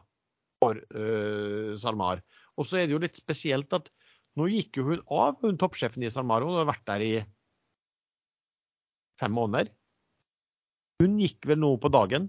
for 0.60 0.80
uh, 0.96 1.76
SalMar. 1.80 2.24
Og 2.60 2.68
så 2.68 2.80
er 2.80 2.88
det 2.88 2.96
jo 2.96 3.04
litt 3.04 3.20
spesielt 3.20 3.74
at 3.76 3.90
nå 4.40 4.48
gikk 4.52 4.80
jo 4.80 4.88
hun 4.92 5.04
av, 5.12 5.40
hun 5.44 5.60
toppsjefen 5.60 6.04
i 6.06 6.12
SalMar. 6.12 6.46
Hun 6.46 6.60
har 6.60 6.68
vært 6.70 6.86
der 6.88 7.06
i 7.06 7.14
fem 9.20 9.34
måneder. 9.36 9.72
Hun 11.00 11.18
gikk 11.22 11.48
vel 11.50 11.62
nå 11.64 11.74
på 11.82 11.92
dagen. 11.92 12.28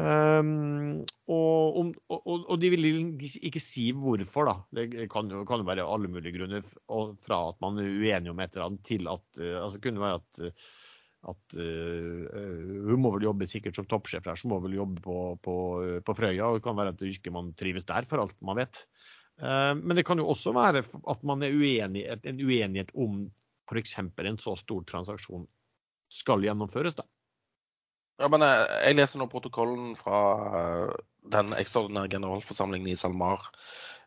Um, 0.00 1.02
og, 1.30 1.92
og, 2.08 2.22
og, 2.26 2.54
de 2.58 2.70
vil 2.72 2.88
ikke 3.20 3.60
si 3.60 3.90
hvorfor, 3.92 4.48
da. 4.48 4.54
Det 4.74 5.06
kan 5.12 5.28
jo, 5.30 5.44
kan 5.48 5.60
jo 5.62 5.68
være 5.68 5.84
alle 5.84 6.10
mulige 6.10 6.34
grunner. 6.38 6.64
Fra 7.24 7.42
at 7.52 7.60
man 7.64 7.80
er 7.80 7.92
uenig 7.92 8.32
om 8.32 8.40
et 8.40 8.56
eller 8.56 8.70
annet, 8.70 8.84
til 8.88 9.10
at 9.12 9.42
uh, 9.42 9.58
altså 9.66 9.82
kunne 9.84 10.02
være 10.02 10.22
at, 10.22 10.64
at 11.30 11.54
uh, 11.54 12.86
hun 12.88 13.02
må 13.02 13.12
vel 13.14 13.28
jobbe 13.28 13.46
sikkert 13.50 13.78
som 13.78 13.86
toppsjef 13.90 14.24
der, 14.26 14.38
så 14.38 14.50
må 14.50 14.58
vel 14.64 14.74
jobbe 14.80 15.02
på, 15.04 15.16
på, 15.44 15.56
på 16.02 16.16
Frøya. 16.18 16.48
Og 16.48 16.58
det 16.58 16.66
kan 16.66 16.78
være 16.78 16.94
at 16.96 17.04
ikke 17.06 17.34
man 17.34 17.52
trives 17.58 17.86
der, 17.88 18.08
for 18.10 18.24
alt 18.24 18.34
man 18.42 18.58
vet. 18.62 18.84
Uh, 19.42 19.72
Men 19.78 19.94
det 19.98 20.06
kan 20.08 20.18
jo 20.18 20.28
også 20.32 20.54
være 20.56 20.82
at 20.82 21.24
man 21.26 21.46
er 21.46 21.54
uenig, 21.54 22.04
en 22.10 22.42
uenighet 22.42 22.90
om 22.98 23.24
f.eks. 23.70 23.98
en 24.02 24.40
så 24.42 24.56
stor 24.58 24.84
transaksjon 24.88 25.46
skal 26.12 26.44
gjennomføres. 26.44 26.98
da. 26.98 27.06
Ja, 28.20 28.28
men 28.30 28.44
jeg, 28.44 28.66
jeg 28.86 28.98
leser 28.98 29.22
nå 29.22 29.26
protokollen 29.32 29.94
fra 29.98 30.18
eh, 30.58 30.90
den 31.32 31.54
ekstraordinære 31.56 32.12
generalforsamlingen 32.12 32.92
i 32.92 32.98
SalMar. 32.98 33.48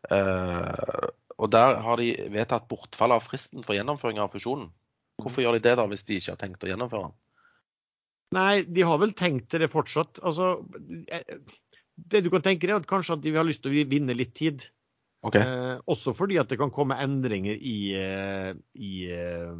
Uh, 0.06 1.10
og 1.42 1.50
der 1.52 1.80
har 1.82 2.00
de 2.00 2.12
vedtatt 2.32 2.68
bortfall 2.70 3.16
av 3.16 3.24
fristen 3.26 3.64
for 3.66 3.76
gjennomføring 3.76 4.20
av 4.22 4.30
fusjonen. 4.32 4.70
Hvorfor 5.22 5.44
gjør 5.44 5.56
de 5.56 5.64
det 5.64 5.76
da, 5.80 5.86
hvis 5.88 6.04
de 6.08 6.18
ikke 6.20 6.34
har 6.34 6.40
tenkt 6.40 6.64
å 6.66 6.70
gjennomføre 6.70 7.08
den? 7.08 7.16
Nei, 8.36 8.54
de 8.66 8.84
har 8.84 8.98
vel 9.00 9.14
tenkt 9.16 9.48
til 9.52 9.62
det 9.62 9.70
fortsatt. 9.72 10.20
Altså, 10.26 10.58
eh, 11.08 11.38
det 11.96 12.24
du 12.26 12.30
kan 12.32 12.44
tenke 12.44 12.66
deg, 12.66 12.74
er 12.74 12.82
at 12.82 12.90
kanskje 12.90 13.16
at 13.16 13.22
de 13.24 13.36
har 13.36 13.46
lyst 13.46 13.62
til 13.64 13.72
å 13.72 13.86
vinne 13.88 14.16
litt 14.16 14.34
tid. 14.36 14.66
Okay. 15.26 15.42
Eh, 15.42 15.78
også 15.90 16.14
fordi 16.14 16.38
at 16.38 16.50
det 16.50 16.58
kan 16.60 16.72
komme 16.74 16.98
endringer 17.02 17.56
i, 17.56 17.78
eh, 17.98 18.52
i 18.78 18.92
eh, 19.10 19.54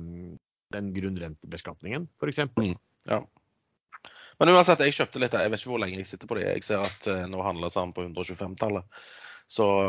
den 0.77 0.93
grunnrentebeskatningen, 0.95 2.09
f.eks. 2.21 2.45
Mm. 2.59 2.77
Ja. 3.11 3.23
Men 4.37 4.53
uansett, 4.53 4.83
jeg 4.85 4.95
kjøpte 4.95 5.23
litt. 5.23 5.35
Jeg 5.35 5.51
vet 5.51 5.63
ikke 5.63 5.73
hvor 5.73 5.81
lenge 5.81 6.03
jeg 6.03 6.11
sitter 6.11 6.29
på 6.29 6.37
det. 6.37 6.45
Jeg 6.51 6.67
ser 6.67 6.85
at 6.85 7.07
nå 7.31 7.41
handler 7.41 7.73
sammen 7.73 7.95
på 7.97 8.05
125-tallet. 8.05 8.85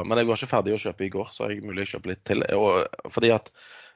Men 0.07 0.21
jeg 0.21 0.29
var 0.29 0.39
ikke 0.39 0.49
ferdig 0.53 0.75
å 0.77 0.79
kjøpe 0.79 1.03
i 1.03 1.09
går, 1.11 1.33
så 1.35 1.49
jeg 1.51 1.65
mulig 1.65 1.83
jeg 1.83 1.97
kjøper 1.97 2.13
litt 2.13 2.21
til. 2.29 2.45
Og, 2.55 3.09
fordi 3.11 3.33
at 3.35 3.51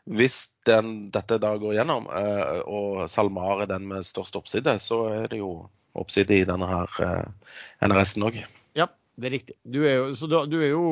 hvis 0.10 0.38
den, 0.66 1.12
dette 1.14 1.38
da 1.42 1.54
går 1.62 1.76
gjennom, 1.78 2.08
eh, 2.10 2.62
og 2.66 3.04
SalMar 3.10 3.64
er 3.64 3.70
den 3.70 3.88
med 3.90 4.06
størst 4.06 4.36
oppside, 4.40 4.74
så 4.82 5.04
er 5.12 5.28
det 5.30 5.42
jo 5.42 5.70
oppside 5.98 6.42
i 6.42 6.48
denne 6.48 6.68
her 6.70 6.90
eh, 7.06 7.56
NRS-en 7.86 8.26
òg. 8.26 8.40
Ja, 8.78 8.88
det 9.20 9.30
er 9.30 9.36
riktig. 9.38 9.56
Du 9.62 9.82
er 9.86 10.00
jo, 10.00 10.28
da, 10.32 10.44
du, 10.50 10.58
er 10.62 10.72
jo, 10.74 10.86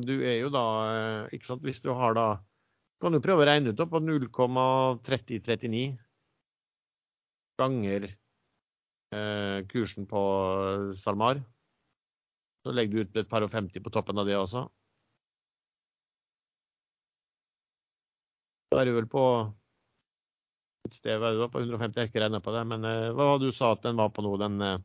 du 0.00 0.14
er 0.22 0.38
jo 0.40 0.52
da 0.54 0.64
eh, 0.88 1.36
ikke 1.36 1.50
sant, 1.50 1.64
Hvis 1.66 1.82
du 1.84 1.92
har 1.96 2.16
da 2.16 2.28
Kan 3.02 3.14
du 3.14 3.20
prøve 3.22 3.44
å 3.44 3.46
regne 3.46 3.70
ut 3.70 3.78
da 3.78 3.86
på 3.86 4.00
0,3039 4.02 5.98
ganger 7.58 8.08
eh, 9.14 9.58
kursen 9.70 10.06
på 10.06 10.22
SalMar. 10.98 11.42
Så 12.64 12.74
legger 12.74 12.92
du 12.92 13.00
ut 13.06 13.20
et 13.22 13.30
par 13.30 13.46
og 13.46 13.52
50 13.52 13.82
på 13.82 13.92
toppen 13.94 14.18
av 14.18 14.26
det 14.26 14.36
også. 14.38 14.66
Da 18.68 18.82
er 18.82 18.88
du 18.88 18.96
vel 18.98 19.08
på 19.08 19.24
et 20.88 20.94
sted 20.96 21.20
det 21.20 21.32
da, 21.40 21.48
på 21.52 21.60
150, 21.62 21.96
jeg 22.00 22.10
ikke 22.10 22.22
regna 22.24 22.40
på 22.44 22.52
det. 22.54 22.64
Men 22.68 22.84
eh, 22.84 23.08
hva 23.16 23.24
var 23.30 23.40
det 23.40 23.48
du 23.48 23.56
sa 23.56 23.72
at 23.74 23.84
den 23.84 23.96
var 24.00 24.08
på 24.12 24.24
nå, 24.24 24.32
den 24.40 24.60
eh, 24.64 24.78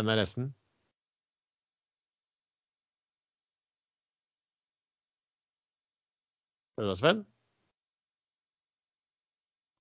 NRS-en? 0.00 0.46
Er 6.80 6.84
det 6.88 6.98
Sven? 6.98 7.20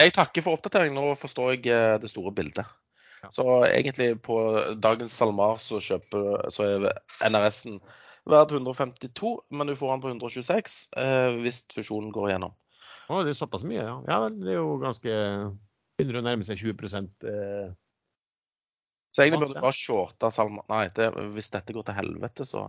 Jeg 0.00 0.14
takker 0.16 0.42
for 0.44 0.52
oppdateringen. 0.56 0.96
Nå 0.96 1.04
forstår 1.20 1.46
jeg 1.54 1.62
eh, 1.72 1.96
det 2.00 2.10
store 2.12 2.32
bildet. 2.36 2.66
Så 3.32 3.44
egentlig 3.68 4.22
på 4.24 4.36
dagens 4.80 5.12
SalMar 5.12 5.54
så, 5.60 5.76
kjøper, 5.84 6.48
så 6.52 6.60
er 6.64 6.78
NRS-en 7.28 7.80
verdt 8.28 8.52
152, 8.52 9.32
men 9.50 9.70
du 9.70 9.76
får 9.76 9.92
den 9.94 10.02
på 10.04 10.12
126 10.12 10.78
eh, 11.00 11.36
hvis 11.40 11.62
fusjonen 11.72 12.12
går 12.14 12.30
igjennom. 12.30 12.54
Å, 13.10 13.22
det 13.26 13.32
er 13.32 13.38
såpass 13.40 13.64
mye, 13.66 13.82
ja. 13.82 13.96
Ja 14.06 14.18
det 14.30 14.52
er 14.52 14.60
jo 14.60 14.76
ganske 14.82 15.14
Begynner 15.98 16.20
å 16.20 16.26
nærme 16.28 16.46
seg 16.46 16.60
20 16.60 17.08
eh, 17.26 17.72
Så 19.10 19.24
egentlig 19.24 19.40
burde 19.42 19.56
du 19.56 19.64
bare 19.64 19.74
shorte 19.74 20.30
Salma 20.30 20.62
Nei, 20.70 20.84
det, 20.94 21.08
hvis 21.34 21.50
dette 21.50 21.74
går 21.74 21.88
til 21.88 21.98
helvete, 21.98 22.46
så, 22.46 22.68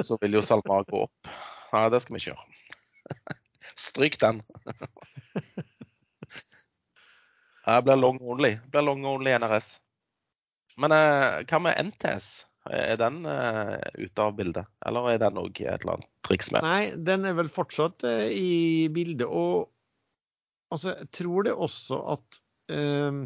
så 0.00 0.16
vil 0.22 0.38
jo 0.38 0.44
Salma 0.46 0.80
gå 0.88 1.04
opp. 1.04 1.32
Nei, 1.74 1.84
det 1.92 2.00
skal 2.00 2.16
vi 2.16 2.22
ikke 2.22 2.32
gjøre. 2.32 3.36
Stryk 3.88 4.16
den. 4.22 4.40
Jeg 7.68 7.84
blir 7.84 8.00
long 8.00 8.16
only. 8.24 8.54
Det 8.64 8.72
blir 8.72 8.86
long 8.86 9.04
only 9.04 9.34
NRS. 9.36 9.74
Men 10.80 10.94
eh, 10.94 11.42
hva 11.50 11.60
med 11.60 11.76
NTS? 11.90 12.30
Er 12.68 12.98
den 13.00 13.22
uh, 13.24 13.78
ute 13.96 14.24
av 14.24 14.34
bildet? 14.36 14.68
Eller 14.86 15.12
er 15.12 15.20
den 15.22 15.40
òg 15.40 15.60
et 15.62 15.82
eller 15.82 15.96
annet 15.96 16.08
triks 16.26 16.50
med? 16.52 16.64
Nei, 16.66 16.90
den 17.08 17.24
er 17.28 17.36
vel 17.38 17.50
fortsatt 17.52 18.04
uh, 18.04 18.26
i 18.28 18.88
bildet. 18.92 19.26
Og 19.28 19.70
altså, 20.74 20.94
jeg 20.98 21.10
tror 21.20 21.48
det 21.48 21.54
også 21.56 22.00
at 22.16 22.42
uh, 22.74 23.22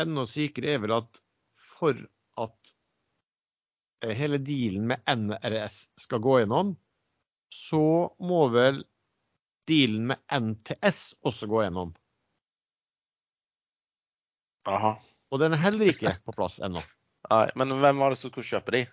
Enda 0.00 0.22
sykere 0.24 0.70
er 0.72 0.78
vel 0.80 0.94
at 0.96 1.18
for 1.60 1.98
at 2.40 2.70
hele 4.16 4.38
dealen 4.40 4.86
med 4.88 5.02
NRS 5.04 5.82
skal 6.00 6.22
gå 6.24 6.38
gjennom, 6.40 6.72
så 7.52 7.82
må 8.24 8.46
vel 8.54 8.80
dealen 9.68 10.08
med 10.14 10.22
NTS 10.32 11.02
også 11.28 11.50
gå 11.50 11.60
gjennom. 11.66 11.92
Aha. 14.72 14.96
Og 15.32 15.40
den 15.42 15.54
er 15.56 15.62
heller 15.62 15.92
ikke 15.92 16.16
på 16.24 16.34
plass 16.36 16.58
ennå. 16.62 16.82
Nei, 17.30 17.46
men 17.58 17.74
hvem 17.82 18.00
var 18.02 18.12
det 18.12 18.20
som 18.20 18.32
skulle 18.32 18.48
kjøpe 18.48 18.74
de? 18.74 18.86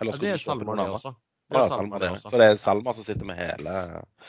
Eller 0.00 0.16
Ja, 0.16 0.20
det 0.20 0.32
er 0.34 0.42
Salma, 0.42 0.74
det 0.78 0.88
også. 0.98 1.14
Det 1.52 1.60
er 1.60 1.70
Salma, 1.70 2.00
det. 2.00 2.10
Så 2.22 2.40
det 2.40 2.48
er 2.48 2.58
Salma 2.60 2.94
som 2.96 3.06
sitter 3.06 3.28
med 3.28 3.38
hele 3.38 3.74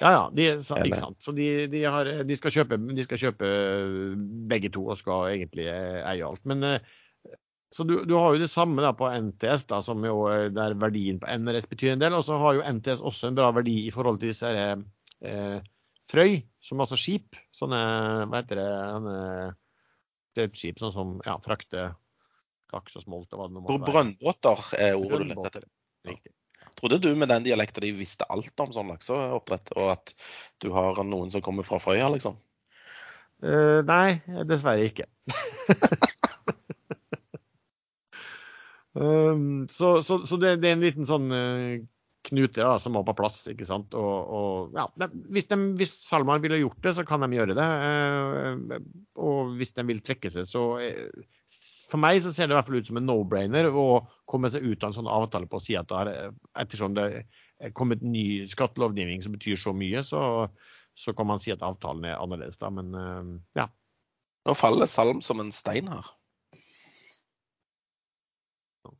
Ja, 0.01 0.09
ja. 0.11 0.21
De, 0.35 0.47
ikke 0.59 0.99
sant. 0.99 1.17
Så 1.23 1.33
de, 1.35 1.47
de, 1.71 1.81
har, 1.87 2.09
de, 2.27 2.37
skal 2.37 2.53
kjøpe, 2.53 2.77
de 2.97 3.05
skal 3.07 3.21
kjøpe 3.21 3.49
begge 4.51 4.71
to 4.75 4.85
og 4.91 4.99
skal 4.99 5.31
egentlig 5.31 5.67
eh, 5.71 6.01
eie 6.03 6.25
alt. 6.27 6.43
Men 6.47 6.63
eh, 6.67 6.93
så 7.75 7.83
du, 7.87 7.97
du 8.07 8.13
har 8.19 8.35
jo 8.35 8.43
det 8.43 8.51
samme 8.51 8.83
da 8.83 8.93
på 8.95 9.09
NTS, 9.09 9.67
da, 9.71 9.81
som 9.83 10.03
jo 10.05 10.27
eh, 10.31 10.49
der 10.53 10.77
verdien 10.79 11.21
på 11.21 11.31
NRS 11.31 11.69
betyr 11.71 11.95
en 11.95 12.03
del. 12.03 12.17
Og 12.19 12.27
så 12.27 12.39
har 12.41 12.59
jo 12.59 12.67
NTS 12.77 13.03
også 13.03 13.31
en 13.31 13.39
bra 13.39 13.49
verdi 13.55 13.81
i 13.87 13.93
forhold 13.95 14.21
til 14.21 14.31
disse 14.31 14.51
her, 14.51 14.83
eh, 15.25 15.59
Frøy, 16.05 16.43
som 16.61 16.83
altså 16.83 16.99
skip. 16.99 17.39
Sånne, 17.55 17.79
hva 18.29 18.43
heter 18.43 18.59
det, 18.61 18.69
drøvskip 20.35 20.81
sånn 20.83 20.93
som 20.93 21.13
ja, 21.25 21.39
frakter 21.41 21.95
laks 22.75 22.99
og 22.99 23.07
smolt 23.07 23.33
og 23.33 23.41
hva 23.41 23.49
det 23.49 23.55
nå 23.55 23.63
måtte 23.63 23.79
være. 23.79 23.91
Brønnbåter 23.91 24.65
er 24.79 24.97
ordet 24.99 25.21
du 25.21 25.29
lette 25.31 25.51
etter. 25.51 25.69
Riktig. 26.05 26.31
Trodde 26.75 26.99
du 26.99 27.15
med 27.15 27.29
den 27.31 27.45
dialekten 27.45 27.83
de 27.85 27.93
visste 27.95 28.25
alt 28.31 28.59
om 28.59 28.73
sånn 28.75 28.89
lakseoppdrett, 28.91 29.71
og 29.79 29.91
at 29.93 30.11
du 30.63 30.67
har 30.75 30.99
noen 31.07 31.31
som 31.31 31.41
kommer 31.45 31.63
fra 31.67 31.79
Frøya, 31.79 32.09
liksom? 32.11 32.35
Uh, 33.43 33.79
nei, 33.87 34.21
dessverre 34.47 34.85
ikke. 34.89 35.05
um, 38.99 39.67
så 39.71 40.03
så, 40.03 40.13
så 40.27 40.35
det, 40.41 40.57
det 40.63 40.69
er 40.71 40.75
en 40.77 40.85
liten 40.85 41.05
sånn 41.07 41.27
eh, 41.35 41.75
knute 42.25 42.63
da, 42.63 42.79
som 42.81 42.91
må 42.97 43.01
på 43.07 43.17
plass. 43.17 43.47
ikke 43.51 43.67
sant? 43.67 43.89
Og, 43.95 44.15
og 44.39 44.53
ja, 44.75 44.85
hvis, 45.31 45.47
de, 45.51 45.55
hvis 45.79 45.93
SalMar 46.07 46.39
ville 46.43 46.63
gjort 46.63 46.81
det, 46.83 46.93
så 46.97 47.03
kan 47.07 47.19
de 47.23 47.37
gjøre 47.37 47.55
det. 47.55 47.69
Uh, 47.85 48.55
og 49.21 49.39
hvis 49.59 49.73
de 49.77 49.81
vil 49.91 50.01
trekke 50.03 50.29
seg, 50.33 50.43
så 50.49 50.61
For 51.85 52.01
meg 52.01 52.19
så 52.23 52.31
ser 52.33 52.49
det 52.49 52.55
i 52.55 52.57
hvert 52.57 52.69
fall 52.69 52.79
ut 52.81 52.89
som 52.89 52.99
en 52.99 53.05
no-brainer 53.05 53.67
å 53.69 53.85
komme 54.29 54.49
seg 54.49 54.65
ut 54.65 54.83
av 54.83 54.89
en 54.89 54.97
sånn 54.97 55.11
avtale 55.11 55.49
på 55.49 55.59
å 55.59 55.63
si 55.63 55.77
at 55.77 55.89
det 55.91 56.01
er, 56.01 56.33
ettersom 56.63 56.95
det 56.97 57.05
er 57.61 57.73
kommet 57.77 58.01
ny 58.01 58.45
skattelovgivning 58.51 59.21
som 59.23 59.35
betyr 59.35 59.59
så 59.59 59.73
mye, 59.75 60.01
så, 60.03 60.21
så 60.97 61.13
kan 61.17 61.29
man 61.29 61.41
si 61.43 61.53
at 61.53 61.63
avtalen 61.65 62.07
er 62.09 62.17
annerledes. 62.17 62.57
da, 62.61 62.71
Men 62.73 62.93
eh, 62.99 63.33
ja. 63.61 63.69
Nå 64.45 64.53
faller 64.57 64.89
Salm 64.89 65.23
som 65.25 65.41
en 65.41 65.53
stein 65.55 65.89
her. 65.89 66.09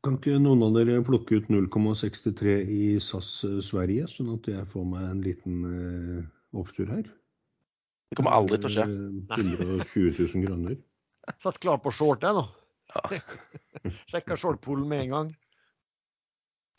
Kan 0.05 0.17
ikke 0.17 0.39
noen 0.41 0.63
av 0.65 0.73
dere 0.77 1.01
plukke 1.05 1.39
ut 1.39 1.51
0,63 1.53 2.55
i 2.69 2.81
SAS 3.01 3.29
eh, 3.45 3.59
Sverige, 3.65 4.07
sånn 4.09 4.33
at 4.35 4.49
jeg 4.49 4.65
får 4.71 4.87
meg 4.89 5.05
en 5.09 5.21
liten 5.25 5.61
uh, 5.65 6.25
opptur 6.57 6.89
her? 6.89 7.05
Det 8.09 8.17
kommer 8.19 8.37
aldri 8.37 8.59
til 8.61 8.69
å 8.69 8.73
skje. 8.75 8.85
Eh, 8.85 9.41
120 9.41 10.19
000 10.21 10.45
kroner. 10.45 10.77
Satt 11.41 11.57
klar 11.61 11.81
på 11.81 11.93
short, 11.93 12.25
jeg 12.25 12.37
nå. 12.37 12.45
Ja. 12.93 13.01
Sjekka 14.11 14.37
Skjoldpolen 14.37 14.87
med 14.89 15.05
en 15.05 15.15
gang. 15.15 15.33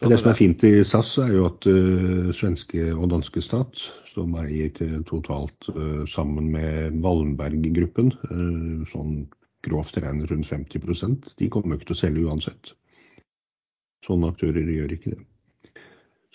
Det 0.00 0.18
som 0.20 0.28
er 0.28 0.36
fint 0.36 0.64
i 0.68 0.84
SAS, 0.84 1.14
er 1.24 1.30
jo 1.32 1.46
at 1.48 1.66
uh, 1.70 2.28
svenske 2.36 2.90
og 2.92 3.08
danske 3.14 3.40
stat, 3.40 3.80
som 4.10 4.34
eier 4.36 4.68
totalt 5.08 5.70
uh, 5.72 6.04
sammen 6.12 6.50
med 6.52 6.98
Wallenberg-gruppen, 7.00 8.12
uh, 8.28 8.82
sånn 8.92 9.22
grovt 9.64 9.96
regnet 9.96 10.28
rundt 10.30 10.50
50 10.52 11.32
de 11.40 11.48
kommer 11.48 11.74
jo 11.74 11.80
ikke 11.80 11.88
til 11.88 11.96
å 11.96 12.02
selge 12.02 12.26
uansett. 12.28 12.74
Sånne 14.04 14.30
aktører 14.34 14.68
gjør 14.68 14.92
ikke 14.98 15.14
det. 15.16 15.24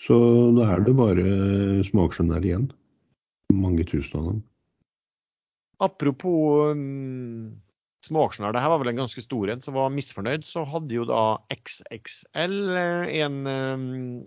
Så 0.02 0.18
da 0.58 0.66
er 0.74 0.82
det 0.82 0.98
bare 0.98 1.24
småaksjonærer 1.86 2.48
igjen. 2.48 2.70
Mange 3.54 3.86
tusen 3.86 4.18
av 4.18 4.26
dem. 4.26 4.40
Apropos 5.82 6.74
um, 6.74 7.54
småaksjonærer, 8.06 8.56
det 8.56 8.62
her 8.64 8.72
var 8.72 8.80
vel 8.82 8.92
en 8.92 9.02
ganske 9.04 9.22
stor 9.24 9.52
en 9.52 9.62
som 9.64 9.76
var 9.76 9.92
misfornøyd. 9.94 10.46
Så 10.48 10.64
hadde 10.68 10.96
jo 10.96 11.06
da 11.08 11.22
XXL 11.54 12.56
eh, 12.78 13.12
en, 13.22 13.38
um, 13.46 13.84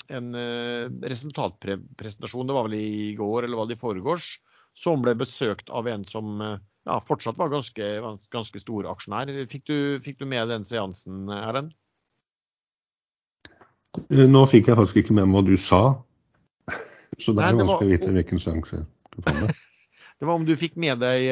en 0.08 0.30
uh, 0.38 0.86
resultatpresentasjon, 1.04 2.48
det 2.48 2.56
var 2.56 2.70
vel 2.70 2.78
i 2.80 3.14
går 3.20 3.48
eller 3.48 3.60
var 3.60 3.70
det 3.70 3.78
i 3.80 3.82
foregårs, 3.82 4.36
som 4.76 5.04
ble 5.04 5.16
besøkt 5.20 5.72
av 5.72 5.88
en 5.92 6.04
som 6.08 6.40
ja, 6.42 7.00
fortsatt 7.08 7.40
var 7.40 7.52
ganske, 7.54 7.90
ganske 8.34 8.62
stor 8.62 8.90
aksjonær. 8.92 9.32
Fikk 9.52 9.66
du, 9.72 9.78
fikk 10.06 10.20
du 10.22 10.28
med 10.30 10.52
den 10.52 10.68
seansen, 10.68 11.26
Erlend? 11.32 11.74
Nå 14.12 14.44
fikk 14.52 14.70
jeg 14.70 14.78
faktisk 14.80 15.04
ikke 15.04 15.16
med 15.16 15.30
meg 15.30 15.40
hva 15.40 15.46
du 15.48 15.56
sa. 15.60 15.82
Så 17.24 17.36
det 17.36 17.46
er 17.46 17.56
vanskelig 17.56 17.88
å 17.88 17.94
vite 17.94 18.12
hvilken 18.18 18.44
seanse 18.44 18.84
du 19.16 19.22
får 19.22 19.40
med. 19.42 19.65
Det 20.20 20.26
var 20.26 20.38
om 20.40 20.46
du 20.48 20.54
fikk 20.56 20.78
med 20.80 21.02
deg 21.04 21.26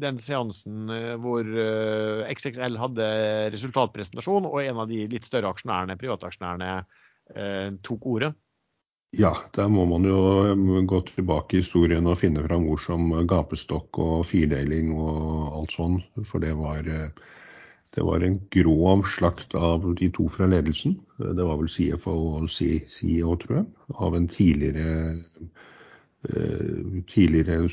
den 0.00 0.18
seansen 0.22 0.88
eh, 0.92 1.14
hvor 1.20 1.44
eh, 1.44 2.24
XXL 2.32 2.78
hadde 2.80 3.08
resultatpresentasjon, 3.52 4.48
og 4.48 4.62
en 4.62 4.80
av 4.84 4.88
de 4.88 5.02
litt 5.12 5.26
større 5.28 5.50
aksjonærene, 5.52 5.98
privataksjonærene 6.00 6.70
eh, 6.78 7.74
tok 7.84 8.06
ordet? 8.08 8.32
Ja, 9.16 9.34
der 9.56 9.68
må 9.72 9.86
man 9.88 10.04
jo 10.04 10.16
gå 10.88 11.02
tilbake 11.08 11.56
i 11.56 11.62
historien 11.62 12.08
og 12.08 12.18
finne 12.20 12.44
fram 12.44 12.66
ord 12.68 12.80
som 12.84 13.12
gapestokk 13.28 14.00
og 14.04 14.24
firdeling 14.28 14.90
og 14.92 15.60
alt 15.60 15.76
sånn. 15.76 16.00
For 16.28 16.44
det 16.44 16.52
var, 16.58 16.84
det 16.84 18.04
var 18.04 18.24
en 18.24 18.36
grov 18.52 19.06
slakt 19.08 19.56
av 19.56 19.86
de 20.00 20.10
to 20.12 20.28
fra 20.32 20.48
ledelsen. 20.48 20.98
Det 21.16 21.40
var 21.40 21.56
vel 21.56 21.72
CFO 21.72 22.18
og 22.42 22.52
CEO, 22.52 23.32
tror 23.40 23.62
jeg, 23.62 23.66
av 23.96 24.16
en 24.16 24.28
tidligere 24.28 24.92
Eh, 25.48 25.76
tidligere 27.06 27.68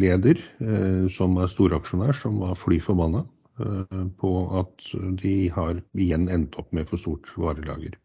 leder, 0.00 0.40
eh, 0.60 1.08
som 1.12 1.36
er 1.36 1.50
storaksjonær, 1.50 2.12
som 2.16 2.38
var 2.40 2.56
fly 2.56 2.78
forbanna 2.80 3.24
eh, 3.60 4.04
på 4.18 4.32
at 4.60 4.86
de 5.20 5.34
har 5.52 5.82
igjen 5.92 6.28
endt 6.32 6.56
opp 6.56 6.72
med 6.72 6.88
for 6.88 7.00
stort 7.00 7.28
varelager 7.36 7.98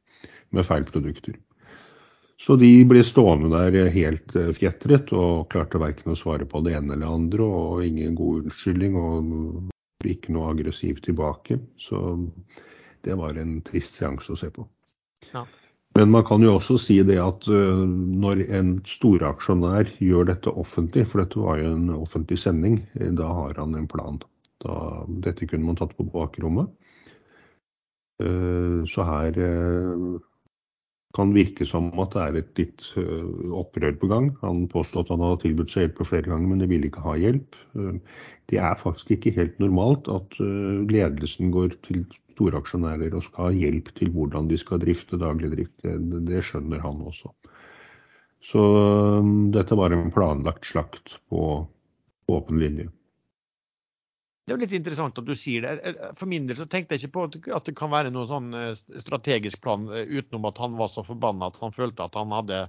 med 0.52 0.68
feil 0.68 0.84
produkter. 0.88 1.38
Så 2.38 2.56
de 2.60 2.70
ble 2.86 3.02
stående 3.02 3.50
der 3.50 3.90
helt 3.90 4.36
fjetret 4.54 5.10
og 5.16 5.48
klarte 5.50 5.80
verken 5.82 6.14
å 6.14 6.20
svare 6.20 6.46
på 6.46 6.62
det 6.68 6.76
ene 6.78 6.94
eller 6.94 7.10
andre, 7.10 7.44
og 7.44 7.86
ingen 7.86 8.14
god 8.16 8.44
unnskyldning 8.44 9.00
og 9.00 9.72
ikke 10.06 10.36
noe 10.36 10.52
aggressivt 10.52 11.08
tilbake. 11.08 11.58
Så 11.82 11.98
det 13.08 13.18
var 13.18 13.40
en 13.42 13.58
trist 13.66 13.98
seanse 13.98 14.36
å 14.36 14.38
se 14.38 14.52
på. 14.54 14.68
Ja. 15.32 15.48
Men 15.98 16.12
man 16.14 16.26
kan 16.28 16.44
jo 16.46 16.54
også 16.60 16.78
si 16.82 17.00
det 17.06 17.18
at 17.18 17.48
når 17.50 18.44
en 18.54 18.76
storaksjonær 18.86 19.90
gjør 20.04 20.28
dette 20.30 20.54
offentlig, 20.54 21.08
for 21.10 21.24
dette 21.24 21.42
var 21.42 21.58
jo 21.58 21.72
en 21.74 21.88
offentlig 21.96 22.38
sending, 22.44 22.84
eh, 23.00 23.10
da 23.18 23.32
har 23.34 23.58
han 23.58 23.74
en 23.80 23.88
plan. 23.90 24.20
Da, 24.62 24.76
dette 25.26 25.48
kunne 25.50 25.66
man 25.66 25.80
tatt 25.80 25.96
på 25.98 26.06
bakrommet. 26.14 26.70
Så 28.18 29.04
her 29.06 29.36
kan 31.14 31.34
virke 31.36 31.68
som 31.70 31.92
at 32.02 32.16
det 32.16 32.24
er 32.24 32.38
et 32.40 32.62
litt 32.64 32.86
opprør 33.54 33.94
på 34.02 34.10
gang. 34.10 34.32
Han 34.42 34.64
påstod 34.72 35.06
at 35.06 35.12
han 35.14 35.22
hadde 35.22 35.44
tilbudt 35.44 35.70
seg 35.70 35.86
hjelp 35.86 36.02
flere 36.10 36.26
ganger, 36.26 36.50
men 36.50 36.64
de 36.64 36.70
ville 36.72 36.90
ikke 36.90 37.06
ha 37.06 37.14
hjelp. 37.22 37.60
Det 38.50 38.58
er 38.58 38.82
faktisk 38.82 39.14
ikke 39.14 39.36
helt 39.38 39.62
normalt 39.62 40.10
at 40.10 40.34
ledelsen 40.90 41.54
går 41.54 41.78
til 41.86 42.08
storaksjonærer 42.38 43.18
og 43.18 43.26
skal 43.26 43.50
ha 43.50 43.56
hjelp 43.66 43.90
til 43.98 44.14
hvordan 44.14 44.50
de 44.52 44.60
skal 44.62 44.82
drifte 44.84 45.20
daglig 45.20 45.52
drift. 45.56 45.74
Det, 45.82 45.98
det 46.30 46.44
skjønner 46.46 46.84
han 46.86 47.02
også. 47.10 47.34
Så 48.46 48.62
um, 48.62 49.50
dette 49.52 49.76
var 49.76 49.92
en 49.92 50.12
planlagt 50.14 50.70
slakt 50.70 51.18
på 51.32 51.42
åpen 52.32 52.62
linje. 52.62 52.88
Det 54.48 54.54
er 54.54 54.56
jo 54.56 54.64
litt 54.64 54.78
interessant 54.78 55.18
at 55.20 55.28
du 55.28 55.34
sier 55.36 55.66
det. 55.66 55.96
For 56.16 56.30
min 56.32 56.46
del 56.48 56.56
så 56.56 56.70
tenkte 56.72 56.96
jeg 56.96 57.04
ikke 57.04 57.16
på 57.18 57.52
at 57.58 57.66
det 57.68 57.74
kan 57.76 57.92
være 57.92 58.14
noen 58.16 58.30
sånn 58.30 58.54
eh, 58.56 58.78
strategisk 59.04 59.60
plan 59.66 59.90
eh, 59.92 60.08
utenom 60.08 60.48
at 60.48 60.62
han 60.64 60.78
var 60.80 60.94
så 60.94 61.04
forbanna 61.04 61.50
at 61.52 61.60
han 61.60 61.76
følte 61.76 62.06
at 62.06 62.16
han 62.16 62.32
hadde 62.32 62.62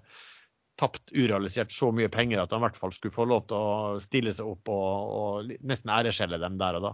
tapt 0.78 1.12
urealisert 1.14 1.70
så 1.74 1.92
mye 1.94 2.10
penger 2.10 2.42
at 2.42 2.50
han 2.54 2.64
i 2.64 2.66
hvert 2.66 2.80
fall 2.80 2.94
skulle 2.94 3.14
få 3.14 3.28
lov 3.30 3.46
til 3.46 3.62
å 3.62 4.02
stille 4.02 4.34
seg 4.34 4.50
opp 4.50 4.70
og, 4.74 5.14
og 5.20 5.54
nesten 5.70 5.94
æreskjelle 5.94 6.42
dem 6.42 6.58
der 6.58 6.80
og 6.80 6.88
da. 6.88 6.92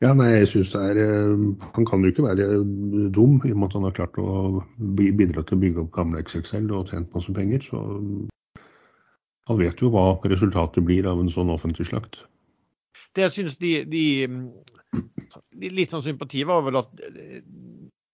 Ja, 0.00 0.14
nei, 0.16 0.30
jeg 0.38 0.48
synes 0.48 0.70
det 0.72 0.80
er 0.80 0.98
eh, 1.02 1.42
Han 1.76 1.86
kan 1.88 2.00
jo 2.00 2.08
ikke 2.08 2.24
være 2.24 2.46
dum 3.12 3.36
i 3.44 3.52
og 3.52 3.58
med 3.60 3.68
at 3.68 3.76
han 3.76 3.84
har 3.84 3.96
klart 3.98 4.16
å 4.20 4.62
bidra 4.96 5.44
til 5.44 5.58
å 5.58 5.60
bygge 5.60 5.82
opp 5.84 5.90
gamle 5.98 6.22
XXL 6.24 6.70
og 6.72 6.88
tjent 6.88 7.12
masse 7.16 7.34
penger. 7.36 7.66
Så 7.68 7.82
han 9.50 9.60
vet 9.60 9.82
jo 9.82 9.90
hva 9.92 10.14
resultatet 10.30 10.86
blir 10.86 11.08
av 11.10 11.20
en 11.20 11.32
sånn 11.32 11.52
offentlig 11.52 11.90
slakt. 11.90 12.22
Det 13.16 13.26
jeg 13.26 13.34
synes 13.34 13.58
de, 13.60 13.74
de, 13.90 14.04
de 15.58 15.70
Litt 15.74 15.92
sånn 15.92 16.04
sympati 16.06 16.44
var 16.48 16.62
vel 16.64 16.78
at 16.80 16.92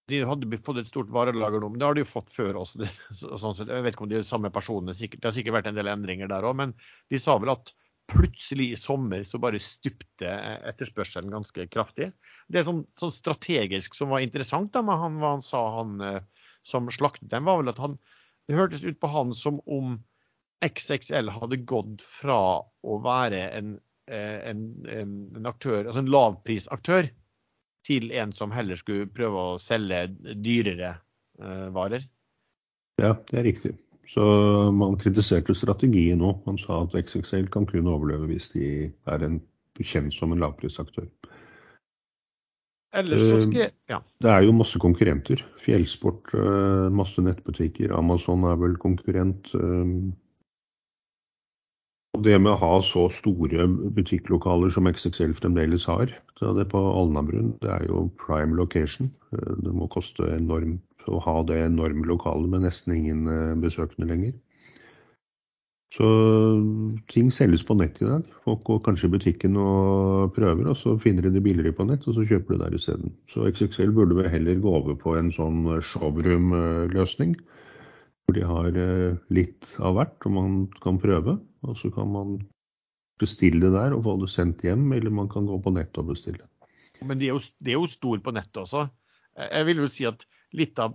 de 0.07 0.21
hadde 0.27 0.59
fått 0.63 0.81
et 0.81 0.91
stort 0.91 1.11
varelager 1.15 1.63
nå, 1.63 1.71
men 1.71 1.81
det 1.81 1.87
har 1.87 1.97
de 1.97 2.05
jo 2.05 2.09
fått 2.09 2.31
før 2.35 2.61
også. 2.63 2.87
sånn 3.15 3.59
jeg 3.63 3.83
vet 3.87 3.95
ikke 3.95 4.07
om 4.07 4.11
de 4.11 4.21
er 4.21 4.27
samme 4.27 4.53
personene, 4.55 4.95
det 4.95 5.23
har 5.25 5.35
sikkert 5.35 5.59
vært 5.59 5.71
en 5.71 5.79
del 5.79 5.91
endringer 5.91 6.31
der 6.31 6.47
òg. 6.47 6.59
Men 6.61 6.75
de 7.11 7.21
sa 7.21 7.39
vel 7.43 7.55
at 7.57 7.75
plutselig 8.11 8.71
i 8.73 8.79
sommer 8.79 9.25
så 9.27 9.39
bare 9.43 9.61
stupte 9.63 10.31
etterspørselen 10.69 11.33
ganske 11.35 11.67
kraftig. 11.73 12.11
Det 12.49 12.65
sånn, 12.67 12.85
sånn 12.95 13.15
strategisk 13.15 13.97
som 13.99 14.13
var 14.15 14.25
interessant 14.25 14.73
da 14.75 14.83
med 14.87 15.01
han, 15.01 15.19
hva 15.23 15.37
han 15.37 15.45
sa, 15.45 15.63
han 15.81 15.97
eh, 16.05 16.21
som 16.67 16.91
slaktet 16.93 17.31
dem, 17.33 17.49
var 17.49 17.63
vel 17.63 17.73
at 17.75 17.83
han 17.83 17.99
Det 18.47 18.55
hørtes 18.55 18.85
ut 18.87 19.01
på 19.03 19.09
han 19.11 19.33
som 19.35 19.57
om 19.67 19.97
XXL 20.63 21.33
hadde 21.35 21.57
gått 21.67 22.03
fra 22.07 22.63
å 22.63 22.99
være 23.03 23.41
en, 23.57 23.73
eh, 24.07 24.39
en, 24.53 24.61
en 24.87 25.49
aktør, 25.51 25.89
altså 25.89 26.05
en 26.05 26.13
lavprisaktør, 26.15 27.09
til 27.87 28.13
en 28.15 28.33
som 28.35 28.55
heller 28.55 28.79
skulle 28.79 29.11
prøve 29.11 29.43
å 29.43 29.59
selge 29.63 30.07
dyrere 30.43 30.97
uh, 31.43 31.69
varer. 31.75 32.07
Ja, 33.03 33.13
det 33.31 33.39
er 33.39 33.47
riktig. 33.47 33.75
Så 34.07 34.25
man 34.73 34.99
kritiserte 35.01 35.55
strategien 35.55 36.21
nå. 36.23 36.33
Man 36.47 36.59
sa 36.63 36.85
at 36.85 36.95
XXL 36.95 37.49
kan 37.53 37.67
kun 37.67 37.89
overleve 37.91 38.31
hvis 38.31 38.51
de 38.55 38.69
er 39.11 39.25
en, 39.27 39.41
kjent 39.77 40.15
som 40.15 40.33
en 40.33 40.41
lavprisaktør. 40.41 41.09
Ellers 42.97 43.25
så 43.27 43.67
ja. 43.91 43.99
Det 44.23 44.31
er 44.31 44.47
jo 44.47 44.55
masse 44.57 44.79
konkurrenter. 44.81 45.43
Fjellsport, 45.61 46.33
eh, 46.33 46.87
masse 46.89 47.21
nettbutikker. 47.21 47.93
Amazon 47.93 48.47
er 48.49 48.57
vel 48.57 48.79
konkurrent. 48.81 49.51
Eh. 49.55 49.91
Og 52.17 52.23
det 52.25 52.39
med 52.41 52.55
å 52.55 52.61
ha 52.63 52.73
så 52.81 53.11
store 53.13 53.67
butikklokaler 53.93 54.73
som 54.73 54.89
XXL 54.89 55.35
fremdeles 55.37 55.85
har, 55.85 56.15
det 56.41 56.69
på 56.73 56.81
Alnabrun, 56.81 57.53
det 57.61 57.69
er 57.75 57.85
jo 57.91 58.07
prime 58.23 58.57
location. 58.57 59.11
Eh, 59.35 59.53
det 59.67 59.75
må 59.77 59.91
koste 59.93 60.31
enormt 60.39 60.96
å 61.11 61.23
ha 61.23 61.37
det 61.49 61.61
enorme 61.65 62.07
lokalet 62.09 62.51
med 62.53 62.67
nesten 62.67 62.97
ingen 62.97 63.27
eh, 63.31 63.55
besøkende 63.63 64.09
lenger. 64.11 64.35
Så 65.95 66.07
ting 67.09 67.31
selges 67.33 67.63
på 67.65 67.77
nett 67.79 68.01
i 68.03 68.09
dag. 68.09 68.25
Folk 68.45 68.65
går 68.69 68.83
kanskje 68.89 69.09
i 69.09 69.13
butikken 69.15 69.55
og 69.61 70.35
prøver, 70.37 70.67
og 70.73 70.77
så 70.77 70.97
finner 71.01 71.25
de 71.25 71.37
det 71.37 71.45
billigere 71.45 71.77
på 71.77 71.87
nett, 71.89 72.05
og 72.05 72.19
så 72.19 72.27
kjøper 72.27 72.57
de 72.57 72.65
der 72.65 72.77
isteden. 72.77 73.15
Så 73.33 73.47
XXL 73.49 73.95
burde 73.97 74.19
vel 74.19 74.29
heller 74.33 74.61
gå 74.61 74.75
over 74.81 74.99
på 74.99 75.15
en 75.17 75.31
sånn 75.33 75.63
showroom-løsning. 75.93 77.37
Hvor 78.27 78.37
de 78.37 78.45
har 78.51 78.77
eh, 78.83 79.17
litt 79.33 79.71
av 79.79 79.97
hvert, 79.97 80.19
og 80.27 80.37
man 80.37 80.61
kan 80.83 81.01
prøve. 81.01 81.39
Og 81.65 81.79
så 81.81 81.93
kan 81.95 82.11
man 82.13 82.37
bestille 83.23 83.63
det 83.63 83.73
der 83.73 83.95
og 83.97 84.05
få 84.05 84.19
det 84.21 84.33
sendt 84.35 84.67
hjem, 84.67 84.91
eller 84.93 85.15
man 85.15 85.31
kan 85.33 85.49
gå 85.49 85.57
på 85.63 85.73
nett 85.73 85.97
og 86.03 86.11
bestille. 86.11 86.51
Men 87.07 87.21
de 87.21 87.31
er 87.31 87.37
jo, 87.37 87.41
de 87.63 87.73
er 87.73 87.79
jo 87.79 87.89
stor 87.89 88.21
på 88.25 88.35
nettet 88.35 88.65
også. 88.67 88.89
Jeg 89.37 89.69
vil 89.69 89.81
jo 89.85 89.89
si 89.93 90.05
at 90.09 90.25
litt 90.55 90.79
av 90.79 90.95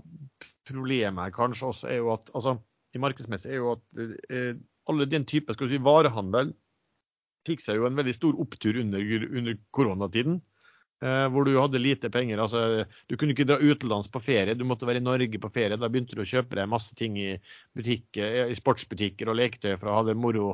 problemet 0.67 1.33
kanskje 1.35 1.67
også 1.71 1.89
er 1.91 1.99
jo 1.99 2.11
at 2.13 2.29
altså, 2.37 2.55
i 2.95 3.01
markedsmessig 3.01 3.51
er 3.51 3.59
jo 3.59 3.73
at 3.75 4.03
eh, 4.31 4.53
alle 4.89 5.07
den 5.09 5.25
type 5.29 5.53
skal 5.55 5.67
vi 5.67 5.75
si, 5.75 5.83
varehandel 5.83 6.53
fikk 7.47 7.63
seg 7.63 7.79
jo 7.79 7.87
en 7.87 7.97
veldig 7.97 8.13
stor 8.15 8.37
opptur 8.41 8.77
under, 8.81 9.27
under 9.31 9.59
koronatiden. 9.73 10.39
Eh, 11.01 11.27
hvor 11.33 11.47
du 11.47 11.55
hadde 11.57 11.81
lite 11.81 12.11
penger. 12.13 12.37
altså 12.37 12.85
Du 13.09 13.15
kunne 13.17 13.33
ikke 13.33 13.47
dra 13.49 13.57
utenlands 13.57 14.11
på 14.11 14.21
ferie, 14.21 14.53
du 14.53 14.65
måtte 14.69 14.85
være 14.85 15.01
i 15.01 15.05
Norge 15.05 15.39
på 15.41 15.49
ferie. 15.49 15.79
Da 15.81 15.89
begynte 15.89 16.13
du 16.17 16.21
å 16.21 16.29
kjøpe 16.29 16.59
deg 16.59 16.69
masse 16.69 16.93
ting 16.97 17.17
i, 17.17 17.31
butikker, 17.73 18.51
i 18.51 18.57
sportsbutikker 18.57 19.31
og 19.31 19.39
leketøy 19.39 19.73
for 19.79 19.89
å 19.89 19.95
ha 19.97 20.03
det 20.05 20.17
moro 20.19 20.51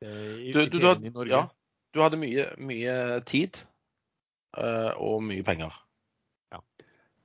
eh, 0.00 0.48
i, 0.48 0.54
du, 0.56 0.64
du, 0.72 0.78
du, 0.80 0.88
i 0.96 1.12
Norge. 1.12 1.34
Ja, 1.34 1.44
du 1.92 2.00
hadde 2.00 2.20
mye, 2.22 2.48
mye 2.56 2.94
tid 3.28 3.60
uh, 4.56 4.96
og 4.96 5.20
mye 5.28 5.44
penger. 5.44 5.76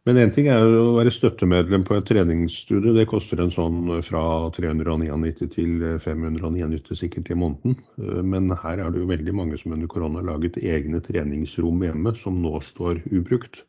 Men 0.07 0.21
én 0.21 0.29
ting 0.31 0.45
er 0.47 0.63
å 0.63 0.93
være 0.95 1.11
støttemedlem 1.11 1.83
på 1.83 1.97
et 1.97 2.05
treningsstudio. 2.07 2.93
Det 2.95 3.09
koster 3.11 3.41
en 3.43 3.51
sånn 3.51 3.89
fra 4.07 4.21
399 4.55 5.49
til 5.51 5.83
599 5.99 6.95
sikkert 6.95 7.33
i 7.33 7.35
måneden. 7.35 7.75
Men 8.23 8.47
her 8.63 8.79
er 8.79 8.93
det 8.93 9.01
jo 9.01 9.09
veldig 9.09 9.35
mange 9.35 9.59
som 9.59 9.75
under 9.75 9.91
korona 9.91 10.21
har 10.21 10.29
laget 10.29 10.61
egne 10.63 11.03
treningsrom 11.03 11.83
hjemme 11.83 12.15
som 12.21 12.39
nå 12.39 12.55
står 12.63 13.03
ubrukt. 13.11 13.65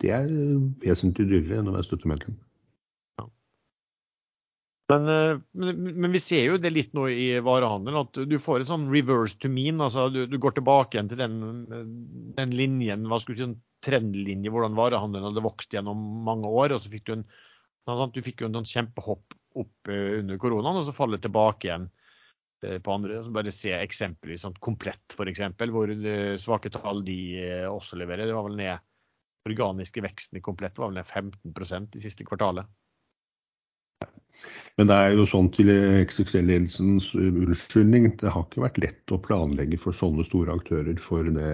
Det 0.00 0.14
er 0.16 0.32
vesentlig 0.80 1.28
dyrere 1.28 1.60
enn 1.60 1.68
å 1.68 1.76
være 1.76 1.90
støttemedlem. 1.90 2.40
Men, 4.90 5.08
eh, 5.12 5.38
men, 5.52 5.86
men, 5.92 6.10
vi 6.10 6.18
ser 6.24 6.48
jo 6.48 6.58
det 6.58 6.72
litt 6.72 6.94
nå 6.96 7.04
i 7.12 7.26
varehandelen, 7.44 8.00
at 8.00 8.16
du 8.26 8.38
får 8.42 8.64
en 8.64 8.70
sånn 8.72 8.88
reverse 8.90 9.36
to 9.38 9.52
mean. 9.52 9.84
altså 9.84 10.08
Du, 10.10 10.24
du 10.26 10.38
går 10.40 10.56
tilbake 10.56 10.96
igjen 10.96 11.10
til 11.12 11.20
den, 11.20 11.36
den 12.38 12.56
linjen, 12.56 13.04
hva 13.06 13.20
skulle 13.20 13.38
du 13.38 13.44
si, 13.44 13.60
trendlinje, 13.84 14.52
hvordan 14.52 14.76
varehandelen 14.78 15.30
hadde 15.30 15.44
vokst 15.44 15.72
gjennom 15.74 16.00
mange 16.26 16.48
år. 16.48 16.76
og 16.76 16.84
så 16.84 16.92
fikk 16.92 17.08
Du 17.08 17.14
en, 17.18 17.24
du 18.14 18.20
fikk 18.22 18.42
jo 18.42 18.50
en 18.50 18.60
sånn 18.60 18.72
kjempehopp 18.74 19.38
opp 19.60 19.90
eh, 19.90 20.20
under 20.20 20.38
koronaen, 20.38 20.78
og 20.80 20.86
så 20.86 20.94
faller 20.94 21.18
det 21.18 21.26
tilbake 21.28 21.68
igjen 21.68 21.88
eh, 22.66 22.78
på 22.78 22.92
andre. 22.94 23.22
Bare 23.34 23.54
se 23.54 23.72
eksempelvis 23.78 24.46
sånn 24.46 24.58
Komplett 24.60 25.16
f.eks., 25.16 25.42
hvor 25.72 25.94
svake 26.38 26.72
tall 26.74 27.02
de 27.06 27.18
også 27.70 27.98
leverer. 28.00 28.28
Det 28.28 28.36
var 28.36 28.48
vel 28.50 28.60
ned 28.60 28.86
organiske 29.48 30.04
veksten 30.04 30.38
i 30.38 30.44
Komplett 30.44 30.78
var 30.78 30.92
vel 30.92 31.00
ned 31.00 31.08
15% 31.08 31.96
i 31.96 32.04
siste 32.04 32.26
kvartalet. 32.28 32.68
Men 34.78 34.88
det 34.88 34.96
er 34.96 35.14
jo 35.18 35.24
sånn 35.28 35.50
til 35.52 35.70
XXL-ledelsens 35.72 37.10
unnskyldning, 37.18 38.06
det 38.20 38.30
har 38.32 38.46
ikke 38.46 38.62
vært 38.62 38.78
lett 38.80 39.12
å 39.12 39.18
planlegge 39.20 39.80
for 39.80 39.96
sånne 39.96 40.24
store 40.24 40.54
aktører 40.54 41.00
for 41.02 41.26
det 41.34 41.50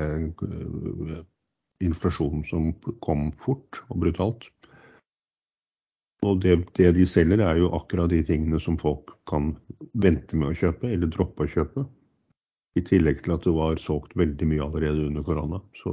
inflasjonen 1.84 2.44
som 2.48 2.70
kom 3.04 3.30
fort 3.42 3.82
og 3.90 4.00
brutalt. 4.04 4.48
Og 6.24 6.40
det, 6.42 6.56
det, 6.78 6.94
de 6.96 7.04
selger, 7.06 7.42
er 7.44 7.60
jo 7.60 7.72
akkurat 7.76 8.10
de 8.10 8.22
tingene 8.26 8.58
som 8.62 8.78
folk 8.80 9.12
kan 9.30 9.52
vente 9.92 10.38
med 10.38 10.52
å 10.54 10.58
kjøpe, 10.58 10.88
eller 10.90 11.12
droppe 11.12 11.44
å 11.44 11.52
kjøpe. 11.52 11.84
I 12.76 12.82
tillegg 12.84 13.22
til 13.24 13.36
at 13.36 13.46
det 13.46 13.54
var 13.56 13.78
solgt 13.80 14.16
veldig 14.18 14.48
mye 14.48 14.64
allerede 14.64 15.06
under 15.08 15.24
korona. 15.24 15.60
Så 15.80 15.92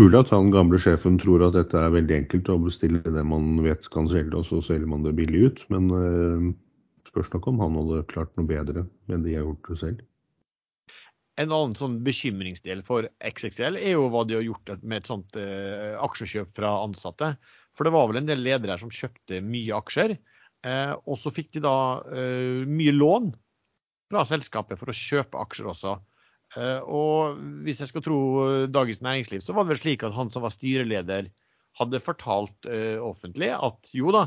Mulig 0.00 0.22
at 0.22 0.30
han 0.32 0.48
gamle 0.48 0.78
sjefen 0.80 1.18
tror 1.20 1.42
at 1.44 1.56
dette 1.58 1.76
er 1.76 1.92
veldig 1.92 2.14
enkelt 2.22 2.48
å 2.48 2.54
bestille 2.62 3.02
det 3.04 3.24
man 3.28 3.58
vet 3.60 3.84
kan 3.92 4.06
selge, 4.08 4.38
og 4.38 4.46
så 4.48 4.62
selger 4.64 4.88
man 4.88 5.04
det 5.04 5.12
billig 5.18 5.42
ut. 5.44 5.60
Men 5.72 5.90
øh, 5.92 6.46
spørs 7.10 7.28
nok 7.34 7.50
om 7.50 7.60
han 7.60 7.76
hadde 7.76 8.06
klart 8.12 8.32
noe 8.38 8.48
bedre 8.48 8.86
enn 9.12 9.26
de 9.26 9.36
har 9.36 9.44
gjort 9.44 9.68
det 9.68 9.78
selv. 9.82 10.00
En 11.42 11.52
annen 11.54 11.74
sånn 11.76 12.00
bekymringsdel 12.06 12.84
for 12.86 13.08
XXL 13.24 13.78
er 13.80 13.96
jo 13.96 14.08
hva 14.12 14.24
de 14.28 14.38
har 14.38 14.44
gjort 14.46 14.74
med 14.82 15.00
et 15.00 15.10
sånt 15.10 15.38
eh, 15.40 15.94
aksjekjøp 15.98 16.52
fra 16.58 16.76
ansatte. 16.84 17.32
For 17.76 17.88
det 17.88 17.94
var 17.94 18.10
vel 18.10 18.20
en 18.20 18.28
del 18.28 18.44
ledere 18.44 18.78
som 18.80 18.92
kjøpte 18.92 19.40
mye 19.44 19.74
aksjer. 19.78 20.16
Eh, 20.62 20.92
og 21.02 21.18
så 21.18 21.32
fikk 21.34 21.54
de 21.56 21.64
da 21.64 21.76
eh, 22.14 22.62
mye 22.68 22.94
lån 22.94 23.32
fra 24.12 24.24
selskapet 24.28 24.78
for 24.80 24.92
å 24.92 24.96
kjøpe 24.96 25.40
aksjer 25.40 25.70
også. 25.72 25.96
Eh, 26.60 26.80
og 26.84 27.40
hvis 27.64 27.80
jeg 27.80 27.90
skal 27.90 28.04
tro 28.04 28.20
eh, 28.44 28.68
Dagens 28.70 29.00
Næringsliv, 29.04 29.42
så 29.44 29.56
var 29.56 29.64
det 29.64 29.74
vel 29.74 29.82
slik 29.86 30.04
at 30.06 30.16
han 30.16 30.30
som 30.32 30.44
var 30.44 30.54
styreleder, 30.54 31.32
hadde 31.80 32.02
fortalt 32.04 32.66
uh, 32.68 33.00
offentlig 33.00 33.46
at 33.48 33.88
jo 33.96 34.10
da, 34.12 34.26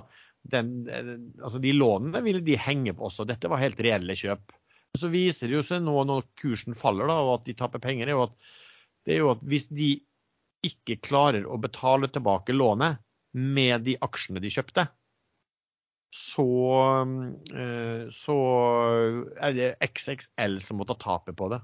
den, 0.50 0.88
altså 1.38 1.60
de 1.62 1.76
lånene 1.76 2.24
ville 2.26 2.42
de 2.42 2.56
henge 2.58 2.96
på 2.98 3.06
også. 3.06 3.22
Dette 3.30 3.52
var 3.52 3.62
helt 3.62 3.78
reelle 3.86 4.16
kjøp. 4.18 4.50
Så 4.96 5.12
viser 5.12 5.50
det 5.50 5.58
jo 5.58 5.64
seg 5.66 5.84
nå 5.84 5.96
når 6.08 6.28
kursen 6.40 6.78
faller 6.78 7.10
da, 7.12 7.20
og 7.26 7.40
at 7.40 7.48
de 7.50 7.56
taper 7.58 7.84
penger, 7.84 8.12
er 8.12 8.22
at, 8.26 8.36
det 9.06 9.16
er 9.16 9.24
jo 9.24 9.32
at 9.34 9.44
hvis 9.46 9.68
de 9.72 9.96
ikke 10.66 11.00
klarer 11.06 11.46
å 11.46 11.60
betale 11.62 12.10
tilbake 12.10 12.56
lånet 12.56 13.02
med 13.36 13.84
de 13.86 13.98
aksjene 14.02 14.42
de 14.42 14.52
kjøpte, 14.54 14.88
så, 16.16 16.48
så 18.16 18.36
er 19.36 19.56
det 19.58 19.72
XXL 19.84 20.60
som 20.64 20.80
må 20.80 20.88
ta 20.88 20.96
tapet 21.00 21.36
på 21.36 21.50
det. 21.52 21.60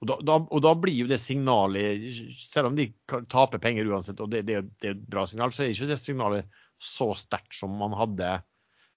Og 0.00 0.08
da, 0.08 0.16
da, 0.24 0.36
og 0.40 0.62
da, 0.64 0.72
blir 0.80 0.96
jo 1.02 1.08
det 1.10 1.18
signalet, 1.20 2.06
selv 2.40 2.70
om 2.70 2.78
de 2.78 2.86
taper 3.28 3.60
penger 3.60 3.90
uansett, 3.90 4.20
og 4.22 4.30
det, 4.32 4.46
det, 4.48 4.62
det 4.80 4.92
er 4.92 4.94
et 4.94 5.08
bra 5.12 5.26
signal, 5.28 5.52
så 5.52 5.66
er 5.66 5.74
ikke 5.74 5.90
det 5.90 5.98
signalet 6.00 6.62
så 6.80 7.10
sterkt 7.18 7.52
som 7.58 7.74
man 7.76 7.92
hadde 7.98 8.38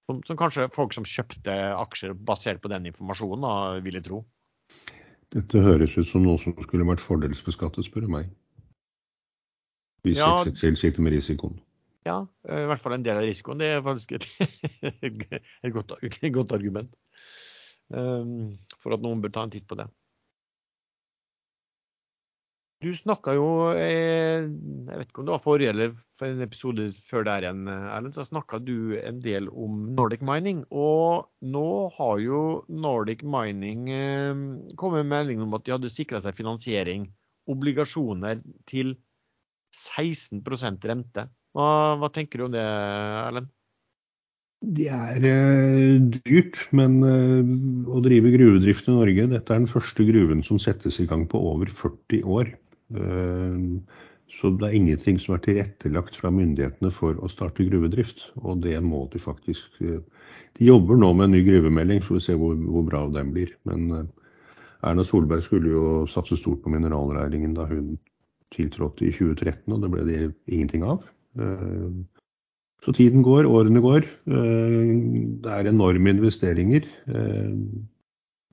som, 0.07 0.21
som, 0.27 0.37
kanskje 0.39 0.69
folk 0.75 0.95
som 0.95 1.07
kjøpte 1.07 1.55
aksjer 1.77 2.15
basert 2.27 2.61
på 2.63 2.71
den 2.71 2.89
informasjonen, 2.91 3.45
da, 3.45 3.83
ville 3.85 4.03
tro. 4.03 4.23
Dette 5.33 5.61
høres 5.65 5.95
ut 5.97 6.07
som 6.09 6.25
noe 6.25 6.39
som 6.41 6.55
skulle 6.61 6.87
vært 6.87 7.01
fordelsbeskattet, 7.01 7.87
spør 7.87 8.05
du 8.05 8.11
meg. 8.17 8.31
Hvis 10.03 10.19
ja, 10.19 10.35
XXL 10.43 10.75
sikter 10.77 11.05
med 11.05 11.15
risikoen. 11.15 11.55
Ja, 12.03 12.19
i 12.43 12.65
hvert 12.67 12.81
fall 12.83 12.97
en 12.97 13.05
del 13.05 13.21
av 13.21 13.23
risikoen. 13.23 13.61
Det 13.63 13.69
er 13.77 13.83
faktisk 13.85 14.17
et, 14.17 14.27
et, 15.07 15.71
godt, 15.73 15.95
et 16.03 16.19
godt, 16.35 16.51
argument 16.51 16.91
um, 17.95 18.57
for 18.83 18.95
at 18.95 19.03
noen 19.03 19.23
bør 19.23 19.31
ta 19.33 19.45
en 19.47 19.53
titt 19.53 19.67
på 19.69 19.79
det. 19.79 19.87
Du 22.83 22.89
snakka 22.91 23.35
jo, 23.37 23.47
eh, 23.79 24.43
jeg 24.43 24.97
vet 24.99 25.07
ikke 25.07 25.21
om 25.21 25.27
det 25.29 25.35
var 25.35 25.43
forrige 25.43 25.71
eller 25.71 25.93
for 26.19 26.27
en 26.27 26.43
episode 26.43 26.89
før 27.07 27.23
der 27.27 27.45
igjen, 27.45 27.63
Erlend, 27.71 28.15
så 28.17 28.25
snakka 28.27 28.59
du 28.63 28.95
en 28.99 29.21
del 29.23 29.47
om 29.49 29.85
Nordic 29.95 30.23
Mining. 30.25 30.63
Og 30.67 31.29
nå 31.55 31.67
har 31.95 32.19
jo 32.23 32.41
Nordic 32.67 33.23
Mining 33.23 33.87
eh, 33.93 34.43
kommet 34.79 35.03
med 35.03 35.13
melding 35.13 35.45
om 35.45 35.55
at 35.55 35.65
de 35.65 35.75
hadde 35.75 35.93
sikra 35.93 36.21
seg 36.23 36.35
finansiering, 36.37 37.07
obligasjoner 37.49 38.43
til 38.69 38.95
16% 39.73 40.87
rente. 40.89 41.27
Hva, 41.53 41.67
hva, 42.01 42.09
tenker 42.13 42.41
du 42.41 42.47
om 42.47 42.55
det, 42.55 42.63
Erlend? 42.63 43.51
Det 44.63 44.87
er 44.95 45.25
eh, 45.27 45.97
dyrt, 46.23 46.59
men 46.71 47.01
eh, 47.03 47.39
å 47.91 47.99
drive 48.03 48.31
gruvedrift 48.31 48.87
i 48.87 48.93
Norge 48.95 49.25
Dette 49.33 49.51
er 49.51 49.59
den 49.59 49.67
første 49.67 50.05
gruven 50.07 50.43
som 50.45 50.61
settes 50.61 51.01
i 51.03 51.07
gang 51.09 51.25
på 51.27 51.41
over 51.51 51.67
40 51.67 52.23
år. 52.23 52.53
Eh, 52.93 53.57
så 54.33 54.49
det 54.57 54.67
er 54.67 54.77
ingenting 54.77 55.19
som 55.21 55.35
er 55.35 55.43
tilrettelagt 55.45 56.17
fra 56.17 56.31
myndighetene 56.33 56.89
for 56.93 57.19
å 57.21 57.29
starte 57.31 57.65
gruvedrift. 57.67 58.29
Og 58.41 58.63
det 58.65 58.77
må 58.85 59.05
de 59.13 59.21
faktisk. 59.21 59.77
Eh, 59.81 60.01
de 60.57 60.69
jobber 60.69 60.99
nå 60.99 61.11
med 61.17 61.29
en 61.29 61.35
ny 61.37 61.43
gruvemelding, 61.47 62.01
så 62.05 62.17
vi 62.17 62.23
ser 62.27 62.39
hvor, 62.41 62.55
hvor 62.55 62.87
bra 62.87 63.05
den 63.13 63.33
blir. 63.35 63.53
Men 63.69 63.91
eh, 63.91 64.09
Erna 64.89 65.05
Solberg 65.07 65.45
skulle 65.45 65.73
jo 65.73 65.85
satse 66.11 66.39
stort 66.39 66.63
på 66.63 66.73
mineralnæringen 66.73 67.55
da 67.57 67.67
hun 67.69 67.95
tiltrådte 68.53 69.07
i 69.07 69.13
2013, 69.13 69.71
og 69.73 69.79
det 69.81 69.89
ble 69.89 70.03
det 70.05 70.17
ingenting 70.45 70.83
av. 70.85 71.05
Så 72.83 72.91
tiden 72.93 73.23
går, 73.25 73.47
årene 73.49 73.81
går. 73.81 74.03
Det 74.27 75.55
er 75.55 75.69
enorme 75.71 76.11
investeringer. 76.13 76.85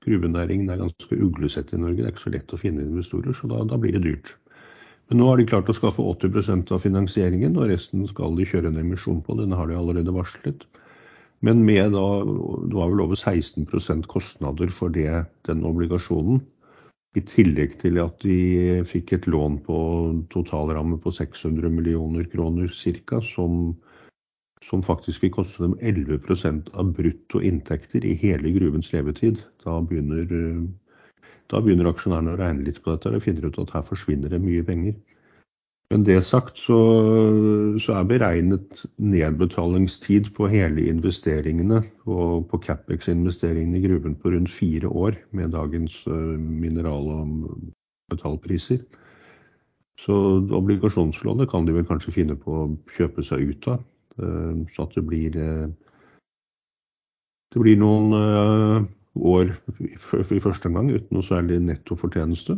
Gruvenæringen 0.05 0.69
er 0.73 0.81
ganske 0.81 1.17
uglesett 1.21 1.73
i 1.75 1.79
Norge. 1.81 1.99
Det 2.01 2.07
er 2.09 2.13
ikke 2.15 2.25
så 2.25 2.33
lett 2.33 2.53
å 2.55 2.59
finne 2.61 2.85
investorer, 2.85 3.35
så 3.37 3.49
da, 3.51 3.61
da 3.69 3.77
blir 3.81 3.97
det 3.97 4.05
dyrt. 4.05 4.35
Men 5.11 5.19
nå 5.21 5.27
har 5.27 5.41
de 5.41 5.45
klart 5.49 5.69
å 5.69 5.75
skaffe 5.75 6.03
80% 6.07 6.71
av 6.71 6.81
finansieringen, 6.85 7.57
og 7.59 7.67
resten 7.69 8.05
skal 8.09 8.37
de 8.37 8.47
kjøre 8.47 8.71
en 8.71 8.79
emisjon 8.79 9.19
på. 9.25 9.35
Den 9.37 9.53
har 9.57 9.67
de 9.69 9.75
allerede 9.75 10.13
varslet. 10.15 10.63
Men 11.45 11.65
med 11.65 11.91
da, 11.93 12.05
det 12.23 12.77
var 12.77 12.93
vel 12.93 13.03
over 13.03 13.19
16% 13.19 14.07
kostnader 14.09 14.71
for 14.73 14.93
det, 14.93 15.25
den 15.49 15.65
obligasjonen. 15.67 16.41
I 17.17 17.25
tillegg 17.27 17.73
til 17.81 17.97
at 17.99 18.21
de 18.23 18.81
fikk 18.87 19.17
et 19.17 19.27
lån 19.27 19.57
på 19.65 19.77
totalramme 20.31 20.95
på 21.03 21.11
600 21.11 21.73
millioner 21.73 22.29
kroner 22.31 22.71
ca., 22.71 23.19
som 23.33 23.73
som 24.65 24.83
faktisk 24.85 25.23
vil 25.23 25.33
koste 25.33 25.63
dem 25.63 25.77
11% 25.81 26.69
av 26.77 26.93
brutto 26.97 27.41
inntekter 27.41 28.05
i 28.05 28.13
hele 28.17 28.53
gruvens 28.53 28.91
levetid. 28.93 29.41
Da 29.65 29.79
begynner, 29.81 30.27
da 31.49 31.61
begynner 31.61 31.89
aksjonærene 31.89 32.35
å 32.35 32.41
regne 32.41 32.67
litt 32.67 32.81
på 32.83 32.93
dette 32.93 33.09
og 33.09 33.25
finner 33.25 33.49
ut 33.49 33.59
at 33.61 33.73
her 33.75 33.87
forsvinner 33.87 34.31
det 34.31 34.41
mye 34.43 34.65
penger. 34.67 34.95
Men 35.91 36.05
det 36.07 36.21
sagt 36.23 36.61
så, 36.63 36.77
så 37.83 37.97
er 37.97 38.05
beregnet 38.07 38.85
nedbetalingstid 38.95 40.29
på 40.37 40.47
hele 40.47 40.85
investeringene 40.87 41.81
og 42.07 42.45
på 42.47 42.61
Capex-investeringene 42.63 43.81
i 43.81 43.83
gruven 43.83 44.15
på 44.15 44.31
rundt 44.31 44.53
fire 44.53 44.87
år 44.87 45.19
med 45.35 45.51
dagens 45.51 45.97
eh, 46.07 46.37
mineral- 46.39 47.11
og 47.11 47.33
metallpriser. 48.13 48.85
Så 49.99 50.15
obligasjonslånet 50.55 51.51
kan 51.51 51.67
de 51.67 51.75
vel 51.75 51.89
kanskje 51.89 52.15
finne 52.15 52.39
på 52.39 52.55
å 52.55 52.69
kjøpe 52.95 53.25
seg 53.27 53.51
ut 53.51 53.67
av. 53.75 53.83
Eh, 54.19 54.63
så 54.75 54.87
at 54.87 54.97
det 54.97 55.03
blir 55.07 55.37
eh, 55.39 55.69
det 57.51 57.59
blir 57.59 57.79
noen 57.79 58.15
eh, 58.15 58.89
år 59.19 59.51
i 59.91 60.39
første 60.39 60.69
omgang 60.69 60.89
uten 60.93 61.17
noe 61.17 61.25
særlig 61.27 61.57
netto 61.59 61.97
fortjeneste. 61.99 62.55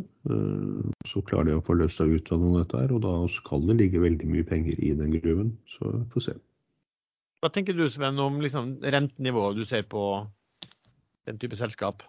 Så 1.10 1.24
klarer 1.26 1.50
de 1.50 1.56
å 1.58 1.64
få 1.66 1.74
løst 1.80 1.98
seg 1.98 2.14
ut 2.14 2.30
av 2.30 2.44
noe 2.44 2.60
av 2.60 2.60
dette, 2.62 2.82
her, 2.84 2.94
og 2.94 3.02
da 3.02 3.14
skal 3.34 3.66
det 3.66 3.80
ligge 3.80 4.04
veldig 4.04 4.30
mye 4.30 4.46
penger 4.46 4.78
i 4.78 4.92
den 5.00 5.16
gruven. 5.18 5.56
Så 5.74 5.90
vi 5.96 6.04
får 6.14 6.28
se. 6.28 6.36
Hva 7.42 7.50
tenker 7.50 7.74
du 7.74 7.88
Sven, 7.90 8.22
om 8.22 8.38
liksom 8.44 8.76
rentenivået 8.86 9.58
du 9.58 9.66
ser 9.66 9.88
på 9.90 10.04
den 11.26 11.42
type 11.42 11.58
selskap? 11.58 12.06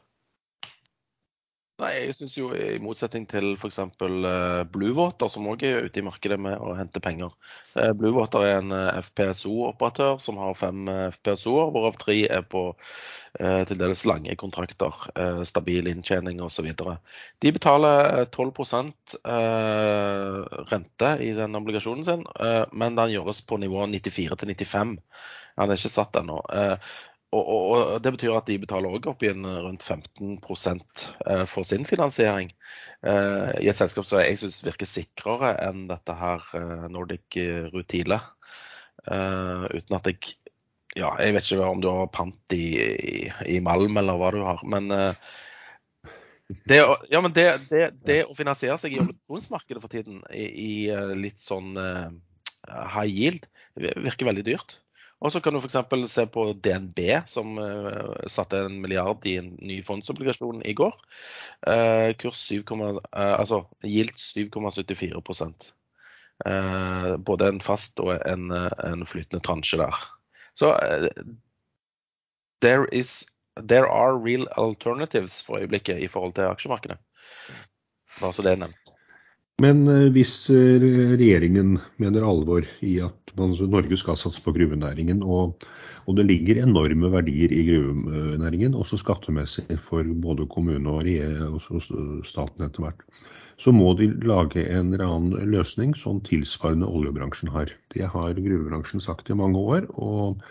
Nei, 1.83 2.05
jeg 2.05 2.15
syns 2.15 2.35
jo 2.39 2.53
i 2.55 2.77
motsetning 2.79 3.25
til 3.27 3.57
f.eks. 3.57 3.81
Uh, 3.99 4.61
Bluewater, 4.71 5.27
som 5.33 5.49
òg 5.51 5.65
er 5.67 5.89
ute 5.89 5.99
i 5.99 6.05
markedet 6.07 6.37
med 6.39 6.55
å 6.63 6.77
hente 6.79 7.03
penger. 7.03 7.33
Uh, 7.75 7.91
Bluewater 7.99 8.45
er 8.47 8.61
en 8.61 8.71
uh, 8.71 9.01
FPSO-operatør 9.03 10.21
som 10.23 10.39
har 10.39 10.55
fem 10.61 10.87
FPSO-er, 11.17 11.73
hvorav 11.75 11.99
tre 11.99 12.21
er 12.31 12.47
på 12.47 12.69
til 13.35 13.79
dels 13.81 14.05
lange 14.07 14.31
kontrakter. 14.39 14.95
Stabil 15.43 15.89
inntjening 15.91 16.39
osv. 16.47 16.69
De 17.43 17.51
betaler 17.51 18.29
12% 18.31 19.17
rente 20.71 21.09
i 21.19 21.33
den 21.35 21.59
obligasjonen 21.59 22.07
sin, 22.07 22.23
men 22.71 22.95
den 22.95 23.11
gjøres 23.17 23.43
på 23.43 23.59
nivå 23.59 23.89
94 23.91 24.39
til 24.39 24.55
95. 24.55 24.95
Han 25.59 25.75
er 25.75 25.83
ikke 25.83 25.91
satt 25.97 26.21
ennå. 26.23 26.39
Og, 27.35 27.49
og, 27.51 28.03
Det 28.03 28.13
betyr 28.15 28.37
at 28.37 28.49
de 28.49 28.61
betaler 28.63 28.93
også 28.95 29.13
opp 29.13 29.25
igjen 29.25 29.47
rundt 29.47 29.83
15 29.83 30.37
eh, 30.39 31.45
for 31.51 31.67
sin 31.67 31.87
finansiering. 31.89 32.53
Eh, 33.03 33.51
I 33.65 33.71
et 33.71 33.79
selskap 33.79 34.07
som 34.09 34.23
jeg 34.23 34.39
syns 34.41 34.63
virker 34.67 34.89
sikrere 34.89 35.55
enn 35.67 35.87
dette 35.91 36.17
her 36.19 36.47
eh, 36.59 36.87
Nordic 36.93 37.39
Rutile. 37.75 38.21
Uten 39.05 39.99
at 39.99 40.07
jeg 40.09 40.37
Ja, 40.95 41.09
jeg 41.19 41.35
vet 41.35 41.49
ikke 41.51 41.67
om 41.67 41.81
du 41.83 41.89
har 41.91 42.07
pant 42.15 42.55
i, 42.55 42.79
i, 42.79 43.23
i 43.51 43.59
malm 43.61 43.99
eller 43.99 44.15
hva 44.15 44.29
du 44.31 44.39
har. 44.47 44.61
Men 44.63 44.87
det, 46.71 46.79
ja, 47.11 47.19
men 47.19 47.35
det, 47.35 47.49
det, 47.67 47.89
det 48.07 48.21
å 48.29 48.37
finansiere 48.39 48.79
seg 48.79 48.95
i 48.95 49.01
obligasjonsmarkedet 49.03 49.83
for 49.83 49.91
tiden 49.91 50.23
i, 50.31 50.47
i 50.47 50.71
litt 51.19 51.43
sånn 51.43 51.75
high 51.75 53.11
yield 53.11 53.51
virker 53.75 54.31
veldig 54.31 54.47
dyrt. 54.47 54.79
Og 55.21 55.33
så 55.33 55.41
kan 55.41 55.55
du 55.55 55.61
f.eks. 55.61 55.77
se 56.11 56.27
på 56.27 56.47
DNB, 56.53 57.01
som 57.31 57.59
uh, 57.59 58.27
satte 58.27 58.65
en 58.67 58.81
milliard 58.83 59.25
i 59.27 59.37
en 59.41 59.55
ny 59.63 59.79
fondsobligasjon 59.85 60.63
i 60.67 60.75
går. 60.77 60.97
Uh, 61.67 62.11
kurs 62.21 62.43
7, 62.51 62.61
uh, 62.61 62.99
altså 63.13 63.63
gilt 63.83 64.19
7,74 64.21 65.15
uh, 66.45 67.17
Både 67.17 67.49
en 67.49 67.63
fast 67.65 68.01
og 68.05 68.17
en, 68.19 68.51
en 68.53 69.07
flytende 69.07 69.43
transje 69.45 69.81
der. 69.81 70.03
Så 70.55 70.75
there, 72.61 72.87
is, 72.93 73.25
there 73.57 73.89
are 73.89 74.19
real 74.19 74.47
alternatives 74.57 75.43
for 75.43 75.59
øyeblikket 75.59 75.99
i 75.99 76.09
forhold 76.09 76.35
til 76.35 76.51
aksjemarkedet. 76.51 76.99
Bare 78.21 78.33
så 78.33 78.43
det 78.43 78.53
er 78.53 78.63
nevnt. 78.67 78.95
Men 79.63 79.85
eh, 79.87 80.09
hvis 80.15 80.33
eh, 80.51 80.83
regjeringen 81.15 81.77
mener 82.03 82.27
alvor 82.27 82.67
i 82.83 82.97
at 83.05 83.35
man, 83.39 83.55
Norge 83.71 83.99
skal 84.01 84.19
satse 84.19 84.43
på 84.43 84.55
gruvenæringen, 84.57 85.23
og, 85.23 85.63
og, 86.07 86.17
det 86.19 86.27
ligger 86.27 86.63
enorme 86.65 87.11
verdier 87.13 87.55
i 87.55 87.63
gruvenæringen, 87.69 88.75
også 88.75 88.99
skattemessig 88.99 89.79
for 89.79 90.03
både 90.25 90.49
kommune 90.51 90.91
og, 90.91 91.07
og 91.71 92.27
staten 92.27 92.67
etter 92.67 92.83
hvert, 92.89 93.07
så 93.63 93.71
må 93.71 93.93
de 93.95 94.11
lage 94.27 94.67
en 94.67 94.91
eller 94.91 95.07
annen 95.07 95.55
løsning 95.55 95.95
som 95.95 96.19
tilsvarende 96.27 96.91
oljebransjen 96.91 97.53
har. 97.55 97.71
Det 97.95 98.11
har 98.11 98.35
gruvebransjen 98.35 99.03
sagt 99.05 99.31
i 99.31 99.39
mange 99.39 99.59
år. 99.59 99.87
og 99.95 100.43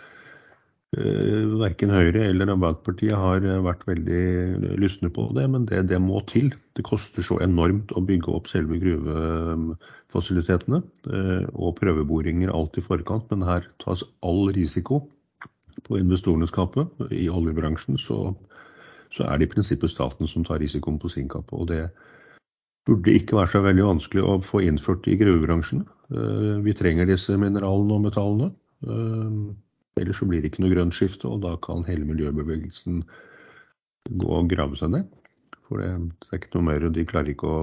verken 0.94 1.92
Høyre 1.92 2.28
eller 2.28 2.52
Arbeiderpartiet 2.52 3.16
har 3.18 3.44
eh, 3.44 3.62
vært 3.64 3.84
veldig 3.88 4.76
lystne 4.80 5.10
på 5.12 5.26
det, 5.36 5.46
men 5.50 5.66
det, 5.70 5.84
det, 5.90 6.00
må 6.02 6.20
til. 6.30 6.52
Det 6.76 6.84
koster 6.86 7.24
så 7.24 7.38
enormt 7.44 7.94
å 7.96 8.02
bygge 8.04 8.32
opp 8.34 8.50
selve 8.50 8.78
gruvefasilitetene. 8.82 10.82
Eh, 11.10 11.44
og 11.54 11.76
prøveboringer 11.80 12.52
alt 12.54 12.78
i 12.78 12.84
forkant, 12.84 13.26
men 13.32 13.46
her 13.46 13.66
tas 13.82 14.04
all 14.26 14.48
risiko 14.54 15.04
på 15.88 15.98
investorenes 15.98 16.54
kappe. 16.54 16.86
I 17.10 17.26
oljebransjen 17.32 17.98
så, 17.98 18.28
så, 19.10 19.26
er 19.26 19.40
det 19.40 19.48
i 19.48 19.54
prinsippet 19.56 19.92
staten 19.92 20.30
som 20.30 20.46
tar 20.46 20.62
risikoen 20.62 21.00
på 21.02 21.10
sin 21.12 21.30
kappe. 21.32 21.58
Og 21.58 21.70
det 21.72 21.88
burde 22.86 23.16
ikke 23.16 23.40
være 23.40 23.56
så 23.56 23.64
veldig 23.64 23.88
vanskelig 23.88 24.22
å 24.22 24.38
få 24.44 24.62
innført 24.68 25.08
i 25.08 25.16
gruvebransjen. 25.16 25.86
Vi 26.62 26.74
trenger 26.76 27.08
disse 27.08 27.32
mineralene 27.40 27.96
og 27.96 28.02
metallene. 28.04 28.50
Ellers 30.00 30.18
så 30.18 30.26
blir 30.26 30.42
det 30.42 30.50
ikke 30.50 30.64
noe 30.64 30.74
grønt 30.74 30.96
skifte, 30.96 31.28
og 31.30 31.44
da 31.44 31.54
kan 31.62 31.84
hele 31.86 32.06
miljøbevegelsen 32.08 33.04
gå 34.10 34.32
og 34.38 34.50
grave 34.50 34.78
seg 34.78 34.90
ned. 34.96 35.12
For 35.68 35.80
det, 35.80 35.92
er 36.32 36.40
ikke 36.40 36.56
noe 36.56 36.66
mer. 36.66 36.88
De 36.92 37.06
klarer 37.08 37.32
ikke 37.32 37.50
å 37.50 37.60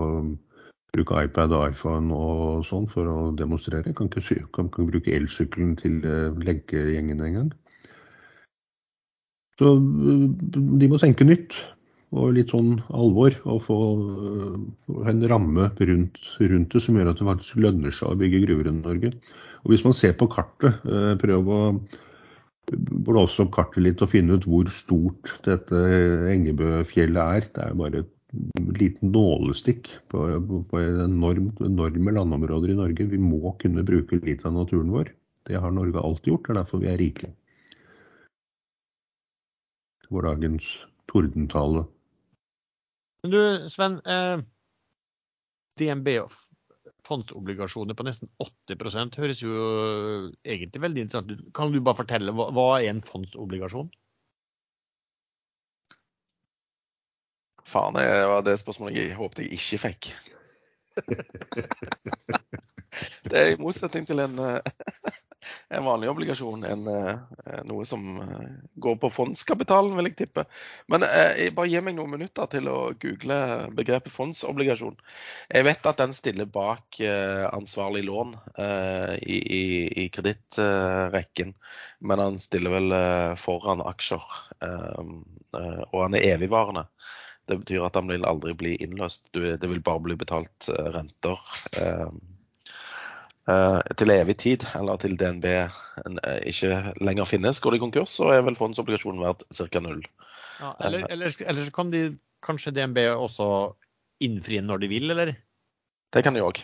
bruke 0.95 1.23
iPad 1.27 1.53
og 1.55 1.73
iPhone 1.73 2.15
og 2.15 2.63
sånn 2.67 2.87
for 2.91 3.07
å 3.07 3.17
demonstrere. 3.37 3.93
Kan 3.97 4.09
ikke, 4.09 4.39
kan 4.55 4.71
ikke 4.71 4.87
bruke 4.89 5.13
elsykkelen 5.15 5.75
til 5.79 5.99
eh, 6.07 6.39
leggegjengen 6.47 7.21
engang. 7.27 7.51
Så 9.59 9.75
eh, 9.77 10.25
de 10.81 10.89
må 10.91 10.99
tenke 11.01 11.27
nytt 11.27 11.55
og 12.11 12.33
litt 12.35 12.51
sånn 12.51 12.77
alvor. 12.95 13.35
Og 13.47 13.59
få 13.63 13.79
uh, 13.99 15.03
en 15.07 15.25
ramme 15.31 15.69
rundt, 15.79 16.23
rundt, 16.41 16.71
det 16.73 16.81
som 16.83 16.97
gjør 16.99 17.11
at 17.13 17.21
det 17.21 17.27
faktisk 17.27 17.61
lønner 17.63 17.95
seg 17.95 18.11
å 18.11 18.19
bygge 18.19 18.41
gruver 18.47 18.71
i 18.71 18.73
Norge. 18.79 19.13
Og 19.61 19.71
hvis 19.71 19.85
man 19.85 19.95
ser 19.95 20.15
på 20.17 20.27
kartet, 20.31 20.81
prøv 21.21 21.51
å 21.53 21.59
blåse 22.71 23.43
opp 23.43 23.53
kartet 23.55 23.83
litt 23.83 24.01
og 24.03 24.11
finne 24.13 24.37
ut 24.37 24.47
hvor 24.47 24.69
stort 24.73 25.33
dette 25.45 25.77
Engebøfjellet 26.31 27.21
er. 27.21 27.47
Det 27.55 27.65
er 27.65 27.77
bare 27.79 28.03
et 28.03 28.77
liten 28.79 29.11
nålestikk 29.11 29.89
på, 30.11 30.23
på 30.69 30.81
enormt, 30.81 31.59
enorme 31.65 32.15
landområder 32.15 32.73
i 32.73 32.77
Norge. 32.79 33.09
Vi 33.11 33.19
må 33.19 33.55
kunne 33.61 33.85
bruke 33.87 34.21
litt 34.23 34.45
av 34.47 34.55
naturen 34.55 34.93
vår. 34.93 35.11
Det 35.49 35.59
har 35.59 35.73
Norge 35.73 35.99
alltid 35.99 36.33
gjort. 36.33 36.47
Det 36.47 36.53
er 36.53 36.61
derfor 36.61 36.83
vi 36.83 36.91
er 36.91 37.01
rike. 37.01 37.33
Det 40.11 40.23
dagens 40.27 40.67
tordentale. 41.11 41.85
Du, 43.23 43.41
Sven. 43.69 43.99
Eh, 44.05 44.41
DNB 45.79 46.07
fondsobligasjoner 47.11 47.97
på 47.97 48.05
nesten 48.07 48.31
80 48.41 49.19
høres 49.19 49.43
jo 49.43 49.51
egentlig 50.41 50.83
veldig 50.83 51.05
interessant 51.05 51.35
ut. 51.35 51.43
Kan 51.57 51.75
du 51.75 51.81
bare 51.83 52.01
fortelle, 52.01 52.33
hva, 52.35 52.49
hva 52.55 52.67
er 52.79 52.93
en 52.93 53.03
fondsobligasjon? 53.05 53.91
Faen, 57.71 57.95
det 57.95 58.25
var 58.27 58.41
det 58.43 58.57
spørsmålet 58.59 58.97
jeg 58.97 59.15
håpet 59.15 59.45
jeg 59.45 59.53
ikke 59.55 59.77
fikk. 59.85 60.09
det 63.31 63.37
er 63.39 63.53
i 63.53 63.61
motsetning 63.61 64.07
til 64.09 64.19
en 64.23 64.35
eh, 64.43 64.59
en 65.69 65.85
vanlig 65.85 66.09
obligasjon 66.11 66.65
enn 66.67 66.87
eh, 66.91 67.61
noe 67.69 67.85
som 67.87 68.05
eh, 68.23 68.47
går 68.83 68.97
på 69.01 69.11
fondskapitalen, 69.13 69.95
vil 69.97 70.09
jeg 70.09 70.17
tippe. 70.23 70.45
Men 70.91 71.05
eh, 71.07 71.49
bare 71.55 71.71
gi 71.71 71.81
meg 71.83 71.97
noen 71.97 72.13
minutter 72.15 72.49
til 72.51 72.69
å 72.71 72.77
google 73.01 73.39
begrepet 73.77 74.13
fondsobligasjon. 74.13 74.97
Jeg 75.51 75.67
vet 75.67 75.89
at 75.89 76.01
den 76.01 76.15
stiller 76.15 76.49
bak 76.49 76.99
eh, 77.03 77.45
ansvarlig 77.51 78.05
lån 78.07 78.35
eh, 78.55 79.15
i, 79.21 79.39
i, 79.41 79.63
i 80.05 80.07
kredittrekken, 80.13 81.55
men 81.99 82.25
han 82.25 82.39
stiller 82.41 82.77
vel 82.77 82.97
eh, 82.97 83.33
foran 83.39 83.83
aksjer. 83.85 84.25
og 84.61 85.97
han 85.97 86.15
er 86.15 86.35
evigvarende. 86.35 86.85
Det 87.49 87.57
betyr 87.63 87.87
at 87.87 87.97
han 87.97 88.07
vil 88.07 88.27
aldri 88.27 88.53
bli 88.55 88.75
innløst. 88.83 89.25
Det 89.33 89.67
vil 89.67 89.81
bare 89.83 90.03
bli 90.05 90.15
betalt 90.15 90.69
renter. 90.93 91.41
Eh, 93.49 93.79
til 93.97 94.13
evig 94.13 94.35
tid, 94.37 94.63
eller 94.77 94.99
til 95.01 95.15
DNB 95.17 95.45
eh, 95.49 95.69
ikke 96.49 96.93
lenger 97.01 97.29
finnes. 97.29 97.61
Går 97.61 97.75
de 97.75 97.79
konkurs, 97.81 98.13
så 98.19 98.29
er 98.35 98.43
vel 98.45 98.57
fondsobligasjonen 98.57 99.23
verdt 99.23 99.47
ca. 99.49 99.81
null. 99.81 100.03
Ja, 100.59 100.75
eller, 100.85 101.07
eh, 101.07 101.13
eller, 101.15 101.33
eller, 101.47 101.63
så 101.65 101.73
kan 101.73 101.89
de 101.93 102.03
kanskje 102.45 102.73
DNB 102.75 103.01
også 103.15 103.47
innfri 104.21 104.61
når 104.61 104.83
de 104.83 104.91
vil, 104.91 105.09
eller? 105.09 105.33
Det 106.13 106.21
kan 106.21 106.37
de 106.37 106.45
òg. 106.45 106.61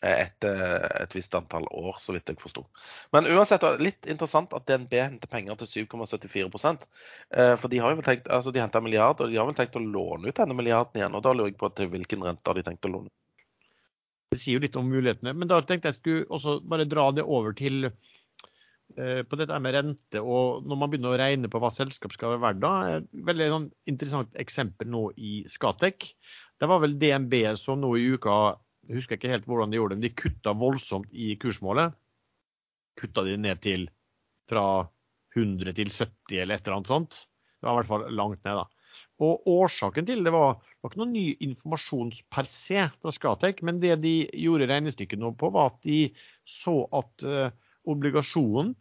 Etter 0.00 0.60
et 1.02 1.12
visst 1.12 1.34
antall 1.36 1.66
år, 1.76 1.98
så 2.00 2.14
vidt 2.14 2.28
jeg 2.32 2.40
forsto. 2.40 2.62
Men 3.12 3.28
uansett, 3.28 3.64
litt 3.84 4.08
interessant 4.08 4.52
at 4.56 4.64
DNB 4.68 4.94
henter 4.96 5.28
penger 5.28 5.58
til 5.60 5.84
7,74% 5.84 6.86
For 7.60 7.68
de 7.68 7.82
har 7.84 7.92
jo 7.92 8.04
tenkt, 8.06 8.30
altså 8.32 8.48
de 8.48 8.62
henter 8.64 8.80
en 8.80 8.86
milliard, 8.86 9.20
og 9.20 9.28
de 9.28 9.36
har 9.36 9.44
vel 9.48 9.58
tenkt 9.58 9.76
å 9.76 9.84
låne 9.84 10.32
ut 10.32 10.40
denne 10.40 10.56
milliarden 10.56 11.02
igjen. 11.02 11.18
Og 11.18 11.24
da 11.26 11.34
lurer 11.36 11.52
jeg 11.52 11.60
på 11.60 11.68
til 11.76 11.92
hvilken 11.92 12.24
rente 12.24 12.48
har 12.48 12.56
de 12.56 12.64
tenkt 12.64 12.88
å 12.88 12.94
låne 12.94 13.12
det 14.30 14.38
sier 14.38 14.58
jo 14.58 14.62
litt 14.62 14.78
om 14.78 14.86
mulighetene. 14.86 15.34
Men 15.34 15.50
da 15.50 15.58
tenkte 15.66 15.90
jeg 15.90 15.98
skulle 15.98 16.28
også 16.30 16.60
bare 16.70 16.86
dra 16.88 17.08
det 17.14 17.26
over 17.26 17.54
til 17.58 17.88
eh, 17.88 19.22
på 19.26 19.38
dette 19.40 19.58
med 19.62 19.74
rente 19.74 20.22
og 20.22 20.66
når 20.66 20.78
man 20.78 20.92
begynner 20.92 21.14
å 21.14 21.20
regne 21.20 21.50
på 21.50 21.60
hva 21.62 21.72
selskap 21.74 22.14
skal 22.14 22.36
være 22.36 22.44
verdt. 22.46 23.10
Et 23.10 23.24
veldig 23.30 23.50
sånn 23.54 23.68
interessant 23.90 24.38
eksempel 24.38 24.90
nå 24.92 25.08
i 25.18 25.40
Skatek. 25.50 26.12
Det 26.60 26.68
var 26.70 26.82
vel 26.84 26.98
DNB 27.00 27.40
som 27.58 27.82
nå 27.82 27.96
i 27.98 28.10
uka 28.14 28.36
jeg 28.90 28.96
husker 28.98 29.18
ikke 29.18 29.30
helt 29.30 29.44
hvordan 29.46 29.70
de 29.70 29.78
gjorde 29.78 29.94
det, 29.94 30.00
men 30.00 30.06
de 30.08 30.18
kutta 30.18 30.54
voldsomt 30.58 31.12
i 31.14 31.34
kursmålet. 31.38 31.94
Kutta 32.98 33.22
de 33.22 33.36
ned 33.38 33.60
til 33.62 33.84
fra 34.50 34.64
100 35.36 35.76
til 35.78 35.92
70 35.94 36.40
eller 36.42 36.58
et 36.58 36.64
eller 36.64 36.80
annet 36.80 36.90
sånt. 36.90 37.18
Det 37.60 37.68
var 37.68 37.76
i 37.76 37.78
hvert 37.78 37.90
fall 37.92 38.06
langt 38.18 38.42
ned, 38.42 38.58
da. 38.58 38.64
Og 39.20 39.48
årsaken 39.52 40.06
til 40.08 40.24
det 40.24 40.32
var, 40.32 40.56
var 40.80 40.92
ikke 40.92 41.02
noen 41.02 41.12
ny 41.12 41.26
informasjon 41.44 42.12
per 42.32 42.48
se 42.48 42.86
fra 42.94 43.12
Skatek, 43.12 43.60
men 43.66 43.80
det 43.82 43.98
de 44.04 44.14
gjorde 44.32 44.68
regnestykket 44.70 45.20
nå 45.20 45.34
på, 45.40 45.50
var 45.52 45.74
at 45.74 45.82
de 45.84 46.06
så 46.48 46.78
at 46.96 47.26
eh, 47.28 47.52
obligasjonen 47.90 48.72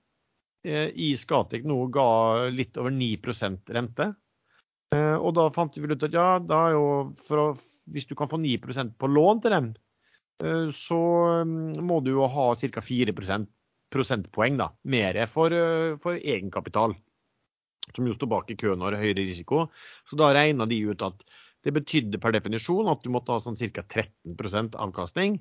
eh, 0.64 0.88
i 0.96 1.12
Skatek 1.20 1.68
nå 1.68 1.82
ga 1.92 2.08
litt 2.56 2.80
over 2.80 2.96
9% 2.96 3.76
rente. 3.76 4.14
Eh, 4.96 5.16
og 5.18 5.36
da 5.38 5.50
fant 5.54 5.76
de 5.76 5.84
vel 5.84 5.94
ut 5.94 6.08
at 6.08 6.16
ja, 6.16 6.30
for 7.28 7.44
å, 7.44 7.48
hvis 7.94 8.08
du 8.10 8.16
kan 8.18 8.32
få 8.32 8.40
9% 8.42 8.96
på 8.98 9.12
lån 9.12 9.44
til 9.44 9.54
dem, 9.54 9.70
eh, 10.44 10.72
så 10.74 11.02
mm, 11.46 11.84
må 11.86 12.00
du 12.06 12.14
jo 12.16 12.30
ha 12.32 12.52
ca. 12.56 12.86
4 12.86 13.14
prosentpoeng 13.94 14.58
da, 14.62 14.72
mer 14.90 15.20
for, 15.30 15.54
eh, 15.54 16.00
for 16.02 16.18
egenkapital. 16.18 16.96
Som 17.96 18.08
jo 18.10 18.16
står 18.16 18.32
bak 18.32 18.52
i 18.54 18.58
køen 18.60 18.82
og 18.82 18.92
har 18.92 19.02
høyere 19.02 19.24
risiko. 19.24 19.68
Så 20.08 20.20
da 20.20 20.32
regna 20.36 20.68
de 20.70 20.82
ut 20.90 21.06
at 21.06 21.24
det 21.66 21.76
betydde 21.76 22.22
per 22.22 22.32
definisjon 22.36 22.88
at 22.92 23.02
du 23.04 23.12
måtte 23.12 23.36
ha 23.36 23.44
sånn 23.44 23.58
ca. 23.60 23.84
13% 23.84 24.78
avkastning 24.80 25.40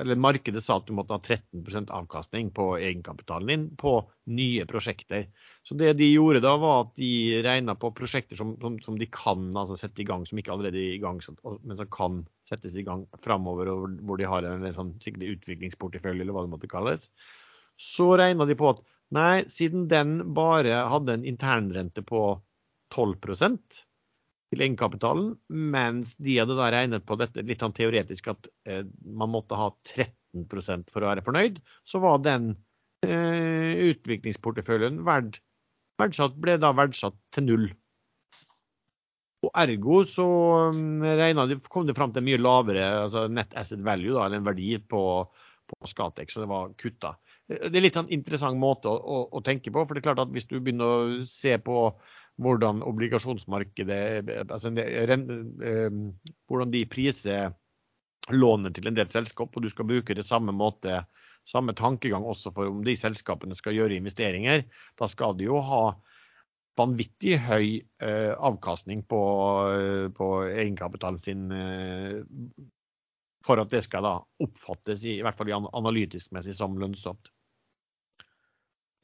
eller 0.00 0.18
markedet 0.18 0.62
sa 0.64 0.78
at 0.80 0.88
du 0.88 0.94
måtte 0.96 1.14
ha 1.14 1.20
13% 1.22 1.92
avkastning 1.94 2.50
på 2.54 2.66
egenkapitalen 2.80 3.50
din 3.50 3.66
på 3.78 3.92
nye 4.34 4.64
prosjekter. 4.66 5.28
Så 5.62 5.76
det 5.78 5.92
de 6.00 6.08
gjorde 6.10 6.42
da, 6.44 6.56
var 6.60 6.80
at 6.82 6.94
de 6.98 7.42
regna 7.46 7.76
på 7.78 7.92
prosjekter 7.96 8.38
som, 8.38 8.54
som, 8.62 8.80
som, 8.82 8.98
de 8.98 9.06
kan 9.12 9.46
altså 9.54 9.78
sette 9.78 10.02
i 10.02 10.08
gang, 10.08 10.26
som 10.26 10.40
ikke 10.40 10.54
allerede 10.54 10.80
er 10.80 10.96
i 10.96 11.02
gang, 11.02 11.20
men 11.62 11.78
som 11.78 11.92
kan 11.94 12.24
settes 12.46 12.74
i 12.74 12.86
gang 12.86 13.06
framover, 13.22 13.70
hvor 14.02 14.20
de 14.20 14.28
har 14.28 14.48
en 14.48 14.66
sånn 14.74 14.96
skikkelig 15.02 15.36
utviklingsportefølje, 15.38 16.26
eller 16.26 16.36
hva 16.36 16.46
det 16.46 16.54
måtte 16.56 16.70
kalles. 16.70 17.10
Så 17.78 18.12
regna 18.18 18.46
de 18.50 18.58
på 18.58 18.74
at 18.74 18.82
nei, 19.14 19.44
siden 19.52 19.88
den 19.90 20.16
bare 20.36 20.84
hadde 20.90 21.18
en 21.18 21.26
internrente 21.28 22.04
på 22.06 22.22
12% 22.94 23.82
til 24.54 24.62
egenkapitalen, 24.62 25.32
mens 25.48 26.14
de 26.22 26.38
hadde 26.38 26.56
da 26.58 26.70
regnet 26.72 27.06
på 27.08 27.18
dette 27.20 27.44
litt 27.46 27.64
sånn 27.64 27.74
teoretisk 27.76 28.30
at 28.32 28.50
eh, 28.68 28.84
man 29.04 29.32
måtte 29.34 29.58
ha 29.58 29.70
13% 29.90 30.92
for 30.92 31.02
å 31.02 31.10
være 31.10 31.24
fornøyd, 31.26 31.58
så 31.86 32.00
var 32.04 32.20
den 32.24 32.52
eh, 33.06 33.90
utviklingsporteføljen 33.90 35.02
verd, 35.06 35.40
verdsatt, 36.00 36.36
ble 36.40 36.58
da 36.62 36.74
verdsatt 36.76 37.18
til 37.34 37.48
null. 37.48 37.66
Og 39.44 39.50
Ergo 39.60 40.00
så 40.08 40.26
mm, 40.72 41.02
de, 41.50 41.58
kom 41.68 41.88
det 41.88 41.96
fram 41.98 42.14
til 42.14 42.24
mye 42.24 42.40
lavere 42.40 42.84
altså 43.04 43.26
net 43.28 43.52
asset 43.58 43.82
value, 43.84 44.14
da, 44.16 44.26
eller 44.26 44.40
en 44.40 44.46
verdi 44.48 44.78
på, 44.78 45.02
på 45.70 45.90
Skatek, 45.90 46.32
så 46.32 46.44
det 46.44 46.50
var 46.52 46.72
kutta. 46.80 47.16
Det 47.48 47.76
er 47.76 47.84
litt 47.84 47.96
en 47.98 48.06
sånn 48.06 48.14
interessant 48.16 48.56
måte 48.56 48.88
å, 48.88 48.96
å, 48.96 49.16
å, 49.36 49.40
tenke 49.44 49.72
på. 49.72 49.82
for 49.84 49.92
det 49.92 50.00
er 50.00 50.06
klart 50.06 50.22
at 50.22 50.30
Hvis 50.32 50.48
du 50.48 50.56
begynner 50.60 50.84
å 50.84 51.18
se 51.28 51.58
på 51.60 51.90
hvordan 52.40 52.80
obligasjonsmarkedet 52.82 54.00
altså, 54.48 54.72
eh, 54.80 55.92
Hvordan 56.48 56.72
de 56.72 56.86
priser 56.88 57.52
låner 58.32 58.72
til 58.72 58.88
en 58.88 58.96
del 58.96 59.10
selskap, 59.12 59.52
og 59.52 59.64
du 59.64 59.68
skal 59.68 59.84
bruke 59.84 60.16
det 60.16 60.24
samme 60.24 60.54
måte, 60.56 61.02
samme 61.44 61.74
tankegang 61.76 62.24
også 62.24 62.54
for 62.56 62.70
om 62.72 62.80
de 62.86 62.94
selskapene 62.96 63.56
skal 63.58 63.76
gjøre 63.76 63.98
investeringer. 63.98 64.64
Da 64.96 65.08
skal 65.12 65.36
de 65.36 65.50
jo 65.50 65.60
ha 65.60 65.82
vanvittig 66.78 67.36
høy 67.44 67.66
eh, 68.02 68.32
avkastning 68.32 69.04
på, 69.10 69.20
eh, 69.74 70.06
på, 70.14 70.30
egenkapitalen 70.48 71.20
sin 71.22 71.52
eh, 71.52 72.22
for 73.44 73.60
at 73.60 73.70
det 73.70 73.84
skal 73.84 74.06
da 74.06 74.14
oppfattes, 74.42 75.04
i, 75.04 75.18
i 75.18 75.22
hvert 75.24 75.38
fall 75.38 75.52
analytisk 75.52 76.32
messig, 76.34 76.56
som 76.56 76.78
lønnsomt. 76.80 77.28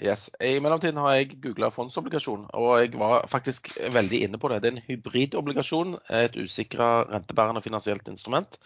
Yes. 0.00 0.30
I 0.40 0.56
mellomtiden 0.64 0.96
har 0.96 1.18
jeg 1.18 1.34
googla 1.44 1.68
fondsobligasjon, 1.74 2.46
og 2.56 2.70
jeg 2.80 2.94
var 2.96 3.26
faktisk 3.28 3.68
veldig 3.92 4.22
inne 4.24 4.40
på 4.40 4.48
det. 4.48 4.62
Det 4.62 4.70
er 4.70 4.76
en 4.78 4.86
hybridobligasjon, 4.86 5.98
et 6.08 6.38
usikra 6.40 7.02
rentebærende 7.10 7.60
finansielt 7.62 8.08
instrument. 8.08 8.56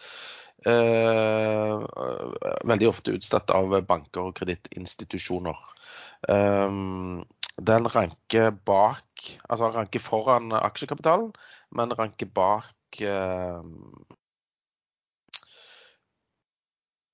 Eh, 0.65 1.83
veldig 2.71 2.87
ofte 2.87 3.17
utstedt 3.17 3.51
av 3.51 3.75
banker 3.89 4.29
og 4.29 4.37
kredittinstitusjoner. 4.39 5.59
Eh, 6.31 6.79
den 7.55 7.91
ranker 7.91 8.55
bak, 8.71 9.27
altså 9.49 9.73
ranker 9.75 10.03
foran 10.03 10.55
aksjekapitalen, 10.55 11.33
men 11.75 11.95
ranker 11.99 12.31
bak 12.31 13.03
eh, 13.03 13.59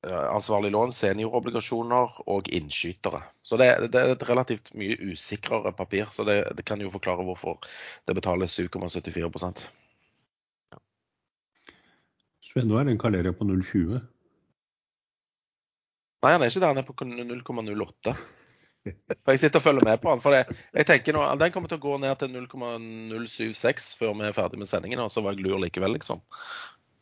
ansvarlig 0.09 0.71
lån, 0.71 0.91
seniorobligasjoner 0.91 2.15
og 2.29 2.49
innskytere. 2.49 3.21
Så 3.45 3.57
det, 3.57 3.69
det, 3.93 3.99
er 4.01 4.15
et 4.15 4.29
relativt 4.29 4.73
mye 4.73 4.97
usikrere 5.11 5.73
papir. 5.77 6.09
Så 6.11 6.25
det, 6.25 6.41
det 6.57 6.65
kan 6.65 6.81
jo 6.81 6.89
forklare 6.93 7.25
hvorfor 7.27 7.59
det 8.09 8.15
betales 8.17 8.57
7,74 8.59 9.67
ja. 10.71 10.81
Sven, 12.49 12.67
nå 12.67 12.79
er 12.79 12.89
den 12.89 12.99
Caleria 13.01 13.33
på 13.33 13.45
0,20? 13.45 14.01
Nei, 16.21 16.33
han 16.33 16.41
er 16.41 16.49
ikke 16.49 16.61
der. 16.61 16.73
Han 16.73 16.81
er 16.81 16.87
på 16.87 16.97
0,08. 17.05 18.17
For 18.81 19.35
Jeg 19.35 19.39
sitter 19.43 19.61
og 19.61 19.63
følger 19.63 19.85
med 19.85 20.01
på 20.01 20.09
han. 20.09 20.21
for 20.21 20.33
jeg, 20.33 20.45
jeg 20.73 20.85
tenker 20.89 21.13
nå, 21.13 21.21
Den 21.37 21.51
kommer 21.53 21.69
til 21.69 21.77
å 21.77 21.85
gå 21.85 21.97
ned 22.01 22.17
til 22.17 22.33
0,076 22.33 23.93
før 23.99 24.15
vi 24.17 24.25
er 24.25 24.33
ferdig 24.33 24.57
med 24.57 24.69
sendingen. 24.69 25.03
Og 25.05 25.13
så 25.13 25.21
var 25.21 25.37
jeg 25.37 25.45
lur 25.45 25.61
likevel, 25.61 25.93
liksom. 25.99 26.25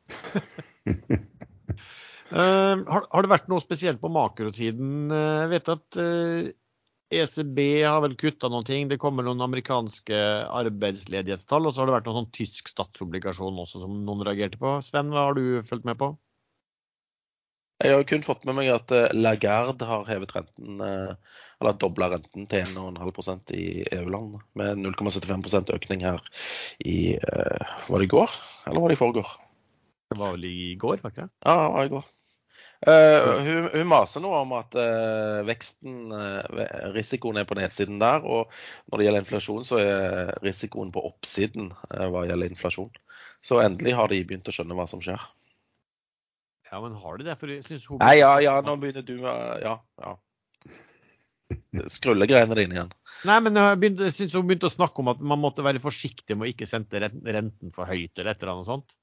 Uh, 2.29 2.85
har, 2.85 3.05
har, 3.09 3.25
det 3.25 3.31
vært 3.31 3.47
noe 3.49 3.63
spesielt 3.63 4.01
på 4.01 4.11
makrosiden? 4.13 5.09
Uh, 5.09 5.45
jeg 5.45 5.51
vet 5.55 5.71
at 5.73 5.97
uh, 5.97 6.45
eh, 6.45 7.21
ECB 7.23 7.59
har 7.81 8.03
vel 8.05 8.13
kutta 8.19 8.51
noen 8.53 8.67
ting. 8.67 8.89
Det 8.91 8.99
kommer 9.01 9.25
noen 9.25 9.41
amerikanske 9.41 10.17
arbeidsledighetstall. 10.45 11.65
Og 11.65 11.73
så 11.73 11.81
har 11.81 11.89
det 11.89 11.97
vært 11.97 12.09
noen 12.09 12.21
sånn 12.21 12.33
tysk 12.37 12.69
statsobligasjon 12.69 13.57
også 13.65 13.81
som 13.81 14.03
noen 14.05 14.21
reagerte 14.27 14.61
på. 14.61 14.77
Sven, 14.85 15.09
hva 15.13 15.29
har 15.29 15.39
du 15.39 15.63
fulgt 15.65 15.89
med 15.89 15.97
på? 16.01 16.13
Jeg 17.79 17.95
har 17.95 18.03
kun 18.03 18.25
fått 18.27 18.43
med 18.43 18.57
meg 18.57 18.69
at 18.73 18.91
Lagarde 19.15 19.87
har 19.87 20.01
hevet 20.11 20.33
renten, 20.35 20.81
eller 20.83 21.77
dobla 21.79 22.09
renten 22.11 22.43
til 22.51 22.73
1,5% 22.75 23.53
i 23.55 23.67
EU-land. 23.95 24.35
Med 24.59 24.81
0,75% 24.83 25.71
økning 25.77 26.03
her 26.03 26.19
i 26.83 27.15
Var 27.15 28.03
det 28.03 28.09
i 28.09 28.11
går, 28.11 28.35
eller 28.67 28.83
var 28.83 28.91
det 28.91 28.99
i 28.99 29.01
forgår? 29.05 29.31
Det 30.11 30.17
var 30.19 30.35
vel 30.35 30.45
i 30.51 30.75
går, 30.81 30.99
var 31.03 31.15
ikke 31.15 31.27
det? 31.27 31.31
Ja, 31.45 31.55
det 31.55 31.73
var 31.77 31.87
i 31.87 31.95
går. 31.95 32.07
Uh, 32.87 33.41
hun, 33.43 33.65
hun, 33.73 33.87
maser 33.91 34.23
noe 34.23 34.37
om 34.39 34.53
at 34.55 34.75
uh, 34.79 35.41
veksten, 35.43 36.13
uh, 36.15 36.91
risikoen 36.95 37.41
er 37.41 37.47
på 37.49 37.57
nedsiden 37.59 37.99
der. 37.99 38.23
Og 38.23 38.47
når 38.87 39.01
det 39.01 39.07
gjelder 39.07 39.25
inflasjon, 39.25 39.65
så 39.67 39.81
er 39.83 40.31
risikoen 40.45 40.93
på 40.95 41.03
oppsiden 41.09 41.73
hva 41.89 42.23
gjelder 42.29 42.53
inflasjon. 42.53 42.93
Så 43.43 43.59
endelig 43.63 43.97
har 43.99 44.11
de 44.11 44.21
begynt 44.23 44.47
å 44.47 44.55
skjønne 44.55 44.77
hva 44.79 44.87
som 44.87 45.03
skjer. 45.03 45.19
Ja, 46.69 46.79
men 46.83 46.95
har 47.01 47.19
de 47.19 47.27
det? 47.27 47.35
For 47.41 47.51
jeg 47.51 47.65
synes 47.65 47.87
hun... 47.89 47.99
Nei, 47.99 48.19
ja, 48.21 48.31
ja, 48.45 48.59
nå 48.63 48.75
begynner 48.79 49.03
du 49.05 49.15
med 49.23 49.63
Ja. 49.65 49.79
ja. 49.99 50.15
Skrullegreiene 51.89 52.55
dine 52.55 52.75
igjen. 52.75 52.91
Nei, 53.25 53.39
men 53.43 53.57
jeg, 53.57 53.79
begynte, 53.81 54.05
jeg 54.07 54.15
synes 54.15 54.35
hun 54.37 54.45
begynte 54.47 54.69
å 54.69 54.73
snakke 54.73 55.01
om 55.01 55.09
at 55.11 55.23
man 55.31 55.41
måtte 55.41 55.65
være 55.65 55.81
forsiktig 55.83 56.37
med 56.37 56.45
å 56.45 56.51
ikke 56.53 56.67
sende 56.69 57.01
renten 57.01 57.73
for 57.75 57.89
høyt 57.89 58.13
eller 58.13 58.31
et 58.31 58.43
eller 58.43 58.53
annet 58.53 58.69
sånt. 58.69 58.93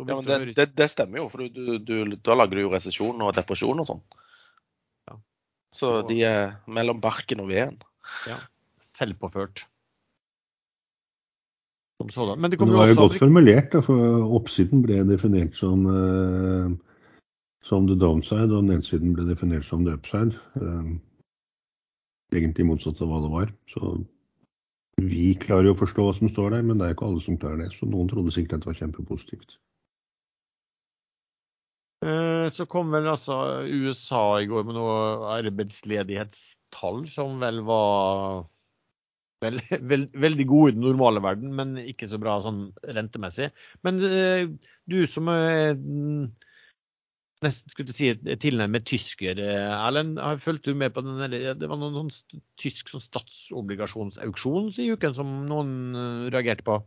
Ja, 0.00 0.16
men 0.16 0.24
det, 0.24 0.54
det, 0.56 0.66
det, 0.76 0.88
stemmer 0.88 1.20
jo, 1.20 1.26
for 1.28 1.44
du, 1.52 1.76
du, 1.78 1.96
da 2.24 2.36
lager 2.38 2.56
du 2.56 2.64
jo 2.64 2.72
resesjon 2.72 3.20
og 3.20 3.34
depresjon 3.36 3.82
og 3.82 3.88
sånn. 3.88 4.00
Ja. 5.10 5.18
Så 5.76 5.90
de 6.08 6.22
er 6.24 6.54
mellom 6.64 7.02
barken 7.02 7.42
og 7.44 7.50
veden. 7.52 7.76
Ja. 8.28 8.38
Selvpåført. 8.96 9.66
Som 12.10 12.40
Men 12.40 12.50
det, 12.50 12.58
det 12.58 12.66
var 12.66 12.88
jo 12.90 12.96
godt 12.98 13.18
formulert, 13.20 13.68
da, 13.72 13.82
for 13.84 14.24
oppsiden 14.40 14.82
ble 14.82 15.04
definert 15.06 15.54
som, 15.54 15.84
uh, 15.86 16.72
som 17.62 17.86
the 17.86 17.94
downside, 17.94 18.50
og 18.50 18.64
nedsiden 18.66 19.12
ble 19.14 19.28
definert 19.28 19.68
som 19.68 19.84
the 19.86 19.94
upside. 19.94 20.34
Uh, 20.58 20.96
egentlig 22.34 22.66
motsatt 22.66 22.98
av 23.04 23.12
hva 23.12 23.20
det 23.22 23.30
var. 23.36 23.52
Så 23.70 23.92
vi 25.02 25.34
klarer 25.38 25.70
jo 25.70 25.76
å 25.76 25.82
forstå 25.84 26.08
hva 26.08 26.16
som 26.16 26.32
står 26.32 26.56
der, 26.56 26.64
men 26.66 26.80
det 26.80 26.88
er 26.88 26.96
ikke 26.96 27.06
alle 27.06 27.22
som 27.22 27.38
klarer 27.38 27.62
det. 27.62 27.70
Så 27.76 27.86
noen 27.86 28.10
trodde 28.10 28.34
sikkert 28.34 28.58
at 28.58 28.64
det 28.64 28.72
var 28.72 28.80
kjempepositivt. 28.80 29.60
Eh, 32.02 32.48
så 32.50 32.66
kom 32.66 32.90
vel 32.90 33.06
altså 33.06 33.36
USA 33.62 34.40
i 34.42 34.48
går 34.50 34.64
med 34.66 34.74
noe 34.74 34.94
arbeidsledighetstall 35.36 37.04
som 37.12 37.36
vel 37.42 37.60
var 37.68 38.48
vel, 39.44 39.60
vel, 39.92 40.08
veldig 40.24 40.46
gode 40.50 40.72
i 40.72 40.74
den 40.74 40.86
normale 40.88 41.22
verden, 41.22 41.52
men 41.58 41.76
ikke 41.78 42.08
så 42.10 42.18
bra 42.22 42.40
sånn 42.42 42.64
rentemessig. 42.96 43.52
Men 43.86 44.02
eh, 44.08 44.48
du 44.90 44.98
som 45.06 45.30
er 45.30 45.76
mm, 45.78 46.24
nesten 47.46 47.70
skulle 47.70 47.94
si 47.94 48.10
tilnærmet 48.42 48.88
tysker, 48.90 49.38
eh, 49.38 49.70
Erlend, 49.76 50.18
Fulgte 50.42 50.74
du 50.74 50.82
med 50.82 50.96
på 50.96 51.06
den? 51.06 51.22
Det 51.30 51.70
var 51.70 51.78
noen 51.78 52.00
noen 52.00 52.42
tysk 52.58 52.90
sånn 52.90 53.06
statsobligasjonsauksjon 53.06 54.72
i 54.82 54.90
uken 54.96 55.14
som 55.20 55.38
noen 55.46 55.94
reagerte 56.34 56.66
på? 56.66 56.82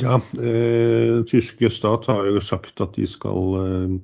Ja, 0.00 0.16
eh, 0.40 1.20
tyske 1.28 1.68
stat 1.70 2.06
har 2.08 2.24
jo 2.24 2.40
sagt 2.40 2.80
at 2.80 2.94
de 2.96 3.04
skal 3.08 3.56
eh, 3.60 3.96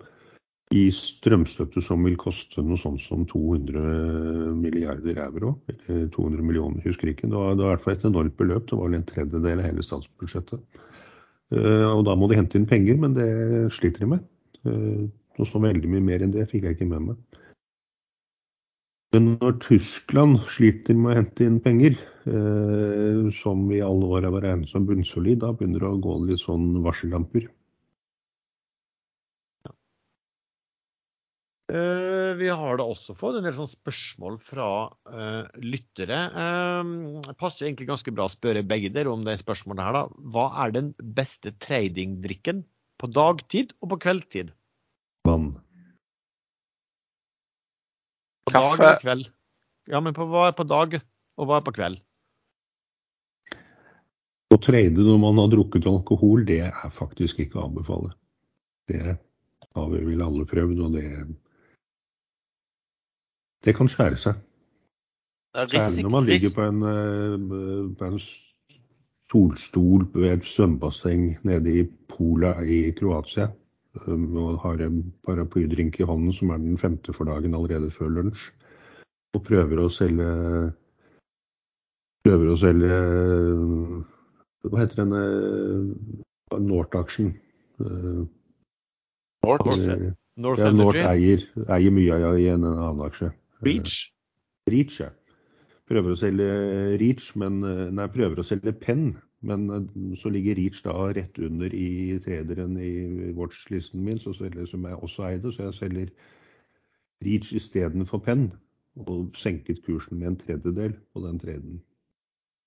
gi 0.69 0.82
strømstøtte 0.93 1.81
som 1.81 2.05
vil 2.05 2.19
koste 2.20 2.60
noe 2.60 2.77
sånt 2.81 3.01
som 3.01 3.24
200 3.31 4.52
milliarder 4.59 5.23
euro. 5.24 5.55
Eller 5.73 6.10
200 6.12 6.44
millioner, 6.44 6.85
husker 6.85 7.09
ikke. 7.12 7.31
Det 7.31 7.36
var, 7.36 7.56
det 7.56 7.65
var 7.65 7.73
i 7.73 7.77
hvert 7.77 7.86
fall 7.86 7.97
et 7.97 8.05
enormt 8.10 8.36
beløp. 8.36 8.69
Det 8.69 8.77
var 8.77 8.90
vel 8.90 8.98
en 9.01 9.09
tredjedel 9.09 9.62
av 9.62 9.69
hele 9.70 9.86
statsbudsjettet. 9.86 10.85
Eh, 11.56 11.86
og 11.89 12.05
da 12.05 12.16
må 12.19 12.28
de 12.28 12.36
hente 12.36 12.60
inn 12.60 12.69
penger, 12.69 13.01
men 13.01 13.16
det 13.16 13.31
sliter 13.77 14.05
de 14.05 14.12
med. 14.12 14.28
Eh, 14.69 15.06
noe 15.39 15.48
så 15.48 15.62
veldig 15.62 15.89
mye 15.89 16.05
mer 16.05 16.24
enn 16.24 16.35
det 16.35 16.51
fikk 16.51 16.69
jeg 16.69 16.77
ikke 16.77 16.90
med 16.93 17.12
meg. 17.12 17.40
Når 19.16 19.55
Tyskland 19.64 20.43
sliter 20.52 20.93
med 20.93 21.14
å 21.14 21.14
hente 21.16 21.47
inn 21.48 21.60
penger, 21.64 21.94
eh, 22.28 23.28
som 23.40 23.62
i 23.72 23.80
alle 23.80 24.05
år 24.05 24.26
har 24.26 24.35
vært 24.35 24.44
regnet 24.44 24.68
som 24.68 24.85
bunnsolid, 24.85 25.39
da 25.40 25.55
begynner 25.56 25.80
det 25.80 25.89
å 25.89 26.01
gå 26.05 26.16
litt 26.28 26.43
sånn 26.43 26.82
varsellamper. 26.85 27.47
Eh, 31.72 32.35
vi 32.36 32.51
har 32.52 32.76
da 32.76 32.85
også 32.85 33.16
fått 33.16 33.39
en 33.39 33.48
del 33.48 33.56
sånn 33.56 33.70
spørsmål 33.72 34.36
fra 34.44 34.68
eh, 35.09 35.56
lyttere. 35.64 36.20
Det 37.24 37.36
passer 37.40 37.66
egentlig 37.66 37.89
ganske 37.89 38.12
bra 38.12 38.28
å 38.28 38.32
spørre 38.32 38.64
begge 38.64 38.93
dere 38.93 39.12
om 39.12 39.24
det 39.24 39.39
spørsmålet 39.40 39.89
her. 39.89 39.97
da. 39.97 40.05
Hva 40.36 40.51
er 40.66 40.76
den 40.76 40.93
beste 41.01 41.55
tradingdrikken 41.64 42.60
på 43.01 43.09
dagtid 43.09 43.72
og 43.80 43.94
på 43.94 44.01
kveldstid? 44.05 44.52
Vann. 45.24 45.55
På 48.49 48.55
dag 48.57 48.75
eller 48.79 49.01
kveld? 49.03 49.31
Ja, 49.89 50.03
men 50.05 50.16
på, 50.16 50.27
hva 50.29 50.49
er 50.49 50.57
på 50.57 50.66
dag, 50.69 50.99
og 51.39 51.49
hva 51.49 51.61
er 51.61 51.66
på 51.66 51.75
kveld? 51.79 52.01
Å 54.49 54.57
trade 54.65 55.05
når 55.05 55.19
man 55.20 55.39
har 55.41 55.51
drukket 55.53 55.87
alkohol, 55.89 56.45
det 56.49 56.62
er 56.70 56.93
faktisk 56.93 57.41
ikke 57.45 57.61
å 57.61 57.66
anbefale. 57.69 58.15
Det 58.89 59.03
har 59.05 59.89
vi 59.93 60.03
vel 60.07 60.25
alle 60.25 60.49
prøvd, 60.49 60.81
og 60.87 60.97
det 60.97 61.07
Det 63.66 63.75
kan 63.75 63.89
skjære 63.91 64.16
seg. 64.23 64.37
Særlig 65.57 66.05
når 66.05 66.12
man 66.15 66.29
ligger 66.29 66.53
på 66.55 66.62
en, 66.62 66.83
eh, 66.87 67.97
på 67.99 68.05
en 68.07 68.20
solstol 69.33 70.07
ved 70.15 70.33
et 70.33 70.45
svømmebasseng 70.47 71.39
nede 71.45 71.81
i 71.81 71.85
Pola 72.09 72.55
i 72.62 72.93
Kroatia. 72.97 73.51
Og 73.97 74.59
har 74.62 74.82
en 74.85 75.01
paraplydrink 75.27 76.01
i 76.01 76.06
hånden 76.06 76.32
som 76.36 76.51
er 76.51 76.59
den 76.62 76.78
femte 76.78 77.12
for 77.16 77.24
dagen 77.24 77.55
allerede 77.56 77.90
før 77.90 78.09
lunsj. 78.19 78.51
Og 79.36 79.43
prøver 79.44 79.81
å 79.82 79.89
selge 79.93 80.28
Prøver 82.27 82.51
å 82.52 82.56
selge 82.60 82.89
eh, 82.93 83.98
Hva 84.69 84.81
heter 84.82 85.02
denne 85.02 85.23
North-aksjen? 86.65 87.32
North 87.78 89.65
Nord. 89.66 89.85
eh, 89.89 90.12
North 90.39 90.60
Ja, 90.62 90.73
North, 90.73 90.98
eier, 90.98 91.44
eier 91.69 91.94
mye 91.94 92.19
av 92.28 92.39
i 92.39 92.48
en 92.52 92.65
annen 92.69 93.05
aksje. 93.06 93.32
Reach? 93.66 94.12
Reach, 94.70 95.01
ja. 95.01 95.10
Prøver 95.89 96.15
å 96.15 96.20
selge 96.20 96.48
Reach, 97.01 97.32
men 97.40 97.60
Nei, 97.94 98.06
prøver 98.12 98.43
å 98.43 98.47
selge 98.47 98.74
Penn. 98.77 99.16
Men 99.40 99.70
eh, 99.70 100.16
så 100.19 100.31
ligger 100.35 100.59
Reach 100.59 100.82
da 100.82 100.94
rett 101.15 101.39
under 101.39 101.74
i 101.74 102.19
trederen 102.24 102.78
i 102.81 103.32
watch-listen 103.39 104.02
min, 104.05 104.19
så 104.19 104.35
selger, 104.35 104.66
som 104.66 104.86
jeg 104.86 104.97
også 104.97 105.28
eide. 105.31 105.52
Så 105.52 105.69
jeg 105.69 105.74
selger 105.78 106.10
Reach 107.24 107.52
istedenfor 107.55 108.19
Penn. 108.19 108.51
Og 109.06 109.31
senket 109.39 109.85
kursen 109.86 110.19
med 110.19 110.32
en 110.32 110.36
tredjedel 110.40 110.97
på 111.15 111.23
den 111.23 111.39
treden. 111.39 111.81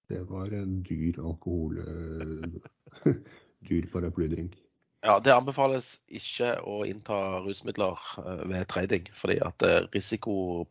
Det 0.10 0.24
var 0.30 0.52
en 0.56 0.82
dyr 0.88 1.20
alkohol... 1.20 1.80
eh, 1.84 3.16
dyr 3.70 3.88
paraplydrink. 3.92 4.56
Ja, 5.02 5.16
Det 5.20 5.34
anbefales 5.34 5.96
ikke 6.14 6.54
å 6.62 6.84
innta 6.86 7.42
rusmidler 7.44 8.00
eh, 8.22 8.44
ved 8.48 8.68
trading, 8.72 9.12
fordi 9.18 9.40
at 9.44 9.66
risiko, 9.92 10.64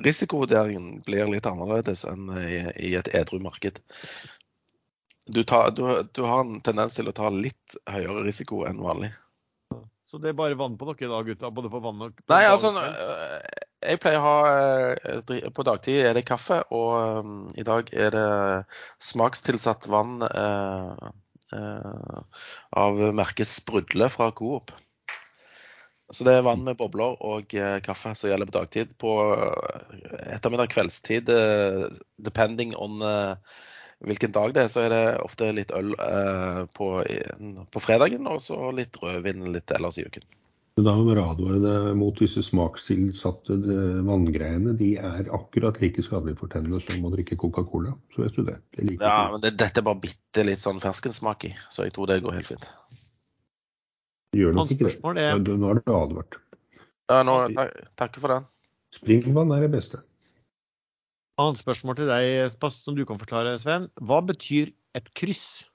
risikovurderingen 0.00 1.02
blir 1.04 1.28
litt 1.28 1.48
annerledes 1.50 2.06
enn 2.08 2.30
i, 2.40 2.62
i 2.88 2.94
et 2.96 3.12
edru 3.12 3.40
marked. 3.42 3.82
Du, 5.26 5.42
tar, 5.44 5.70
du, 5.70 5.82
du 6.12 6.22
har 6.22 6.44
en 6.44 6.60
tendens 6.62 6.94
til 6.94 7.08
å 7.10 7.14
ta 7.14 7.30
litt 7.34 7.78
høyere 7.90 8.22
risiko 8.26 8.62
enn 8.68 8.78
vanlig. 8.82 9.10
Så 10.06 10.20
det 10.22 10.30
er 10.30 10.38
bare 10.38 10.58
vann 10.58 10.76
på 10.78 10.86
dere 10.92 11.10
da, 11.10 11.22
gutta? 11.26 11.50
Både 11.50 11.70
på 11.70 11.80
vann 11.82 12.04
og 12.06 12.14
på 12.14 12.30
Nei, 12.30 12.44
altså, 12.46 12.70
øh, 12.78 13.40
jeg 13.82 14.00
pleier 14.02 14.20
å 14.20 14.26
ha 14.26 14.36
øh, 15.26 15.48
På 15.54 15.66
dagtid 15.66 15.98
er 16.06 16.14
det 16.14 16.26
kaffe, 16.28 16.60
og 16.70 17.26
um, 17.26 17.36
i 17.58 17.66
dag 17.66 17.90
er 17.90 18.14
det 18.14 18.30
smakstilsatt 19.02 19.88
vann 19.90 20.22
uh, 20.22 21.10
uh, 21.52 22.42
av 22.78 23.02
merket 23.18 23.50
Sprudle 23.50 24.08
fra 24.14 24.30
Coop. 24.30 24.70
Så 26.14 26.22
det 26.22 26.36
er 26.38 26.46
vann 26.46 26.62
med 26.62 26.78
bobler 26.78 27.18
og 27.26 27.50
uh, 27.58 27.80
kaffe 27.82 28.14
som 28.14 28.30
gjelder 28.30 28.46
på 28.46 28.60
dagtid. 28.60 28.94
På 29.02 29.16
ettermiddag 30.30 30.70
kveldstid, 30.70 31.34
depending 32.22 32.78
on 32.78 33.02
øh, 33.02 33.34
hvilken 34.04 34.32
dag 34.32 34.54
det 34.54 34.66
er, 34.66 34.72
så 34.72 34.86
er 34.86 34.92
det 34.92 35.04
ofte 35.24 35.52
litt 35.56 35.72
øl 35.74 35.94
eh, 36.02 36.64
på, 36.76 36.88
på 37.72 37.82
fredagen, 37.82 38.26
og 38.28 38.42
så 38.44 38.70
litt 38.76 38.98
rødvin 39.02 39.46
litt 39.54 39.72
ellers 39.76 40.00
i 40.00 40.06
uken. 40.06 40.26
Da 40.76 40.92
må 40.92 41.06
vi 41.08 41.14
advare 41.16 41.58
deg 41.62 41.86
mot 41.96 42.18
disse 42.20 42.42
smakstilsatte 42.44 43.54
eh, 43.56 44.00
vanngreiene. 44.04 44.74
De 44.76 44.90
er 45.00 45.30
akkurat 45.32 45.78
like 45.80 46.04
skadelige 46.04 46.42
for 46.42 46.52
tennene 46.52 46.82
som 46.84 47.06
å 47.08 47.12
drikke 47.14 47.38
Coca-Cola. 47.40 47.94
Så 48.12 48.26
vet 48.26 48.36
du 48.36 48.42
det. 48.44 48.58
det 48.76 48.82
er 48.82 48.90
like 48.90 49.08
Ja, 49.08 49.30
men 49.32 49.40
det, 49.40 49.54
dette 49.56 49.80
er 49.80 49.86
bare 49.86 50.02
bitte 50.02 50.44
litt 50.44 50.60
sånn 50.60 50.82
ferskensmak 50.84 51.48
i, 51.48 51.54
så 51.72 51.88
jeg 51.88 51.96
tror 51.96 52.12
det 52.12 52.20
går 52.26 52.36
helt 52.36 52.50
fint. 52.52 52.68
Gjør 54.36 54.58
nok 54.58 54.74
ikke 54.74 54.90
det. 54.90 55.24
er 55.24 55.40
Nå 55.40 55.72
er 55.72 55.80
du 55.80 55.94
advart. 55.96 56.36
Ja, 57.08 57.22
nå, 57.24 57.38
tak, 57.56 57.72
takk 57.96 58.20
for 58.20 58.34
den. 58.34 58.46
Springvann 58.98 59.56
er 59.56 59.64
det 59.64 59.72
beste. 59.72 60.02
Annet 61.36 61.60
spørsmål 61.60 61.98
til 61.98 62.08
deg, 62.08 62.46
Spass, 62.54 62.78
som 62.84 62.96
du 62.96 63.02
kan 63.08 63.18
forklare, 63.20 63.58
Sven. 63.60 63.90
Hva 64.00 64.22
betyr 64.24 64.70
et 64.96 65.10
kryss? 65.18 65.66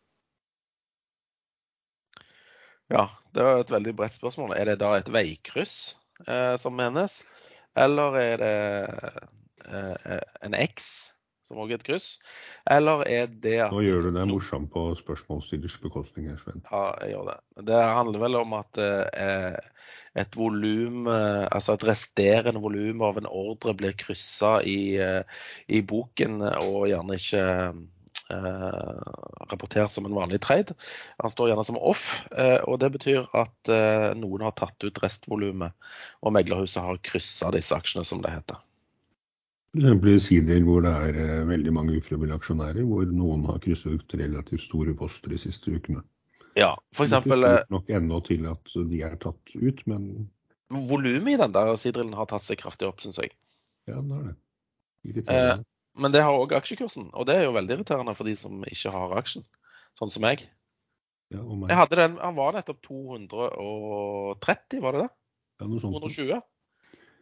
Ja, 2.91 3.05
det 3.35 3.45
var 3.45 3.61
et 3.61 3.71
veldig 3.71 3.93
bredt 3.99 4.17
spørsmål. 4.17 4.55
Er 4.57 4.71
det 4.71 4.79
da 4.81 4.95
et 4.97 5.11
veikryss 5.13 5.75
eh, 6.25 6.57
som 6.59 6.73
menes, 6.75 7.21
eller 7.77 8.17
er 8.19 8.41
det 8.41 8.55
eh, 9.69 10.17
en 10.43 10.57
X, 10.65 10.89
som 11.51 11.59
også 11.61 11.75
er 11.75 11.81
et 11.81 11.87
kryss, 11.87 12.07
eller 12.71 13.03
er 13.11 13.31
det 13.43 13.57
at 13.67 13.75
Nå 13.75 13.83
gjør 13.83 14.07
du 14.07 14.11
deg 14.15 14.29
morsom 14.31 14.67
på 14.71 14.87
spørsmålsstillers 15.01 15.77
bekostning 15.83 16.31
her, 16.31 16.39
Sven. 16.41 16.63
Ja, 16.71 16.83
jeg 17.03 17.15
gjør 17.15 17.31
det. 17.33 17.37
Det 17.67 17.81
handler 17.99 18.23
vel 18.23 18.39
om 18.39 18.55
at 18.57 18.81
eh, 18.81 19.57
et 20.21 20.37
volum, 20.39 21.05
eh, 21.11 21.45
altså 21.51 21.75
et 21.75 21.87
resterende 21.91 22.63
volum 22.63 23.03
av 23.05 23.19
en 23.19 23.29
ordre 23.29 23.75
blir 23.77 23.97
kryssa 23.99 24.59
i, 24.67 24.95
eh, 25.01 25.43
i 25.67 25.83
boken, 25.87 26.39
og 26.63 26.87
gjerne 26.91 27.19
ikke 27.19 27.43
eh, 28.31 28.97
rapportert 29.51 29.91
som 29.91 30.07
en 30.07 30.15
vanlig 30.15 30.41
trade. 30.43 30.75
Han 31.19 31.35
står 31.35 31.51
gjerne 31.51 31.67
som 31.67 31.79
off, 31.79 32.07
eh, 32.31 32.59
og 32.63 32.79
det 32.83 32.93
betyr 32.95 33.27
at 33.35 33.71
eh, 33.75 34.11
noen 34.19 34.47
har 34.47 34.55
tatt 34.59 34.87
ut 34.87 35.03
restvolumet, 35.03 35.75
og 36.23 36.35
meglerhuset 36.35 36.83
har 36.85 37.03
kryssa 37.03 37.51
disse 37.55 37.75
aksjene, 37.75 38.07
som 38.07 38.23
det 38.23 38.35
heter. 38.39 38.63
F.eks. 39.72 40.03
i 40.11 40.19
sider 40.19 40.64
hvor 40.68 40.81
det 40.84 40.91
er 40.91 41.18
eh, 41.22 41.45
veldig 41.48 41.72
mange 41.73 41.95
ufrivillige 41.95 42.35
aksjonærer, 42.41 42.84
hvor 42.84 43.06
noen 43.07 43.45
har 43.48 43.61
krysset 43.64 44.15
relativt 44.19 44.65
store 44.65 44.93
poster 44.99 45.31
de 45.31 45.39
siste 45.39 45.72
ukene. 45.72 46.03
Ja, 46.60 46.73
for 46.91 47.06
eksempel, 47.07 47.39
Det 47.39 47.48
er 47.48 47.57
ikke 47.61 47.65
stort 47.65 47.76
nok 47.77 47.91
ennå 47.95 48.19
til 48.27 48.48
at 48.52 48.73
de 48.91 49.02
er 49.07 49.15
tatt 49.15 49.53
ut, 49.56 49.84
men 49.88 50.30
volumet 50.72 51.34
i 51.34 51.39
den 51.39 51.53
der 51.56 51.72
sidrillen 51.80 52.14
har 52.19 52.27
tatt 52.27 52.43
seg 52.43 52.60
kraftig 52.60 52.89
opp, 52.89 52.99
syns 52.99 53.22
jeg. 53.23 53.31
ja, 53.88 53.95
den 53.95 54.11
er 54.11 54.23
det. 54.31 55.27
Eh, 55.27 55.57
Men 55.95 56.11
det 56.11 56.22
har 56.23 56.35
òg 56.35 56.52
aksjekursen, 56.56 57.10
og 57.14 57.26
det 57.27 57.35
er 57.35 57.43
jo 57.48 57.56
veldig 57.56 57.76
irriterende 57.80 58.15
for 58.15 58.27
de 58.27 58.35
som 58.35 58.61
ikke 58.64 58.91
har 58.91 59.15
aksjen. 59.19 59.43
Sånn 59.99 60.11
som 60.11 60.22
meg. 60.23 60.43
Ja, 61.31 61.39
og 61.41 61.57
meg. 61.57 61.69
Jeg 61.72 61.77
hadde 61.80 61.95
den, 61.99 62.18
Han 62.19 62.35
var 62.35 62.53
nettopp 62.56 62.81
230, 62.84 64.80
var 64.84 64.91
det 64.95 65.02
det? 65.06 65.10
Ja, 65.60 65.68
noe 65.68 65.80
sånt. 65.80 65.95
220. 65.99 66.39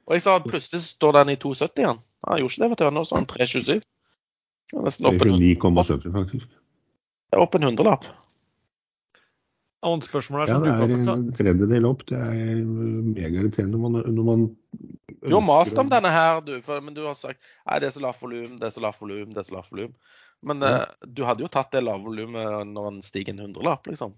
Og 0.10 0.14
jeg 0.18 0.22
sa 0.26 0.40
plutselig 0.42 0.82
står 0.82 1.18
den 1.20 1.30
i 1.34 1.38
270 1.38 1.84
igjen. 1.86 2.00
Han 2.28 2.42
gjorde 2.42 2.54
ikke 2.54 2.64
det, 2.64 2.70
vet 2.74 2.82
du. 2.82 2.90
Nå 2.96 3.04
står 3.08 3.22
den 3.22 3.30
327. 3.34 3.84
Det 4.70 4.78
er 4.78 4.86
Nesten 4.86 5.08
opp 5.10 5.24
en, 5.26 5.36
9,70 5.42 6.12
faktisk. 6.14 6.50
opp 7.40 7.56
en 7.56 7.66
hundrelapp. 7.70 8.10
Annet 9.80 10.10
spørsmål 10.10 10.42
er 10.44 10.52
Ja, 10.52 10.58
det 10.60 10.72
er 10.76 10.94
en 11.08 11.30
tredjedel 11.38 11.86
opp. 11.88 12.04
Det 12.10 12.20
er 12.20 12.58
megairriterende 12.68 13.78
når 13.80 13.84
man, 13.86 14.00
når 14.16 14.26
man 14.28 14.42
Du 15.24 15.36
har 15.38 15.46
mast 15.48 15.78
om 15.80 15.90
denne 15.90 16.12
her, 16.12 16.42
du. 16.44 16.58
For, 16.66 16.84
men 16.84 16.94
du 16.98 17.06
har 17.08 17.16
sagt 17.16 17.40
nei, 17.64 17.80
det 17.80 17.88
er 17.88 17.96
så 17.96 18.04
lavt 18.04 18.22
volum, 18.22 18.58
det 18.60 18.68
er 18.68 18.76
så 18.76 18.84
lavt 18.84 19.00
volum, 19.02 19.30
det 19.32 19.40
er 19.40 19.48
så 19.48 19.56
lavt 19.56 19.72
volum. 19.72 19.94
Men 20.44 20.62
Ja. 20.64 20.74
eh, 20.84 21.08
du 21.08 21.24
hadde 21.28 21.44
jo 21.44 21.52
tatt 21.52 21.72
det 21.72 21.84
lave 21.84 22.04
volumet 22.04 22.68
når 22.68 22.92
den 22.92 23.02
stiger 23.02 23.34
en 23.34 23.40
hundrelapp, 23.48 23.88
liksom. 23.88 24.14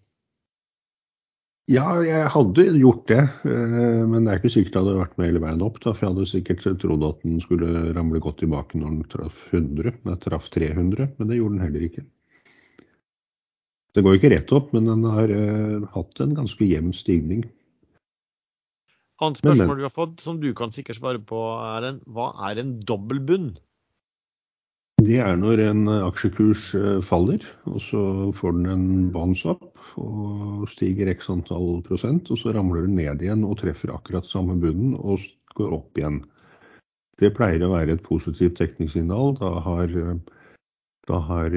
Ja, 1.69 1.85
jeg 2.01 2.29
hadde 2.33 2.63
gjort 2.81 3.03
det, 3.11 3.21
eh, 3.45 4.01
men 4.09 4.25
det 4.25 4.31
er 4.31 4.39
ikke 4.39 4.49
sikkert 4.51 4.73
det 4.73 4.81
hadde 4.81 4.95
vært 4.97 5.13
med 5.19 5.29
hele 5.29 5.41
veien 5.43 5.61
opp. 5.63 5.77
Da, 5.83 5.93
for 5.93 6.07
jeg 6.07 6.15
hadde 6.15 6.31
sikkert 6.31 6.65
trodd 6.81 7.05
at 7.05 7.21
den 7.21 7.37
skulle 7.43 7.91
ramle 7.95 8.21
godt 8.23 8.39
tilbake 8.41 8.79
når 8.81 8.95
den 8.95 9.05
traff 9.11 9.45
100. 9.53 9.93
Den 10.01 10.19
traff 10.23 10.49
300, 10.51 11.11
men 11.19 11.29
det 11.29 11.37
gjorde 11.37 11.57
den 11.59 11.65
heller 11.67 11.85
ikke. 11.85 12.03
Det 13.91 14.03
går 14.05 14.17
ikke 14.17 14.31
rett 14.33 14.53
opp, 14.55 14.71
men 14.73 14.87
den 14.87 15.03
har 15.11 15.31
uh, 15.35 15.87
hatt 15.93 16.21
en 16.23 16.35
ganske 16.35 16.63
jevn 16.63 16.93
stigning. 16.95 17.43
Annet 19.21 19.41
Men, 19.43 19.51
men. 19.51 19.59
spørsmål 19.59 19.81
du 19.81 19.85
har 19.85 19.93
fått, 19.93 20.21
som 20.23 20.39
du 20.41 20.49
kan 20.57 20.71
sikkert 20.73 20.97
svare 20.97 21.21
på, 21.21 21.41
er 21.75 21.89
en 21.91 21.99
hva 22.09 22.31
er 22.49 22.63
en 22.63 22.77
dobbeltbunn? 22.87 23.51
Det 25.01 25.17
er 25.23 25.37
når 25.39 25.61
en 25.63 25.87
aksjekurs 25.89 26.63
eh, 26.77 26.99
faller, 27.05 27.41
og 27.65 27.79
så 27.81 28.01
får 28.37 28.57
den 28.57 28.67
en 28.69 28.89
bounce 29.13 29.49
up 29.49 29.79
og 29.97 30.67
stiger 30.69 31.09
x 31.13 31.29
antall 31.31 31.79
prosent, 31.87 32.29
og 32.29 32.37
så 32.37 32.53
ramler 32.53 32.85
den 32.85 32.99
ned 32.99 33.23
igjen 33.23 33.45
og 33.47 33.57
treffer 33.63 33.93
akkurat 33.95 34.27
samme 34.29 34.59
bunnen 34.61 34.93
og 34.99 35.23
går 35.57 35.73
opp 35.79 35.97
igjen. 35.97 36.21
det 37.21 37.33
pleier 37.37 37.63
å 37.65 37.73
være 37.73 37.95
et 37.97 38.03
positivt 38.05 38.57
tekningssignal. 38.57 39.35
Da 39.37 39.51
har, 39.65 39.91
da 41.09 41.19
har 41.27 41.49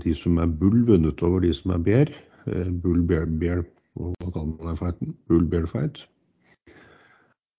de 0.00 0.14
som 0.16 0.38
er 0.40 0.46
bull, 0.48 0.84
vunnet 0.88 1.22
over 1.22 1.44
de 1.44 1.52
som 1.52 1.74
er 1.76 1.82
bear. 1.88 2.12
Bull 2.84 3.02
bear, 3.04 3.26
bear 3.26 3.64
hva 3.94 4.30
kaller 4.32 4.64
man 4.64 4.80
fighten? 4.80 5.14
Bull 5.28 5.44
bear 5.46 5.66
fight. 5.70 6.06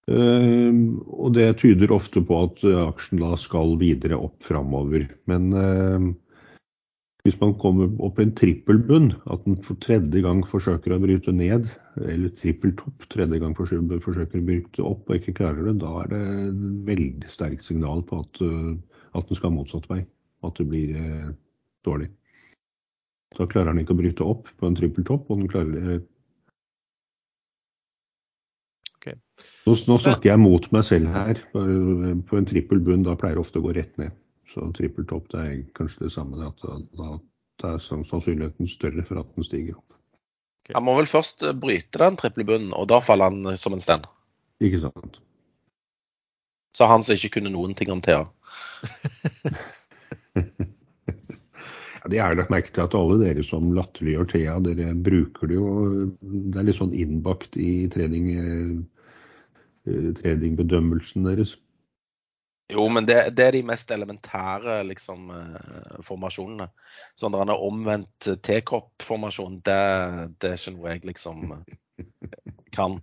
Uh, 0.05 1.01
og 1.09 1.33
det 1.33 1.47
tyder 1.63 1.93
ofte 1.95 2.21
på 2.21 2.43
at 2.45 2.61
aksjen 2.85 3.23
da 3.23 3.31
skal 3.41 3.73
videre 3.81 4.19
opp 4.21 4.37
framover. 4.45 5.07
Men 5.29 5.47
uh, 5.55 6.11
hvis 7.25 7.39
man 7.41 7.55
kommer 7.61 7.89
opp 8.05 8.21
i 8.21 8.27
en 8.27 8.35
trippelbunn, 8.37 9.15
at 9.33 9.47
den 9.47 9.57
for 9.65 9.79
tredje 9.81 10.21
gang 10.21 10.43
forsøker 10.45 10.93
å 10.93 10.99
bryte 11.01 11.33
ned, 11.33 11.71
eller 12.03 12.33
trippeltopp, 12.37 13.07
tredje 13.09 13.41
gang 13.41 13.57
forsøker, 13.57 14.03
å 14.03 14.45
bryte 14.45 14.85
opp 14.85 15.09
og 15.09 15.17
ikke 15.17 15.33
klarer 15.41 15.71
det, 15.71 15.79
da 15.81 15.95
er 16.03 16.13
det 16.13 16.21
et 16.43 16.67
veldig 16.91 17.31
sterkt 17.33 17.65
signal 17.65 18.05
på 18.05 18.21
at, 18.21 18.43
uh, 18.45 19.01
at 19.17 19.31
den 19.31 19.41
skal 19.41 19.57
motsatt 19.57 19.89
vei. 19.89 20.03
At 20.45 20.61
det 20.61 20.67
blir 20.69 20.93
dårlig. 21.87 22.11
Da 23.33 23.47
klarer 23.49 23.73
den 23.73 23.81
ikke 23.81 23.95
å 23.95 23.99
bryte 24.03 24.27
opp 24.27 24.51
på 24.59 24.67
en 24.67 24.77
trippeltopp, 24.77 25.25
og 25.31 25.41
den 25.41 25.49
klarer 25.49 26.03
Nå, 29.65 29.73
nå, 29.89 29.97
snakker 29.97 30.29
jeg 30.29 30.41
mot 30.41 30.67
meg 30.75 30.85
selv 30.85 31.09
her. 31.09 31.39
På 31.53 32.37
en 32.37 32.45
trippel 32.45 32.83
bunn 32.85 33.05
da 33.05 33.15
pleier 33.17 33.39
det 33.39 33.41
ofte 33.41 33.61
å 33.61 33.65
gå 33.65 33.73
rett 33.73 33.95
ned. 34.01 34.13
Så 34.53 34.61
trippel 34.77 35.07
topp 35.09 35.31
det 35.33 35.41
er 35.41 35.55
kanskje 35.77 36.05
det 36.05 36.11
samme. 36.13 36.37
At 36.45 36.61
da, 36.61 37.07
da 37.63 37.73
er 37.73 37.81
sannsynligheten 37.81 38.69
større 38.69 39.05
for 39.07 39.23
at 39.23 39.31
den 39.33 39.47
stiger 39.47 39.79
opp. 39.79 39.97
Okay. 40.65 40.77
Han 40.77 40.85
må 40.85 40.95
vel 40.99 41.09
først 41.09 41.43
bryte 41.61 42.01
den 42.01 42.17
triple 42.21 42.45
bunnen, 42.45 42.73
og 42.77 42.87
da 42.93 43.01
faller 43.03 43.33
han 43.33 43.57
som 43.57 43.73
en 43.75 43.81
sten? 43.81 44.05
Ikke 44.63 44.81
sant. 44.85 45.19
Sa 46.77 46.87
han 46.91 47.03
som 47.05 47.17
ikke 47.17 47.39
kunne 47.39 47.53
noen 47.53 47.73
ting 47.77 47.91
om 47.93 48.01
Thea? 48.05 48.25
ja, 50.35 52.09
det 52.11 52.19
er 52.21 52.37
lagt 52.37 52.53
merke 52.53 52.73
til 52.73 52.85
at 52.85 52.97
alle 52.97 53.17
dere 53.21 53.45
som 53.45 53.73
latterliggjør 53.77 54.27
Thea, 54.33 54.57
dere 54.65 54.93
bruker 55.05 55.49
det 55.49 55.57
jo 55.57 55.69
Det 56.21 56.59
er 56.59 56.67
litt 56.67 56.77
sånn 56.81 56.93
innbakt 56.93 57.57
i 57.57 57.87
trening 57.93 58.25
Eh, 58.35 58.75
tradingbedømmelsen 59.85 61.27
deres? 61.29 61.55
Jo, 62.73 62.87
men 62.89 63.05
det, 63.05 63.17
det, 63.37 63.45
er 63.45 63.53
de 63.53 63.61
mest 63.67 63.91
elementære 63.93 64.79
liksom, 64.89 65.29
eh, 65.35 65.99
formasjonene. 66.05 66.65
Sånn 67.19 67.35
der 67.35 67.45
en 67.45 67.53
omvendt 67.53 68.31
tekopp-formasjon, 68.47 69.59
det, 69.67 69.77
det, 70.41 70.49
er 70.49 70.57
ikke 70.57 70.73
noe 70.73 70.95
jeg 70.95 71.05
liksom 71.11 71.43
kan. 72.77 72.97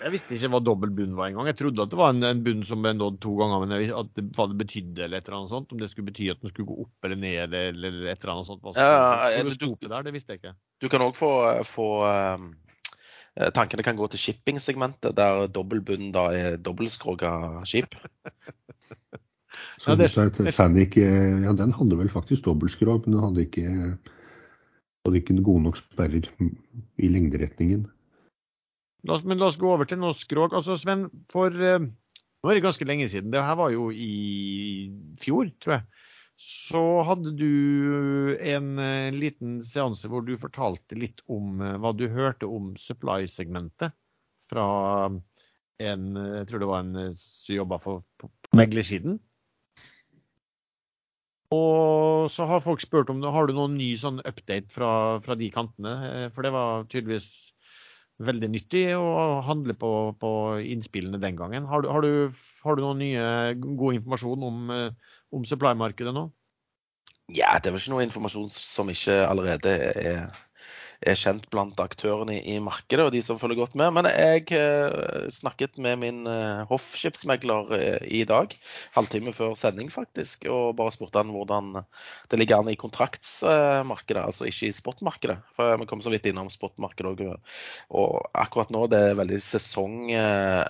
Jeg 0.00 0.12
visste 0.12 0.36
ikke 0.36 0.52
hva 0.52 0.60
dobbel 0.64 0.92
bunn 0.96 1.16
var 1.16 1.30
engang. 1.30 1.48
Jeg 1.48 1.58
trodde 1.60 1.84
at 1.84 1.92
det 1.92 2.00
var 2.00 2.12
en, 2.12 2.24
en 2.24 2.44
bunn 2.44 2.62
som 2.68 2.84
ble 2.84 2.92
nådd 2.96 3.18
to 3.24 3.32
ganger. 3.40 3.64
Men 3.64 3.74
jeg, 3.76 3.90
at 3.96 4.12
det, 4.16 4.28
hva 4.36 4.48
det 4.48 4.60
betydde 4.60 5.06
eller 5.06 5.20
et 5.20 5.28
eller 5.28 5.40
annet 5.40 5.54
sånt. 5.56 5.72
Om 5.72 5.80
det 5.80 5.90
skulle 5.92 6.08
bety 6.08 6.28
at 6.32 6.40
den 6.44 6.52
skulle 6.52 6.68
gå 6.68 6.78
opp 6.84 7.08
eller 7.08 7.20
ned 7.20 7.42
eller, 7.48 7.72
eller 7.72 8.00
et 8.12 8.16
eller 8.16 8.34
annet 8.36 8.48
sånt. 8.48 8.64
Hva 8.64 8.76
ja, 8.76 9.44
du, 9.44 9.52
du, 9.56 9.88
der, 9.88 10.04
det 10.04 10.16
visste 10.16 10.36
jeg 10.36 10.42
ikke. 10.42 10.56
Du 10.80 10.88
kan 10.92 11.04
òg 11.04 11.16
få, 11.16 11.32
få 11.68 11.90
um, 12.08 12.52
Eh, 12.69 12.69
tankene 13.54 13.84
kan 13.86 13.98
gå 13.98 14.08
til 14.10 14.20
shipping-segmentet, 14.20 15.14
der 15.16 15.46
dobbeltbunn 15.52 16.10
da 16.14 16.26
er 16.34 16.56
dobbeltskroga 16.58 17.62
skip. 17.68 17.94
Så 19.80 19.96
det, 19.96 20.10
Titanic, 20.12 20.96
ja, 20.96 21.52
den 21.56 21.72
hadde 21.72 21.96
vel 21.96 22.10
faktisk 22.12 22.44
dobbeltskrog, 22.44 23.06
men 23.06 23.16
den 23.16 23.22
hadde 23.24 23.44
ikke, 23.46 23.70
hadde 25.06 25.20
ikke 25.20 25.38
gode 25.44 25.64
nok 25.64 25.78
sperrer 25.80 26.28
i 27.00 27.08
lengderetningen. 27.08 27.86
La 29.08 29.16
oss, 29.16 29.24
men 29.24 29.40
la 29.40 29.48
oss 29.48 29.56
gå 29.60 29.70
over 29.72 29.88
til 29.88 30.00
noe 30.02 30.12
skrog. 30.16 30.52
Altså, 30.56 30.76
Sven, 30.76 31.06
for 31.32 31.48
uh, 31.48 31.80
nå 31.80 32.50
er 32.50 32.58
det 32.58 32.64
ganske 32.66 32.84
lenge 32.88 33.08
siden. 33.08 33.32
Det 33.32 33.40
her 33.40 33.56
var 33.56 33.72
jo 33.72 33.88
i 33.88 34.90
fjor, 35.22 35.48
tror 35.64 35.78
jeg 35.78 36.09
så 36.40 36.80
hadde 37.04 37.34
du 37.36 38.36
en, 38.40 38.78
en, 38.78 38.78
eh, 38.80 39.12
liten 39.12 39.58
seanse 39.60 40.08
hvor 40.08 40.24
du 40.24 40.38
fortalte 40.40 40.96
litt 40.96 41.20
om 41.28 41.60
eh, 41.60 41.76
hva 41.76 41.92
du 41.92 42.06
hørte 42.08 42.48
om 42.48 42.72
supply-segmentet 42.80 43.92
fra 44.48 44.68
en 45.80 46.06
Jeg 46.16 46.46
tror 46.48 46.62
det 46.62 46.70
var 46.70 46.86
en 46.86 46.96
eh, 46.96 47.12
som 47.12 47.58
jobba 47.58 47.80
på 47.84 47.98
meglersiden. 48.56 49.20
Og 51.52 52.30
så 52.32 52.48
har 52.48 52.64
folk 52.64 52.80
spurt 52.80 53.12
om 53.12 53.20
har 53.20 53.46
du 53.46 53.52
noen 53.58 53.76
ny 53.76 53.92
sånn 54.00 54.22
update 54.24 54.72
fra, 54.72 55.20
fra 55.20 55.36
de 55.36 55.50
kantene. 55.52 56.28
For 56.32 56.46
det 56.46 56.54
var 56.54 56.86
tydeligvis 56.88 57.50
veldig 58.22 58.50
nyttig 58.52 58.84
å 58.96 59.40
handle 59.44 59.74
på, 59.76 59.90
på 60.20 60.30
innspillene 60.62 61.20
den 61.20 61.36
gangen. 61.36 61.66
Har 61.68 61.82
du, 61.82 61.90
har 61.90 62.04
du, 62.06 62.30
har 62.64 62.76
du 62.76 62.84
noen 62.84 63.02
nye 63.02 63.24
god 63.58 63.98
informasjon 63.98 64.46
om 64.46 64.70
om 65.34 65.46
supply-markedet 65.48 66.14
nå? 66.16 66.28
Ja, 67.30 67.56
det 67.58 67.70
er 67.70 67.74
vel 67.74 67.82
ikke 67.82 67.92
noe 67.94 68.06
informasjon 68.06 68.48
som 68.50 68.88
ikke 68.90 69.20
allerede 69.22 69.72
er, 70.00 70.22
er 70.98 71.18
kjent 71.18 71.44
blant 71.52 71.78
aktørene 71.78 72.40
i, 72.40 72.56
markedet 72.62 73.04
og 73.06 73.12
de 73.14 73.20
som 73.22 73.38
følger 73.38 73.60
godt 73.60 73.76
med. 73.78 73.92
Men 73.94 74.08
jeg 74.10 74.48
eh, 74.56 75.28
snakket 75.30 75.78
med 75.78 76.00
min 76.02 76.24
eh, 76.26 76.64
hoffskipsmegler 76.70 77.70
eh, 77.76 78.08
i 78.20 78.24
dag, 78.26 78.56
halvtime 78.96 79.34
før 79.36 79.54
sending 79.58 79.92
faktisk, 79.94 80.48
og 80.50 80.74
bare 80.80 80.94
spurte 80.96 81.22
han 81.22 81.30
hvordan 81.34 81.84
det 82.32 82.40
ligger 82.40 82.64
an 82.64 82.72
i 82.72 82.78
kontraktsmarkedet, 82.80 84.24
altså 84.24 84.50
ikke 84.50 84.72
i 84.72 84.74
spotmarkedet. 84.80 85.38
For 85.54 85.78
vi 85.78 85.90
kom 85.92 86.02
så 86.02 86.10
vidt 86.10 86.26
innom 86.32 86.50
spotmarkedet 86.50 87.14
òg. 87.14 87.54
Og 87.94 88.18
akkurat 88.34 88.74
nå 88.74 88.88
det 88.90 89.04
er 89.12 89.20
veldig 89.22 89.42
sesong... 89.44 90.02
Eh, 90.10 90.64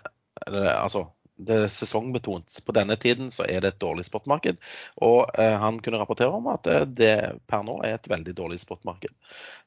altså 0.50 1.08
det 1.46 1.68
sesongbetont. 1.72 2.60
På 2.66 2.74
denne 2.76 2.96
tiden 3.00 3.30
så 3.34 3.46
er 3.48 3.62
det 3.62 3.74
et 3.74 3.82
dårlig 3.82 4.04
spotmarked. 4.08 4.58
Og 5.04 5.30
eh, 5.38 5.56
han 5.60 5.80
kunne 5.82 6.00
rapportere 6.00 6.36
om 6.36 6.50
at 6.52 6.66
det, 6.66 6.80
det, 7.00 7.14
per 7.50 7.64
nå 7.66 7.80
er 7.86 7.96
et 7.96 8.10
veldig 8.10 8.34
dårlig 8.36 8.60
spotmarked. 8.62 9.14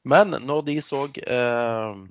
Men 0.02 0.36
når 0.44 0.62
de 0.68 0.78
så 0.84 1.06
eh, 1.08 2.04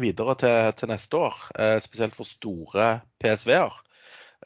videre 0.00 0.36
til, 0.40 0.72
til, 0.78 0.92
neste 0.92 1.20
år, 1.20 1.44
eh, 1.58 1.76
spesielt 1.82 2.16
for 2.16 2.28
store 2.28 2.88
PSV-er, 3.22 3.76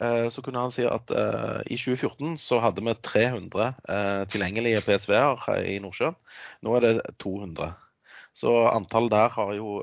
eh, 0.00 0.28
så 0.28 0.42
kunne 0.42 0.64
han 0.64 0.74
si 0.74 0.86
at 0.88 1.14
eh, 1.14 1.62
i 1.70 1.78
2014 1.78 2.36
så 2.40 2.60
hadde 2.64 2.84
vi 2.84 2.96
300 3.08 3.70
eh, 3.88 4.22
tilgjengelige 4.32 4.84
PSV-er 4.86 5.48
i 5.70 5.78
Nordsjøen. 5.84 6.18
Nå 6.66 6.76
er 6.78 6.88
det 6.88 6.94
200. 7.22 7.72
Så 8.34 8.50
antallet 8.66 9.12
der 9.14 9.28
har 9.30 9.50
jo 9.54 9.76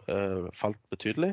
falt 0.59 0.80
betydelig. 0.91 1.30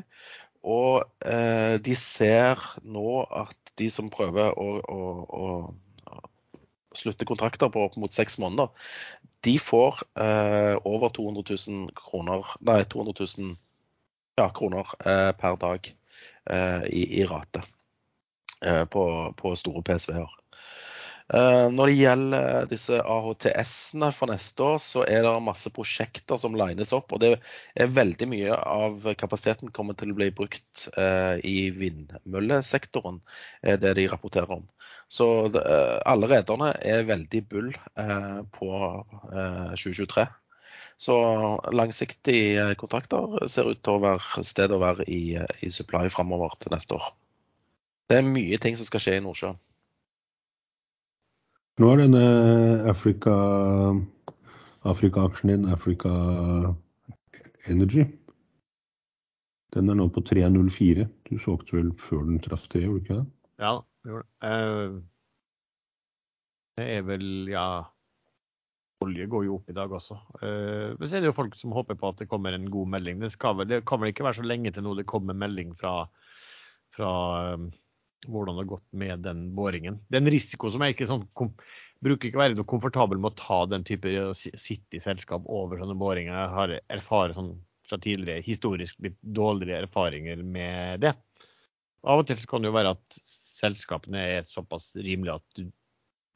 Og 0.67 1.05
eh, 1.23 1.77
de 1.79 1.95
ser 1.95 2.59
nå 2.83 3.23
at 3.23 3.73
de 3.79 3.87
som 3.91 4.09
prøver 4.11 4.51
å, 4.59 4.67
å, 4.83 4.99
å, 5.39 6.19
slutte 6.95 7.27
kontrakter 7.29 7.69
på 7.71 7.85
opp 7.85 7.95
mot 8.01 8.11
seks 8.11 8.39
måneder, 8.41 8.71
de 9.45 9.55
får 9.61 10.01
eh, 10.19 10.75
over 10.83 11.13
200 11.15 11.45
000 11.69 11.93
kroner, 11.95 12.49
nei, 12.65 12.81
200 12.91 13.27
000 13.37 13.55
ja, 14.39 14.49
kroner 14.55 14.91
eh, 15.05 15.31
per 15.39 15.55
dag 15.61 15.87
eh, 16.49 16.83
i, 16.91 17.05
i, 17.21 17.23
rate 17.29 17.63
eh, 18.61 18.83
på, 18.91 19.05
på 19.39 19.55
store 19.59 19.83
PSV-er. 19.87 20.38
Eh, 21.29 21.67
når 21.69 21.91
det 21.91 21.97
gjelder 21.99 22.69
disse 22.71 22.97
AHTS-ene 23.05 24.09
for 24.17 24.31
neste 24.31 24.65
år, 24.65 24.79
så 24.81 25.03
er 25.05 25.21
det 25.25 25.33
masse 25.45 25.69
prosjekter 25.73 26.39
som 26.41 26.57
lines 26.57 26.93
opp. 26.97 27.13
Og 27.13 27.21
det 27.21 27.35
er 27.77 27.93
veldig 27.93 28.27
mye 28.31 28.57
av 28.57 29.05
kapasiteten 29.19 29.69
kommer 29.75 29.97
til 29.99 30.13
å 30.13 30.17
bli 30.17 30.31
brukt 30.33 30.87
eh, 30.97 31.37
i 31.45 31.69
vindmøllesektoren, 31.75 33.21
er 33.61 33.77
det 33.81 33.93
de 33.99 34.07
rapporterer 34.09 34.57
om. 34.57 34.65
Så 35.09 35.29
eh, 35.53 35.95
alle 36.09 36.31
rederne 36.33 36.73
er 36.81 37.05
veldig 37.05 37.45
bull 37.49 37.71
på 38.57 38.73
2023. 39.29 40.25
Så 40.99 41.15
langsiktige 41.71 42.73
kontrakter 42.77 43.47
ser 43.47 43.69
ut 43.69 43.79
til 43.85 43.95
å 43.95 44.03
være 44.03 44.43
sted 44.43 44.73
å 44.75 44.81
være 44.81 45.05
i 45.07 45.71
supply 45.71 46.09
framover 46.11 46.57
til 46.59 46.73
neste 46.73 46.97
år. 46.97 47.13
Det 48.09 48.17
er 48.19 48.27
mye 48.27 48.57
ting 48.61 48.75
som 48.75 48.89
skal 48.89 49.05
skje 49.05 49.19
i 49.19 49.23
Nordsjøen. 49.23 49.57
Nå 51.79 51.87
er 51.93 52.01
denne 52.01 52.21
Afrika-aksjen 52.91 55.51
din, 55.53 55.67
Africa 55.71 56.09
Energy, 57.71 58.03
den 59.71 59.87
er 59.87 59.95
nå 59.95 60.11
på 60.11 60.19
3,04. 60.27 61.07
Du 61.29 61.39
solgte 61.39 61.77
vel 61.77 61.93
før 62.01 62.25
den 62.27 62.41
traff 62.43 62.65
det, 62.73 62.81
gjorde 62.83 62.99
du 62.99 63.03
ikke 63.05 63.19
det? 63.21 63.27
Ja, 63.63 63.73
det 64.03 64.11
gjorde 64.11 64.27
det. 64.27 64.35
Uh, 64.43 64.91
det 66.79 66.87
er 66.97 67.03
vel, 67.07 67.27
ja 67.51 67.67
Olje 68.99 69.25
går 69.31 69.43
jo 69.47 69.55
opp 69.61 69.69
i 69.71 69.77
dag 69.77 69.89
også. 69.95 70.15
Uh, 70.41 70.89
men 70.99 71.05
så 71.05 71.15
er 71.15 71.21
det 71.23 71.29
jo 71.29 71.37
folk 71.37 71.53
som 71.55 71.71
håper 71.75 71.95
på 71.99 72.07
at 72.11 72.19
det 72.19 72.31
kommer 72.31 72.51
en 72.57 72.71
god 72.71 72.87
melding. 72.97 73.15
Det, 73.23 73.31
vel, 73.39 73.67
det 73.69 73.87
kan 73.87 73.99
vel 74.01 74.11
ikke 74.11 74.27
være 74.27 74.39
så 74.41 74.49
lenge 74.51 74.71
til 74.75 74.83
nå 74.83 74.91
det 74.99 75.07
kommer 75.07 75.33
melding 75.37 75.69
fra, 75.79 75.93
fra 76.91 77.11
hvordan 78.27 78.57
det 78.57 78.63
har 78.63 78.71
gått 78.73 78.87
med 78.91 79.23
den 79.23 79.45
boringen. 79.55 79.99
Det 80.09 80.19
er 80.19 80.23
en 80.23 80.33
risiko 80.33 80.71
som 80.71 80.83
jeg 80.83 80.95
ikke 80.95 81.07
sånn, 81.09 81.25
kom, 81.37 81.53
bruker 82.03 82.29
ikke 82.29 82.41
være 82.41 82.57
noe 82.57 82.67
komfortabel 82.69 83.21
med 83.21 83.33
å 83.33 83.39
ta 83.39 83.59
den 83.71 83.85
type 83.87 84.11
sitte 84.35 84.99
i 84.99 85.03
selskap 85.03 85.47
over 85.47 85.79
sånne 85.81 85.97
boringer. 85.99 86.35
Jeg 86.35 86.53
har 86.55 86.75
erfart 86.99 87.37
sånn, 87.37 87.55
fra 87.89 87.97
tidligere 87.97 88.45
historisk 88.45 88.99
litt 89.01 89.17
dårligere 89.23 89.87
erfaringer 89.87 90.43
med 90.45 91.01
det. 91.05 91.15
Av 92.05 92.21
og 92.21 92.27
til 92.29 92.43
kan 92.47 92.61
det 92.61 92.69
jo 92.69 92.75
være 92.75 92.93
at 92.95 93.19
selskapene 93.59 94.21
er 94.37 94.45
såpass 94.47 94.91
rimelige 94.99 95.39
at 95.39 95.57
du, 95.57 95.63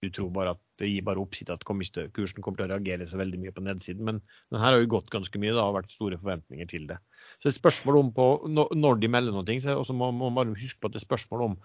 du 0.03 0.09
tror 0.13 0.31
bare 0.35 0.53
at 0.55 0.61
det 0.81 0.89
gir 0.89 1.05
bare 1.05 1.21
oppsikt 1.21 1.53
at 1.53 1.63
kursen 1.63 2.43
kommer 2.43 2.59
til 2.59 2.67
å 2.67 2.73
reagere 2.73 3.07
så 3.07 3.19
veldig 3.21 3.39
mye 3.39 3.53
på 3.55 3.63
nedsiden. 3.63 4.03
Men 4.07 4.19
den 4.51 4.59
her 4.59 4.73
har 4.73 4.81
jo 4.81 4.91
gått 4.95 5.11
ganske 5.13 5.39
mye. 5.39 5.53
Det 5.53 5.63
har 5.63 5.75
vært 5.75 5.95
store 5.95 6.19
forventninger 6.19 6.69
til 6.69 6.89
det. 6.89 6.99
Så 7.39 7.49
et 7.49 7.59
spørsmål 7.59 7.99
om 8.01 8.11
på 8.11 8.27
når- 8.49 8.99
de 8.99 9.07
melder 9.07 9.31
noe, 9.31 9.59
så 9.61 9.71
er 9.71 9.80
også 9.80 9.95
må 9.95 10.11
man 10.11 10.35
bare 10.35 10.59
huske 10.59 10.80
på 10.80 10.91
at 10.91 10.93
det 10.93 11.03
er 11.03 11.07
spørsmål 11.07 11.45
om 11.49 11.57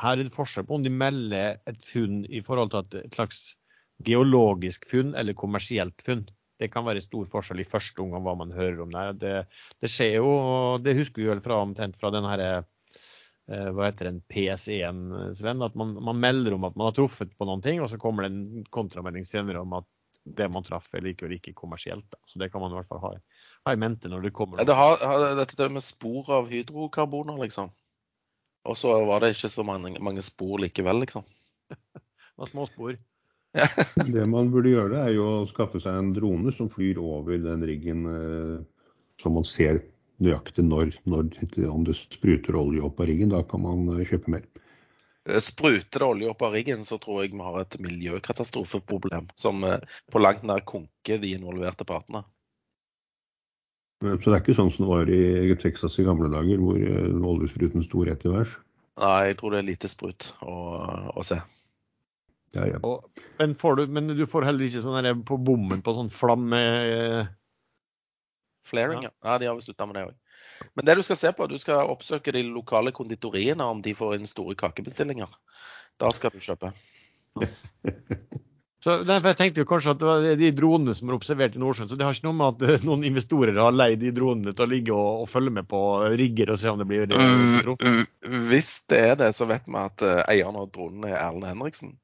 her 0.00 0.18
er 0.18 0.24
det 0.24 0.32
forskjell 0.32 0.66
på 0.66 0.78
om 0.78 0.84
de 0.84 0.90
melder 0.90 1.58
et 1.68 1.82
funn 1.84 2.24
i 2.24 2.40
forhold 2.40 2.70
til 2.72 3.02
et 3.02 3.14
slags 3.14 3.54
geologisk 4.04 4.86
funn 4.88 5.14
eller 5.14 5.36
kommersielt 5.36 6.00
funn. 6.02 6.24
Det 6.58 6.70
kan 6.72 6.86
være 6.86 7.02
stor 7.02 7.26
forskjell 7.26 7.60
i 7.60 7.68
første 7.68 8.02
omgang 8.02 8.22
hva 8.24 8.36
man 8.38 8.54
hører 8.54 8.82
om 8.84 8.92
det. 8.94 9.06
Det, 9.20 9.34
det 9.82 9.90
skjer 9.90 10.16
jo, 10.20 10.28
og 10.30 10.84
det 10.84 10.96
husker 10.96 11.22
vi 11.22 11.28
vel 11.28 11.42
fra 11.44 11.60
omtrent 11.62 11.98
fra 12.00 12.12
den 12.14 12.24
her, 12.24 12.40
eh, 12.40 12.62
hva 13.52 13.88
heter 13.88 14.08
en 14.08 14.20
PS1, 14.32 15.00
Sven, 15.38 15.64
at 15.64 15.74
man, 15.78 15.96
man 16.04 16.20
melder 16.22 16.56
om 16.56 16.64
at 16.68 16.76
man 16.78 16.88
har 16.88 16.96
truffet 16.96 17.34
på 17.36 17.48
noen 17.48 17.62
ting, 17.64 17.82
og 17.82 17.90
så 17.92 17.98
kommer 18.00 18.24
det 18.24 18.32
en 18.32 18.66
kontramelding 18.72 19.26
senere 19.28 19.60
om 19.64 19.74
at 19.80 19.88
det 20.24 20.48
man 20.52 20.64
traff 20.64 20.88
er 20.94 21.04
likevel 21.04 21.36
ikke 21.36 21.54
kommersielt. 21.58 22.06
Da. 22.10 22.18
Så 22.26 22.38
det 22.38 22.52
kan 22.52 22.62
man 22.62 22.72
i 22.72 22.78
hvert 22.78 22.90
fall 22.90 23.02
ha, 23.02 23.12
ha 23.66 23.74
i 23.74 23.80
mente 23.80 24.10
når 24.10 24.28
det 24.28 24.34
kommer. 24.36 24.62
Det 24.64 24.76
har, 24.76 24.98
har 25.02 25.36
dette 25.38 25.68
med 25.72 25.84
spor 25.84 26.30
av 26.38 26.50
hydrokarboner, 26.52 27.40
liksom. 27.42 27.72
Og 28.68 28.78
så 28.78 28.94
var 29.08 29.22
det 29.22 29.32
ikke 29.34 29.50
så 29.50 29.64
mange, 29.66 29.96
mange 30.00 30.22
spor 30.22 30.62
likevel, 30.62 31.02
liksom. 31.06 31.26
Det 32.32 32.40
var 32.40 32.48
små 32.48 32.64
spor. 32.70 32.94
Det 34.14 34.22
man 34.30 34.48
burde 34.52 34.72
gjøre, 34.72 35.02
er 35.02 35.16
jo 35.16 35.26
å 35.28 35.48
skaffe 35.50 35.82
seg 35.82 35.98
en 35.98 36.14
drone 36.16 36.54
som 36.56 36.70
flyr 36.72 37.00
over 37.02 37.36
den 37.42 37.64
riggen, 37.68 38.06
eh, 38.08 38.94
så 39.20 39.32
man 39.34 39.44
ser 39.46 39.82
nøyaktig 40.22 40.64
når, 40.66 40.92
når 41.08 41.30
om 41.70 41.86
det 41.86 41.96
spruter 41.98 42.58
olje 42.58 42.82
opp 42.84 43.00
av 43.00 43.08
riggen. 43.10 43.32
Da 43.32 43.42
kan 43.48 43.64
man 43.64 43.88
eh, 43.96 44.04
kjøpe 44.08 44.34
mer. 44.34 44.44
Eh, 45.28 45.40
Spruter 45.42 46.02
det 46.02 46.08
olje 46.08 46.30
opp 46.32 46.44
av 46.46 46.56
riggen, 46.56 46.84
så 46.86 46.98
tror 47.02 47.22
jeg 47.22 47.34
vi 47.34 47.46
har 47.46 47.60
et 47.62 47.78
miljøkatastrofeproblem 47.82 49.30
som 49.38 49.64
eh, 49.68 49.80
på 50.12 50.22
langt 50.22 50.44
nær 50.48 50.64
konker 50.68 51.22
de 51.22 51.34
involverte 51.38 51.88
partene. 51.88 52.24
Så 54.02 54.18
det 54.26 54.34
er 54.34 54.40
ikke 54.40 54.58
sånn 54.58 54.72
som 54.74 54.82
det 54.82 54.90
var 54.90 55.10
i 55.14 55.54
Texas 55.62 55.94
i 56.02 56.04
gamle 56.06 56.26
dager, 56.32 56.58
hvor 56.58 56.74
oljespruten 57.36 57.84
sto 57.86 58.02
rett 58.02 58.24
i 58.26 58.32
værs. 58.32 58.56
Nei, 58.98 59.28
jeg 59.28 59.36
tror 59.38 59.54
det 59.54 59.60
er 59.60 59.68
lite 59.68 59.90
sprut 59.92 60.26
å, 60.42 60.54
å 61.14 61.22
se. 61.22 61.38
Ja, 62.56 62.66
ja. 62.66 62.80
Og, 62.82 63.06
men, 63.38 63.54
får 63.58 63.78
du, 63.78 63.84
men 63.94 64.10
du 64.18 64.24
får 64.28 64.48
heller 64.48 64.66
ikke 64.66 64.82
sånn 64.82 65.22
på 65.28 65.38
bommen 65.38 65.84
på 65.86 65.94
sånn 65.96 66.10
flamme... 66.12 66.58
Flaring, 68.68 69.06
ja. 69.08 69.10
ja. 69.24 69.38
De 69.38 69.48
har 69.48 69.56
vel 69.56 69.64
slutta 69.64 69.88
med 69.88 69.98
det 69.98 70.06
òg. 70.10 70.14
Men 70.78 70.86
det 70.86 70.96
du 70.98 71.02
skal 71.06 71.18
se 71.18 71.32
på, 71.34 71.48
du 71.50 71.58
skal 71.58 71.90
oppsøke 71.90 72.34
de 72.34 72.44
lokale 72.46 72.92
konditoriene 72.94 73.66
om 73.66 73.82
de 73.82 73.94
får 73.98 74.16
inn 74.18 74.30
store 74.30 74.54
kakebestillinger. 74.58 75.30
Da 76.00 76.12
skal 76.14 76.34
du 76.34 76.40
kjøpe. 76.42 76.72
Så 78.82 78.96
derfor 79.06 79.30
jeg 79.30 79.38
tenkte 79.38 79.62
jo 79.62 79.66
kanskje 79.70 79.92
at 79.92 80.00
det 80.00 80.06
var 80.08 80.24
de 80.40 80.48
dronene 80.58 80.94
som 80.98 81.10
er 81.10 81.14
observert 81.14 81.54
i 81.54 81.60
Nordsjøen. 81.62 81.86
Så 81.90 81.94
det 81.98 82.02
har 82.02 82.16
ikke 82.16 82.26
noe 82.26 82.38
med 82.40 82.64
at 82.66 82.82
noen 82.88 83.04
investorer 83.06 83.60
har 83.62 83.74
leid 83.74 84.02
de 84.02 84.10
dronene 84.14 84.54
til 84.58 84.66
å 84.66 84.72
ligge 84.72 84.96
og, 84.96 85.22
og 85.22 85.28
følge 85.30 85.52
med 85.54 85.68
på 85.70 85.82
rigger 86.18 86.50
og 86.50 86.58
se 86.58 86.72
om 86.72 86.80
det 86.82 86.88
blir 86.90 87.06
truffet. 87.12 87.86
Mm, 87.86 88.02
Hvis 88.48 88.72
det 88.90 89.00
er 89.12 89.14
det, 89.22 89.30
så 89.38 89.46
vet 89.50 89.70
vi 89.70 89.78
at 89.78 90.02
eh, 90.06 90.24
eieren 90.34 90.58
av 90.58 90.66
dronen 90.74 91.06
er 91.06 91.20
Erlend 91.20 91.46
Henriksen. 91.52 91.94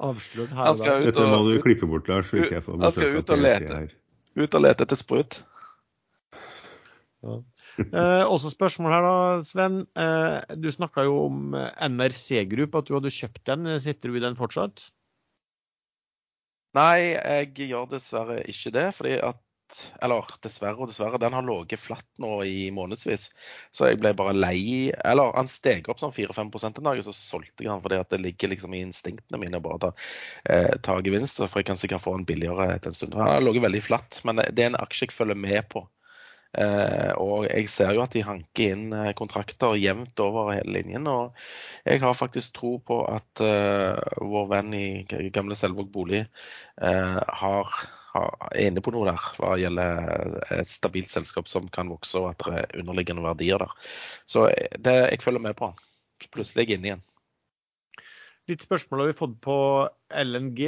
Avslørt 0.00 0.52
her 0.56 0.70
og 0.72 0.80
der. 0.80 1.06
Dette 1.10 1.24
må 1.28 1.40
du 1.44 1.54
klippe 1.60 1.88
bort, 1.88 2.08
Lars. 2.08 2.30
så 2.30 2.40
ikke 2.40 2.56
jeg 2.56 2.64
får 2.64 2.78
Han 2.80 2.92
skal 2.96 3.16
ut 3.18 3.32
og 3.34 3.42
lete. 3.44 3.80
ut 4.40 4.54
og 4.56 4.62
lete 4.64 4.86
etter 4.86 4.98
sprut. 5.00 5.40
Eh, 7.80 8.24
også 8.26 8.50
spørsmål 8.52 8.92
her 8.92 9.04
da, 9.06 9.12
Sven. 9.46 9.82
Eh, 9.96 10.56
du 10.60 10.70
snakka 10.72 11.04
jo 11.06 11.18
om 11.26 11.54
eh, 11.56 11.68
NRC 11.88 12.46
Group, 12.50 12.74
at 12.80 12.88
du 12.88 12.96
hadde 12.96 13.12
kjøpt 13.14 13.44
den. 13.46 13.68
Sitter 13.80 14.10
du 14.10 14.18
i 14.18 14.24
den 14.24 14.38
fortsatt? 14.38 14.88
Nei, 16.76 17.16
jeg 17.18 17.70
gjør 17.70 17.88
dessverre 17.90 18.40
ikke 18.48 18.72
det. 18.74 18.88
fordi 18.94 19.16
at 19.26 19.38
Eller 20.02 20.30
dessverre 20.44 20.80
og 20.80 20.90
dessverre, 20.90 21.20
den 21.22 21.36
har 21.36 21.46
ligget 21.46 21.82
flatt 21.82 22.08
nå 22.22 22.32
i 22.46 22.70
månedsvis. 22.74 23.28
Så 23.74 23.90
jeg 23.90 24.00
ble 24.00 24.12
bare 24.18 24.34
lei 24.36 24.90
Eller 24.90 25.34
han 25.36 25.50
steg 25.50 25.88
opp 25.90 26.02
sånn 26.02 26.14
4-5% 26.16 26.80
en 26.80 26.90
dag, 26.90 27.00
og 27.00 27.06
så 27.06 27.14
solgte 27.16 27.64
jeg 27.64 27.72
han 27.72 27.84
fordi 27.84 28.00
at 28.00 28.10
det 28.12 28.22
ligger 28.24 28.52
liksom 28.54 28.74
i 28.76 28.82
instinktene 28.86 29.40
mine 29.42 29.60
å 29.60 29.64
bare 29.64 29.82
ta, 29.86 29.92
eh, 30.50 30.74
ta 30.82 30.98
gevinst. 31.04 31.42
For 31.46 31.62
jeg 31.62 31.70
kan 31.70 31.80
sikkert 31.80 32.04
få 32.04 32.16
den 32.18 32.28
billigere 32.28 32.72
etter 32.74 32.92
en 32.92 32.98
stund. 32.98 33.16
Han 33.18 33.30
har 33.30 33.46
ligget 33.46 33.68
veldig 33.68 33.86
flatt, 33.86 34.20
men 34.28 34.42
det 34.42 34.66
er 34.66 34.72
en 34.72 34.82
aksje 34.82 35.08
jeg 35.08 35.16
følger 35.16 35.38
med 35.38 35.66
på. 35.72 35.86
Eh, 36.58 37.12
og 37.22 37.44
jeg 37.46 37.68
ser 37.70 37.92
jo 37.94 38.02
at 38.02 38.14
de 38.16 38.24
hanker 38.26 38.72
inn 38.74 38.88
eh, 38.96 39.12
kontrakter 39.18 39.76
jevnt 39.78 40.18
over 40.22 40.50
hele 40.56 40.80
linjen. 40.80 41.06
Og 41.10 41.36
jeg 41.86 42.02
har 42.02 42.18
faktisk 42.18 42.56
tro 42.58 42.74
på 42.82 43.02
at 43.06 43.42
eh, 43.44 43.94
vår 44.18 44.50
venn 44.50 44.74
i 44.74 44.86
gamle 45.30 45.58
Selvåg 45.58 45.92
bolig 45.94 46.24
eh, 46.24 47.20
har, 47.42 47.76
er 48.16 48.66
inne 48.66 48.82
på 48.84 48.92
noe 48.94 49.10
der 49.10 49.28
hva 49.38 49.54
gjelder 49.60 50.40
et 50.56 50.70
stabilt 50.70 51.12
selskap 51.12 51.50
som 51.50 51.68
kan 51.72 51.90
vokse, 51.92 52.18
og 52.20 52.32
at 52.32 52.42
det 52.46 52.62
er 52.62 52.82
underliggende 52.82 53.24
verdier 53.24 53.62
der. 53.62 53.76
Så 54.28 54.48
eh, 54.50 54.74
det, 54.78 54.96
jeg 55.12 55.22
følger 55.24 55.44
med 55.46 55.56
på. 55.58 55.72
Plutselig 56.30 56.64
er 56.64 56.68
jeg 56.68 56.80
inne 56.80 56.90
igjen. 56.90 57.06
Litt 58.50 58.64
spørsmål 58.66 59.04
har 59.04 59.10
vi 59.12 59.18
fått 59.20 59.34
på 59.44 59.56
LNG, 60.10 60.60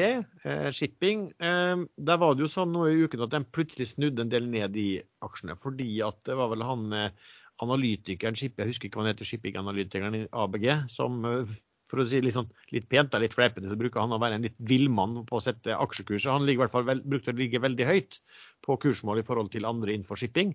eh, 0.47 0.70
shipping. 0.70 1.27
Eh, 1.43 1.85
der 1.98 2.20
var 2.23 2.36
det 2.36 2.47
jo 2.47 2.52
sånn 2.52 2.73
nå 2.74 2.86
i 2.89 3.05
uken 3.06 3.24
at 3.27 3.35
den 3.35 3.48
plutselig 3.48 3.90
snudde 3.94 4.27
en 4.27 4.32
del 4.32 4.47
ned 4.51 4.77
i 4.78 4.89
aksjene. 5.24 5.59
Fordi 5.59 5.89
at 6.06 6.20
det 6.28 6.39
var 6.39 6.52
vel 6.52 6.62
han 6.66 6.93
eh, 6.94 7.32
analytikeren, 7.62 8.39
jeg 8.39 8.55
husker 8.69 8.89
ikke 8.89 8.98
hva 8.98 9.06
han 9.06 9.12
heter, 9.12 9.28
shipping-analytikeren 9.28 10.19
i 10.19 10.24
ABG, 10.44 10.69
som 10.93 11.20
eh, 11.28 11.56
for 11.93 12.01
å 12.01 12.06
si 12.09 12.23
litt, 12.24 12.32
sånn, 12.32 12.48
litt 12.73 12.89
pent 12.90 13.12
og 13.12 13.20
litt 13.20 13.36
fleipete, 13.36 13.69
så 13.69 13.77
bruker 13.78 14.01
han 14.01 14.16
å 14.16 14.20
være 14.23 14.39
en 14.39 14.47
litt 14.48 14.56
villmann 14.69 15.19
på 15.28 15.36
å 15.36 15.44
sette 15.44 15.77
aksjekurser. 15.77 16.32
Han 16.32 16.47
ligger 16.48 16.62
i 16.62 16.64
hvert 16.64 16.74
fall 16.74 16.89
vel, 16.89 17.02
brukte 17.05 17.35
å 17.35 17.36
ligge 17.36 17.60
veldig 17.60 17.89
høyt 17.89 18.19
på 18.64 18.78
kursmål 18.81 19.20
i 19.20 19.27
forhold 19.28 19.52
til 19.52 19.69
andre 19.69 19.93
innenfor 19.93 20.20
shipping. 20.20 20.55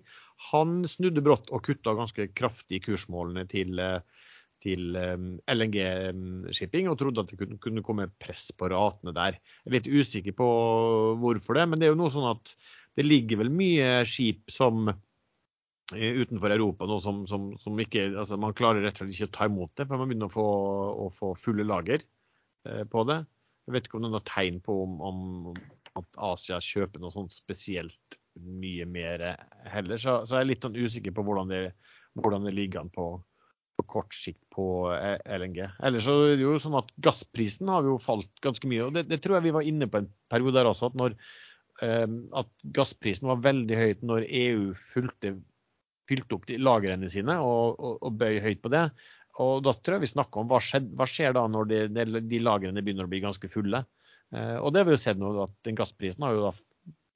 Han 0.50 0.80
snudde 0.90 1.22
brått 1.22 1.52
og 1.54 1.62
kutta 1.68 1.94
ganske 1.98 2.26
kraftig 2.34 2.82
kursmålene 2.88 3.46
til 3.50 3.78
til 4.58 4.96
LNG-shipping 4.98 6.88
og 6.90 6.96
trodde 6.98 7.22
at 7.22 7.30
det 7.30 7.46
kunne, 7.62 7.84
komme 7.86 8.08
press 8.18 8.48
på 8.50 8.70
ratene 8.72 9.14
der. 9.14 9.38
Jeg 9.62 9.70
er 9.70 9.76
litt 9.76 9.86
usikker 9.86 10.34
på 10.34 10.48
hvorfor 11.22 11.60
det, 11.60 11.66
men 11.70 11.78
det 11.78 11.86
er 11.86 11.92
jo 11.92 12.00
noe 12.00 12.10
sånn 12.10 12.26
at 12.32 12.54
det 12.98 13.06
ligger 13.06 13.44
vel 13.44 13.52
mye 13.54 14.00
skip 14.10 14.50
som 14.50 14.90
utenfor 15.94 16.52
Europa 16.52 16.86
nå 16.88 16.98
som, 17.00 17.22
som, 17.30 17.50
som 17.62 17.78
ikke 17.80 18.10
altså 18.10 18.36
Man 18.40 18.56
klarer 18.56 18.84
rett 18.84 18.98
og 18.98 19.06
slett 19.06 19.14
ikke 19.14 19.28
å 19.30 19.36
ta 19.38 19.48
imot 19.48 19.72
det, 19.78 19.86
for 19.88 20.00
man 20.00 20.10
begynner 20.10 20.28
å 20.28 20.34
få, 20.34 20.46
å 21.06 21.10
få 21.16 21.32
fulle 21.40 21.66
lager 21.66 22.04
eh, 22.68 22.84
på 22.88 23.04
det. 23.08 23.22
Jeg 23.68 23.76
vet 23.76 23.88
ikke 23.88 23.98
om 23.98 24.04
det 24.04 24.10
er 24.10 24.16
noe 24.16 24.28
tegn 24.28 24.60
på 24.64 24.76
om, 24.84 24.98
om 25.04 25.20
at 25.98 26.20
Asia 26.30 26.60
kjøper 26.62 27.02
noe 27.02 27.14
sånt 27.14 27.34
spesielt 27.34 28.18
mye 28.38 28.86
mer 28.88 29.24
heller. 29.68 29.98
Så, 30.00 30.20
så 30.28 30.38
jeg 30.38 30.44
er 30.44 30.50
litt 30.52 30.64
sånn 30.66 30.78
usikker 30.78 31.14
på 31.16 31.24
hvordan 31.26 31.50
det, 31.52 31.62
hvordan 32.20 32.46
det 32.46 32.54
ligger 32.56 32.84
an 32.84 32.92
på, 32.94 33.08
på 33.78 33.86
kort 33.90 34.16
sikt 34.16 34.40
på 34.54 34.68
eh, 34.94 35.18
LNG. 35.38 35.60
Ellers 35.84 36.06
så 36.08 36.16
er 36.26 36.36
det 36.36 36.46
jo 36.46 36.56
sånn 36.62 36.78
at 36.78 36.92
gassprisen 37.04 37.70
har 37.72 37.86
jo 37.86 37.98
falt 38.02 38.30
ganske 38.44 38.70
mye. 38.70 38.86
og 38.86 38.96
Det, 38.96 39.06
det 39.10 39.20
tror 39.24 39.38
jeg 39.38 39.48
vi 39.48 39.56
var 39.58 39.68
inne 39.68 39.90
på 39.90 40.02
en 40.02 40.10
periode 40.32 40.56
der 40.58 40.70
også, 40.70 40.92
at, 40.92 40.98
når, 40.98 41.16
eh, 41.86 42.08
at 42.42 42.68
gassprisen 42.76 43.30
var 43.30 43.44
veldig 43.44 43.78
høyt 43.82 44.04
når 44.06 44.28
EU 44.28 44.72
fulgte, 44.80 45.36
fylte 46.08 46.38
opp 46.38 46.48
de 46.48 46.58
lagrene 46.62 47.10
sine 47.12 47.38
og, 47.44 47.78
og, 47.78 47.98
og 48.02 48.18
bøy 48.20 48.40
høyt 48.44 48.62
på 48.64 48.72
det. 48.72 48.86
Og 49.38 49.62
da 49.62 49.74
tror 49.76 49.98
jeg 49.98 50.06
vi 50.08 50.14
snakker 50.14 50.42
om 50.42 50.48
hva, 50.50 50.58
skjed, 50.64 50.88
hva 50.98 51.06
skjer 51.06 51.36
da 51.36 51.44
når 51.50 51.68
de, 51.70 51.80
de, 51.94 52.22
de 52.26 52.40
lagrene 52.42 52.82
begynner 52.82 53.06
å 53.06 53.12
bli 53.12 53.20
ganske 53.22 53.50
fulle. 53.52 53.84
Eh, 54.34 54.56
og 54.58 54.72
det 54.74 54.82
har 54.82 54.88
vi 54.88 54.96
jo 54.96 55.02
sett 55.04 55.20
nå, 55.20 55.30
at 55.44 55.54
den 55.68 55.78
gassprisen 55.78 56.26
har 56.26 56.34
jo 56.36 56.48
da 56.48 56.54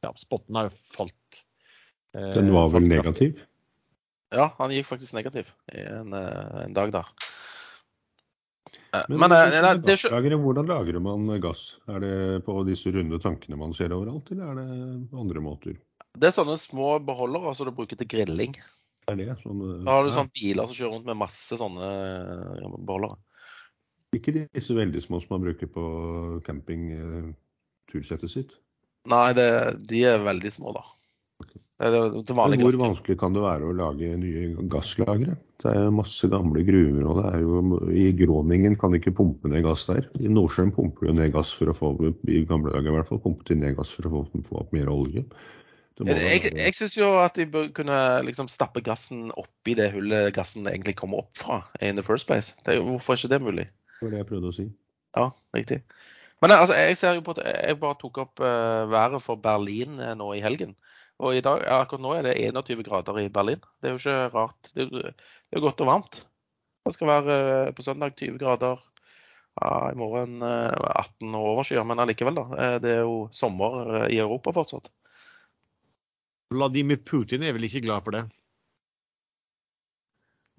ja, 0.07 0.13
Spotten 0.19 0.59
har 0.59 0.69
jo 0.69 0.77
falt. 0.95 1.43
eh, 2.17 2.31
Den 2.37 2.53
var 2.55 2.71
vel 2.73 2.87
kraftig. 2.87 2.97
negativ? 2.97 3.43
Ja, 4.33 4.49
han 4.57 4.73
gikk 4.73 4.89
faktisk 4.89 5.15
negativ 5.19 5.51
en, 5.69 6.15
eh, 6.17 6.59
en 6.65 6.77
dag 6.77 6.93
der. 6.95 7.11
Eh, 8.93 9.05
Men, 9.09 9.19
Men, 9.19 9.31
det, 9.31 9.41
hvordan 9.43 9.63
nei, 9.63 9.75
det 9.85 10.33
er 10.33 10.37
hvordan 10.41 10.69
lagrer 10.69 11.01
man 11.01 11.41
gass? 11.41 11.77
Er 11.89 12.01
det 12.05 12.45
på 12.47 12.59
disse 12.69 12.93
runde 12.93 13.21
tankene 13.23 13.59
man 13.61 13.75
ser 13.77 13.93
overalt, 13.93 14.31
eller 14.33 14.53
er 14.53 14.61
det 14.61 15.11
på 15.11 15.21
andre 15.21 15.41
måter? 15.45 15.77
Det 16.13 16.29
er 16.29 16.35
sånne 16.35 16.59
små 16.61 16.99
beholdere 17.05 17.55
som 17.57 17.69
du 17.69 17.73
bruker 17.73 17.97
til 17.97 18.09
grilling. 18.09 18.57
Er 19.11 19.19
det 19.19 19.35
sånn, 19.43 19.63
Da 19.83 19.97
har 19.97 20.07
du 20.07 20.13
ja, 20.15 20.25
biler 20.31 20.69
som 20.71 20.79
kjører 20.79 20.95
rundt 20.95 21.09
med 21.11 21.19
masse 21.25 21.59
sånne 21.59 21.91
eh, 21.91 22.75
beholdere. 22.79 23.19
Ikke 24.15 24.35
disse 24.37 24.77
veldig 24.77 25.01
små 25.03 25.23
som 25.23 25.35
man 25.35 25.47
bruker 25.47 25.71
på 25.73 25.85
campingtursettet 26.47 28.31
sitt. 28.31 28.53
Nei, 29.11 29.33
det, 29.35 29.47
de 29.91 30.05
er 30.07 30.23
veldig 30.23 30.53
små, 30.55 30.75
da. 30.77 30.85
Det 31.83 31.89
det, 31.91 32.01
det 32.29 32.35
hvor 32.37 32.77
vanskelig 32.79 33.17
kan 33.19 33.35
det 33.35 33.41
være 33.43 33.67
å 33.67 33.75
lage 33.75 34.11
nye 34.21 34.67
gasslagre? 34.71 35.35
Det 35.59 35.73
er 35.73 35.95
masse 35.95 36.29
gamle 36.31 36.63
gruver, 36.67 37.01
og 37.09 37.19
det 37.19 37.25
er 37.33 37.41
jo 37.43 37.81
i 37.91 38.05
Groningen 38.21 38.77
kan 38.79 38.95
de 38.95 39.01
ikke 39.01 39.15
pumpe 39.19 39.51
ned 39.51 39.65
gass 39.67 39.89
der. 39.89 40.07
I 40.23 40.31
Nordsjøen 40.31 40.71
pumper 40.77 41.09
de 41.09 41.17
ned 41.19 41.33
gass 41.35 41.51
for 41.59 41.73
å 41.73 41.75
få 41.75 41.91
i 42.31 42.45
gamle 42.47 42.71
dager 42.71 42.93
i 42.93 42.95
hvert 43.01 43.11
fall, 43.11 43.23
pumpet 43.25 43.51
de 43.51 43.59
ned 43.65 43.75
gass 43.81 43.91
for 43.97 44.07
å 44.07 44.13
få, 44.15 44.23
få 44.47 44.61
opp 44.63 44.77
mer 44.77 44.93
olje. 44.95 45.25
Jeg, 46.01 46.53
jeg 46.57 46.75
syns 46.75 46.95
jo 46.97 47.09
at 47.21 47.37
de 47.37 47.45
bør 47.53 47.69
kunne 47.77 47.97
liksom 48.25 48.49
stappe 48.49 48.81
gassen 48.85 49.29
oppi 49.37 49.75
det 49.77 49.91
hullet 49.93 50.33
gassen 50.35 50.67
egentlig 50.67 50.97
kommer 50.97 51.25
opp 51.25 51.37
fra. 51.37 51.59
in 51.81 51.97
the 51.97 52.03
first 52.03 52.27
place. 52.27 52.55
Det 52.65 52.75
er 52.75 52.81
jo, 52.81 52.87
hvorfor 52.95 53.13
er 53.13 53.21
ikke 53.21 53.33
det 53.35 53.43
mulig? 53.43 53.67
Det 54.01 54.07
var 54.07 54.15
det 54.15 54.23
jeg 54.23 54.31
prøvde 54.31 54.49
å 54.49 54.57
si. 54.57 54.67
Ja, 55.17 55.27
riktig. 55.55 55.83
Men 56.43 56.57
altså, 56.57 56.75
jeg 56.75 56.97
ser 56.99 57.19
jo 57.19 57.27
på 57.27 57.37
at 57.37 57.45
jeg 57.45 57.79
bare 57.79 57.99
tok 58.01 58.19
opp 58.25 58.41
uh, 58.43 58.89
været 58.91 59.23
for 59.23 59.39
Berlin 59.39 60.01
uh, 60.01 60.15
nå 60.19 60.33
i 60.35 60.43
helgen. 60.43 60.75
Og 61.23 61.37
i 61.37 61.45
dag, 61.45 61.63
akkurat 61.71 62.03
nå 62.03 62.17
er 62.17 62.27
det 62.27 62.39
21 62.41 62.83
grader 62.89 63.21
i 63.21 63.29
Berlin. 63.31 63.61
Det 63.79 63.91
er 63.91 63.95
jo 63.95 64.01
ikke 64.01 64.33
rart. 64.33 64.73
Det 64.75 64.89
er, 64.89 65.13
det 65.13 65.61
er 65.61 65.63
godt 65.63 65.85
og 65.85 65.93
varmt. 65.93 66.23
Det 66.83 66.97
skal 66.97 67.13
være 67.13 67.39
uh, 67.69 67.75
på 67.77 67.85
søndag 67.85 68.17
20 68.19 68.41
grader. 68.43 68.81
Ja, 69.61 69.93
I 69.93 69.97
morgen 70.01 70.41
eh, 70.43 70.73
18 70.97 71.35
og 71.37 71.49
overskyer, 71.51 71.85
men 71.85 72.01
allikevel, 72.01 72.39
da. 72.39 72.45
Eh, 72.57 72.77
Det 72.81 72.95
er 72.97 73.03
jo 73.05 73.27
sommer 73.37 73.83
eh, 73.99 74.07
i 74.17 74.21
Europa 74.23 74.55
fortsatt. 74.57 74.89
Vladimir 76.55 77.01
Putin 77.05 77.45
er 77.47 77.55
vel 77.57 77.69
ikke 77.69 77.85
glad 77.85 78.05
for 78.07 78.17
det? 78.17 78.27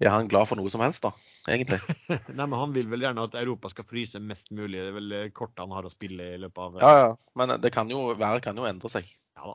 Er 0.02 0.10
han 0.10 0.28
glad 0.28 0.48
for 0.50 0.58
noe 0.58 0.70
som 0.72 0.82
helst, 0.82 1.04
da? 1.06 1.12
Egentlig. 1.48 1.78
Nei, 2.10 2.46
men 2.46 2.56
Han 2.58 2.72
vil 2.74 2.88
vel 2.90 3.04
gjerne 3.06 3.26
at 3.28 3.36
Europa 3.38 3.70
skal 3.70 3.86
fryse 3.86 4.20
mest 4.20 4.50
mulig. 4.50 4.80
Det 4.80 4.90
er 4.90 4.96
vel 4.96 5.14
eh, 5.14 5.28
kortet 5.34 5.62
han 5.62 5.74
har 5.76 5.86
å 5.86 5.92
spille 5.92 6.32
i 6.34 6.40
løpet 6.42 6.64
av 6.64 6.80
Ja, 6.82 6.94
ja. 6.98 7.12
Men 7.38 7.54
det 7.62 7.70
kan 7.74 7.92
jo, 7.92 8.08
været 8.18 8.42
kan 8.44 8.58
jo 8.58 8.66
endre 8.68 8.90
seg. 8.90 9.06
Ja 9.38 9.52
da. 9.52 9.54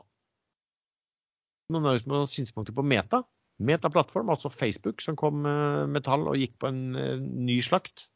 Noen 1.70 1.86
har 1.86 2.00
noen 2.10 2.30
synspunkter 2.30 2.74
på 2.74 2.86
Meta. 2.86 3.22
Meta-plattform, 3.60 4.32
altså 4.32 4.48
Facebook, 4.48 5.04
som 5.04 5.18
kom 5.20 5.44
eh, 5.46 5.84
med 5.92 6.06
tall 6.06 6.24
og 6.30 6.40
gikk 6.40 6.56
på 6.62 6.70
en 6.70 6.82
eh, 6.96 7.20
ny 7.20 7.60
slakt. 7.64 8.08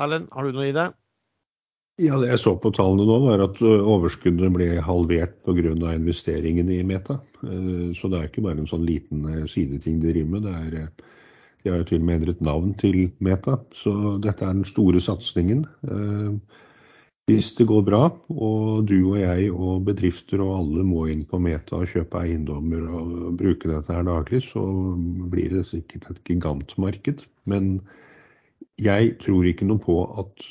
Erlend, 0.00 0.30
har 0.32 0.48
du 0.48 0.56
noe 0.56 0.70
i 0.70 0.74
det? 0.74 0.88
Ja, 2.02 2.16
det 2.18 2.32
jeg 2.32 2.40
så 2.42 2.56
på 2.58 2.72
tallene 2.74 3.04
nå, 3.06 3.16
var 3.22 3.44
at 3.44 3.60
overskuddet 3.62 4.50
ble 4.54 4.68
halvert 4.82 5.36
pga. 5.46 5.92
investeringene 5.94 6.80
i 6.80 6.82
Meta. 6.86 7.20
Eh, 7.44 7.92
Så 7.94 8.10
det 8.10 8.18
er 8.18 8.28
ikke 8.28 8.42
bare 8.42 8.58
en 8.58 8.70
sånn 8.70 8.86
liten 8.86 9.24
eh, 9.28 9.46
sideting 9.46 10.00
de 10.00 10.10
driver 10.10 10.40
med. 10.40 10.72
De 11.62 11.70
har 11.70 11.78
jo 11.78 11.84
til 11.86 12.00
og 12.00 12.06
med 12.08 12.20
endret 12.20 12.40
navn 12.42 12.74
til 12.74 13.12
Meta. 13.20 13.60
Så 13.72 14.18
dette 14.18 14.42
er 14.42 14.52
den 14.52 14.66
store 14.66 15.00
satsingen. 15.00 15.62
Hvis 17.30 17.52
det 17.54 17.68
går 17.70 17.84
bra, 17.86 18.00
og 18.34 18.88
du 18.88 18.96
og 19.12 19.20
jeg 19.20 19.52
og 19.54 19.84
bedrifter 19.86 20.42
og 20.42 20.56
alle 20.56 20.82
må 20.82 21.04
inn 21.06 21.22
på 21.24 21.38
Meta 21.38 21.78
og 21.78 21.92
kjøpe 21.92 22.18
eiendommer 22.18 22.82
og 22.90 23.36
bruke 23.38 23.70
dette 23.70 23.94
her 23.94 24.02
daglig, 24.08 24.42
så 24.48 24.64
blir 25.30 25.54
det 25.54 25.68
sikkert 25.70 26.10
et 26.10 26.18
gigantmarked. 26.26 27.22
Men 27.46 27.76
jeg 28.82 29.14
tror 29.22 29.46
ikke 29.46 29.70
noe 29.70 29.78
på 29.78 30.02
at 30.18 30.50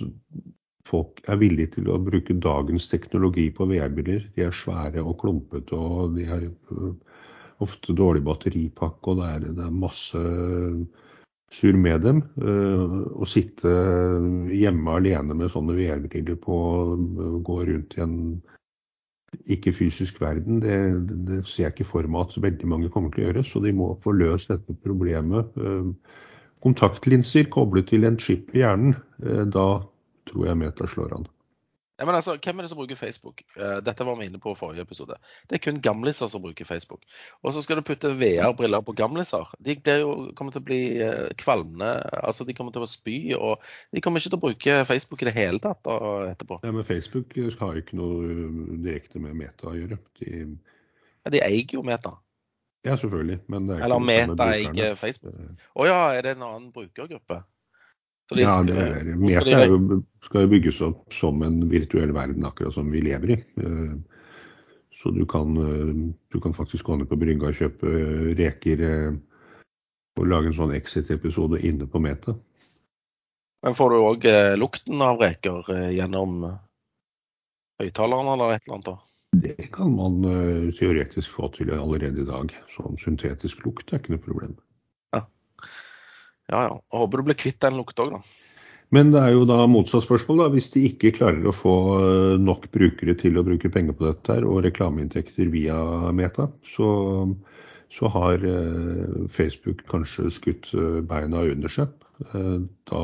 folk 0.88 1.22
er 1.30 1.40
villige 1.42 1.76
til 1.78 1.90
å 1.92 2.00
bruke 2.02 2.38
dagens 2.42 2.88
teknologi 2.92 3.50
på 3.54 3.68
VR-biler. 3.70 4.26
De 4.36 4.46
er 4.48 4.56
svære 4.56 5.04
og 5.04 5.20
klumpete, 5.22 5.78
og 5.78 6.18
de 6.18 6.26
har 6.30 6.48
øh, 6.48 6.94
ofte 7.62 7.96
dårlig 7.98 8.24
batteripakke, 8.26 9.14
og 9.14 9.22
det 9.22 9.30
er, 9.30 9.48
det 9.60 9.66
er 9.66 9.82
masse 9.84 10.22
sur 11.52 11.78
med 11.78 12.02
dem. 12.06 12.24
Øh, 12.42 12.96
Å 13.22 13.28
sitte 13.30 13.76
hjemme 14.52 14.98
alene 14.98 15.38
med 15.38 15.52
sånne 15.54 15.76
VR-briller 15.78 16.40
på 16.42 16.58
gå 17.46 17.60
rundt 17.68 17.98
i 17.98 18.06
en 18.06 18.18
ikke-fysisk 19.48 20.20
verden, 20.22 20.60
det, 20.60 20.76
det 21.28 21.38
ser 21.48 21.70
jeg 21.70 21.76
ikke 21.78 21.92
for 21.94 22.08
meg 22.12 22.28
at 22.28 22.42
veldig 22.44 22.68
mange 22.68 22.90
kommer 22.92 23.14
til 23.14 23.24
å 23.24 23.30
gjøre. 23.30 23.46
Så 23.48 23.62
de 23.64 23.72
må 23.76 23.94
få 24.04 24.16
løst 24.16 24.52
dette 24.52 24.76
problemet. 24.84 25.54
Øh, 25.60 25.94
Kontaktlinser 26.62 27.48
koblet 27.50 27.88
til 27.90 28.04
en 28.06 28.20
chip 28.22 28.52
i 28.54 28.62
hjernen, 28.62 28.94
øh, 29.24 29.48
da 29.50 29.82
tror 30.32 30.50
jeg 30.50 30.60
Meta 30.64 30.88
slår 30.90 31.20
an. 31.20 31.30
Ja, 32.02 32.06
men 32.06 32.16
altså, 32.18 32.34
Hvem 32.42 32.58
er 32.58 32.66
det 32.66 32.70
som 32.72 32.80
bruker 32.80 32.98
Facebook? 32.98 33.44
Eh, 33.54 33.78
Dette 33.86 34.06
var 34.08 34.16
vi 34.18 34.26
inne 34.26 34.40
på 34.42 34.56
i 34.56 34.58
forrige 34.58 34.82
episode. 34.88 35.20
Det 35.50 35.60
er 35.60 35.62
kun 35.62 35.82
gamliser 35.86 36.32
som 36.32 36.42
bruker 36.42 36.66
Facebook. 36.66 37.04
Og 37.46 37.54
så 37.54 37.62
skal 37.62 37.78
du 37.78 37.84
putte 37.86 38.10
VR-briller 38.18 38.82
på 38.82 38.96
gamliser. 38.98 39.52
De 39.62 39.76
blir 39.78 40.02
jo, 40.02 40.16
kommer 40.38 40.56
til 40.56 40.64
å 40.64 40.66
bli 40.66 40.80
eh, 40.98 41.28
kvalmende. 41.38 41.92
altså 42.24 42.48
De 42.48 42.56
kommer 42.58 42.74
til 42.74 42.88
å 42.88 42.90
spy. 42.90 43.20
og 43.38 43.62
De 43.94 44.02
kommer 44.02 44.18
ikke 44.18 44.34
til 44.34 44.40
å 44.40 44.46
bruke 44.48 44.80
Facebook 44.90 45.22
i 45.22 45.30
det 45.30 45.36
hele 45.38 45.62
tatt 45.62 45.84
da, 45.86 46.00
etterpå. 46.32 46.58
Ja, 46.66 46.74
men 46.74 46.90
Facebook 46.90 47.38
har 47.38 47.78
jo 47.78 47.86
ikke 47.86 48.02
noe 48.02 48.50
direkte 48.82 49.22
med 49.22 49.38
Meta 49.38 49.70
å 49.70 49.78
gjøre. 49.78 50.02
De, 50.24 50.44
Ja, 51.22 51.36
de 51.38 51.46
eier 51.46 51.78
jo 51.78 51.86
Meta. 51.86 52.16
ja, 52.82 52.96
selvfølgelig, 52.98 53.44
men 53.46 53.68
det 53.70 53.78
er 53.78 53.84
ikke 53.84 53.92
Eller 53.92 54.06
Meta 54.10 54.52
eier 54.58 54.98
Facebook. 54.98 55.38
Å 55.38 55.84
oh, 55.84 55.86
ja, 55.86 56.02
er 56.18 56.26
det 56.26 56.38
en 56.40 56.50
annen 56.50 56.72
brukergruppe? 56.74 57.44
De 58.32 58.42
Ja, 58.46 58.62
det 58.64 58.78
er, 58.78 59.16
Meta 59.20 59.44
de- 59.44 59.54
er 59.58 59.68
jo, 59.68 60.04
skal 60.24 60.46
jo 60.46 60.52
bygges 60.54 60.78
opp 60.86 61.12
som 61.14 61.42
en 61.44 61.58
virtuell 61.70 62.14
verden, 62.16 62.46
akkurat 62.48 62.74
som 62.74 62.90
vi 62.92 63.02
lever 63.02 63.36
i. 63.36 63.44
Eh, 63.60 63.94
Så 65.02 65.10
du 65.12 65.26
kan, 65.26 65.56
eh, 65.58 66.14
du 66.32 66.40
kan 66.40 66.54
faktisk 66.54 66.86
gå 66.86 66.96
ned 66.96 67.10
på 67.10 67.18
brygga 67.18 67.48
og 67.50 67.56
kjøpe 67.58 67.90
eh, 67.90 68.36
reker 68.38 69.18
og 70.20 70.28
lage 70.28 70.52
en 70.52 70.54
sånn 70.54 70.76
Exit-episode 70.76 71.58
inne 71.66 71.88
på 71.90 72.00
Meta. 72.00 72.36
Men 73.64 73.74
får 73.74 73.90
du 73.90 73.96
òg 73.98 74.28
lukten 74.60 75.02
av 75.02 75.18
reker 75.20 75.64
gjennom 75.92 76.44
høyttaleren 77.82 78.30
eller 78.34 78.54
et 78.54 78.68
eller 78.68 78.76
annet? 78.78 78.86
da? 78.86 78.98
Det 79.42 79.72
kan 79.72 79.96
man 79.96 80.22
teoretisk 80.78 81.32
få 81.32 81.50
til 81.56 81.72
allerede 81.72 82.22
i 82.22 82.26
dag. 82.28 82.54
Sånn 82.78 82.98
syntetisk 83.02 83.66
lukt 83.66 83.92
er 83.94 84.00
ikke 84.00 84.14
noe 84.14 84.22
problem. 84.26 84.56
Ja, 86.52 86.68
ja. 86.68 86.78
Jeg 86.92 87.00
håper 87.00 87.22
du 87.22 87.30
blir 87.30 87.40
kvitt 87.40 87.62
den 87.64 87.80
lukta 87.80 88.06
òg, 88.06 88.18
da. 88.18 88.42
Men 88.92 89.14
det 89.14 89.22
er 89.24 89.32
jo 89.38 89.46
da 89.48 89.64
motsatt 89.72 90.04
spørsmål. 90.04 90.44
da, 90.44 90.50
Hvis 90.52 90.70
de 90.74 90.84
ikke 90.90 91.14
klarer 91.16 91.48
å 91.48 91.56
få 91.56 91.76
eh, 92.02 92.38
nok 92.44 92.68
brukere 92.76 93.16
til 93.16 93.40
å 93.40 93.46
bruke 93.48 93.72
penger 93.72 93.96
på 93.96 94.10
dette 94.10 94.36
her, 94.36 94.48
og 94.48 94.66
reklameinntekter 94.66 95.48
via 95.54 95.80
Meta, 96.12 96.50
så, 96.74 96.92
så 97.96 98.12
har 98.12 98.44
eh, 98.44 99.22
Facebook 99.32 99.86
kanskje 99.92 100.28
skutt 100.36 100.74
eh, 100.76 101.00
beina 101.08 101.46
under 101.54 101.72
seg. 101.72 101.96
Da 102.22 103.00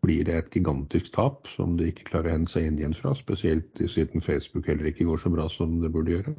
blir 0.00 0.22
det 0.24 0.36
et 0.38 0.54
gigantisk 0.56 1.10
tap 1.12 1.50
som 1.52 1.74
de 1.76 1.90
ikke 1.90 2.06
klarer 2.06 2.30
å 2.30 2.36
hente 2.38 2.54
seg 2.54 2.68
inn 2.68 2.78
igjen 2.78 2.94
fra. 2.96 3.10
Spesielt 3.18 3.82
siden 3.90 4.22
Facebook 4.24 4.70
heller 4.70 4.88
ikke 4.88 5.04
går 5.04 5.20
så 5.20 5.34
bra 5.34 5.50
som 5.52 5.80
det 5.82 5.90
burde 5.92 6.14
gjøre. 6.14 6.32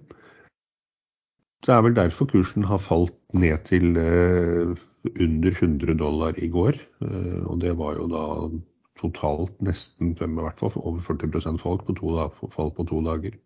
Det 1.67 1.75
er 1.75 1.83
vel 1.83 1.99
derfor 1.99 2.31
kursen 2.31 2.65
har 2.65 2.79
falt 2.81 3.19
ned 3.35 3.59
til 3.67 3.99
under 5.07 5.51
100 5.51 5.95
dollar 5.99 6.39
i 6.39 6.49
går. 6.51 6.79
Eh, 7.05 7.43
og 7.45 7.59
det 7.63 7.75
var 7.79 7.99
jo 7.99 8.07
da 8.11 8.23
totalt 8.99 9.55
nesten 9.63 10.11
i 10.15 10.27
hvert 10.27 10.59
fall 10.59 10.75
over 10.81 10.99
40% 11.03 11.61
folk 11.61 11.85
på 11.87 11.95
to, 11.99 12.15
fall 12.55 12.73
på 12.75 12.85
to 12.89 12.99
dager. 13.05 13.37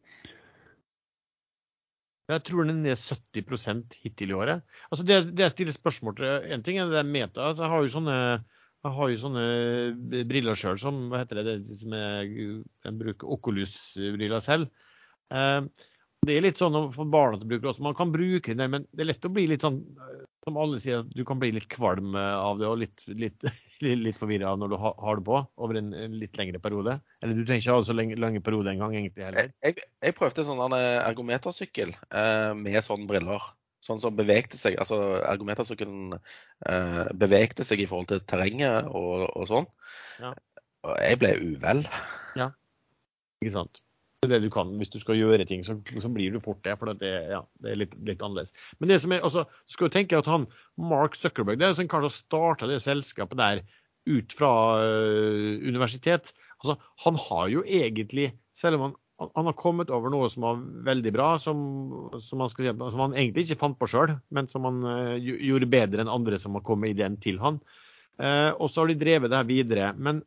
Jeg 2.32 2.42
tror 2.48 2.66
den 2.66 2.86
er 2.88 2.98
70% 2.98 3.98
hittil 4.00 4.32
i 4.32 4.38
året. 4.40 4.64
Altså 4.90 5.06
det, 5.06 5.36
det 5.36 5.44
jeg 5.44 5.54
stiller 5.58 5.76
spørsmål 5.76 6.16
til 6.18 6.54
En 6.56 6.64
ting 6.64 6.80
er 6.80 6.90
det 6.90 7.04
meta. 7.06 7.50
Altså 7.50 7.66
jeg 7.66 7.74
har 7.74 7.84
jo 7.84 7.92
sånne, 7.98 8.18
har 8.96 9.12
jo 9.12 9.20
sånne 9.20 9.44
briller 10.30 10.58
sjøl 10.58 10.80
som 10.80 11.10
Hva 11.12 11.22
heter 11.22 11.42
det? 11.42 11.58
det 11.68 11.82
som 11.82 11.98
jeg, 12.00 12.62
jeg 12.88 13.00
bruker 13.02 13.36
Oculus-briller 13.36 14.46
selv. 14.46 14.72
Eh, 15.36 15.68
det 16.28 16.38
er 16.38 16.46
litt 16.46 16.60
sånn 16.60 16.76
for 16.96 17.10
barna 17.10 17.40
til 17.40 17.48
å 17.48 17.52
bruke 17.52 17.64
det 17.64 17.72
også. 17.74 17.86
Man 17.86 17.98
kan 17.98 18.14
bruke 18.14 18.56
det, 18.58 18.68
men 18.70 18.86
det 18.92 19.04
er 19.04 19.10
lett 19.12 19.28
å 19.28 19.34
bli 19.34 19.46
litt 19.50 19.66
sånn 19.66 19.80
eh, 19.82 20.22
Som 20.44 20.60
alle 20.60 20.80
sier, 20.84 21.04
at 21.04 21.12
du 21.16 21.24
kan 21.28 21.40
bli 21.40 21.54
litt 21.56 21.70
kvalm 21.72 22.18
av 22.20 22.60
det 22.60 22.68
og 22.68 22.82
litt, 22.82 23.04
litt, 23.08 23.46
litt 24.06 24.20
forvirra 24.20 24.56
når 24.60 24.74
du 24.74 24.78
har 24.82 25.20
det 25.20 25.26
på 25.30 25.40
over 25.40 25.80
en, 25.80 25.92
litt 26.20 26.38
lengre 26.40 26.60
periode. 26.64 26.98
Eller 27.24 27.38
du 27.38 27.46
trenger 27.46 27.64
ikke 27.64 27.78
ha 27.78 27.86
så 27.88 27.96
lenge, 27.96 28.20
lange 28.20 28.44
periode 28.44 28.74
engang, 28.74 28.96
egentlig 28.98 29.28
heller. 29.30 29.54
Jeg, 29.64 29.86
jeg 30.04 30.18
prøvde 30.18 30.44
en 30.44 30.50
sånn 30.52 30.78
ergometersykkel 30.80 31.96
eh, 31.96 32.52
med 32.60 32.80
sånne 32.84 33.08
briller. 33.10 33.52
Sånn 33.84 34.00
som 34.00 34.16
bevegte 34.16 34.56
seg. 34.60 34.78
Altså 34.80 35.00
ergometersykkelen 35.28 36.16
eh, 36.16 37.02
bevegte 37.20 37.66
seg 37.68 37.84
i 37.84 37.88
forhold 37.90 38.14
til 38.14 38.22
terrenget 38.28 38.88
og, 38.92 39.26
og 39.28 39.48
sånn. 39.50 39.68
Ja. 40.24 40.32
Og 40.84 41.00
jeg 41.04 41.20
ble 41.20 41.34
uvel. 41.40 41.84
Ikke 43.44 43.56
sant? 43.58 43.83
Det 44.30 44.40
du 44.44 44.50
kan. 44.54 44.72
Hvis 44.80 44.92
du 44.94 45.00
skal 45.02 45.20
gjøre 45.20 45.46
ting, 45.50 45.64
så, 45.66 45.76
så 46.02 46.12
blir 46.14 46.34
du 46.34 46.42
fort 46.44 46.64
det. 46.66 46.76
For 46.80 46.94
det, 47.00 47.14
ja, 47.32 47.42
det 47.64 47.72
er 47.74 47.80
litt, 47.84 47.94
litt 48.08 48.24
annerledes. 48.24 48.56
Men 48.80 48.92
det 48.92 49.00
som 49.04 49.14
er, 49.16 49.24
altså, 49.26 49.46
du 49.48 49.76
skal 49.76 49.90
jo 49.90 49.94
tenke 49.98 50.20
at 50.20 50.30
han, 50.30 50.48
Mark 50.80 51.18
Zuckerberg 51.20 51.60
det 51.60 51.68
er 51.68 51.74
jo 51.74 51.80
sånn 51.82 51.92
som 51.94 52.16
starta 52.16 52.70
det 52.70 52.82
selskapet 52.84 53.40
der 53.40 53.64
ut 54.10 54.36
fra 54.36 54.52
øh, 54.84 55.62
universitet. 55.64 56.34
Altså, 56.60 56.78
han 57.06 57.20
har 57.30 57.48
jo 57.54 57.64
egentlig, 57.64 58.34
selv 58.58 58.80
om 58.80 58.88
han, 58.88 58.98
han 59.24 59.48
har 59.48 59.56
kommet 59.60 59.94
over 59.94 60.12
noe 60.12 60.28
som 60.32 60.46
var 60.46 60.60
veldig 60.90 61.14
bra, 61.16 61.30
som, 61.40 61.64
som, 62.20 62.44
han, 62.44 62.52
skal, 62.52 62.74
som 62.76 63.06
han 63.06 63.16
egentlig 63.16 63.48
ikke 63.48 63.62
fant 63.62 63.80
på 63.80 63.88
sjøl, 63.92 64.18
men 64.34 64.50
som 64.52 64.68
han 64.68 64.84
øh, 64.84 65.16
gjorde 65.22 65.72
bedre 65.72 66.04
enn 66.04 66.12
andre 66.12 66.40
som 66.42 66.58
har 66.58 66.66
kommet 66.66 66.96
ideen 66.96 67.20
til 67.24 67.40
han. 67.44 67.62
Eh, 68.22 68.52
og 68.54 68.70
så 68.70 68.84
har 68.84 68.92
de 68.92 69.00
drevet 69.00 69.32
det 69.32 69.40
her 69.40 69.50
videre. 69.50 69.94
men 69.98 70.22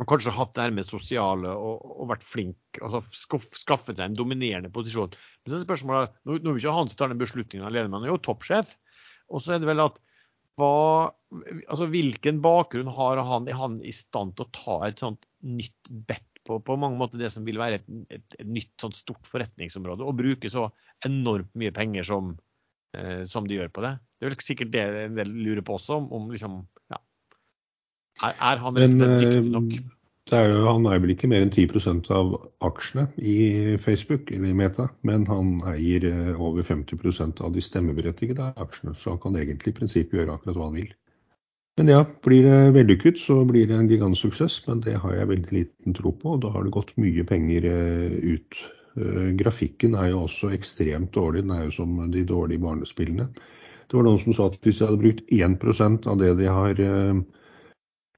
og 0.00 0.08
kanskje 0.10 0.32
hatt 0.34 0.54
det 0.56 0.64
her 0.64 0.72
med 0.74 0.86
sosiale 0.86 1.52
og, 1.54 1.82
og 2.02 2.08
vært 2.10 2.24
flink 2.26 2.80
altså 2.80 3.02
skaff, 3.14 3.44
skaffet 3.54 4.00
seg 4.00 4.10
en 4.10 4.16
dominerende 4.18 4.72
posisjon. 4.74 5.12
Men 5.44 5.52
så 5.52 5.60
er 5.60 5.66
spørsmålet, 5.66 6.16
nå, 6.26 6.38
det 6.42 6.54
ikke 6.58 6.74
han 6.74 6.90
tar 6.90 7.12
den 7.12 7.20
beslutningen 7.20 7.68
alene, 7.68 7.90
men 7.90 8.00
han 8.00 8.08
er 8.08 8.14
jo 8.14 8.24
toppsjef. 8.26 8.74
Og 9.30 9.44
så 9.44 9.54
er 9.54 9.62
det 9.62 9.70
vel 9.70 9.84
at 9.84 10.00
hva, 10.58 11.10
altså 11.66 11.88
Hvilken 11.90 12.38
bakgrunn 12.42 12.90
har 12.94 13.22
han? 13.26 13.48
Er 13.50 13.58
han 13.58 13.78
i 13.82 13.94
stand 13.94 14.36
til 14.38 14.46
å 14.46 14.54
ta 14.54 14.76
et 14.86 15.02
sånt 15.02 15.26
nytt 15.42 15.90
bet 16.08 16.26
på, 16.44 16.58
på 16.60 16.76
mange 16.78 16.98
måter 17.00 17.20
det 17.20 17.30
som 17.32 17.46
vil 17.46 17.58
være 17.60 17.80
et, 17.80 17.86
et, 18.18 18.36
et 18.38 18.48
nytt 18.48 18.72
sånt 18.80 18.98
stort 18.98 19.26
forretningsområde, 19.30 20.04
og 20.04 20.18
bruke 20.18 20.50
så 20.52 20.68
enormt 21.06 21.50
mye 21.58 21.72
penger 21.74 22.06
som, 22.06 22.34
eh, 22.96 23.24
som 23.30 23.48
de 23.48 23.58
gjør 23.58 23.72
på 23.74 23.84
det. 23.86 23.94
Det 24.18 24.26
er 24.26 24.34
vel 24.34 24.44
sikkert 24.44 24.74
det 24.74 24.84
en 25.06 25.18
del 25.18 25.32
lurer 25.32 25.64
på 25.64 25.78
også, 25.78 26.02
om 26.14 26.28
liksom 26.32 26.60
ja. 26.92 27.00
Er, 28.22 28.34
er 28.38 28.62
han 28.62 28.78
rett 28.78 28.94
og 28.94 29.02
slett 29.02 29.24
dyktig 29.24 29.52
nok? 29.54 29.74
Er 30.32 30.46
jo, 30.48 30.60
han 30.64 30.86
er 30.88 31.00
vel 31.02 31.12
ikke 31.12 31.28
mer 31.28 31.42
enn 31.44 31.52
10% 31.52 32.06
av 32.16 32.30
aksjene 32.64 33.10
i 33.20 33.76
Facebook 33.82 34.30
eller 34.32 34.54
i 34.54 34.56
Meta, 34.56 34.86
men 35.04 35.26
han 35.28 35.58
eier 35.68 36.06
over 36.38 36.64
50% 36.64 37.42
av 37.44 37.52
de 37.52 37.64
stemmeberettigede 37.64 38.54
aksjene, 38.56 38.94
så 38.96 39.12
han 39.12 39.20
kan 39.20 39.36
egentlig 39.36 39.74
i 39.74 39.78
prinsippet 39.82 40.22
gjøre 40.22 40.38
akkurat 40.38 40.56
hva 40.56 40.70
han 40.70 40.78
vil. 40.80 40.94
Men 41.76 41.90
ja, 41.90 42.04
blir 42.22 42.46
det 42.46 42.74
vellykket, 42.76 43.18
så 43.18 43.40
blir 43.48 43.66
det 43.66 43.74
en 43.74 43.88
gigantsuksess. 43.90 44.60
Men 44.68 44.82
det 44.84 44.94
har 45.02 45.16
jeg 45.16 45.30
veldig 45.32 45.56
liten 45.56 45.96
tro 45.96 46.12
på, 46.14 46.36
og 46.36 46.44
da 46.44 46.52
har 46.54 46.66
det 46.66 46.74
gått 46.76 46.92
mye 47.02 47.24
penger 47.26 47.66
eh, 47.66 48.18
ut. 48.36 48.60
Eh, 48.94 49.32
grafikken 49.40 49.96
er 49.98 50.12
jo 50.12 50.22
også 50.28 50.52
ekstremt 50.54 51.10
dårlig. 51.16 51.42
Den 51.42 51.56
er 51.56 51.64
jo 51.66 51.74
som 51.80 51.96
de 52.12 52.22
dårlige 52.28 52.62
barnespillene. 52.62 53.26
Det 53.90 53.98
var 53.98 54.06
noen 54.06 54.22
som 54.22 54.36
sa 54.36 54.46
at 54.52 54.60
hvis 54.62 54.78
jeg 54.80 54.86
hadde 54.86 55.02
brukt 55.02 55.34
1% 55.34 56.06
av 56.10 56.20
det 56.22 56.30
de 56.38 56.46
har 56.46 56.84
eh, 56.84 57.24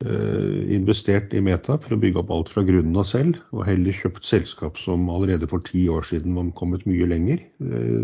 investert 0.05 1.33
i 1.33 1.41
Meta 1.41 1.79
for 1.81 1.97
å 1.97 1.99
bygge 2.01 2.21
opp 2.21 2.33
alt 2.35 2.51
fra 2.53 2.63
grunnen 2.69 2.99
av 3.01 3.07
selv, 3.09 3.39
og 3.57 3.65
heller 3.65 3.97
kjøpt 3.97 4.27
selskap 4.29 4.77
som 4.77 5.09
allerede 5.09 5.49
for 5.49 5.65
ti 5.65 5.87
år 5.89 6.05
siden 6.05 6.37
var 6.37 6.51
kommet 6.59 6.85
mye 6.85 7.09
lenger, 7.09 7.41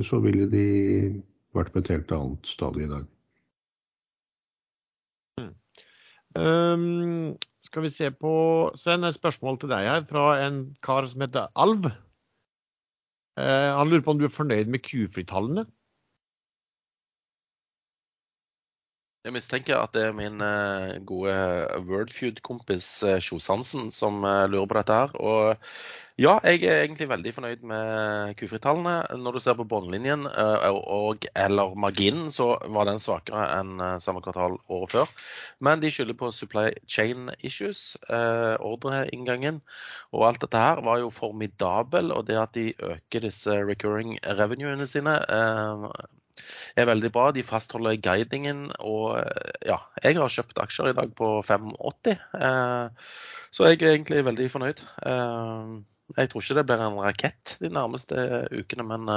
så 0.09 0.23
ville 0.25 0.49
de 0.49 0.65
vært 1.53 1.75
på 1.75 1.83
et 1.83 1.91
helt 1.93 2.15
annet 2.17 2.49
stadie 2.49 2.87
i 2.87 2.91
dag. 2.91 3.11
Um, 6.33 7.37
skal 7.61 7.85
vi 7.85 7.93
se 7.93 8.09
på 8.11 8.33
Sven, 8.81 9.05
et 9.05 9.17
spørsmål 9.17 9.59
til 9.61 9.73
deg 9.73 9.89
her 9.89 10.07
fra 10.09 10.25
en 10.47 10.65
kar 10.85 11.07
som 11.11 11.25
heter 11.25 11.53
Alv. 11.61 11.91
Uh, 13.37 13.71
han 13.77 13.89
lurer 13.89 14.05
på 14.05 14.15
om 14.15 14.21
du 14.21 14.27
er 14.29 14.33
fornøyd 14.33 14.71
med 14.73 14.85
Q-fritallene? 14.87 15.67
Jeg 19.23 19.37
mistenker 19.37 19.79
at 19.79 19.93
det 19.95 20.09
er 20.09 20.15
min 20.19 20.43
uh, 20.43 20.99
gode 21.07 21.35
Wordfeud-kompis 21.87 22.87
uh, 23.07 23.19
Sjosansen 23.23 23.93
som 23.95 24.25
uh, 24.27 24.49
lurer 24.51 24.67
på 24.67 24.79
dette 24.81 24.97
her. 24.99 25.15
Og 25.23 25.57
ja, 26.21 26.35
jeg 26.45 26.61
er 26.69 26.83
egentlig 26.83 27.07
veldig 27.09 27.31
fornøyd 27.33 27.63
med 27.65 28.35
Q-fritallene. 28.37 29.17
Når 29.17 29.33
du 29.33 29.41
ser 29.41 29.57
på 29.57 29.65
bunnlinjen 29.65 30.27
eh, 30.29 30.67
og 30.69 31.25
eller 31.33 31.73
marginen, 31.75 32.29
så 32.31 32.51
var 32.69 32.85
den 32.85 33.01
svakere 33.01 33.47
enn 33.57 33.81
eh, 33.81 33.97
samme 34.05 34.21
kvartal 34.21 34.59
året 34.69 34.93
før. 34.93 35.15
Men 35.65 35.81
de 35.81 35.89
skylder 35.91 36.19
på 36.21 36.29
supply 36.37 36.67
chain 36.85 37.31
issues, 37.41 37.97
eh, 38.13 38.55
ordreinngangen. 38.61 39.63
Og 40.13 40.27
alt 40.29 40.45
dette 40.45 40.61
her 40.61 40.85
var 40.85 41.01
jo 41.01 41.09
formidabel. 41.11 42.13
Og 42.13 42.29
det 42.29 42.37
at 42.43 42.53
de 42.59 42.69
øker 42.93 43.25
disse 43.25 43.57
recurring 43.65 44.19
revenuene 44.23 44.87
sine 44.87 45.17
er 46.79 46.89
veldig 46.89 47.11
bra. 47.15 47.29
De 47.35 47.45
fastholder 47.47 48.01
guidingen. 48.03 48.67
Og 48.81 49.19
ja, 49.67 49.79
jeg 50.03 50.19
har 50.19 50.35
kjøpt 50.37 50.61
aksjer 50.63 50.93
i 50.93 50.97
dag 50.99 51.15
på 51.19 51.31
5,80. 51.47 52.19
Så 53.53 53.69
jeg 53.69 53.81
er 53.81 53.95
egentlig 53.95 54.25
veldig 54.27 54.49
fornøyd. 54.53 54.85
Jeg 56.17 56.29
tror 56.33 56.45
ikke 56.45 56.59
det 56.59 56.67
blir 56.69 56.85
en 56.85 57.01
rakett 57.01 57.57
de 57.61 57.71
nærmeste 57.73 58.27
ukene, 58.53 58.85
men 58.89 59.09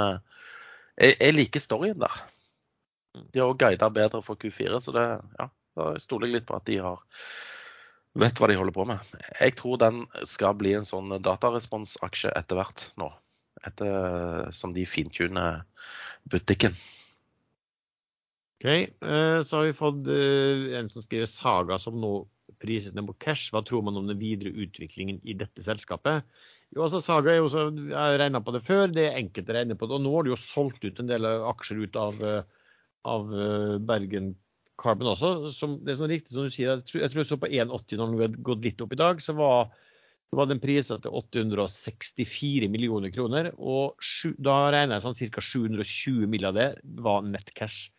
jeg, 0.96 1.34
liker 1.34 1.60
storyen 1.60 2.00
der. 2.00 2.22
De 3.32 3.40
har 3.40 3.50
òg 3.50 3.60
guida 3.60 3.88
bedre 3.92 4.22
for 4.24 4.40
Q4, 4.40 4.78
så 4.80 4.92
det, 4.92 5.04
ja, 5.40 5.48
da 5.76 5.92
stoler 6.00 6.28
jeg 6.28 6.38
litt 6.38 6.48
på 6.48 6.56
at 6.56 6.66
de 6.68 6.80
har 6.84 7.04
vet 8.16 8.40
hva 8.40 8.48
de 8.48 8.56
holder 8.56 8.76
på 8.76 8.86
med. 8.88 9.14
Jeg 9.40 9.56
tror 9.58 9.80
den 9.80 10.04
skal 10.28 10.56
bli 10.58 10.72
en 10.76 10.88
sånn 10.88 11.12
dataresponsaksje 11.24 12.32
etter 12.36 12.60
hvert 12.60 12.88
nå. 13.00 13.10
Etter 13.66 14.52
som 14.56 14.72
de 14.76 14.84
fintuner 14.88 15.64
butikken. 16.30 16.76
OK. 18.56 18.64
Eh, 18.64 19.40
så 19.42 19.56
har 19.56 19.64
vi 19.64 19.76
fått 19.76 20.08
eh, 20.08 20.78
en 20.78 20.88
som 20.88 21.04
skriver 21.04 21.28
Saga 21.28 21.78
som 21.78 21.98
nå 22.00 22.14
prises 22.62 22.94
ned 22.96 23.06
på 23.10 23.16
cash. 23.20 23.50
Hva 23.52 23.60
tror 23.66 23.84
man 23.84 23.98
om 24.00 24.08
den 24.08 24.20
videre 24.20 24.54
utviklingen 24.64 25.20
i 25.28 25.36
dette 25.36 25.64
selskapet? 25.64 26.24
Jo, 26.72 26.86
altså 26.86 27.02
Saga 27.04 27.34
er 27.34 27.42
jo 27.42 27.50
så, 27.52 27.68
Jeg 27.68 27.96
har 27.96 28.18
regna 28.20 28.40
på 28.40 28.54
det 28.56 28.64
før, 28.64 28.88
det 28.88 29.10
er 29.10 29.20
enkelt 29.20 29.52
å 29.52 29.58
regne 29.58 29.76
på 29.76 29.88
det. 29.88 29.98
Og 29.98 30.06
nå 30.06 30.14
har 30.16 30.26
de 30.26 30.32
jo 30.32 30.40
solgt 30.40 30.86
ut 30.86 31.02
en 31.02 31.10
del 31.10 31.28
aksjer 31.28 31.84
ut 31.84 32.00
av, 32.00 32.22
eh, 32.24 32.42
av 33.06 33.34
Bergen 33.86 34.34
Carbon 34.80 35.12
også. 35.12 35.52
Som, 35.52 35.80
det 35.84 35.92
er 35.92 36.00
sånn 36.00 36.14
riktig 36.14 36.32
som 36.36 36.48
du 36.48 36.54
sier, 36.54 36.72
jeg 36.72 36.88
tror 36.88 37.04
jeg, 37.04 37.12
tror 37.12 37.22
jeg 37.22 37.28
så 37.28 37.40
på 37.42 37.52
1,80 37.52 38.00
når 38.00 38.08
den 38.14 38.24
hadde 38.24 38.46
gått 38.48 38.64
litt 38.64 38.80
opp 38.84 38.96
i 38.96 39.02
dag. 39.02 39.20
så 39.24 39.36
var 39.36 39.68
var 40.34 40.48
den 40.50 40.60
prisa 40.60 40.98
til 41.00 41.14
864 41.14 42.68
millioner 42.68 43.12
kroner. 43.14 43.52
Og 43.56 43.94
sju, 44.02 44.32
da 44.42 44.66
regner 44.74 44.98
jeg 44.98 45.04
sånn 45.04 45.18
ca. 45.36 45.44
720 45.44 46.26
mill. 46.30 46.48
av 46.48 46.56
det 46.58 46.66
var 47.06 47.22
nettcash. 47.24 47.92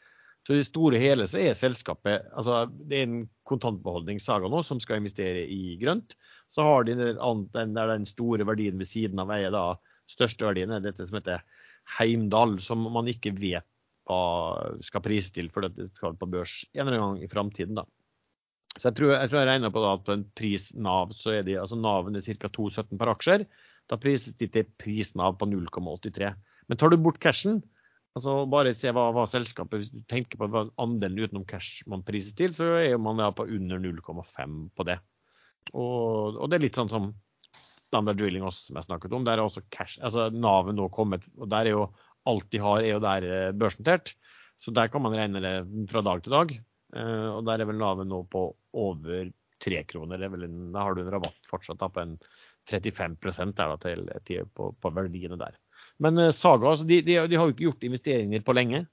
Så 0.48 0.56
i 0.56 0.62
det 0.62 0.70
store 0.70 1.00
hele 1.02 1.26
så 1.28 1.42
er 1.44 1.58
selskapet 1.60 2.30
altså 2.32 2.62
Det 2.72 2.96
er 2.96 3.04
en 3.04 3.24
kontantbeholdning 3.50 4.22
Saga 4.24 4.48
nå 4.48 4.62
som 4.64 4.80
skal 4.80 5.02
investere 5.02 5.42
i 5.44 5.76
grønt. 5.82 6.16
Så 6.48 6.64
har 6.64 6.88
de 6.88 6.96
den, 6.96 7.74
der 7.76 7.92
den 7.92 8.08
store 8.08 8.48
verdien 8.48 8.80
ved 8.80 8.88
siden 8.88 9.20
av 9.20 9.34
eiet, 9.36 9.52
da. 9.52 9.76
Største 10.08 10.48
verdien 10.48 10.72
er 10.72 10.86
dette 10.86 11.04
som 11.04 11.20
heter 11.20 11.44
Heimdal, 11.98 12.62
som 12.64 12.88
man 12.88 13.12
ikke 13.12 13.36
vet 13.36 13.68
hva 14.08 14.80
skal 14.88 15.04
prise 15.04 15.36
til 15.36 15.52
for 15.52 15.68
det 15.68 15.90
skal 15.98 16.16
på 16.16 16.30
børs 16.32 16.62
en 16.72 16.86
eller 16.86 16.96
annen 16.96 17.18
gang 17.18 17.28
i 17.28 17.32
framtiden. 17.34 17.84
Så 18.78 18.88
jeg 18.88 18.96
tror 19.02 19.12
jeg, 19.12 19.32
jeg 19.34 19.50
regner 19.50 19.74
på 19.74 19.84
da, 19.84 19.96
at 19.98 20.08
på 20.08 20.16
en 20.16 20.28
pris 20.38 20.70
Nav, 20.80 21.12
så 21.18 21.36
er 21.36 21.44
de, 21.44 21.58
altså 21.60 21.76
Naven 21.76 22.16
er 22.16 22.24
ca. 22.24 22.48
2,17 22.48 22.96
per 22.96 23.12
aksjer. 23.12 23.44
Da 23.92 24.00
prises 24.00 24.40
de 24.40 24.48
til 24.52 24.72
prisnav 24.80 25.36
på 25.42 25.48
0,83. 25.52 26.32
Men 26.72 26.80
tar 26.80 26.94
du 26.94 26.98
bort 27.04 27.20
cashen, 27.24 27.60
altså 28.18 28.40
bare 28.50 28.74
se 28.78 28.92
hva, 28.94 29.10
hva, 29.16 29.28
selskapet 29.30 29.82
Hvis 29.82 29.94
du 29.94 30.02
tenker 30.10 30.40
på 30.40 30.50
hva 30.52 30.66
andelen 30.82 31.24
utenom 31.24 31.46
cash 31.50 31.86
man 31.90 32.04
priser 32.08 32.36
til, 32.38 32.56
så 32.58 32.74
er 32.82 32.98
man 33.02 33.22
da 33.22 33.30
på 33.36 33.48
under 33.48 33.82
0,5 33.84 34.58
på 34.76 34.88
det. 34.90 34.98
Og, 35.74 36.38
og, 36.38 36.46
det 36.50 36.60
er 36.60 36.68
litt 36.68 36.80
sånn 36.80 36.92
som 36.92 37.12
standard 37.88 38.20
drilling 38.20 38.44
også, 38.44 38.70
som 38.70 38.80
jeg 38.80 38.88
snakket 38.90 39.16
om. 39.16 39.26
Der 39.28 39.40
er 39.40 39.48
også 39.48 39.64
cash, 39.72 40.00
altså 40.04 40.28
Navet 40.34 40.76
nå 40.76 40.90
kommet, 40.94 41.28
og 41.40 41.50
der 41.52 41.70
er 41.70 41.78
jo 41.78 41.88
alt 42.28 42.50
de 42.52 42.60
har, 42.60 42.84
er 42.84 42.98
jo 42.98 43.04
der 43.04 43.28
eh, 43.28 43.54
børsnotert. 43.56 44.14
Så 44.60 44.74
der 44.76 44.90
kan 44.92 45.04
man 45.06 45.16
regne 45.16 45.42
det 45.44 45.54
fra 45.92 46.02
dag 46.04 46.24
til 46.26 46.34
dag. 46.34 46.56
Uh, 46.96 47.38
og 47.38 47.42
der 47.46 47.62
er 47.62 47.68
vel 47.70 47.78
Navet 47.78 48.08
nå 48.08 48.22
på 48.32 48.48
over 48.80 49.30
tre 49.64 49.82
kroner. 49.90 50.24
En, 50.24 50.58
da 50.74 50.86
har 50.86 50.96
du 50.96 51.04
en 51.04 51.12
rabatt 51.14 51.50
fortsatt 51.50 51.80
da, 51.82 51.90
på 51.92 52.04
en 52.04 52.16
35 52.68 53.18
der 53.58 53.72
da, 53.74 53.78
til, 53.82 54.10
til, 54.28 54.50
på, 54.56 54.72
på, 54.82 54.92
verdiene 54.96 55.40
der. 55.40 55.58
Men 56.04 56.22
uh, 56.22 56.34
Saga 56.36 56.72
altså, 56.72 56.88
de, 56.88 57.02
de, 57.06 57.18
de, 57.30 57.40
har 57.40 57.48
jo 57.48 57.56
ikke 57.56 57.68
gjort 57.70 57.88
investeringer 57.88 58.46
på 58.46 58.56
lenge. 58.58 58.86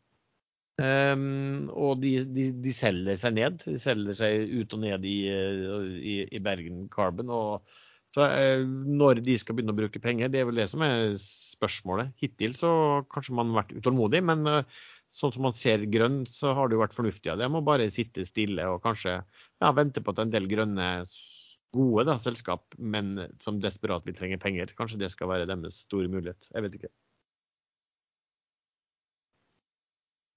Um, 0.80 1.68
og 1.70 2.00
de, 2.02 2.16
de, 2.34 2.72
selger 2.74 3.18
seg 3.20 3.36
ned. 3.36 3.60
De 3.62 3.76
selger 3.78 4.16
seg 4.18 4.54
ut 4.54 4.72
og 4.74 4.82
ned 4.82 5.04
i, 5.06 5.18
i, 5.30 6.14
i 6.34 6.42
Bergen 6.42 6.88
Carbon. 6.92 7.30
Og, 7.30 7.76
så, 8.16 8.26
uh, 8.26 8.64
når 8.64 9.22
de 9.26 9.36
skal 9.40 9.58
begynne 9.58 9.74
å 9.74 9.78
bruke 9.78 10.02
penger, 10.02 10.32
det 10.32 10.42
er 10.42 10.50
vel 10.50 10.58
det 10.62 10.70
som 10.72 10.82
er 10.86 11.14
spørsmålet. 11.20 12.14
Hittil 12.22 12.56
så 12.58 12.72
kanskje 13.12 13.38
man 13.38 13.52
har 13.52 13.62
vært 13.62 13.78
utålmodig, 13.78 14.24
men 14.26 14.48
uh, 14.50 14.82
sånn 15.14 15.34
som 15.34 15.46
man 15.46 15.54
ser 15.54 15.86
grønn, 15.90 16.22
så 16.26 16.56
har 16.56 16.68
det 16.68 16.76
jo 16.76 16.82
vært 16.82 16.96
fornuftig 16.96 17.30
av 17.30 17.38
det. 17.38 17.48
Man 17.50 17.60
må 17.60 17.68
bare 17.68 17.92
sitte 17.92 18.26
stille 18.26 18.66
og 18.72 18.82
kanskje 18.84 19.20
ja, 19.20 19.70
vente 19.76 20.02
på 20.02 20.14
at 20.14 20.24
en 20.24 20.32
del 20.32 20.48
grønne 20.50 20.88
gode 21.74 22.06
da, 22.08 22.18
selskap, 22.22 22.78
men 22.78 23.16
som 23.42 23.58
desperat 23.62 24.06
vil 24.06 24.16
trenge 24.16 24.38
penger. 24.42 24.72
Kanskje 24.78 25.02
det 25.02 25.10
skal 25.14 25.30
være 25.32 25.50
deres 25.50 25.82
store 25.88 26.10
mulighet. 26.12 26.48
Jeg 26.54 26.66
vet 26.66 26.78
ikke. 26.78 26.94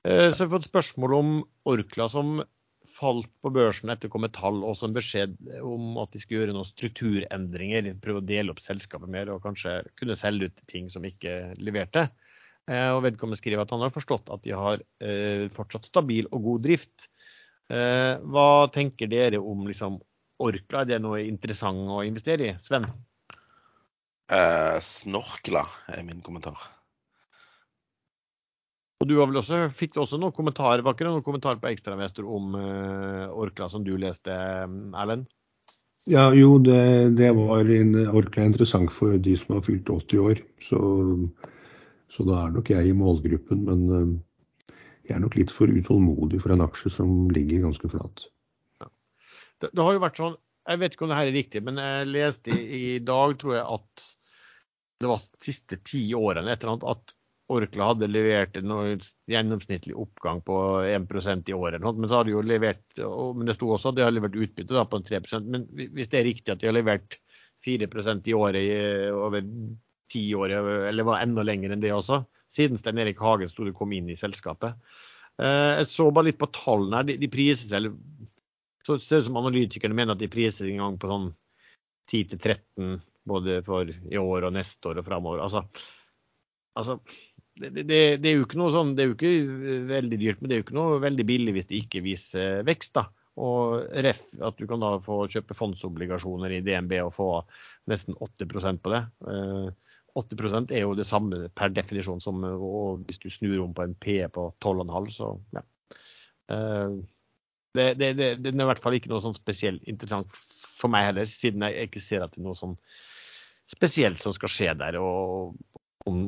Eh, 0.07 0.29
så 0.31 0.43
jeg 0.43 0.47
har 0.47 0.53
fått 0.55 0.69
spørsmål 0.69 1.15
om 1.17 1.33
Orkla 1.67 2.07
som 2.11 2.39
falt 2.87 3.27
på 3.43 3.51
børsen 3.51 3.91
etter 3.91 4.07
å 4.07 4.13
komme 4.13 4.29
tall, 4.31 4.61
og 4.63 4.77
som 4.79 4.93
beskjed 4.95 5.35
om 5.59 5.97
at 5.99 6.13
de 6.13 6.21
skulle 6.21 6.45
gjøre 6.45 6.55
noen 6.55 6.69
strukturendringer. 6.69 7.89
Prøve 8.03 8.21
å 8.21 8.27
dele 8.29 8.53
opp 8.53 8.63
selskapet 8.63 9.11
mer 9.11 9.33
og 9.33 9.43
kanskje 9.43 9.81
kunne 9.99 10.15
selge 10.15 10.47
ut 10.47 10.63
ting 10.71 10.87
som 10.91 11.05
ikke 11.07 11.57
leverte. 11.59 12.07
Eh, 12.71 12.89
og 12.93 13.03
Vedkommende 13.03 13.39
skriver 13.39 13.65
at 13.65 13.73
han 13.75 13.83
har 13.83 13.95
forstått 13.95 14.31
at 14.31 14.45
de 14.47 14.55
har 14.55 14.83
eh, 15.03 15.47
fortsatt 15.55 15.89
stabil 15.89 16.29
og 16.31 16.51
god 16.51 16.67
drift. 16.69 17.11
Hva 17.67 18.69
tenker 18.71 19.09
dere 19.11 19.41
om 19.43 19.65
liksom, 19.67 19.97
Orkla? 20.43 20.83
Er 20.83 20.89
det 20.91 21.01
noe 21.03 21.21
interessant 21.25 21.89
å 21.93 22.03
investere 22.05 22.51
i? 22.51 22.55
Sven? 22.61 22.87
Eh, 24.27 24.77
snorkla 24.83 25.63
er 25.93 26.03
min 26.05 26.21
kommentar. 26.25 26.59
Og 28.97 29.09
du 29.09 29.19
har 29.19 29.29
vel 29.29 29.39
også, 29.39 29.67
fikk 29.77 29.93
du 29.93 30.01
også 30.01 30.17
noen 30.19 30.33
kommentarer, 30.33 30.81
var 30.81 30.95
ikke 30.95 31.05
det 31.05 31.13
noen 31.13 31.25
kommentarer 31.25 31.59
på 31.61 31.69
Ekstrainvestor 31.69 32.25
om 32.33 32.55
uh, 32.57 33.27
Orkla 33.29 33.67
som 33.69 33.83
du 33.85 33.93
leste, 34.01 34.33
Erlend? 34.33 35.27
Ja, 36.09 36.31
jo, 36.33 36.55
det, 36.63 36.79
det 37.19 37.29
var 37.37 37.69
en, 37.75 37.93
Orkla 38.09 38.47
interessant 38.47 38.89
for 38.95 39.19
de 39.21 39.35
som 39.37 39.57
har 39.57 39.65
fylt 39.67 39.91
80 39.91 40.23
år. 40.23 40.41
Så, 40.65 40.79
så 42.15 42.25
da 42.25 42.39
er 42.41 42.55
nok 42.55 42.71
jeg 42.73 42.89
i 42.89 42.95
målgruppen. 42.97 43.67
Men 43.69 43.85
uh, 43.91 44.73
jeg 45.05 45.19
er 45.19 45.21
nok 45.23 45.37
litt 45.37 45.53
for 45.53 45.69
utålmodig 45.69 46.41
for 46.41 46.55
en 46.55 46.65
aksje 46.65 46.95
som 46.97 47.29
ligger 47.35 47.67
ganske 47.67 47.93
flat. 47.93 48.25
Det, 49.61 49.71
det, 49.71 49.81
har 49.83 49.95
jo 49.95 50.03
vært 50.03 50.21
sånn, 50.21 50.39
Jeg 50.67 50.81
vet 50.81 50.95
ikke 50.95 51.05
om 51.07 51.11
det 51.11 51.19
her 51.19 51.29
er 51.29 51.37
riktig, 51.37 51.63
men 51.65 51.81
jeg 51.81 52.09
leste 52.11 52.53
i, 52.53 52.63
i 52.77 52.97
dag, 53.03 53.37
tror 53.41 53.55
jeg, 53.55 53.65
at 53.77 54.07
det 55.01 55.11
var 55.11 55.21
de 55.21 55.45
siste 55.45 55.77
ti 55.85 56.01
årene 56.17 56.51
et 56.51 56.63
eller 56.63 56.75
annet, 56.75 56.89
at 56.95 57.17
Orkla 57.47 57.93
hadde 57.93 58.09
levert 58.11 58.57
en 58.59 58.73
gjennomsnittlig 59.31 59.95
oppgang 59.95 60.41
på 60.43 60.55
1% 60.83 61.47
i 61.47 61.55
året. 61.55 61.83
Men 61.85 62.09
så 62.09 62.19
har 62.19 62.27
de 62.27 62.33
jo 62.33 62.41
levert, 62.43 62.83
men 62.97 63.47
det 63.47 63.55
sto 63.55 63.69
også 63.71 63.93
at 63.93 63.99
de 63.99 64.03
har 64.03 64.11
levert 64.11 64.35
utbytte 64.35 64.75
da, 64.75 64.83
på 64.83 64.99
3% 65.07 65.47
Men 65.47 65.63
hvis 65.71 66.11
det 66.11 66.19
er 66.19 66.27
riktig 66.27 66.51
at 66.51 66.59
de 66.59 66.67
har 66.67 66.75
levert 66.75 67.15
4% 67.65 68.27
i 68.27 68.35
året 68.35 68.67
i, 68.67 68.73
over 69.15 69.47
ti 70.11 70.25
år, 70.35 70.57
eller 70.89 71.07
var 71.07 71.23
enda 71.23 71.45
lenger 71.47 71.71
enn 71.71 71.83
det 71.83 71.93
også, 71.95 72.25
siden 72.51 72.79
Stein 72.79 72.99
Erik 72.99 73.23
Hagen 73.23 73.51
sto 73.51 73.67
kom 73.75 73.95
inn 73.95 74.11
i 74.11 74.19
selskapet. 74.19 74.75
Eh, 75.39 75.73
jeg 75.81 75.89
så 75.91 76.09
bare 76.11 76.29
litt 76.29 76.41
på 76.41 76.51
tallene 76.51 76.99
her. 76.99 77.07
De, 77.07 77.17
de 77.21 77.31
prises 77.31 77.71
vel 77.71 77.93
Så 78.87 78.95
ser 79.03 79.19
det 79.19 79.25
ut 79.25 79.27
som 79.27 79.39
analytikerne 79.41 79.97
mener 79.97 80.15
at 80.15 80.23
de 80.23 80.31
priser 80.31 80.69
en 80.71 80.79
gang 80.79 80.97
på 81.01 81.11
sånn 81.11 81.29
10-13 82.07 83.01
både 83.27 83.59
for 83.65 83.89
i 83.89 84.19
år 84.19 84.47
og 84.47 84.53
neste 84.55 84.87
år 84.87 85.01
og 85.01 85.07
framover. 85.09 85.41
Altså, 85.43 85.65
altså 86.77 87.01
det, 87.57 87.83
det, 87.83 87.99
det, 88.21 88.29
er 88.29 88.37
jo 88.37 88.45
ikke 88.45 88.59
noe 88.61 88.71
sånn, 88.71 88.93
det 88.95 89.03
er 89.03 89.09
jo 89.09 89.17
ikke 89.17 89.87
veldig 89.89 90.19
dyrt, 90.21 90.39
men 90.39 90.49
det 90.49 90.55
er 90.55 90.61
jo 90.61 90.67
ikke 90.67 90.77
noe 90.77 91.01
veldig 91.03 91.25
billig 91.27 91.55
hvis 91.57 91.67
det 91.71 91.81
ikke 91.81 92.03
viser 92.05 92.61
vekst. 92.67 92.95
da. 92.95 93.09
Og 93.37 93.83
ref 94.07 94.23
at 94.47 94.57
du 94.57 94.63
kan 94.69 94.81
da 94.81 94.95
få 95.03 95.19
kjøpe 95.29 95.57
fondsobligasjoner 95.57 96.55
i 96.55 96.63
DNB 96.65 96.95
og 97.03 97.11
få 97.17 97.27
nesten 97.91 98.15
8% 98.23 98.81
på 98.81 98.93
det. 98.93 99.03
8 100.17 100.39
eh, 100.39 100.55
er 100.79 100.81
jo 100.85 100.95
det 100.97 101.05
samme 101.05 101.43
per 101.53 101.75
definisjon 101.75 102.23
som 102.23 102.41
hvis 103.03 103.21
du 103.21 103.27
snur 103.33 103.59
om 103.67 103.75
på 103.77 103.85
en 103.85 103.99
PE 103.99 104.31
på 104.33 104.47
12,5, 104.63 105.11
så 105.19 105.35
ja. 105.59 105.65
Det, 107.77 107.87
det, 107.99 108.11
det, 108.17 108.29
det, 108.41 108.53
er 108.53 108.65
i 108.65 108.69
hvert 108.71 108.83
fall 108.83 108.97
ikke 108.97 109.11
noe 109.11 109.23
sånn 109.23 109.37
spesielt 109.37 109.83
interessant 109.89 110.33
for 110.77 110.91
meg 110.93 111.09
heller, 111.11 111.29
siden 111.29 111.65
jeg 111.65 111.89
ikke 111.89 112.03
ser 112.03 112.25
at 112.25 112.33
det 112.33 112.41
er 112.41 112.47
noe 112.47 112.57
sånn 112.57 112.77
spesielt 113.69 114.21
som 114.21 114.35
skal 114.35 114.51
skje 114.51 114.73
der. 114.79 114.99
Og 115.01 115.57
om 116.07 116.23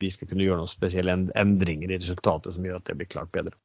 vi 0.00 0.10
skal 0.12 0.28
kunne 0.28 0.44
gjøre 0.44 0.60
noen 0.60 0.70
spesielle 0.70 1.14
endringer 1.38 1.92
i 1.92 2.00
resultatet 2.00 2.56
som 2.56 2.66
gjør 2.66 2.80
at 2.80 2.88
det 2.88 2.96
blir 2.98 3.10
klart 3.10 3.32
bedre. 3.34 3.56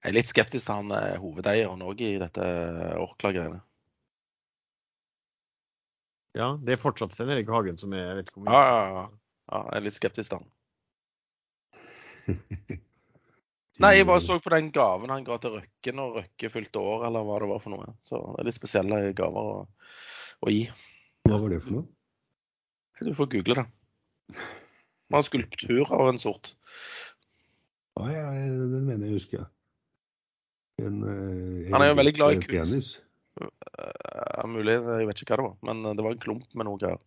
Jeg 0.00 0.12
er 0.12 0.16
litt 0.16 0.30
skeptisk 0.30 0.68
til 0.68 0.78
han 0.78 0.94
eh, 0.96 1.18
hovedeieren 1.20 1.82
òg 1.84 1.98
i 2.06 2.14
dette 2.22 2.44
Orkla-greiene. 3.02 3.60
Ja, 6.38 6.54
det 6.62 6.76
er 6.76 6.80
fortsatt 6.80 7.12
Stein 7.12 7.32
Erik 7.34 7.50
Hagen 7.50 7.78
som 7.80 7.92
er 7.96 8.04
jeg 8.06 8.20
vet 8.20 8.30
ikke 8.30 8.40
om 8.44 8.52
ja, 8.52 8.60
ja, 8.62 8.84
ja. 8.94 9.02
ja, 9.50 9.62
jeg 9.66 9.80
er 9.80 9.84
litt 9.88 9.98
skeptisk 9.98 10.30
til 10.30 10.38
han. 10.38 10.48
Nei, 13.80 13.94
jeg 13.96 14.06
bare 14.08 14.20
så 14.20 14.36
på 14.44 14.50
den 14.52 14.68
gaven 14.74 15.12
han 15.12 15.24
ga 15.24 15.38
til 15.40 15.54
Røkke 15.56 15.92
når 15.96 16.16
Røkke 16.18 16.50
fylte 16.52 16.82
år, 16.84 17.06
eller 17.08 17.24
hva 17.24 17.38
det 17.40 17.48
var 17.48 17.62
for 17.64 17.72
noe. 17.72 17.94
Så 18.04 18.18
det 18.20 18.42
er 18.42 18.48
litt 18.50 18.58
spesielle 18.58 18.98
gaver 19.16 19.52
å, 19.54 19.62
å 20.44 20.52
gi. 20.52 20.66
Hva 21.28 21.38
var 21.40 21.54
det 21.54 21.62
for 21.64 21.78
noe? 21.78 21.86
Du 23.00 23.14
får 23.16 23.30
google 23.32 23.56
det. 23.62 23.64
Det 24.34 25.14
var 25.14 25.22
en 25.22 25.28
skulptur 25.30 25.94
av 25.96 26.10
en 26.10 26.20
sort. 26.20 26.52
Ja, 27.96 28.10
ja, 28.12 28.26
den 28.36 28.84
mener 28.84 29.08
jeg 29.08 29.16
husker. 29.22 29.48
En, 30.80 31.00
en, 31.04 31.72
han 31.72 31.84
er 31.84 31.90
jo 31.90 31.96
veldig 32.02 32.14
glad 32.18 32.36
i 32.36 32.44
kunst. 32.44 33.00
Ja, 33.40 34.44
mulig, 34.48 34.76
jeg 34.76 35.08
vet 35.08 35.24
ikke 35.24 35.34
hva 35.34 35.40
det 35.40 35.48
var. 35.48 35.56
Men 35.70 35.82
det 35.88 36.04
var 36.04 36.12
en 36.12 36.22
klump 36.22 36.52
med 36.52 36.68
noe 36.68 36.80
greier. 36.80 37.00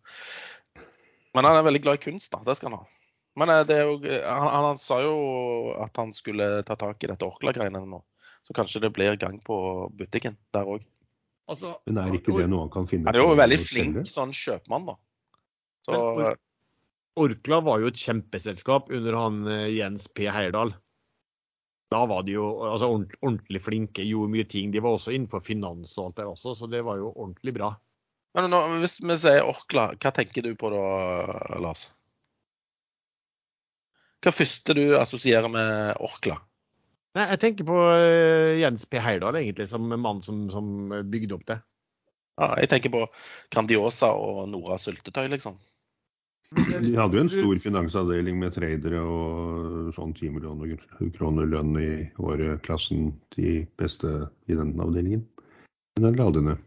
Men 1.34 1.46
han 1.46 1.58
er 1.60 1.66
veldig 1.66 1.82
glad 1.86 1.98
i 1.98 2.04
kunst, 2.08 2.32
da. 2.34 2.42
Det 2.46 2.58
skal 2.58 2.72
han 2.72 2.82
ha. 2.82 2.90
Men 3.36 3.50
eh, 3.50 3.70
jo, 3.82 3.98
eh, 4.04 4.22
han, 4.26 4.64
han, 4.64 4.78
sa 4.78 5.00
jo 5.02 5.14
at 5.82 5.96
han 5.98 6.12
skulle 6.14 6.62
ta 6.66 6.76
tak 6.78 7.02
i 7.02 7.10
dette 7.10 7.26
Orkla-greiene 7.26 7.82
nå. 7.88 8.00
Så 8.44 8.54
kanskje 8.54 8.84
det 8.84 8.92
blir 8.94 9.16
gang 9.18 9.40
på 9.42 9.56
butikken 9.96 10.36
der 10.54 10.68
òg. 10.68 10.84
Altså, 11.50 11.74
Men 11.88 12.00
er 12.00 12.16
ikke 12.16 12.36
det 12.38 12.46
noe 12.48 12.64
han 12.64 12.72
kan 12.72 12.86
finne 12.88 13.10
Han 13.10 13.18
er 13.18 13.20
jo 13.20 13.34
veldig 13.36 13.58
flink 13.60 13.96
sånn 14.08 14.32
kjøpmann, 14.32 14.86
da. 14.88 14.94
Så, 15.84 15.92
Men, 15.92 16.30
eh, 16.30 16.40
Orkla 17.24 17.60
var 17.62 17.82
jo 17.82 17.90
et 17.92 18.00
kjempeselskap 18.00 18.88
under 18.90 19.16
han 19.18 19.44
Jens 19.70 20.08
P. 20.10 20.26
Heierdal. 20.26 20.72
Da 21.92 22.00
var 22.10 22.24
de 22.26 22.34
jo 22.34 22.48
altså, 22.66 22.88
ordentlig 23.22 23.60
flinke, 23.62 24.02
gjorde 24.02 24.32
mye 24.32 24.46
ting. 24.50 24.72
De 24.74 24.82
var 24.82 24.96
også 24.96 25.14
innenfor 25.14 25.44
finans 25.46 25.94
og 25.94 26.08
alt 26.08 26.16
der 26.18 26.30
også, 26.32 26.56
så 26.58 26.66
det 26.70 26.80
var 26.86 26.98
jo 26.98 27.12
ordentlig 27.12 27.54
bra. 27.54 27.74
Men 28.34 28.50
nå, 28.50 28.62
Hvis 28.82 28.96
vi 28.98 29.14
sier 29.20 29.46
Orkla, 29.46 29.92
hva 29.94 30.10
tenker 30.16 30.42
du 30.42 30.56
på 30.58 30.72
da, 30.74 30.82
Lars? 31.62 31.86
Hva 34.24 34.30
er 34.32 34.38
første 34.38 34.72
du 34.72 34.82
assosierer 34.96 35.50
med 35.52 35.98
Orkla? 36.00 36.38
Nei, 37.14 37.26
jeg 37.34 37.40
tenker 37.42 37.66
på 37.68 37.76
uh, 37.76 38.56
Jens 38.56 38.86
P. 38.88 38.96
Heyerdahl, 38.96 39.36
egentlig, 39.36 39.66
som 39.68 39.84
mann 39.84 40.22
som, 40.24 40.46
som, 40.50 40.70
bygde 41.12 41.36
opp 41.36 41.44
det. 41.50 41.58
Ja, 42.40 42.54
jeg 42.62 42.70
tenker 42.72 42.94
på 42.94 43.02
Grandiosa 43.52 44.08
og 44.16 44.48
Nora 44.48 44.80
syltetøy, 44.80 45.28
liksom. 45.34 45.60
De 46.54 46.94
hadde 46.96 47.18
jo 47.18 47.26
en 47.26 47.30
stor 47.34 47.60
finansavdeling 47.60 48.40
med 48.40 48.56
tradere 48.56 49.02
og 49.04 49.92
sånn 49.96 50.16
10 50.16 50.32
millioner 50.38 50.72
kroner 51.18 51.48
lønn 51.50 51.76
i 51.80 51.92
året, 52.16 52.62
klassen 52.64 53.12
de 53.36 53.60
beste 53.80 54.10
i 54.48 54.56
den 54.56 54.72
avdelingen. 54.80 55.26
Men 55.98 56.08
den 56.08 56.18
la 56.20 56.30
de 56.32 56.44
ned. 56.48 56.64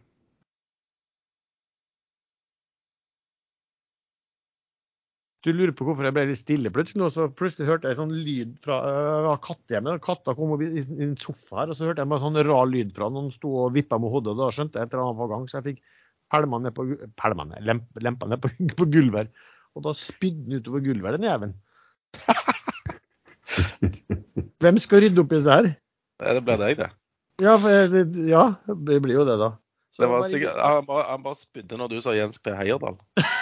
Du 5.46 5.52
lurer 5.54 5.72
på 5.78 5.86
hvorfor 5.86 6.08
jeg 6.08 6.16
ble 6.16 6.24
litt 6.32 6.40
stille 6.40 6.72
plutselig. 6.74 7.00
nå, 7.00 7.10
så 7.14 7.28
plutselig 7.30 7.68
hørte 7.70 7.92
jeg 7.92 8.00
sånn 8.00 8.16
lyd 8.26 8.56
fra 8.64 8.80
uh, 8.82 9.36
kattehjemmet. 9.44 10.02
Katta 10.04 10.34
kom 10.38 10.56
opp 10.56 10.64
i, 10.66 10.72
i 10.82 11.06
en 11.06 11.14
sofa 11.20 11.62
her, 11.62 11.72
og 11.72 11.78
så 11.78 11.88
hørte 11.88 12.04
jeg 12.04 12.12
bare 12.12 12.24
sånn 12.26 12.42
rar 12.48 12.72
lyd 12.72 12.92
fra 12.96 13.10
noen 13.14 13.30
sto 13.34 13.54
og 13.66 13.76
vippa 13.78 14.00
med 14.02 14.14
hodet. 14.14 14.34
og 14.34 14.42
Da 14.42 14.50
skjønte 14.56 14.82
jeg 14.82 14.90
et 14.90 14.96
eller 14.96 15.06
annet 15.06 15.22
på 15.22 15.30
gang, 15.34 15.46
så 15.48 15.60
jeg 15.60 15.68
fikk 15.70 16.02
pælma 16.34 16.62
ned 16.64 16.76
på, 16.76 16.88
pælma 17.22 17.48
lemp, 17.64 18.02
lempa 18.04 18.32
ned 18.32 18.44
på, 18.44 18.52
på 18.82 18.90
gulvet. 18.98 19.32
Og 19.78 19.86
da 19.86 19.94
spydde 19.98 20.48
den 20.48 20.58
utover 20.58 20.84
gulvet, 20.90 21.20
den 21.20 21.30
jævelen. 21.30 21.56
Hvem 24.64 24.82
skal 24.82 25.06
rydde 25.06 25.22
opp 25.22 25.38
i 25.38 25.44
det 25.46 25.54
her? 25.54 25.72
Det 26.18 26.44
ble 26.44 26.58
deg, 26.64 26.82
det. 26.82 26.90
Ja, 27.46 27.54
for, 27.62 27.98
ja, 28.26 28.46
det 28.74 29.02
blir 29.06 29.20
jo 29.20 29.28
det, 29.28 29.38
da. 29.38 29.54
Så 29.94 30.04
det 30.04 30.10
var 30.10 30.26
sikkert, 30.30 30.58
han, 30.62 30.86
bare, 30.86 31.06
han 31.12 31.22
bare 31.26 31.38
spydde 31.38 31.78
når 31.78 31.94
du 31.94 32.00
sa 32.02 32.16
Jens 32.18 32.42
P. 32.42 32.54
Heierdal. 32.58 32.98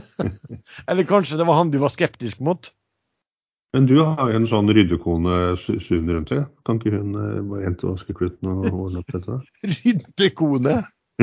Eller 0.88 1.08
kanskje 1.08 1.38
det 1.40 1.46
var 1.48 1.58
han 1.60 1.72
du 1.72 1.78
var 1.82 1.92
skeptisk 1.92 2.40
mot? 2.44 2.70
Men 3.72 3.86
du 3.88 3.94
har 4.04 4.28
jo 4.28 4.36
en 4.36 4.48
sånn 4.48 4.68
ryddekone 4.68 5.56
sunn 5.60 6.10
rundt 6.12 6.28
deg. 6.32 6.42
Kan 6.68 6.76
ikke 6.80 6.98
hun 6.98 7.14
eh, 7.16 7.38
bare 7.48 7.64
hente 7.64 7.88
vaskekluten 7.88 8.50
og 8.50 8.66
ordne 8.68 9.00
opp 9.00 9.14
dette? 9.14 9.38
ryddekone? 9.78 10.74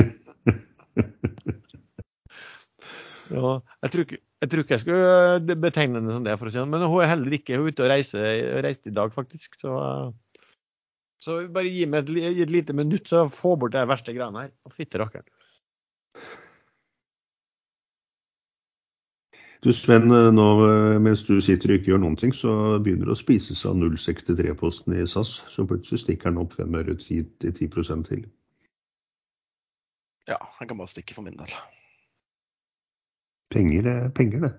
ja, 3.30 3.52
jeg 3.84 3.92
tror, 3.92 4.02
ikke, 4.02 4.18
jeg 4.18 4.50
tror 4.50 4.64
ikke 4.64 4.74
jeg 4.74 4.82
skulle 4.82 5.12
eh, 5.36 5.60
betegne 5.62 6.00
henne 6.00 6.16
som 6.16 6.26
det, 6.26 6.34
for 6.40 6.50
å 6.50 6.52
si 6.54 6.58
det 6.58 6.66
Men 6.72 6.88
hun 6.90 7.04
er 7.04 7.12
heller 7.12 7.38
ikke 7.38 7.54
hun 7.54 7.68
er 7.68 7.70
ute 7.70 7.86
og 7.86 7.92
reiser, 7.94 8.26
reiste 8.66 8.90
i 8.90 8.96
dag, 8.98 9.14
faktisk. 9.14 9.54
Så, 9.62 9.70
så 11.22 11.38
bare 11.54 11.70
gi 11.70 11.86
meg 11.86 12.10
et, 12.10 12.34
et 12.34 12.50
lite 12.50 12.74
minutt, 12.74 13.06
så 13.06 13.28
få 13.30 13.54
bort 13.62 13.78
de 13.78 13.86
verste 13.94 14.10
greiene 14.16 14.48
her. 14.48 14.52
Fytti 14.74 14.98
rakkeren. 14.98 15.30
Du 19.60 19.72
Sven, 19.76 20.10
eh, 20.10 20.32
nå 20.32 20.44
eh, 20.64 20.98
mens 21.04 21.26
du 21.28 21.34
sitter 21.44 21.74
og 21.74 21.80
ikke 21.80 21.92
gjør 21.92 22.00
noen 22.00 22.16
ting, 22.16 22.32
så 22.32 22.52
begynner 22.80 23.10
det 23.10 23.12
å 23.12 23.20
spises 23.20 23.60
av 23.68 23.76
063-posten 23.76 24.94
i 24.96 25.02
SAS. 25.04 25.34
Så 25.52 25.66
plutselig 25.68 26.00
stikker 26.00 26.32
den 26.32 26.40
opp 26.40 26.54
fem 26.56 26.76
øre 26.78 26.94
til 26.96 27.26
10% 27.44 28.06
til. 28.08 28.22
Ja, 30.30 30.38
han 30.56 30.70
kan 30.70 30.80
bare 30.80 30.88
stikke 30.88 31.16
for 31.16 31.26
min 31.26 31.36
del. 31.36 31.52
Penger 33.52 33.88
er 33.90 34.08
penger, 34.16 34.46
det. 34.46 34.52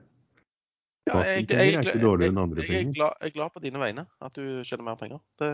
Ja, 1.10 1.24
jeg, 1.26 1.48
jeg, 1.50 1.50
jeg, 1.50 1.72
jeg, 1.74 1.80
er 1.80 2.92
glad, 2.94 3.16
jeg 3.18 3.32
er 3.32 3.34
glad 3.34 3.50
på 3.56 3.64
dine 3.64 3.80
vegne 3.82 4.04
at 4.22 4.36
du 4.38 4.62
tjener 4.62 4.86
mer 4.86 5.00
penger. 5.00 5.18
Det, 5.42 5.50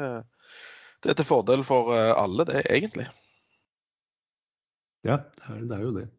det 1.06 1.14
er 1.14 1.18
til 1.22 1.28
fordel 1.30 1.64
for 1.64 1.94
eh, 1.95 2.11
alle, 2.19 2.44
det, 2.49 2.65
egentlig. 2.68 3.07
Ja, 5.07 5.22
det 5.48 5.72
er 5.72 5.86
jo 5.86 5.94
det. 5.95 6.10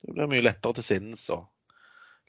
Det 0.00 0.14
blir 0.16 0.32
mye 0.32 0.46
lettere 0.46 0.78
til 0.78 0.86
sinns 0.86 1.26
og 1.34 1.44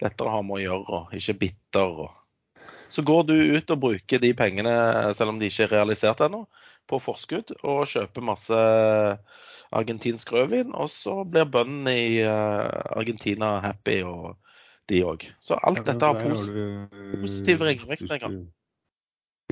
lettere 0.04 0.30
å 0.30 0.38
ha 0.38 0.46
med 0.46 0.60
å 0.60 0.64
gjøre, 0.64 1.00
og 1.00 1.18
ikke 1.18 1.38
bitter. 1.42 2.02
Og... 2.06 2.72
Så 2.94 3.04
går 3.08 3.28
du 3.30 3.36
ut 3.58 3.76
og 3.76 3.84
bruker 3.84 4.24
de 4.24 4.34
pengene, 4.38 4.74
selv 5.18 5.34
om 5.34 5.40
de 5.42 5.50
ikke 5.52 5.68
er 5.68 5.76
realisert 5.80 6.24
ennå, 6.26 6.46
på 6.88 7.00
forskudd, 7.04 7.54
og 7.68 7.88
kjøper 7.92 8.24
masse 8.24 8.60
argentinsk 9.76 10.32
rødvin, 10.32 10.72
og 10.72 10.92
så 10.92 11.22
blir 11.28 11.50
bøndene 11.52 11.96
i 12.00 12.12
eh, 12.24 12.84
Argentina 12.96 13.58
happy, 13.64 14.00
og 14.08 14.38
de 14.88 15.02
òg. 15.04 15.26
Så 15.44 15.58
alt 15.60 15.84
dette 15.88 16.08
har 16.08 16.22
pos 16.22 16.48
positive 17.18 17.68
ringvirkninger. 17.68 18.38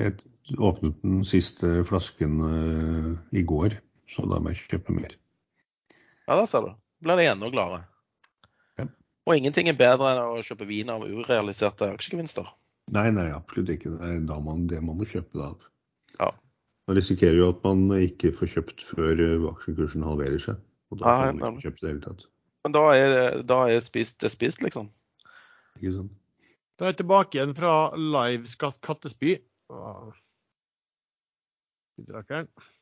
Jeg 0.00 0.16
åpnet 0.60 0.96
den 1.02 1.22
siste 1.28 1.82
flasken 1.88 2.40
uh, 2.40 3.12
i 3.36 3.42
går, 3.44 3.78
så 4.12 4.24
da 4.28 4.40
må 4.40 4.52
jeg 4.52 4.64
kjøpe 4.70 4.96
mer. 4.96 5.16
Ja, 6.26 6.36
der 6.36 6.48
ser 6.50 6.64
du. 6.66 6.72
Blir 7.04 7.20
de 7.20 7.28
enda 7.30 7.50
gladere. 7.52 7.84
Og 9.26 9.40
ingenting 9.40 9.68
er 9.70 9.78
bedre 9.78 10.12
enn 10.12 10.22
å 10.22 10.42
kjøpe 10.46 10.68
vin 10.68 10.90
av 10.92 11.02
urealiserte 11.02 11.88
aksjegevinster. 11.96 12.46
Nei, 12.94 13.08
nei, 13.10 13.26
absolutt 13.34 13.72
ikke. 13.74 13.96
Det 13.98 14.10
er 14.12 14.20
da 14.28 14.36
man, 14.42 14.68
det 14.70 14.78
man 14.84 15.00
må 15.00 15.08
kjøpe 15.10 15.40
da. 15.40 15.48
Ja. 16.20 16.30
Man 16.86 16.98
risikerer 17.00 17.40
jo 17.40 17.48
at 17.50 17.64
man 17.66 17.88
ikke 17.98 18.30
får 18.36 18.52
kjøpt 18.52 18.84
før 18.86 19.22
aksjekursen 19.50 20.06
halverer 20.06 20.38
seg. 20.42 20.60
Og 20.94 21.00
da 21.00 21.16
får 21.18 21.40
man 21.40 21.56
ikke 21.56 21.66
kjøpt 21.66 21.82
det 21.82 21.90
hele 21.90 22.04
tatt. 22.04 22.22
Men 22.66 22.74
da 22.74 22.84
er, 22.94 23.16
da 23.46 23.58
er 23.70 23.82
spist, 23.82 24.20
det 24.22 24.30
spist, 24.34 24.62
liksom? 24.62 24.92
Ikke 25.80 25.96
sant. 25.98 26.14
Da 26.76 26.86
er 26.86 26.92
jeg 26.92 27.00
tilbake 27.00 27.38
igjen 27.38 27.54
fra 27.56 27.74
live 27.96 28.50
Skatt 28.50 28.78
Kattespy. 28.84 29.38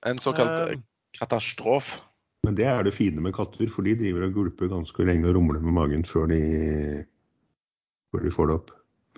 En 0.04 0.20
såkalt 0.20 0.72
Eh, 0.74 0.80
katastrofe. 1.14 2.00
Men 2.44 2.56
det 2.58 2.66
er 2.68 2.84
det 2.84 2.94
fine 2.94 3.22
med 3.24 3.34
katter, 3.36 3.68
for 3.72 3.86
de 3.86 3.96
driver 3.98 4.26
og 4.26 4.36
gulper 4.36 4.70
ganske 4.72 5.06
lenge 5.08 5.28
og 5.30 5.38
rumler 5.38 5.62
med 5.64 5.76
magen 5.76 6.06
før 6.08 6.28
de, 6.32 6.40
før 8.12 8.26
de 8.26 8.32
får 8.34 8.50
det 8.50 8.56
opp. 8.58 8.72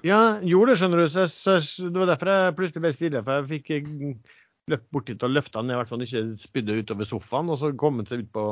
Ja, 0.07 0.21
gjorde 0.45 0.73
det, 0.73 0.79
skjønner 0.81 1.03
du. 1.03 1.07
Så, 1.11 1.27
så, 1.33 1.57
det 1.91 1.99
var 1.99 2.11
derfor 2.13 2.31
jeg 2.31 2.57
plutselig 2.59 2.85
ble 2.85 2.93
stille. 2.95 3.23
For 3.27 3.41
jeg 3.41 3.49
fikk 3.55 3.71
eh, 3.75 3.87
løpt 4.71 4.89
bort 4.95 5.09
dit 5.11 5.27
og 5.27 5.33
løfta 5.33 5.63
den, 5.63 5.73
i 5.73 5.79
hvert 5.79 5.91
fall 5.91 6.05
ikke 6.05 6.25
spydde 6.39 6.81
utover 6.83 7.09
sofaen. 7.09 7.51
Og 7.51 7.61
så 7.63 7.73
kom 7.79 8.03
han 8.03 8.09
seg 8.09 8.27
ut 8.27 8.33
på 8.37 8.47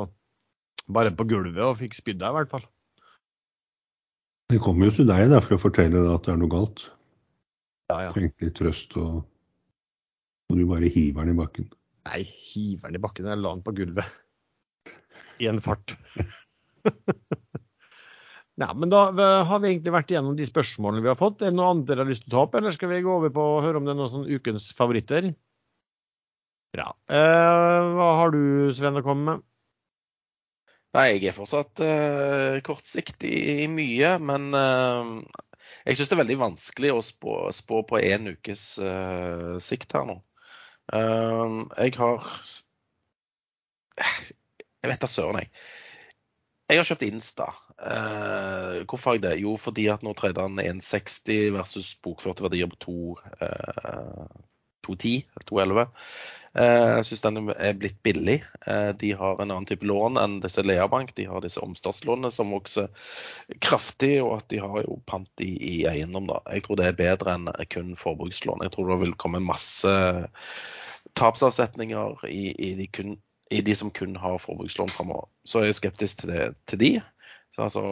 bare 0.95 1.13
på 1.17 1.25
gulvet 1.29 1.63
og 1.65 1.79
fikk 1.79 1.95
spydd 1.97 2.19
der, 2.21 2.33
i 2.33 2.39
hvert 2.39 2.51
fall. 2.51 2.65
Det 4.53 4.59
kommer 4.61 4.91
jo 4.91 4.97
til 4.99 5.07
deg 5.09 5.29
da, 5.31 5.39
for 5.41 5.57
å 5.57 5.61
fortelle 5.61 5.97
deg 5.97 6.11
at 6.11 6.27
det 6.27 6.35
er 6.35 6.41
noe 6.41 6.51
galt. 6.51 6.83
Ja, 7.89 8.03
ja. 8.07 8.11
Trengte 8.13 8.47
litt 8.47 8.57
trøst, 8.57 8.93
og, 9.01 9.23
og 10.49 10.59
du 10.59 10.65
bare 10.69 10.89
hiver 10.91 11.25
den 11.25 11.33
i 11.33 11.39
bakken. 11.39 11.71
Nei, 12.05 12.21
hiver 12.25 12.91
den 12.91 12.99
i 12.99 13.01
bakken. 13.01 13.29
Jeg 13.31 13.41
la 13.41 13.55
den 13.55 13.65
på 13.65 13.73
gulvet. 13.77 14.21
I 15.41 15.49
en 15.51 15.61
fart. 15.63 15.95
Nei, 18.55 18.69
men 18.79 18.91
da 18.91 19.09
har 19.49 19.59
vi 19.59 19.73
egentlig 19.73 19.91
vært 19.91 20.11
igjennom 20.13 20.35
de 20.37 20.45
spørsmålene 20.47 21.03
vi 21.03 21.11
har 21.11 21.19
fått. 21.19 21.41
Er 21.43 21.51
det 21.51 21.57
noe 21.57 21.73
annet 21.73 21.89
dere 21.89 22.05
har 22.05 22.11
lyst 22.11 22.23
til 22.23 22.31
å 22.31 22.35
ta 22.37 22.43
opp, 22.45 22.53
eller 22.55 22.75
skal 22.75 22.91
vi 22.93 23.01
gå 23.03 23.17
over 23.17 23.33
på 23.35 23.47
å 23.55 23.63
høre 23.65 23.81
om 23.81 23.87
det 23.87 23.91
er 23.91 23.99
noen 23.99 24.13
sånn 24.13 24.29
ukens 24.31 24.69
favoritter? 24.77 25.33
Bra. 26.75 26.87
Eh, 27.11 27.89
hva 27.97 28.07
har 28.21 28.31
du, 28.31 28.39
Sven, 28.75 29.01
å 29.01 29.03
komme 29.03 29.27
med? 29.27 29.43
Nei, 30.95 31.09
jeg 31.17 31.27
er 31.27 31.35
fortsatt 31.35 31.81
eh, 31.83 32.61
kortsiktig 32.63 33.33
i 33.65 33.67
mye, 33.67 34.13
men 34.23 34.47
eh, 34.55 35.11
jeg 35.89 35.99
syns 35.99 36.11
det 36.11 36.15
er 36.15 36.21
veldig 36.21 36.37
vanskelig 36.39 36.93
å 36.95 37.03
spå, 37.03 37.35
spå 37.55 37.81
på 37.89 37.99
én 37.99 38.31
ukes 38.31 38.63
eh, 38.79 39.57
sikt 39.63 39.97
her 39.97 40.07
nå. 40.07 40.15
Eh, 40.95 41.59
jeg 41.83 41.97
har 41.99 42.31
Jeg 44.85 44.91
vet 44.93 45.01
da 45.01 45.09
søren, 45.09 45.41
jeg. 45.41 45.49
Jeg 46.69 46.79
har 46.81 46.87
kjøpt 46.89 47.05
Insta. 47.05 47.45
Eh, 47.77 48.79
hvorfor 48.85 49.11
har 49.11 49.17
jeg 49.19 49.23
det? 49.25 49.35
Jo, 49.41 49.53
fordi 49.61 49.89
at 49.93 50.05
nå 50.05 50.13
tredde 50.17 50.45
han 50.45 50.61
1,60 50.61 51.51
versus 51.53 51.91
bokførte 52.05 52.45
verdier 52.45 52.69
på 52.71 52.77
2, 52.85 52.95
eh, 53.45 54.39
2,10 54.85 55.25
2,11. 55.49 55.85
Eh, 56.55 56.95
Jeg 56.95 57.05
syns 57.09 57.21
den 57.25 57.49
er 57.53 57.73
blitt 57.77 57.97
billig. 58.05 58.37
Eh, 58.65 58.91
De 58.97 59.11
har 59.17 59.41
en 59.41 59.51
annen 59.51 59.65
type 59.69 59.85
lån 59.85 60.17
enn 60.21 60.39
disse 60.41 60.63
Leabank. 60.65 61.13
De 61.17 61.25
har 61.29 61.41
disse 61.45 61.61
omstartslånene 61.61 62.31
som 62.31 62.53
vokser 62.53 62.87
kraftig, 63.61 64.15
og 64.23 64.37
at 64.39 64.49
de 64.53 64.61
har 64.63 64.81
jo 64.85 65.01
pant 65.05 65.45
i, 65.45 65.51
i 65.59 65.75
eiendom. 65.89 66.29
da. 66.29 66.39
Jeg 66.53 66.65
tror 66.65 66.81
det 66.81 66.87
er 66.89 66.97
bedre 67.01 67.35
enn 67.37 67.49
kun 67.73 67.93
forbrukslån. 67.99 68.65
Jeg 68.65 68.73
tror 68.77 68.93
det 68.93 69.01
vil 69.05 69.17
komme 69.21 69.43
masse 69.43 69.93
tapsavsetninger 71.15 72.25
i, 72.29 72.49
i, 72.57 72.73
de, 72.79 72.87
kun, 72.87 73.17
i 73.53 73.61
de 73.61 73.75
som 73.77 73.91
kun 73.93 74.15
har 74.17 74.39
forbrukslån 74.41 74.89
framover. 74.93 75.27
Så 75.45 75.61
jeg 75.61 75.73
er 75.75 75.77
skeptisk 75.81 76.23
til, 76.23 76.31
det, 76.33 76.47
til 76.69 76.81
de. 76.81 76.91
Så, 77.53 77.61
altså, 77.67 77.83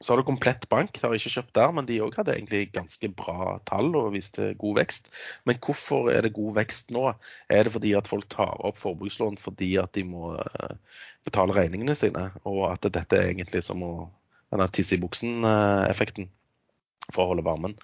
så 0.00 0.12
har 0.12 0.20
du 0.20 0.28
Komplett 0.28 0.68
Bank, 0.70 0.94
det 0.94 1.02
har 1.02 1.14
ikke 1.16 1.32
kjøpt 1.32 1.54
der, 1.58 1.72
men 1.74 1.86
de 1.88 1.98
òg 2.04 2.14
hadde 2.20 2.36
egentlig 2.36 2.68
ganske 2.70 3.10
bra 3.18 3.56
tall 3.66 3.90
og 3.98 4.12
viste 4.14 4.52
god 4.60 4.78
vekst. 4.78 5.10
Men 5.48 5.58
hvorfor 5.64 6.12
er 6.12 6.22
det 6.22 6.36
god 6.36 6.54
vekst 6.60 6.92
nå? 6.94 7.02
Er 7.50 7.66
det 7.66 7.74
fordi 7.74 7.96
at 7.98 8.10
folk 8.10 8.28
tar 8.30 8.62
opp 8.68 8.78
forbrukslån 8.78 9.40
fordi 9.42 9.72
at 9.82 9.90
de 9.98 10.06
må 10.06 10.36
eh, 10.38 10.76
betale 11.26 11.56
regningene 11.56 11.98
sine, 11.98 12.28
og 12.46 12.68
at 12.70 12.86
dette 12.94 13.18
er 13.18 13.32
egentlig 13.32 13.64
som 13.66 13.82
å 13.82 13.92
denne 14.54 14.68
tisse 14.72 14.94
i 14.96 15.02
buksen-effekten 15.02 16.30
for 17.10 17.24
å 17.24 17.32
holde 17.32 17.44
varmen? 17.48 17.74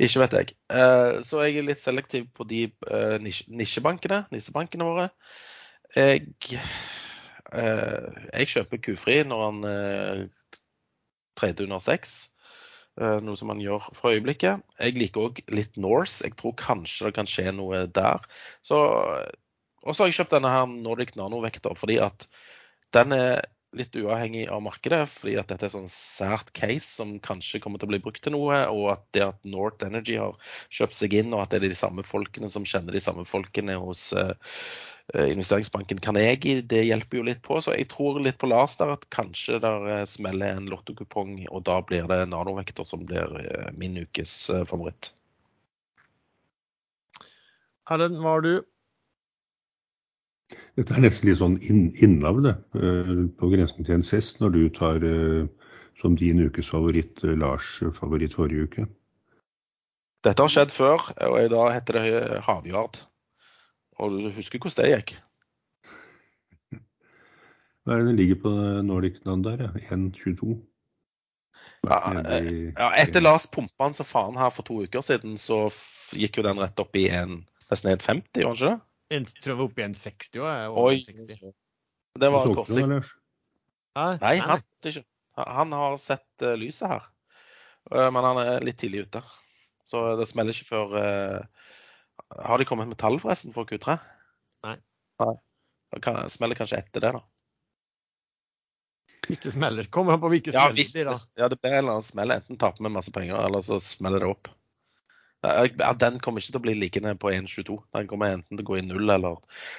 Ikke 0.00 0.24
vet 0.24 0.38
jeg. 0.40 0.56
Eh, 0.72 1.20
Så 1.20 1.44
jeg 1.44 1.60
er 1.60 1.68
litt 1.68 1.84
selektiv 1.84 2.30
på 2.32 2.48
de 2.48 2.64
eh, 2.72 3.18
nisjebankene, 3.52 4.24
nissebankene 4.32 4.88
våre. 4.88 5.10
Jeg, 5.96 6.34
eh, 7.52 8.18
jeg 8.32 8.50
kjøper 8.52 8.82
kufri 8.84 9.20
når 9.26 9.44
han 9.44 9.60
eh, 9.68 10.24
trader 11.38 11.64
under 11.68 11.80
seks. 11.82 12.30
eh, 13.00 13.18
Noe 13.24 13.38
som 13.40 13.52
han 13.52 13.62
gjør 13.62 13.88
for 13.96 14.12
øyeblikket. 14.12 14.64
Jeg 14.78 14.98
liker 14.98 15.28
òg 15.28 15.42
litt 15.54 15.76
Norse. 15.80 16.24
Jeg 16.26 16.36
tror 16.36 16.56
kanskje 16.60 17.08
det 17.08 17.14
kan 17.16 17.30
skje 17.30 17.52
noe 17.56 17.86
der. 17.86 18.24
Så, 18.62 18.76
og 19.82 19.94
så 19.94 20.04
har 20.04 20.10
jeg 20.10 20.18
kjøpt 20.20 20.36
denne 20.36 20.52
her 20.52 20.66
Nordic 20.68 21.16
Nano-vektor 21.16 21.78
fordi 21.78 21.98
at 22.04 22.28
den 22.96 23.12
er 23.16 23.46
litt 23.76 23.96
uavhengig 23.96 24.46
av 24.48 24.62
markedet. 24.64 25.02
Fordi 25.12 25.36
at 25.40 25.50
dette 25.50 25.68
er 25.68 25.72
sånn 25.74 25.90
sært 25.92 26.52
case 26.56 26.86
som 26.88 27.16
kanskje 27.24 27.60
kommer 27.64 27.80
til 27.80 27.88
å 27.88 27.92
bli 27.94 28.02
brukt 28.04 28.22
til 28.24 28.34
noe. 28.36 28.60
Og 28.72 28.92
at 28.94 29.04
det 29.16 29.24
at 29.26 29.48
North 29.48 29.84
Energy 29.86 30.18
har 30.20 30.36
kjøpt 30.74 30.98
seg 30.98 31.16
inn, 31.18 31.34
og 31.34 31.44
at 31.44 31.52
det 31.52 31.62
er 31.62 31.68
de 31.68 31.80
samme 31.80 32.04
folkene 32.06 32.50
som 32.52 32.66
kjenner 32.68 32.96
de 32.96 33.02
samme 33.04 33.26
folkene 33.28 33.76
hos 33.80 34.10
eh, 34.16 34.32
investeringsbanken 35.18 36.00
Carnegie, 36.04 36.62
det 36.62 36.86
hjelper 36.86 37.20
jo 37.20 37.28
litt 37.28 37.44
på. 37.44 37.60
Så 37.64 37.76
jeg 37.76 37.90
tror 37.92 38.22
litt 38.24 38.40
på 38.40 38.50
Lars 38.50 38.78
der 38.80 38.94
at 38.96 39.06
kanskje 39.14 39.60
der 39.64 39.92
eh, 39.98 40.06
smeller 40.08 40.56
en 40.56 40.72
lottokupong, 40.72 41.44
og 41.52 41.66
da 41.68 41.80
blir 41.84 42.08
det 42.10 42.24
nanovekter 42.32 42.88
som 42.88 43.04
blir 43.08 43.38
min 43.76 44.00
ukes 44.04 44.40
favoritt. 44.68 45.12
Erlend, 47.88 48.18
hva 48.20 48.34
har 48.36 48.44
du? 48.44 48.52
Dette 50.78 50.94
er 50.94 51.02
nesten 51.04 51.28
litt 51.28 51.40
sånn 51.40 51.56
inn, 51.68 51.88
innavl, 52.04 52.52
eh, 52.52 53.10
På 53.38 53.50
grensen 53.52 53.84
til 53.84 53.98
en 53.98 54.06
fest 54.06 54.40
når 54.40 54.54
du 54.54 54.62
tar 54.72 55.04
eh, 55.04 55.48
som 56.00 56.16
din 56.16 56.40
ukes 56.46 56.70
favoritt 56.70 57.24
eh, 57.26 57.36
Lars' 57.36 57.82
favoritt 57.96 58.36
forrige 58.38 58.68
uke. 58.68 58.86
Dette 60.24 60.42
har 60.42 60.50
skjedd 60.50 60.74
før, 60.74 61.04
og 61.28 61.36
i 61.40 61.50
dag 61.50 61.74
heter 61.76 61.98
det 61.98 62.40
Havjard. 62.46 63.02
Og 63.98 64.14
du 64.14 64.30
husker 64.34 64.62
hvordan 64.62 64.86
det 64.86 64.94
gikk? 64.94 65.12
Hva 67.84 67.94
er 67.94 68.02
det 68.02 68.10
den 68.12 68.18
ligger 68.18 68.42
på 68.46 68.54
Nordic 68.86 69.20
Land 69.26 69.46
der? 69.46 69.68
ja? 69.68 69.94
1,22? 69.94 70.56
Ja, 71.86 71.98
Ja, 72.18 72.88
etter 72.98 73.22
Lars 73.22 73.46
pumpa 73.50 73.86
han 73.86 73.94
så 73.94 74.06
faen 74.06 74.38
her 74.38 74.50
for 74.54 74.66
to 74.66 74.82
uker 74.86 75.02
siden, 75.04 75.36
så 75.38 75.68
gikk 76.14 76.38
jo 76.38 76.46
den 76.46 76.58
rett 76.62 76.80
opp 76.82 76.96
i 76.98 77.08
en 77.14 77.42
nesten 77.70 77.92
1,50, 77.94 78.42
gjorde 78.42 78.54
den 78.54 78.54
ikke 78.54 78.70
det? 78.72 78.87
En, 79.14 79.24
tror 79.24 79.52
jeg 79.52 79.58
var 79.58 79.68
oppe 79.70 79.80
i 79.80 79.86
en 79.86 79.96
60 79.96 80.42
òg. 80.42 80.78
Oi. 80.82 80.96
Det 82.18 82.30
var 82.32 82.50
Lars? 82.52 83.14
Nei, 83.98 84.34
han, 84.42 84.60
ikke. 84.84 85.02
han 85.38 85.72
har 85.74 85.96
sett 86.02 86.44
uh, 86.44 86.54
lyset 86.58 86.92
her. 86.92 87.06
Uh, 87.88 88.08
men 88.14 88.22
han 88.26 88.40
er 88.42 88.66
litt 88.66 88.78
tidlig 88.80 89.06
ute. 89.08 89.22
Så 89.88 90.04
det 90.20 90.28
smeller 90.28 90.52
ikke 90.52 90.68
før 90.68 90.92
uh, 91.00 91.68
Har 92.36 92.60
de 92.60 92.66
kommet 92.68 92.90
med 92.90 92.98
tall 93.00 93.16
forresten 93.22 93.54
for 93.54 93.68
Q3? 93.70 93.96
Nei. 94.68 94.76
Nei. 95.24 95.34
Det 95.94 96.02
kan, 96.04 96.20
smeller 96.28 96.58
kanskje 96.58 96.82
etter 96.82 97.06
det, 97.06 97.14
da. 97.16 97.24
Hvis 99.28 99.40
det 99.44 99.54
smeller. 99.56 99.88
Kommer 99.92 100.16
han 100.16 100.22
på 100.22 100.30
hvilke 100.32 100.52
Ja, 100.52 100.68
smeller 100.68 100.76
hvis, 100.76 100.92
det 100.96 101.08
da. 101.08 101.16
ja, 101.40 101.48
det 101.48 101.58
blir 101.60 101.72
en 101.72 101.80
eller 101.80 101.96
annen 101.96 102.06
smell. 102.06 102.36
Enten 102.36 102.60
taper 102.60 102.84
vi 102.84 102.92
masse 102.92 103.12
penger, 103.14 103.40
eller 103.40 103.64
så 103.64 103.80
smeller 103.82 104.24
det 104.24 104.30
opp. 104.34 104.52
Ja, 105.46 105.92
Den 105.94 106.18
kommer 106.18 106.42
ikke 106.42 106.50
til 106.50 106.58
å 106.58 106.64
bli 106.64 106.74
liggende 106.74 107.12
på 107.20 107.30
1,22. 107.30 107.76
Den 107.94 108.08
kommer 108.10 108.34
enten 108.34 108.58
til 108.58 108.64
å 108.64 108.68
gå 108.72 108.78
i 108.80 108.86
null 108.86 109.06
eller 109.14 109.36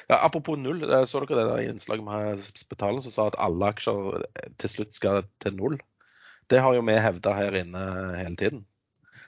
ja, 0.07 0.22
Apropos 0.22 0.60
null, 0.60 0.86
eh, 0.88 1.03
så 1.03 1.19
dere 1.26 1.41
det 1.41 1.48
der 1.49 1.72
innslaget 1.73 2.06
med 2.07 2.44
Spetalen 2.61 3.03
som 3.03 3.15
sa 3.15 3.27
at 3.27 3.40
alle 3.44 3.73
aksjer 3.73 4.22
eh, 4.23 4.52
til 4.61 4.73
slutt 4.76 4.95
skal 4.95 5.26
til 5.44 5.57
null? 5.60 5.76
Det 6.49 6.64
har 6.64 6.77
jo 6.77 6.86
vi 6.88 6.95
hevda 6.95 7.36
her 7.36 7.60
inne 7.60 7.84
hele 8.15 8.40
tiden. 8.40 8.64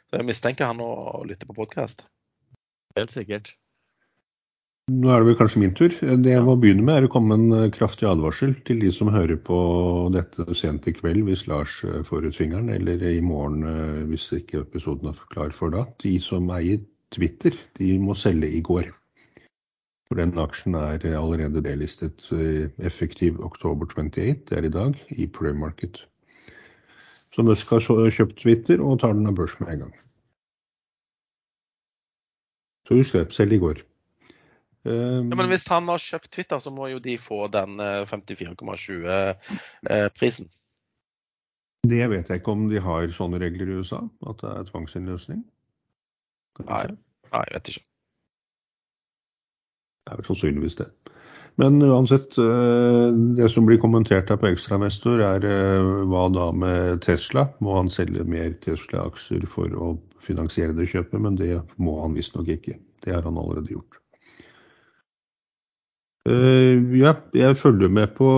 Så 0.08 0.20
jeg 0.20 0.28
mistenker 0.28 0.72
han 0.72 0.82
å 0.84 1.22
lytte 1.28 1.48
på 1.50 1.58
podkast. 1.58 2.08
Helt 2.96 3.12
sikkert. 3.14 3.54
Nå 4.90 5.12
er 5.14 5.22
det 5.22 5.28
vel 5.30 5.38
kanskje 5.38 5.60
min 5.62 5.74
tur. 5.78 5.94
Det 5.94 6.32
jeg 6.32 6.44
må 6.44 6.56
begynne 6.60 6.84
med, 6.84 6.96
er 6.98 7.06
å 7.06 7.12
komme 7.14 7.38
med 7.38 7.54
en 7.54 7.74
kraftig 7.74 8.08
advarsel 8.10 8.56
til 8.66 8.82
de 8.82 8.90
som 8.92 9.12
hører 9.14 9.38
på 9.38 9.58
dette 10.14 10.46
sent 10.58 10.88
i 10.90 10.94
kveld 10.96 11.22
hvis 11.28 11.46
Lars 11.48 11.84
eh, 11.86 12.02
får 12.08 12.26
ut 12.28 12.40
fingeren, 12.40 12.72
eller 12.74 13.04
i 13.08 13.22
morgen 13.22 13.68
eh, 13.70 14.00
hvis 14.10 14.26
ikke 14.36 14.64
episoden 14.66 15.12
er 15.12 15.22
klar 15.34 15.54
for 15.56 15.74
da. 15.74 15.86
De 16.02 16.16
som 16.24 16.50
eier 16.56 16.82
Twitter, 17.14 17.56
de 17.78 17.94
må 18.02 18.16
selge 18.18 18.50
i 18.50 18.64
går. 18.66 18.90
For 20.10 20.20
den 20.20 20.34
aksjen 20.42 20.76
er 20.76 21.06
allerede 21.16 21.62
delistet 21.64 22.26
eh, 22.36 22.74
effektiv 22.84 23.38
oktober 23.46 23.88
28, 23.94 24.26
det 24.50 24.58
er 24.58 24.68
i 24.68 24.74
dag, 24.74 24.98
i 25.14 25.30
pre-market. 25.30 26.02
Så 27.32 27.46
Musk 27.48 27.70
har 27.72 27.86
så 27.86 27.96
kjøpt 28.12 28.42
Twitter 28.42 28.82
og 28.84 29.00
tar 29.00 29.14
den 29.16 29.30
av 29.30 29.38
børs 29.38 29.56
med 29.62 29.72
en 29.72 29.86
gang. 29.86 29.96
Så 32.90 32.98
husk 32.98 33.16
det, 33.16 33.30
selg 33.38 33.56
i 33.56 33.62
går. 33.62 33.86
Ja, 34.84 35.36
men 35.38 35.50
hvis 35.52 35.68
han 35.70 35.88
har 35.92 36.00
kjøpt 36.02 36.32
Twitter, 36.34 36.60
så 36.64 36.72
må 36.74 36.88
jo 36.90 37.00
de 37.04 37.18
få 37.22 37.48
den 37.54 37.80
eh, 37.84 38.06
54,20-prisen. 38.10 40.48
Det 41.82 42.10
vet 42.10 42.30
jeg 42.30 42.38
ikke 42.42 42.54
om 42.54 42.70
de 42.70 42.80
har 42.82 43.08
sånne 43.14 43.40
regler 43.42 43.70
i 43.70 43.78
USA, 43.82 44.00
at 44.30 44.42
det 44.42 44.50
er 44.52 44.70
tvangsinnløsning. 44.70 45.40
Nei. 46.68 46.86
Nei, 47.32 47.44
jeg 47.48 47.56
vet 47.56 47.70
ikke. 47.72 47.86
Det 50.02 50.10
er 50.12 50.18
vel 50.20 50.28
sannsynligvis 50.30 50.78
det. 50.82 50.90
Men 51.62 51.74
uansett, 51.84 52.38
det 53.38 53.48
som 53.52 53.66
blir 53.68 53.80
kommentert 53.82 54.30
her 54.32 54.40
på 54.40 54.50
Ekstramestor, 54.50 55.18
er 55.26 55.42
hva 56.10 56.24
da 56.34 56.48
med 56.56 57.02
Tesla? 57.06 57.44
Må 57.62 57.76
han 57.78 57.92
selge 57.92 58.24
mer 58.26 58.54
Tesla-aksjer 58.64 59.44
for 59.52 59.68
å 59.76 59.92
finansiere 60.24 60.78
det 60.78 60.90
kjøpet? 60.94 61.20
Men 61.22 61.38
det 61.40 61.54
må 61.82 62.00
han 62.02 62.16
visstnok 62.18 62.48
ikke. 62.56 62.80
Det 63.04 63.14
har 63.14 63.28
han 63.28 63.40
allerede 63.42 63.76
gjort. 63.76 64.01
Ja, 66.22 67.18
jeg 67.34 67.56
følger 67.58 67.90
med 67.90 68.12
på 68.14 68.30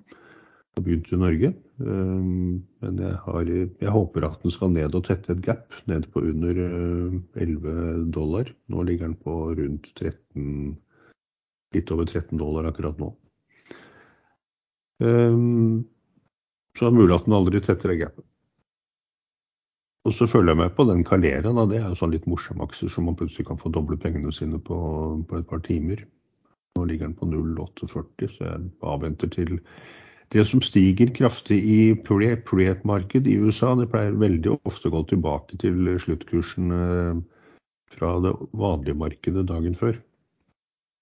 Har 0.77 0.85
begynt 0.85 1.09
i 1.09 1.17
Norge. 1.17 1.57
Men 1.81 3.01
jeg, 3.01 3.17
har, 3.25 3.49
jeg 3.81 3.97
håper 3.97 4.29
at 4.29 4.45
den 4.45 4.53
skal 4.53 4.69
ned 4.77 4.93
og 4.95 5.09
tette 5.09 5.33
et 5.33 5.41
gap, 5.41 5.73
ned 5.89 6.05
på 6.13 6.21
under 6.21 6.53
11 7.33 8.13
dollar. 8.13 8.45
Nå 8.69 8.85
ligger 8.85 9.09
den 9.09 9.17
på 9.25 9.57
rundt 9.57 9.89
13, 9.97 10.77
litt 11.75 11.91
over 11.97 12.05
13 12.05 12.37
dollar 12.37 12.69
akkurat 12.69 13.01
nå. 13.01 13.09
Så 16.79 16.87
det 16.87 16.93
er 16.93 16.99
mulig 17.01 17.17
at 17.17 17.25
den 17.27 17.35
aldri 17.35 17.59
tetter 17.59 17.91
det. 17.91 18.07
Og 20.07 20.15
så 20.15 20.29
følger 20.31 20.55
jeg 20.55 20.61
med 20.61 20.77
på 20.77 20.85
den 20.87 21.03
Calera. 21.05 21.51
Da. 21.51 21.65
Det 21.67 21.81
er 21.81 21.89
jo 21.91 21.99
sånn 21.99 22.13
litt 22.15 22.29
morsom 22.31 22.63
aksjer 22.63 22.93
som 22.95 23.09
man 23.11 23.17
plutselig 23.19 23.49
kan 23.49 23.59
få 23.59 23.73
doble 23.75 23.99
pengene 23.99 24.31
sine 24.33 24.61
på, 24.63 24.79
på 25.27 25.41
et 25.41 25.49
par 25.51 25.65
timer. 25.67 26.05
Nå 26.79 26.85
ligger 26.87 27.09
den 27.09 27.17
på 27.19 27.27
0,48, 27.27 28.29
så 28.37 28.47
jeg 28.47 28.69
avventer 28.87 29.33
til 29.35 29.57
det 30.31 30.45
som 30.47 30.63
stiger 30.63 31.11
kraftig 31.17 31.59
i 31.59 31.81
pre-marked 32.07 33.27
i 33.27 33.35
USA. 33.43 33.73
Det 33.75 33.89
pleier 33.91 34.15
veldig 34.21 34.55
ofte 34.61 34.87
å 34.87 34.95
gå 34.95 35.03
tilbake 35.11 35.59
til 35.59 35.91
sluttkursen 35.99 36.71
fra 37.91 38.13
det 38.23 38.37
vanlige 38.55 39.01
markedet 39.03 39.49
dagen 39.51 39.75
før. 39.75 39.99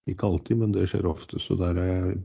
Ikke 0.08 0.30
alltid, 0.30 0.62
men 0.62 0.72
det 0.72 0.88
skjer 0.88 1.10
ofte. 1.10 1.42
Så 1.42 1.58
der 1.60 1.76
er 1.82 1.92
jeg 1.92 2.18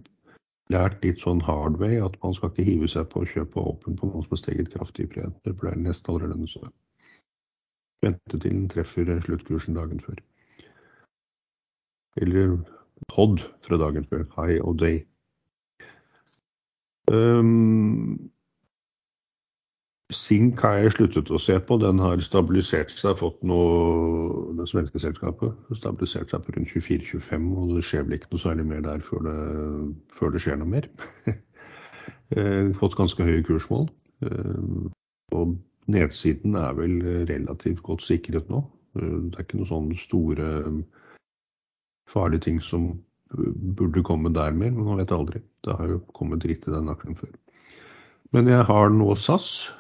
lært 0.72 1.04
litt 1.06 1.22
sånn 1.24 1.42
hard 1.46 1.78
way 1.82 2.00
at 2.02 2.18
man 2.24 2.36
skal 2.38 2.52
ikke 2.52 2.66
hive 2.68 2.90
seg 2.92 3.10
på 3.12 3.22
å 3.22 3.30
kjøpe 3.30 3.62
åpen 3.62 3.98
på 4.00 4.10
noen 4.10 4.26
som 4.26 4.36
har 4.36 4.42
steget 4.42 4.72
kraftig 4.74 5.08
i 5.08 5.12
pre. 5.14 5.28
Det 5.46 5.56
pleier 5.60 5.80
nesten 5.80 6.14
aldri 6.14 6.32
lønne 6.32 6.50
seg. 6.52 6.68
Vente 8.02 8.38
til 8.38 8.44
den 8.48 8.68
treffer 8.72 9.12
sluttkursen 9.26 9.78
dagen 9.78 10.02
før. 10.02 10.22
Eller 12.22 12.58
POD 13.12 13.44
fra 13.66 13.80
dagen 13.82 14.08
før, 14.10 14.26
high 14.38 14.60
og 14.64 14.80
day. 14.82 15.04
Um, 17.12 18.31
Sink 20.12 20.60
har 20.66 20.78
jeg 20.82 20.94
sluttet 20.96 21.32
å 21.32 21.40
se 21.40 21.56
på. 21.64 21.78
Den 21.80 22.00
har 22.04 22.20
stabilisert 22.24 22.92
seg, 23.00 23.16
fått 23.20 23.40
noe 23.48 24.52
Det 24.60 24.68
svenske 24.70 25.00
selskapet 25.00 25.56
har 25.70 25.80
stabilisert 25.80 26.34
seg 26.34 26.44
på 26.46 26.56
rundt 26.56 26.74
24-25, 26.76 27.48
og 27.58 27.76
det 27.78 27.86
skjer 27.88 28.06
vel 28.06 28.18
ikke 28.18 28.32
noe 28.34 28.44
særlig 28.44 28.68
mer 28.68 28.84
der 28.86 29.04
før 29.06 29.24
det, 29.28 29.38
før 30.16 30.34
det 30.36 30.44
skjer 30.44 30.60
noe 30.60 30.74
mer. 30.76 30.90
fått 32.80 32.98
ganske 33.00 33.28
høye 33.28 33.44
kursmål. 33.48 33.88
Og 35.36 35.56
nedsiden 35.92 36.56
er 36.60 36.76
vel 36.78 37.00
relativt 37.30 37.84
godt 37.88 38.04
sikret 38.06 38.52
nå. 38.52 38.64
Det 38.96 39.38
er 39.38 39.46
ikke 39.46 39.62
noen 39.62 39.72
sånne 39.72 40.00
store 40.00 40.50
farlige 42.12 42.48
ting 42.48 42.60
som 42.64 42.92
burde 43.32 44.04
komme 44.04 44.34
der 44.36 44.52
mer, 44.52 44.74
men 44.76 44.88
man 44.88 45.00
vet 45.00 45.14
aldri. 45.16 45.40
Det 45.64 45.76
har 45.80 45.94
jo 45.94 46.02
kommet 46.18 46.44
dritt 46.44 46.68
i 46.68 46.74
den 46.74 46.92
aksjen 46.92 47.16
før. 47.16 47.32
Men 48.36 48.48
jeg 48.48 48.64
har 48.68 48.92
nå 48.92 49.14
SAS 49.20 49.72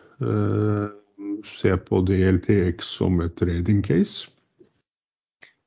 se 1.47 1.71
på 1.87 2.01
DLTX 2.05 2.93
som 2.99 3.21
et 3.23 3.33
trading 3.39 3.81
case. 3.85 4.29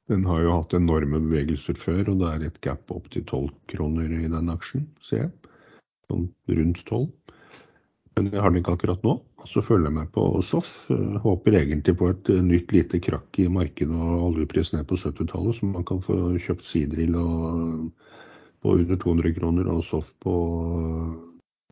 Den 0.08 0.26
har 0.28 0.42
jo 0.44 0.52
hatt 0.58 0.74
enorme 0.76 1.18
bevegelser 1.22 1.78
før, 1.80 2.10
og 2.12 2.20
det 2.20 2.30
er 2.30 2.46
et 2.48 2.60
gap 2.64 2.92
opp 2.92 3.08
til 3.12 3.24
12 3.24 3.48
kroner 3.72 4.10
i 4.12 4.28
den 4.28 4.52
aksjen, 4.52 4.84
ser 5.00 5.24
jeg. 5.24 5.30
Sånn 6.10 6.26
rundt 6.52 6.82
12. 6.84 7.06
Men 8.14 8.28
jeg 8.30 8.42
har 8.44 8.52
den 8.52 8.60
ikke 8.60 8.74
akkurat 8.76 9.06
nå. 9.06 9.16
Så 9.48 9.60
følger 9.64 9.88
jeg 9.88 9.96
med 9.96 10.10
på 10.14 10.22
SOF. 10.44 10.68
Håper 11.24 11.56
egentlig 11.58 11.96
på 12.00 12.10
et 12.12 12.30
nytt 12.46 12.72
lite 12.72 13.00
krakk 13.02 13.40
i 13.42 13.48
markedet 13.50 13.96
og 13.96 14.28
oljepris 14.30 14.72
ned 14.74 14.86
på 14.88 14.98
70-tallet, 15.00 15.58
så 15.58 15.68
man 15.72 15.86
kan 15.88 16.02
få 16.04 16.18
kjøpt 16.36 16.68
sidrill 16.68 17.16
på 18.64 18.76
under 18.76 19.00
200 19.00 19.34
kroner 19.40 19.72
og 19.72 19.82
SOF 19.88 20.12
på 20.24 20.36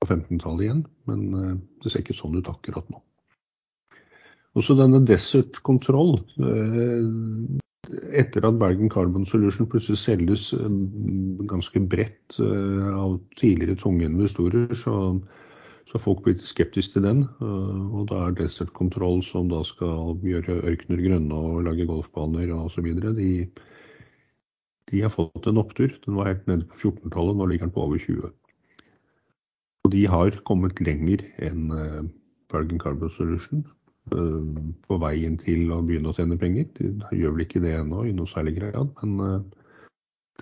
på 0.02 0.10
15-tallet 0.10 0.66
igjen, 0.66 0.84
men 1.10 1.26
eh, 1.38 1.58
det 1.82 1.92
ser 1.92 2.04
ikke 2.04 2.18
sånn 2.18 2.38
ut 2.38 2.50
akkurat 2.50 2.88
nå. 2.92 3.02
Også 4.58 4.76
denne 4.76 5.00
Desert 5.08 5.62
Control, 5.64 6.18
eh, 6.42 7.06
etter 8.16 8.44
at 8.46 8.58
Bergen 8.60 8.90
Carbon 8.92 9.24
Solution 9.28 9.68
plutselig 9.70 10.02
selges 10.02 10.50
eh, 10.56 10.74
ganske 11.50 11.84
bredt 11.86 12.38
av 12.42 13.16
tidligere 13.38 13.78
tunge 13.80 14.08
investorer, 14.08 14.68
så, 14.76 14.96
så 15.88 15.96
har 15.96 16.04
folk 16.04 16.24
blitt 16.26 16.44
skeptiske 16.44 16.98
til 16.98 17.06
den. 17.06 17.24
Og 17.42 18.06
da 18.10 18.26
er 18.26 18.36
Desert 18.38 18.72
Control, 18.76 19.22
som 19.26 19.50
da 19.52 19.62
skal 19.66 20.16
gjøre 20.24 20.62
ørkener 20.72 21.02
grønne 21.04 21.40
og 21.48 21.66
lage 21.68 21.88
golfbaner 21.88 22.52
osv., 22.56 22.88
de, 23.18 23.32
de 24.92 25.02
har 25.04 25.12
fått 25.12 25.48
en 25.48 25.60
opptur. 25.60 25.92
Den 26.06 26.16
var 26.16 26.32
helt 26.32 26.48
nede 26.48 26.68
på 26.70 26.92
14-tallet, 26.92 27.36
nå 27.36 27.50
ligger 27.50 27.68
den 27.68 27.76
på 27.76 27.84
over 27.84 28.00
20. 28.00 28.32
Og 29.84 29.92
de 29.92 30.02
har 30.06 30.36
kommet 30.46 30.80
lenger 30.84 31.24
enn 31.42 31.70
uh, 31.74 32.02
Bergen 32.52 32.80
Carbon 32.80 33.10
Solution 33.10 33.64
uh, 34.14 34.42
på 34.86 34.98
veien 35.02 35.38
til 35.40 35.72
å 35.74 35.80
begynne 35.82 36.12
å 36.12 36.16
tjene 36.16 36.38
penger. 36.38 36.68
De 36.78 37.18
gjør 37.18 37.34
vel 37.34 37.46
ikke 37.46 37.62
det 37.64 37.74
ennå 37.80 38.04
i 38.06 38.14
noe 38.14 38.30
særlig 38.30 38.60
grad, 38.60 38.92
men 39.02 39.16
uh, 39.18 39.88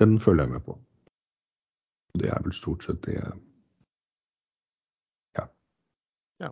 den 0.01 0.19
følger 0.21 0.45
jeg 0.45 0.55
med 0.57 0.67
på. 0.67 0.77
Det 2.21 2.29
er 2.29 2.43
vel 2.45 2.57
stort 2.57 2.85
sett 2.85 3.01
det 3.07 3.17
jeg 3.17 3.33
Ja. 5.39 5.45
ja. 6.43 6.51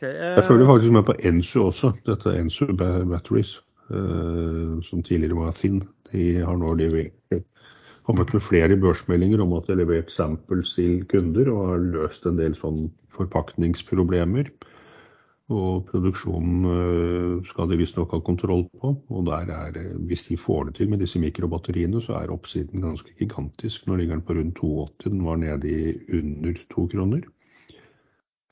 Jeg 0.00 0.44
følger 0.46 0.70
faktisk 0.70 0.94
med 0.96 1.04
på 1.08 1.16
Ensu 1.28 1.56
også, 1.66 1.92
dette 2.06 2.36
Ensu 2.38 2.70
Batteries, 2.72 3.58
som 3.90 5.02
tidligere 5.02 5.34
var 5.34 5.56
Thin. 5.58 5.80
De 6.12 6.28
har 6.46 6.56
nå 6.56 6.76
levert 6.78 7.42
kommet 8.10 8.32
med 8.34 8.42
flere 8.42 8.76
børsmeldinger 8.80 9.40
om 9.44 9.52
at 9.54 9.68
de 9.68 9.76
har 9.76 9.78
levert 9.78 10.10
samples 10.10 10.74
til 10.74 11.04
kunder 11.10 11.46
og 11.52 11.66
har 11.68 11.82
løst 11.94 12.24
en 12.26 12.40
del 12.40 12.56
sånn 12.58 12.88
forpakningsproblemer. 13.14 14.50
Og 15.50 15.84
produksjonen 15.86 16.66
øh, 16.70 17.36
skal 17.46 17.70
de 17.70 17.78
visstnok 17.78 18.12
ha 18.14 18.20
kontroll 18.26 18.64
på. 18.82 18.92
Og 19.10 19.26
der 19.26 19.50
er, 19.54 19.78
hvis 20.06 20.26
de 20.26 20.38
får 20.38 20.68
det 20.68 20.74
til 20.78 20.90
med 20.90 21.02
disse 21.02 21.22
mikrobatteriene, 21.22 22.02
så 22.02 22.18
er 22.18 22.34
oppsiden 22.34 22.82
ganske 22.82 23.14
gigantisk. 23.18 23.86
Nå 23.86 23.98
ligger 23.98 24.18
den 24.18 24.26
på 24.26 24.34
rundt 24.38 24.58
2,80. 24.58 25.10
Den 25.10 25.24
var 25.26 25.38
nede 25.42 25.70
i 25.70 25.94
under 26.18 26.58
2 26.74 26.86
kroner 26.94 27.26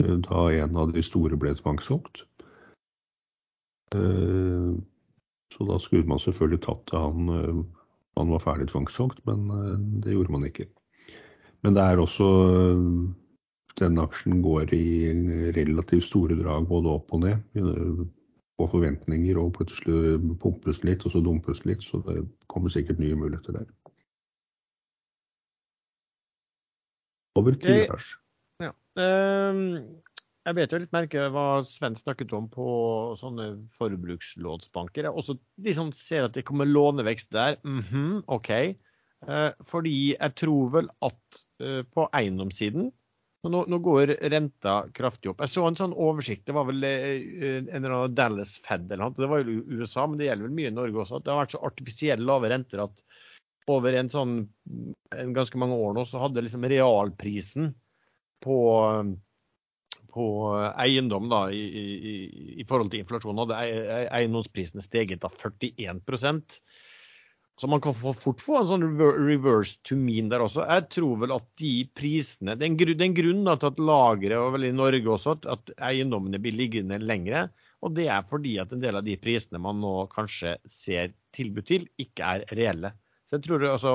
øh, 0.04 0.18
da 0.26 0.44
en 0.54 0.78
av 0.78 0.94
de 0.94 1.02
store 1.02 1.38
ble 1.38 1.54
tvangssolgt. 1.58 2.24
Så 5.48 5.64
da 5.64 5.78
skulle 5.80 6.06
man 6.06 6.20
selvfølgelig 6.20 6.60
tatt 6.60 6.82
til 6.90 7.00
han 7.00 7.64
man 8.18 8.34
var 8.34 8.42
ferdig 8.42 8.68
tvangssolgt, 8.72 9.22
men 9.28 9.48
eh, 9.54 9.78
det 10.04 10.16
gjorde 10.16 10.34
man 10.34 10.46
ikke. 10.48 10.68
Men 11.66 11.78
det 11.78 11.86
er 11.86 12.02
også 12.02 12.28
eh, 12.50 12.84
Denne 13.78 14.02
aksjen 14.02 14.40
går 14.42 14.72
i 14.74 15.52
relativt 15.54 16.08
store 16.08 16.34
drag 16.34 16.64
både 16.66 16.90
opp 16.98 17.12
og 17.14 17.20
ned. 17.22 17.44
Eh, 17.54 18.00
på 18.58 18.66
forventninger, 18.72 19.38
og 19.38 19.52
plutselig 19.54 20.16
pumpes 20.42 20.80
litt, 20.82 21.04
og 21.06 21.14
så 21.14 21.20
dumpes 21.22 21.60
litt. 21.62 21.84
Så 21.86 22.00
det 22.08 22.24
kommer 22.50 22.72
sikkert 22.74 22.98
nye 22.98 23.14
muligheter 23.14 23.54
der. 23.54 23.68
Over 27.38 27.54
til 27.54 27.84
Lars. 27.86 28.16
Ja. 28.58 28.72
Um, 28.98 30.02
jeg 30.48 30.56
bet 30.56 30.72
jo 30.72 30.80
litt 30.80 30.94
merke 30.94 31.28
hva 31.32 31.46
Sven 31.68 31.96
snakket 31.98 32.32
om 32.36 32.46
på 32.52 32.68
sånne 33.20 33.50
forbrukslånsbanker. 33.76 35.08
Jeg 35.08 35.12
også 35.22 35.36
som 35.76 35.90
ser 35.96 36.28
at 36.28 36.36
det 36.36 36.46
kommer 36.48 36.68
lånevekst 36.68 37.32
der. 37.34 37.58
Mm 37.64 37.82
-hmm, 37.82 38.22
OK. 38.26 38.50
Eh, 39.26 39.50
fordi 39.66 40.14
jeg 40.14 40.34
tror 40.38 40.70
vel 40.70 40.88
at 41.02 41.42
eh, 41.60 41.82
på 41.82 42.06
eiendomssiden 42.14 42.92
nå, 43.48 43.62
nå, 43.70 43.78
går 43.78 44.12
renta 44.30 44.88
kraftig 44.94 45.30
opp. 45.30 45.40
Jeg 45.40 45.52
så 45.52 45.66
en 45.66 45.78
sånn 45.78 45.94
oversikt. 45.94 46.44
Det 46.46 46.54
var 46.56 46.66
vel 46.68 46.84
eh, 46.84 47.62
en 47.62 47.70
eller 47.70 47.94
annen 47.94 48.14
Dallas 48.14 48.56
Fed 48.64 48.90
eller 48.90 49.04
noe. 49.04 49.16
Det 49.16 49.30
var 49.30 49.40
jo 49.40 49.62
USA, 49.70 50.06
men 50.06 50.18
det 50.18 50.28
gjelder 50.28 50.48
vel 50.48 50.56
mye 50.58 50.72
i 50.72 50.74
Norge 50.74 51.02
også. 51.04 51.16
at 51.16 51.24
Det 51.24 51.32
har 51.32 51.42
vært 51.44 51.56
så 51.56 51.62
artifisielle 51.70 52.28
lave 52.28 52.50
renter 52.52 52.84
at 52.84 53.04
over 53.68 53.92
en 53.92 54.08
sånn 54.08 54.34
en 55.12 55.32
ganske 55.36 55.58
mange 55.60 55.76
år 55.76 55.92
nå 55.96 56.04
så 56.08 56.22
hadde 56.22 56.40
liksom 56.40 56.64
realprisen 56.72 57.74
på 58.44 58.58
på 60.12 60.26
eiendom 60.80 61.28
da, 61.30 61.46
i, 61.52 61.62
i, 61.62 62.16
i, 62.60 62.66
forhold 62.68 62.92
til 62.92 63.04
inflasjon 63.04 63.40
hadde 63.44 63.62
eiendomsprisene 64.16 64.84
steget 64.84 65.24
av 65.26 65.34
41% 65.38 66.58
Så 67.58 67.70
man 67.70 67.82
kan 67.82 67.96
fort 67.96 68.42
få 68.44 68.60
en 68.60 68.68
sånn 68.70 68.86
reverse 69.00 69.80
to 69.86 69.96
mean 69.98 70.30
der 70.30 70.44
også. 70.44 70.62
Jeg 70.62 70.86
tror 70.94 71.24
vel 71.24 71.34
at 71.34 71.46
de 71.58 71.72
prisene 71.98 72.54
Det 72.54 72.68
er 72.68 72.70
en, 72.70 73.16
grunn, 73.16 73.48
til 73.48 73.70
at 73.72 73.82
lageret, 73.82 74.38
og 74.38 74.52
vel 74.54 74.68
i 74.68 74.74
Norge 74.74 75.10
også, 75.16 75.34
at, 75.38 75.48
at 75.56 75.74
eiendommene 75.90 76.38
blir 76.42 76.54
liggende 76.54 77.00
lengre. 77.02 77.48
Og 77.82 77.94
det 77.94 78.08
er 78.10 78.24
fordi 78.30 78.56
at 78.62 78.72
en 78.74 78.82
del 78.82 78.98
av 78.98 79.04
de 79.06 79.18
prisene 79.18 79.60
man 79.62 79.82
nå 79.82 80.06
kanskje 80.14 80.56
ser 80.70 81.12
tilbud 81.34 81.66
til, 81.66 81.86
ikke 81.98 82.30
er 82.38 82.46
reelle. 82.58 82.94
Så 83.28 83.36
jeg 83.36 83.44
tror 83.44 83.66
altså 83.68 83.92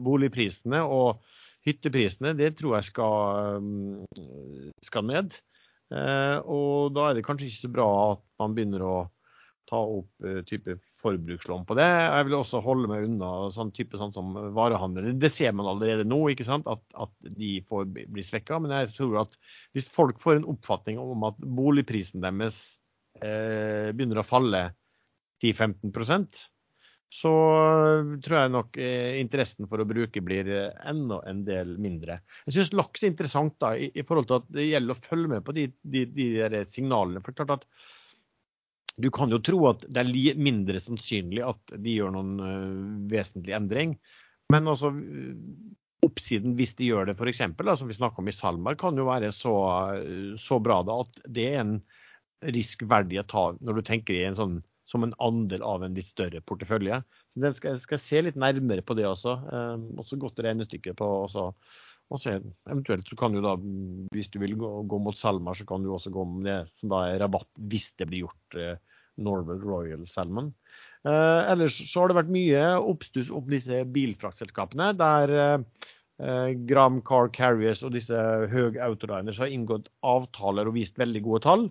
boligprisene 0.00 0.80
og 0.80 1.20
hytteprisene, 1.66 2.32
det 2.38 2.54
tror 2.58 2.78
jeg 2.78 2.88
skal, 2.88 3.60
skal 4.86 5.06
ned. 5.10 5.36
Og 5.90 6.92
da 6.94 7.08
er 7.08 7.16
det 7.18 7.24
kanskje 7.26 7.48
ikke 7.48 7.64
så 7.64 7.72
bra 7.74 7.88
at 8.12 8.22
man 8.42 8.54
begynner 8.54 8.84
å 8.86 8.94
ta 9.70 9.78
opp 9.78 10.28
type 10.46 10.76
forbrukslån 11.00 11.64
på 11.66 11.76
det. 11.78 11.86
Jeg 11.86 12.26
vil 12.26 12.36
også 12.38 12.60
holde 12.64 12.90
meg 12.90 13.06
unna 13.06 13.30
sånn 13.54 13.70
type 13.74 13.98
sånn 14.00 14.12
som 14.14 14.32
varehandel. 14.56 15.12
Det 15.20 15.30
ser 15.32 15.54
man 15.56 15.68
allerede 15.70 16.06
nå, 16.08 16.18
ikke 16.32 16.46
sant? 16.46 16.68
At, 16.70 16.82
at 16.98 17.32
de 17.38 17.52
får 17.68 17.88
bli 17.94 18.24
svekka. 18.26 18.58
Men 18.62 18.74
jeg 18.74 18.92
tror 18.96 19.20
at 19.22 19.36
hvis 19.76 19.90
folk 19.92 20.20
får 20.22 20.40
en 20.40 20.48
oppfatning 20.52 21.00
om 21.02 21.26
at 21.28 21.38
boligprisen 21.40 22.24
deres 22.24 22.60
eh, 23.22 23.90
begynner 23.94 24.22
å 24.22 24.26
falle 24.26 24.64
10-15 25.44 25.94
så 27.10 27.32
tror 28.22 28.36
jeg 28.38 28.52
nok 28.54 28.76
eh, 28.78 29.16
interessen 29.18 29.66
for 29.70 29.82
å 29.82 29.88
bruke 29.88 30.22
blir 30.22 30.46
enda 30.86 31.18
en 31.26 31.40
del 31.46 31.74
mindre. 31.82 32.20
Jeg 32.46 32.56
syns 32.56 32.74
laks 32.78 33.02
er 33.02 33.10
interessant 33.10 33.56
da, 33.62 33.72
i, 33.74 33.90
i, 33.90 34.04
forhold 34.06 34.28
til 34.30 34.38
at 34.38 34.52
det 34.54 34.68
gjelder 34.68 34.94
å 34.94 35.08
følge 35.08 35.32
med 35.32 35.46
på 35.46 35.56
de, 35.56 35.66
de, 35.82 36.04
de 36.14 36.62
signalene. 36.70 37.22
for 37.24 37.34
klart 37.34 37.56
at 37.58 37.66
du 39.00 39.08
kan 39.14 39.32
jo 39.32 39.40
tro 39.42 39.58
at 39.70 39.84
det 39.88 40.02
er 40.02 40.38
mindre 40.38 40.80
sannsynlig 40.82 41.42
at 41.46 41.74
de 41.82 41.96
gjør 41.96 42.14
noen 42.14 42.32
uh, 42.42 43.10
vesentlig 43.10 43.54
endring. 43.56 43.94
Men 44.52 44.68
altså, 44.68 44.90
oppsiden 46.04 46.56
hvis 46.58 46.74
de 46.78 46.90
gjør 46.90 47.08
det 47.08 47.16
f.eks., 47.16 47.42
som 47.78 47.90
vi 47.90 47.96
snakka 47.96 48.22
om 48.22 48.30
i 48.30 48.34
SalMar, 48.34 48.78
kan 48.80 48.98
jo 48.98 49.06
være 49.08 49.30
så, 49.34 49.54
så 50.40 50.58
bra 50.62 50.80
da, 50.86 51.00
at 51.04 51.22
det 51.26 51.46
er 51.52 51.62
en 51.62 51.78
risk 52.54 52.86
verdig 52.88 53.20
å 53.20 53.28
ta 53.28 53.44
når 53.60 53.80
du 53.80 53.86
tenker 53.86 54.16
i 54.16 54.24
en 54.24 54.36
sånn, 54.36 54.58
som 54.90 55.06
en 55.06 55.14
andel 55.22 55.62
av 55.66 55.84
en 55.86 55.94
litt 55.94 56.10
større 56.10 56.42
portefølje. 56.42 57.00
Så 57.30 57.44
den 57.44 57.54
skal, 57.56 57.78
skal 57.82 58.02
se 58.02 58.24
litt 58.26 58.40
nærmere 58.40 58.84
på 58.86 58.96
det 58.98 59.06
også. 59.08 59.36
Eh, 59.46 59.86
også 60.02 60.18
godt 60.20 60.42
regnestykke 60.44 60.96
på 60.98 61.10
også, 61.28 61.50
også 62.10 62.38
Eventuelt 62.66 63.06
så 63.06 63.18
kan 63.18 63.34
du 63.34 63.42
da, 63.44 63.54
hvis 64.14 64.32
du 64.34 64.40
vil 64.42 64.56
gå, 64.58 64.70
gå 64.90 65.02
mot 65.02 65.16
SalMar, 65.16 65.58
så 65.58 65.66
kan 65.68 65.84
du 65.84 65.92
også 65.94 66.10
gå 66.14 66.26
med 66.32 66.48
det 66.48 66.60
som 66.80 66.90
da 66.90 67.04
er 67.06 67.22
rabatt 67.22 67.62
hvis 67.70 67.92
det 68.00 68.10
blir 68.10 68.26
gjort 68.26 68.58
eh, 68.58 68.76
Norway 69.20 69.60
Royal 69.62 70.06
Salmon. 70.10 70.50
Eh, 71.06 71.52
ellers 71.52 71.78
så 71.92 72.02
har 72.02 72.10
det 72.10 72.18
vært 72.18 72.34
mye 72.34 72.66
oppstuss 72.80 73.30
om 73.32 73.46
disse 73.50 73.84
bilfraktselskapene, 73.94 74.90
der 74.98 75.34
eh, 76.20 76.58
Gram 76.68 77.00
Car 77.06 77.30
Carriers 77.32 77.84
og 77.86 77.94
disse 77.96 78.16
Høg 78.52 78.76
Autoliners 78.84 79.40
har 79.40 79.52
inngått 79.52 79.88
avtaler 80.04 80.68
og 80.68 80.76
vist 80.76 80.98
veldig 81.00 81.22
gode 81.24 81.44
tall. 81.46 81.68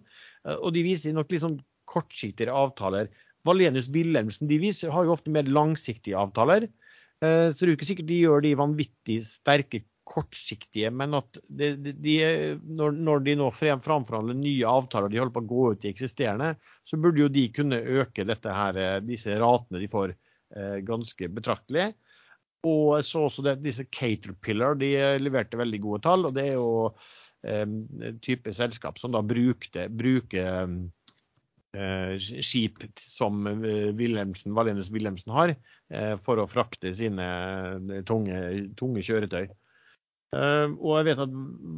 Eh, 0.47 0.57
og 0.57 0.73
de 0.75 0.85
viser 0.87 1.15
nok 1.15 1.31
litt 1.33 1.45
sånn 1.45 1.59
kortsiktigere 1.89 2.55
avtaler. 2.55 3.09
Valenius 3.47 3.89
Wilhelmsen 3.93 4.49
de 4.49 4.59
viser, 4.61 4.91
har 4.93 5.07
jo 5.07 5.15
ofte 5.15 5.31
mer 5.33 5.47
langsiktige 5.49 6.17
avtaler. 6.19 6.67
Eh, 7.23 7.47
så 7.51 7.59
det 7.59 7.67
er 7.67 7.73
jo 7.73 7.77
ikke 7.79 7.91
sikkert 7.91 8.11
de 8.11 8.19
gjør 8.23 8.43
de 8.45 8.57
vanvittig 8.59 9.21
sterke 9.27 9.83
kortsiktige, 10.09 10.89
men 10.89 11.13
at 11.19 11.37
de, 11.53 11.73
de, 11.77 12.15
når, 12.65 12.95
når, 12.97 13.23
de 13.27 13.35
nå 13.37 13.49
framforhandler 13.53 14.37
nye 14.39 14.65
avtaler, 14.65 15.11
de 15.11 15.19
holder 15.21 15.35
på 15.35 15.43
å 15.43 15.49
gå 15.51 15.65
ut 15.75 15.85
i 15.85 15.91
eksisterende, 15.91 16.55
så 16.87 16.97
burde 16.97 17.21
jo 17.21 17.29
de 17.29 17.45
kunne 17.53 17.77
øke 17.77 18.25
her, 18.25 18.79
eh, 18.79 18.99
disse 19.05 19.37
ratene 19.37 19.83
de 19.83 19.89
får 19.91 20.15
eh, 20.15 20.79
ganske 20.87 21.29
betraktelig. 21.35 21.91
Og 22.67 23.05
så 23.05 23.27
også 23.27 23.45
det, 23.45 23.59
disse 23.63 23.85
Caterpillar 23.87 24.75
de 24.75 24.89
leverte 25.21 25.59
veldig 25.59 25.79
gode 25.79 26.01
tall. 26.03 26.25
og 26.27 26.33
Det 26.35 26.43
er 26.43 26.57
jo 26.57 26.89
en 27.47 28.17
type 28.19 28.51
selskap 28.51 28.99
som 28.99 29.13
da 29.13 29.21
brukte, 29.23 29.85
bruker 29.87 30.67
skip 32.41 32.81
som 32.97 33.47
eh, 33.47 33.93
Wilhelmsen, 33.93 34.53
Valenius 34.53 34.89
Wilhelmsen 34.89 35.33
har, 35.33 35.55
eh, 35.93 36.15
for 36.17 36.41
å 36.41 36.47
frakte 36.49 36.93
sine 36.95 38.01
tunge, 38.07 38.69
tunge 38.79 39.03
kjøretøy. 39.05 39.49
Og 40.29 40.91
jeg 40.93 41.05
vet 41.07 41.19
at 41.23 41.31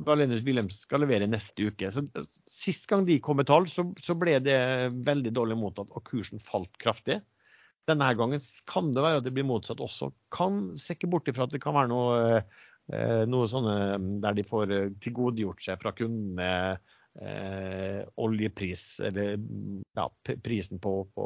Valenius 0.03 0.41
Wilhelmsen 0.43 0.83
skal 0.83 1.05
levere 1.05 1.27
neste 1.29 1.69
uke. 1.71 1.87
Så 1.87 2.03
Sist 2.51 2.83
gang 2.91 3.05
de 3.07 3.15
kom 3.23 3.39
med 3.39 3.47
tall, 3.47 3.63
så, 3.71 3.85
så, 4.03 4.15
ble 4.19 4.41
det 4.43 4.57
veldig 5.07 5.31
dårlig 5.31 5.55
mottatt, 5.55 5.87
og 5.95 6.03
kursen 6.03 6.41
falt 6.43 6.73
kraftig. 6.81 7.21
Denne 7.87 8.09
gangen 8.19 8.43
kan 8.67 8.91
det 8.91 9.05
være 9.05 9.21
at 9.21 9.27
det 9.27 9.31
blir 9.37 9.47
motsatt 9.47 9.79
også. 9.79 10.11
Kan 10.35 10.73
se 10.75 10.97
ikke 10.97 11.13
bort 11.13 11.31
ifra 11.31 11.47
at 11.47 11.55
det 11.55 11.63
kan 11.63 11.77
være 11.77 11.93
noe, 11.93 12.43
noe 13.31 13.47
sånne 13.47 13.77
der 14.19 14.35
de 14.35 14.43
får 14.43 14.75
tilgodegjort 14.99 15.63
seg 15.63 15.79
fra 15.79 15.95
kundene 15.95 16.51
oljepris, 18.21 18.83
eller 19.03 19.33
ja, 19.97 20.05
prisen 20.45 20.79
på, 20.79 20.93
på 21.11 21.25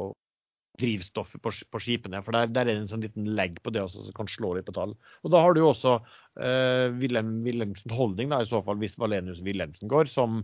drivstoffet 0.79 1.41
på, 1.43 1.51
på, 1.71 1.81
skipene. 1.81 2.21
For 2.25 2.35
der, 2.35 2.49
der, 2.51 2.67
er 2.67 2.73
det 2.73 2.83
en 2.83 2.89
sånn 2.91 3.03
liten 3.05 3.29
legg 3.37 3.59
på 3.63 3.73
det 3.73 3.83
også, 3.83 4.05
som 4.07 4.17
kan 4.17 4.29
slå 4.31 4.55
litt 4.55 4.67
på 4.67 4.75
tall. 4.75 4.95
Og 5.23 5.33
da 5.33 5.41
har 5.43 5.55
du 5.55 5.61
jo 5.63 5.71
også 5.71 5.97
eh, 5.99 6.87
Wilhelm 6.99 7.37
Wilhelmsen 7.45 7.93
Holding, 7.95 8.33
da, 8.33 8.41
i 8.41 8.49
så 8.49 8.61
fall 8.65 8.79
hvis 8.81 8.97
Valenius 9.01 9.43
Wilhelmsen 9.45 9.91
går, 9.91 10.09
som 10.11 10.43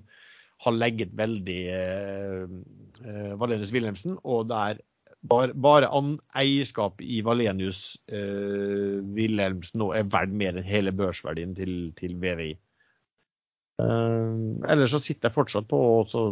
har 0.61 0.77
legget 0.77 1.13
veldig 1.17 1.59
eh, 1.73 2.41
uh, 3.01 3.33
Valenius 3.41 3.73
Wilhelmsen. 3.73 4.17
Og 4.21 4.47
der 4.51 4.81
bare, 5.29 5.55
bare 5.57 5.89
an, 5.93 6.15
eierskap 6.37 7.01
i 7.01 7.21
Valenius 7.25 7.95
eh, 8.13 9.01
Wilhelmsen 9.17 9.81
nå 9.81 9.91
er 9.97 10.09
verdt 10.13 10.35
mer 10.37 10.57
enn 10.57 10.67
hele 10.67 10.93
børsverdien 10.95 11.57
til, 11.57 11.89
til 11.99 12.15
VVI. 12.21 12.53
Uh, 13.81 14.61
ellers 14.69 14.93
så 14.93 14.99
sitter 15.01 15.29
jeg 15.29 15.37
fortsatt 15.37 15.69
på 15.69 15.77
og 15.77 16.09
så 16.11 16.25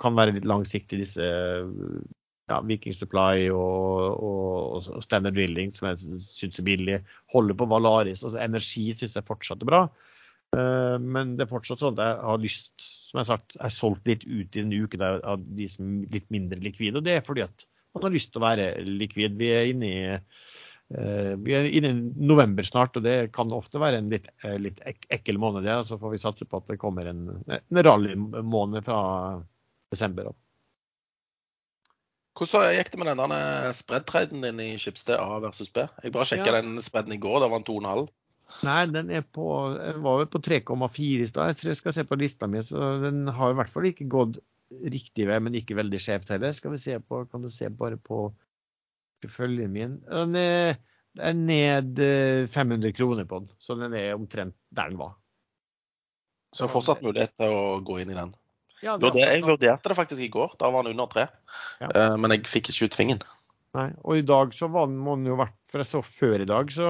kan 0.00 0.14
være 0.18 0.34
litt 0.36 0.46
langsiktig 0.46 1.00
disse 1.00 1.24
ja, 1.24 2.58
Viking 2.66 2.94
Supply 2.96 3.48
og, 3.54 4.20
og, 4.20 4.80
og, 4.84 5.02
Standard 5.04 5.36
Drilling, 5.36 5.72
som 5.72 5.88
jeg 5.90 6.20
syns 6.20 6.60
er 6.60 6.66
billig. 6.66 6.98
Holder 7.32 7.56
på 7.58 7.68
Valaris. 7.70 8.24
altså 8.24 8.40
Energi 8.42 8.90
syns 8.92 9.16
jeg 9.16 9.28
fortsatt 9.28 9.64
er 9.64 9.70
bra. 9.70 9.84
Uh, 10.54 10.96
men 11.02 11.34
det 11.38 11.46
er 11.46 11.50
fortsatt 11.50 11.82
sånn 11.82 11.96
at 11.96 12.04
jeg 12.04 12.26
har 12.28 12.42
lyst, 12.42 12.72
som 12.78 13.18
jeg 13.18 13.24
har 13.24 13.30
sagt, 13.32 13.56
jeg 13.56 13.64
har 13.64 13.74
solgt 13.74 14.10
litt 14.10 14.26
ut 14.26 14.50
i 14.50 14.60
denne 14.60 14.82
uken 14.84 15.06
av 15.06 15.46
de 15.56 15.70
som 15.70 16.02
er 16.02 16.18
litt 16.18 16.28
mindre 16.34 16.60
likvide. 16.62 17.00
Og 17.00 17.06
det 17.06 17.18
er 17.18 17.26
fordi 17.26 17.46
at 17.46 17.66
man 17.94 18.08
har 18.08 18.14
lyst 18.14 18.34
til 18.34 18.42
å 18.42 18.46
være 18.48 18.68
likvid. 18.84 19.38
Vi 19.40 19.50
er 19.54 19.70
inne 19.70 19.88
i 19.88 20.04
vi 20.94 21.54
er 21.56 21.66
inne 21.66 21.90
i 21.90 22.26
november 22.28 22.66
snart, 22.66 22.96
og 22.98 23.04
det 23.06 23.32
kan 23.34 23.52
ofte 23.54 23.80
være 23.82 23.98
en 24.02 24.10
litt, 24.12 24.28
uh, 24.44 24.54
litt 24.62 24.78
ek 24.86 25.08
ekkel 25.14 25.40
måned. 25.42 25.66
Ja. 25.66 25.80
Så 25.86 25.98
får 26.00 26.14
vi 26.14 26.22
satse 26.22 26.46
på 26.48 26.60
at 26.60 26.70
det 26.70 26.80
kommer 26.82 27.10
en, 27.10 27.26
en 27.48 27.82
rallymåned 27.86 28.86
fra 28.86 29.00
desember. 29.94 30.32
Opp. 30.32 30.40
Hvordan 32.34 32.72
gikk 32.74 32.90
det 32.90 32.98
med 32.98 33.12
denne 33.12 33.40
spread-traden 33.78 34.42
din 34.42 34.62
i 34.62 34.72
Skipsted 34.80 35.20
A 35.20 35.38
versus 35.42 35.70
B? 35.70 35.84
Jeg 36.02 36.14
bare 36.14 36.26
sjekka 36.26 36.50
ja. 36.50 36.60
den 36.60 36.82
spreaden 36.82 37.14
i 37.14 37.20
går, 37.22 37.40
da 37.44 37.50
var 37.50 37.62
den 37.62 37.68
2,5. 37.68 38.08
Nei, 38.66 38.80
den 38.90 39.12
er 39.14 39.22
på, 39.22 39.44
var 40.02 40.18
vel 40.20 40.26
på 40.30 40.40
3,4 40.42 41.22
i 41.22 41.28
stad. 41.30 41.52
Jeg 41.52 41.60
tror 41.60 41.70
jeg 41.70 41.80
skal 41.80 41.94
se 41.96 42.04
på 42.08 42.18
lista 42.18 42.48
mi, 42.50 42.62
så 42.62 42.96
den 43.02 43.28
har 43.34 43.54
i 43.54 43.58
hvert 43.58 43.70
fall 43.72 43.86
ikke 43.88 44.10
gått 44.10 44.40
riktig 44.90 45.28
vei, 45.30 45.38
men 45.42 45.54
ikke 45.58 45.78
veldig 45.78 46.00
skjevt 46.02 46.32
heller. 46.34 46.54
Skal 46.56 46.74
vi 46.74 46.82
se 46.82 46.98
på, 46.98 47.22
Kan 47.30 47.46
du 47.46 47.50
se 47.54 47.70
bare 47.70 47.98
på 48.02 48.26
porteføljen 49.24 49.72
min? 49.72 49.98
Den 50.06 50.36
er, 50.38 50.78
er 51.18 51.36
ned 51.36 52.00
500 52.52 52.88
eh, 52.88 52.94
kroner 52.94 53.28
på 53.28 53.42
den, 53.42 53.50
så 53.58 53.76
den 53.78 53.94
er 53.96 54.14
omtrent 54.14 54.56
der 54.70 54.90
den 54.90 55.00
var. 55.00 55.16
Så 56.54 56.68
fortsatt 56.70 57.02
mulighet 57.02 57.34
til 57.34 57.50
å 57.50 57.80
gå 57.82 57.98
inn 58.02 58.12
i 58.12 58.18
den? 58.18 58.34
Ja, 58.84 58.98
det, 59.00 59.14
jeg 59.16 59.42
vurderte 59.46 59.90
det 59.90 59.96
faktisk 59.96 60.22
i 60.22 60.30
går. 60.30 60.54
Da 60.60 60.68
var 60.70 60.84
den 60.84 60.94
under 60.94 61.08
tre. 61.10 61.24
Ja. 61.80 61.88
Uh, 61.88 62.16
men 62.20 62.34
jeg 62.34 62.44
fikk 62.50 62.68
ikke 62.70 62.90
ut 62.90 62.98
fingeren. 62.98 63.24
Nei, 63.74 63.88
og 64.04 64.20
i 64.20 64.26
dag 64.26 64.52
så 64.54 64.68
var 64.70 64.86
den, 64.86 65.00
må 65.02 65.16
den 65.18 65.32
jo 65.32 65.38
vært 65.40 65.56
For 65.72 65.82
jeg 65.82 65.88
så 65.88 66.02
før 66.06 66.44
i 66.44 66.46
dag, 66.46 66.68
så 66.70 66.88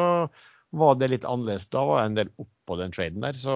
var 0.76 0.98
det 1.00 1.08
litt 1.12 1.24
annerledes. 1.24 1.68
Da 1.72 1.84
var 1.86 2.02
jeg 2.02 2.10
en 2.10 2.18
del 2.18 2.32
oppå 2.42 2.76
den 2.76 2.92
traden 2.92 3.24
der. 3.24 3.38
Så 3.38 3.54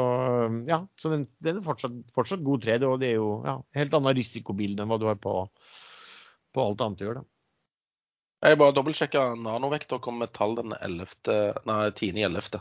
ja, 0.70 0.78
så 0.96 1.12
den, 1.12 1.26
den 1.44 1.58
er 1.58 1.66
fortsatt, 1.66 1.98
fortsatt, 2.16 2.44
god 2.46 2.64
trade. 2.64 2.88
Og 2.88 3.02
det 3.02 3.10
er 3.10 3.18
jo 3.18 3.32
ja, 3.44 3.58
helt 3.76 3.98
annet 3.98 4.16
risikobilde 4.16 4.84
enn 4.84 4.92
hva 4.92 5.00
du 5.02 5.08
har 5.10 5.18
på, 5.20 5.34
på 6.54 6.64
alt 6.64 6.86
annet 6.86 7.02
du 7.02 7.04
gjør. 7.04 7.20
da. 7.20 7.37
Jeg 8.38 8.58
bare 8.60 8.74
dobbeltsjekka 8.76 9.22
nanovekt 9.42 9.92
og 9.96 10.02
kom 10.04 10.20
med 10.22 10.30
tall 10.36 10.54
den 10.58 10.74
11., 10.78 11.64
nei, 11.66 11.78
10.11. 11.90 12.60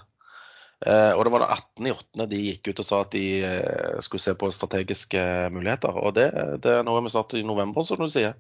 Eh, 0.85 1.11
og 1.17 1.23
det 1.25 1.33
var 1.33 1.41
da 1.41 1.55
18.8. 1.55 2.25
de 2.29 2.39
gikk 2.41 2.69
ut 2.69 2.81
og 2.83 2.87
sa 2.87 3.01
at 3.01 3.13
de 3.15 3.25
eh, 3.45 3.99
skulle 4.05 4.21
se 4.21 4.33
på 4.37 4.49
strategiske 4.53 5.21
muligheter. 5.53 5.97
Og 6.01 6.13
det, 6.17 6.27
det 6.63 6.75
er 6.79 6.85
noe 6.85 7.01
vi 7.05 7.13
starter 7.13 7.41
i 7.41 7.45
november, 7.47 7.85
som 7.85 8.01
du 8.01 8.09
sier. 8.11 8.37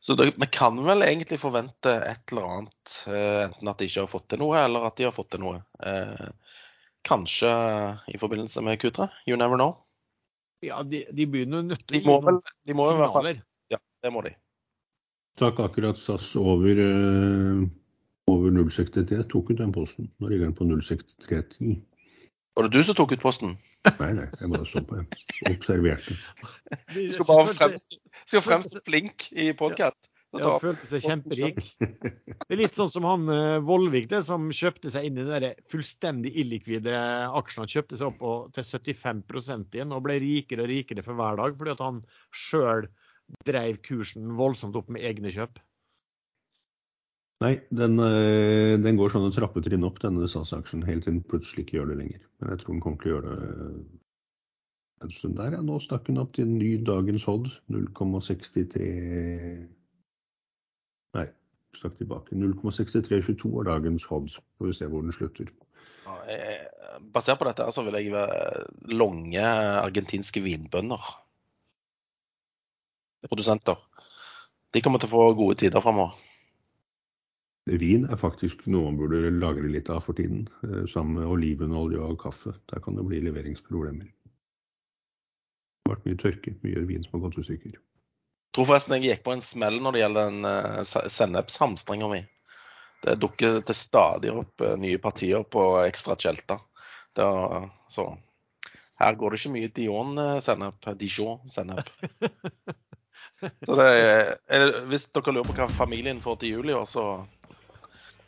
Så 0.00 0.16
det, 0.16 0.30
vi 0.40 0.48
kan 0.50 0.78
vel 0.86 1.04
egentlig 1.04 1.40
forvente 1.42 1.92
et 2.08 2.32
eller 2.32 2.48
annet, 2.54 2.96
eh, 3.10 3.42
enten 3.48 3.70
at 3.70 3.82
de 3.82 3.90
ikke 3.90 4.06
har 4.06 4.10
fått 4.10 4.30
til 4.32 4.42
noe, 4.42 4.56
eller 4.62 4.88
at 4.88 4.98
de 4.98 5.06
har 5.06 5.14
fått 5.14 5.32
til 5.34 5.44
noe. 5.44 5.60
Kanskje 7.06 7.50
i 8.12 8.18
forbindelse 8.20 8.62
med 8.64 8.80
Q3. 8.82 9.10
You 9.28 9.38
never 9.40 9.60
know. 9.60 9.74
Ja, 10.64 10.82
de, 10.84 11.06
de 11.16 11.26
begynner 11.26 11.64
nødt 11.64 11.86
til 11.88 11.98
å 11.98 12.00
gi 12.00 12.08
noen 12.08 12.40
signaler. 12.68 13.42
Ja, 13.72 13.80
det 14.04 14.12
må 14.12 14.24
de. 14.26 14.34
Takk 15.38 15.60
akkurat 15.62 15.98
SAS 15.98 16.32
over 16.36 16.80
over 18.30 18.70
063 18.70 19.22
tok 19.30 19.50
ut 19.50 19.58
den 19.58 19.72
posten. 19.72 20.10
Nå 20.18 20.28
ligger 20.30 20.50
den 20.50 20.56
på 20.56 20.66
06310. 20.68 21.80
Var 22.54 22.66
det 22.66 22.78
du 22.78 22.84
som 22.84 22.96
tok 22.98 23.14
ut 23.14 23.22
posten? 23.22 23.58
Nei, 23.96 24.12
nei, 24.18 24.28
jeg 24.36 24.52
bare 24.52 24.68
så 24.68 24.82
på. 24.84 25.00
Jeg 25.00 25.56
observerte. 25.56 26.16
Du 26.92 27.04
skal 27.14 27.28
bare 27.28 27.52
fremstå, 27.56 28.00
skal 28.28 28.42
fremstå 28.44 28.82
flink 28.86 29.30
i 29.32 29.52
podkast. 29.56 30.10
Ja, 30.36 30.52
følte 30.62 30.86
seg 30.86 31.02
kjemperik. 31.08 31.56
Det 32.50 32.54
er 32.54 32.60
litt 32.60 32.76
sånn 32.76 32.90
som 32.90 33.06
han 33.06 33.26
eh, 33.30 33.56
Vollvik, 33.66 34.06
det, 34.10 34.20
som 34.26 34.48
kjøpte 34.54 34.90
seg 34.92 35.08
inn 35.08 35.18
i 35.18 35.24
den 35.26 35.46
fullstendig 35.70 36.30
illikvide 36.38 36.94
aksjen. 37.38 37.64
Han 37.64 37.72
kjøpte 37.72 37.98
seg 37.98 38.12
opp 38.12 38.52
til 38.54 38.66
75 38.66 39.24
igjen 39.74 39.94
og 39.94 40.04
ble 40.06 40.20
rikere 40.22 40.66
og 40.66 40.70
rikere 40.70 41.04
for 41.06 41.18
hver 41.18 41.38
dag 41.40 41.56
fordi 41.58 41.74
at 41.74 41.82
han 41.82 41.98
sjøl 42.34 42.86
drev 43.46 43.80
kursen 43.86 44.34
voldsomt 44.38 44.76
opp 44.78 44.90
med 44.92 45.04
egne 45.06 45.32
kjøp. 45.34 45.60
Nei, 47.40 47.54
den, 47.72 47.96
eh, 48.04 48.76
den 48.76 48.98
går 49.00 49.14
sånne 49.14 49.32
trappetrinn 49.32 49.86
opp, 49.88 50.02
denne 50.02 50.28
SAS-aksjen, 50.28 50.84
helt 50.84 51.06
til 51.06 51.14
den 51.14 51.24
plutselig 51.24 51.64
ikke 51.64 51.78
gjør 51.78 51.92
det 51.92 51.98
lenger. 52.02 52.26
Men 52.40 52.52
jeg 52.52 52.60
tror 52.60 52.74
den 52.74 52.82
kommer 52.84 53.00
til 53.00 53.10
å 53.10 53.14
gjøre 53.14 53.36
det 53.38 53.70
en 55.00 55.14
stund 55.14 55.38
der. 55.40 55.56
Ja, 55.56 55.62
nå 55.64 55.78
stakk 55.80 56.04
den 56.10 56.20
opp 56.20 56.34
til 56.36 56.44
en 56.44 56.58
ny 56.60 56.74
dagens 56.84 57.24
Hodd, 57.24 57.48
0,63 57.72 58.90
Nei, 61.16 61.24
stakk 61.78 61.96
tilbake. 61.98 62.36
0,6322 62.36 63.54
er 63.62 63.70
dagens 63.70 64.04
Hodd. 64.10 64.36
Får 64.60 64.68
vi 64.68 64.76
se 64.76 64.90
hvor 64.92 65.02
den 65.06 65.16
slutter. 65.16 65.48
Basert 67.14 67.40
på 67.40 67.48
dette 67.48 67.64
så 67.72 67.82
vil 67.86 67.96
jeg 67.96 68.12
være 68.12 68.68
lange 68.92 69.42
argentinske 69.80 70.42
vinbønder. 70.44 71.08
Produsenter. 73.28 73.76
De 74.70 74.80
kommer 74.80 75.02
til 75.02 75.10
å 75.10 75.14
få 75.16 75.30
gode 75.38 75.58
tider 75.60 75.82
framover. 75.84 76.14
Vin 77.70 78.06
er 78.08 78.18
faktisk 78.18 78.62
noe 78.66 78.88
man 78.88 78.96
burde 78.98 79.30
lagre 79.36 79.68
litt 79.70 79.90
av 79.92 80.00
for 80.06 80.16
tiden, 80.16 80.48
eh, 80.64 80.86
sammen 80.90 81.20
med 81.20 81.28
olivenolje 81.28 82.00
og 82.00 82.18
kaffe. 82.22 82.54
Der 82.72 82.80
kan 82.80 82.96
det 82.96 83.04
bli 83.04 83.20
leveringsproblemer. 83.20 84.08
Det 84.08 85.86
har 85.86 85.96
vært 85.96 86.06
mye 86.06 86.20
tørke, 86.22 86.54
mye 86.64 86.86
vin 86.88 87.04
som 87.04 87.18
har 87.18 87.28
gått 87.28 87.38
i 87.38 87.46
stykker. 87.50 87.76
Jeg 87.76 88.56
tror 88.56 88.66
forresten 88.66 88.96
jeg 88.96 89.04
gikk 89.04 89.24
på 89.24 89.32
en 89.36 89.44
smell 89.44 89.78
når 89.78 89.92
det 89.92 90.00
gjelder 90.00 90.30
den 90.30 90.44
uh, 90.44 90.82
sennepshamstringa 90.82 92.08
mi. 92.10 92.24
Det 93.04 93.20
dukker 93.20 93.60
til 93.62 93.76
stadig 93.78 94.32
opp 94.34 94.60
uh, 94.60 94.74
nye 94.76 94.98
partier 94.98 95.44
på 95.44 95.84
ekstra 95.84 96.16
tjelta. 96.18 96.58
Så 97.14 98.06
her 98.98 99.14
går 99.14 99.30
det 99.30 99.40
ikke 99.40 99.54
mye 99.54 99.70
Dion-sennep. 99.76 100.90
Dijon-sennep. 100.98 101.90
Så 103.40 103.76
det 103.78 103.90
er, 103.90 104.72
hvis 104.90 105.06
dere 105.14 105.34
lurer 105.36 105.48
på 105.48 105.56
hva 105.56 105.68
familien 105.72 106.20
får 106.22 106.40
til 106.42 106.56
jul 106.56 106.72
i 106.72 106.76
år, 106.76 106.88
så 106.88 107.04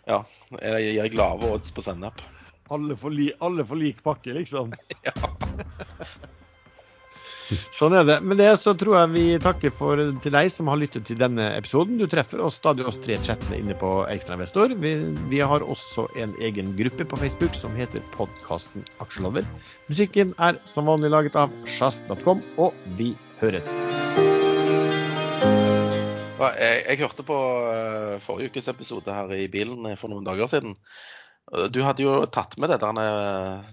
ja. 0.08 0.22
Jeg 0.60 0.94
gir 0.96 1.16
lave 1.18 1.54
odds 1.54 1.72
på 1.74 1.84
sennep. 1.84 2.20
Alle 2.72 2.96
får, 2.96 3.12
li, 3.14 3.30
alle 3.44 3.64
får 3.68 3.80
lik 3.80 4.04
pakke, 4.04 4.34
liksom? 4.36 4.72
ja. 5.06 5.14
Sånn 7.76 7.92
er 7.96 8.06
det. 8.08 8.18
Med 8.24 8.38
det 8.40 8.50
så 8.60 8.72
tror 8.78 8.96
jeg 8.96 9.12
vi 9.12 9.24
takker 9.42 9.72
for 9.76 10.00
til 10.24 10.34
deg 10.34 10.48
som 10.52 10.70
har 10.72 10.80
lyttet 10.80 11.04
til 11.08 11.18
denne 11.20 11.50
episoden. 11.56 11.98
Du 12.00 12.06
treffer 12.10 12.40
oss 12.44 12.56
stadig 12.60 12.86
oss 12.88 13.00
tre 13.02 13.18
chattene 13.20 13.60
inne 13.60 13.76
på 13.78 13.90
Ekstrainvestor. 14.08 14.72
Vi, 14.80 14.94
vi 15.32 15.42
har 15.44 15.64
også 15.64 16.06
en 16.22 16.32
egen 16.40 16.72
gruppe 16.78 17.08
på 17.08 17.20
Facebook 17.20 17.58
som 17.58 17.76
heter 17.76 18.04
podkasten 18.16 18.86
Aksjelover. 19.04 19.48
Musikken 19.92 20.32
er 20.40 20.60
som 20.68 20.88
vanlig 20.88 21.12
laget 21.12 21.36
av 21.36 21.52
sjazz.com, 21.68 22.40
og 22.56 22.72
vi 22.96 23.12
høres. 23.42 23.68
Jeg, 26.42 26.84
jeg, 26.86 27.00
hørte 27.02 27.24
på 27.26 27.36
uh, 27.36 28.20
forrige 28.22 28.52
ukes 28.52 28.68
episode 28.72 29.14
her 29.14 29.32
i 29.36 29.48
bilen 29.52 29.96
for 30.00 30.12
noen 30.12 30.26
dager 30.26 30.50
siden. 30.50 30.76
Du 31.74 31.80
hadde 31.82 32.04
jo 32.04 32.12
tatt 32.32 32.56
med 32.62 32.70
det 32.72 32.78
der 32.82 33.00
uh, 33.02 33.64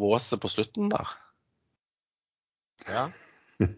våset 0.00 0.40
på 0.42 0.50
slutten 0.52 0.90
der. 0.92 1.14
Ja. 2.88 3.04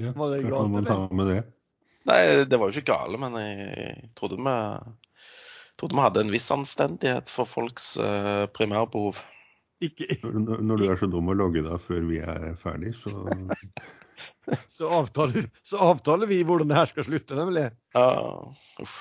ja 0.00 0.14
Var 0.16 0.34
det 0.34 0.42
galt, 0.48 0.72
man 0.72 0.88
ta 0.88 1.00
med 1.14 1.34
det? 1.34 1.40
Nei, 2.08 2.20
det 2.48 2.58
var 2.58 2.70
jo 2.70 2.74
ikke 2.74 2.94
gale, 2.94 3.20
men 3.20 3.36
jeg 3.38 4.10
trodde 4.18 4.40
vi, 4.40 4.54
trodde 5.78 5.98
vi 5.98 6.06
hadde 6.06 6.24
en 6.24 6.32
viss 6.32 6.48
anstendighet 6.54 7.30
for 7.30 7.46
folks 7.46 7.92
primærbehov. 8.56 9.20
Ikke. 9.84 10.08
Når, 10.24 10.62
når 10.64 10.80
du 10.80 10.86
er 10.88 10.98
så 11.00 11.08
dum 11.08 11.30
å 11.32 11.36
logge 11.36 11.62
deg 11.64 11.82
før 11.84 12.02
vi 12.08 12.18
er 12.24 12.56
ferdig, 12.60 12.94
så 13.00 13.12
så 14.68 14.90
avtaler, 15.00 15.48
så 15.62 15.80
avtaler 15.90 16.30
vi 16.30 16.42
hvordan 16.46 16.70
det 16.70 16.78
her 16.78 16.90
skal 16.90 17.06
slutte, 17.06 17.38
nemlig. 17.38 17.68
Ja, 17.96 18.10
uff. 18.82 19.00